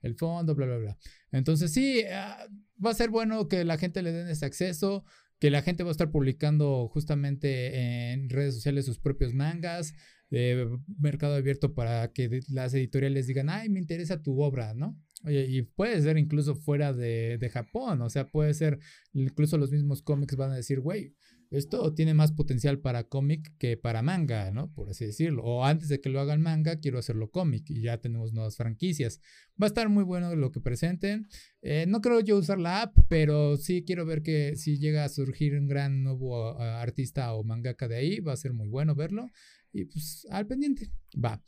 el, 0.02 0.16
fondo, 0.18 0.54
bla, 0.54 0.66
bla, 0.66 0.78
bla. 0.80 0.98
Entonces 1.32 1.72
sí, 1.72 2.04
ah, 2.12 2.46
va 2.86 2.90
a 2.90 2.94
ser 2.94 3.10
bueno 3.10 3.48
que 3.48 3.64
la 3.64 3.78
gente 3.78 4.02
le 4.02 4.12
den 4.12 4.28
ese 4.28 4.46
acceso 4.46 5.06
que 5.42 5.50
la 5.50 5.64
gente 5.64 5.82
va 5.82 5.90
a 5.90 5.92
estar 5.92 6.12
publicando 6.12 6.88
justamente 6.88 8.12
en 8.12 8.30
redes 8.30 8.54
sociales 8.54 8.86
sus 8.86 9.00
propios 9.00 9.34
mangas, 9.34 9.96
de 10.30 10.70
mercado 11.00 11.34
abierto 11.34 11.74
para 11.74 12.14
que 12.14 12.42
las 12.48 12.76
editoriales 12.76 13.26
digan, 13.26 13.50
ay, 13.50 13.68
me 13.68 13.80
interesa 13.80 14.22
tu 14.22 14.40
obra, 14.40 14.76
¿no? 14.76 14.98
y 15.24 15.62
puede 15.64 16.02
ser 16.02 16.18
incluso 16.18 16.56
fuera 16.56 16.94
de, 16.94 17.38
de 17.40 17.50
Japón, 17.50 18.02
o 18.02 18.10
sea, 18.10 18.30
puede 18.32 18.54
ser, 18.56 18.80
incluso 19.14 19.58
los 19.58 19.72
mismos 19.72 20.02
cómics 20.02 20.36
van 20.36 20.52
a 20.52 20.56
decir, 20.56 20.80
güey, 20.80 21.16
esto 21.52 21.94
tiene 21.94 22.14
más 22.14 22.32
potencial 22.32 22.80
para 22.80 23.04
cómic 23.04 23.54
que 23.58 23.76
para 23.76 24.02
manga, 24.02 24.52
¿no? 24.52 24.72
Por 24.74 24.90
así 24.90 25.06
decirlo. 25.06 25.44
O 25.44 25.66
antes 25.66 25.90
de 25.90 26.00
que 26.00 26.10
lo 26.10 26.22
hagan 26.22 26.42
manga, 26.42 26.80
quiero 26.80 26.98
hacerlo 26.98 27.30
cómic 27.30 27.70
y 27.70 27.82
ya 27.82 27.98
tenemos 27.98 28.32
nuevas 28.32 28.56
franquicias. 28.56 29.20
Va 29.62 29.66
a 29.66 29.68
estar 29.68 29.90
muy 29.90 30.06
bueno 30.06 30.34
lo 30.36 30.52
que 30.52 30.62
presenten. 30.62 31.28
Eh, 31.62 31.86
no 31.90 32.00
creo 32.00 32.22
yo 32.22 32.38
usar 32.38 32.58
la 32.58 32.84
app, 32.84 32.98
pero 33.10 33.58
sí 33.58 33.84
quiero 33.86 34.06
ver 34.06 34.24
que 34.24 34.56
si 34.56 34.80
llega 34.80 35.04
a 35.04 35.10
surgir 35.10 35.54
un 35.56 35.68
gran 35.68 36.04
nuevo 36.04 36.58
artista 36.58 37.34
o 37.34 37.44
mangaka 37.44 37.90
de 37.90 37.98
ahí, 37.98 38.20
va 38.22 38.32
a 38.32 38.38
ser 38.38 38.54
muy 38.54 38.70
bueno 38.70 38.96
verlo. 38.96 39.30
Y 39.74 39.86
pues 39.86 40.26
al 40.30 40.48
pendiente. 40.48 40.90
Va. 41.14 41.44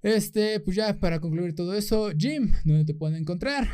Este, 0.00 0.60
pues 0.60 0.76
ya 0.76 0.98
para 0.98 1.20
concluir 1.20 1.54
todo 1.54 1.74
eso, 1.74 2.10
Jim, 2.16 2.52
¿dónde 2.64 2.86
te 2.86 2.94
pueden 2.94 3.16
encontrar? 3.18 3.68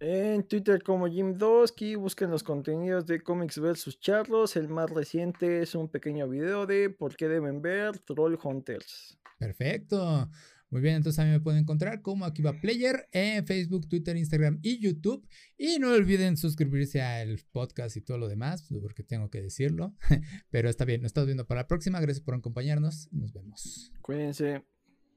En 0.00 0.42
Twitter 0.46 0.82
como 0.82 1.08
Jim 1.08 1.38
Dosky, 1.38 1.94
busquen 1.94 2.30
los 2.30 2.42
contenidos 2.42 3.06
de 3.06 3.22
Comics 3.22 3.58
vs 3.58 3.98
Charlos. 4.00 4.56
El 4.56 4.68
más 4.68 4.90
reciente 4.90 5.62
es 5.62 5.74
un 5.74 5.88
pequeño 5.88 6.28
video 6.28 6.66
de 6.66 6.90
por 6.90 7.16
qué 7.16 7.28
deben 7.28 7.62
ver 7.62 7.98
Troll 8.00 8.38
Hunters. 8.42 9.16
Perfecto. 9.38 10.28
Muy 10.74 10.80
bien, 10.80 10.96
entonces 10.96 11.20
a 11.20 11.24
mí 11.24 11.30
me 11.30 11.38
pueden 11.38 11.60
encontrar 11.60 12.02
como 12.02 12.24
Akiva 12.24 12.52
Player 12.60 13.08
en 13.12 13.46
Facebook, 13.46 13.88
Twitter, 13.88 14.16
Instagram 14.16 14.58
y 14.60 14.80
YouTube. 14.80 15.24
Y 15.56 15.78
no 15.78 15.92
olviden 15.92 16.36
suscribirse 16.36 17.00
al 17.00 17.38
podcast 17.52 17.96
y 17.96 18.00
todo 18.00 18.18
lo 18.18 18.26
demás, 18.26 18.68
porque 18.82 19.04
tengo 19.04 19.30
que 19.30 19.40
decirlo. 19.40 19.94
Pero 20.50 20.68
está 20.68 20.84
bien, 20.84 21.02
nos 21.02 21.10
estamos 21.10 21.26
viendo 21.26 21.46
para 21.46 21.60
la 21.60 21.68
próxima. 21.68 22.00
Gracias 22.00 22.24
por 22.24 22.34
acompañarnos. 22.34 23.08
Nos 23.12 23.32
vemos. 23.32 23.92
Cuídense. 24.02 24.64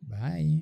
Bye. 0.02 0.62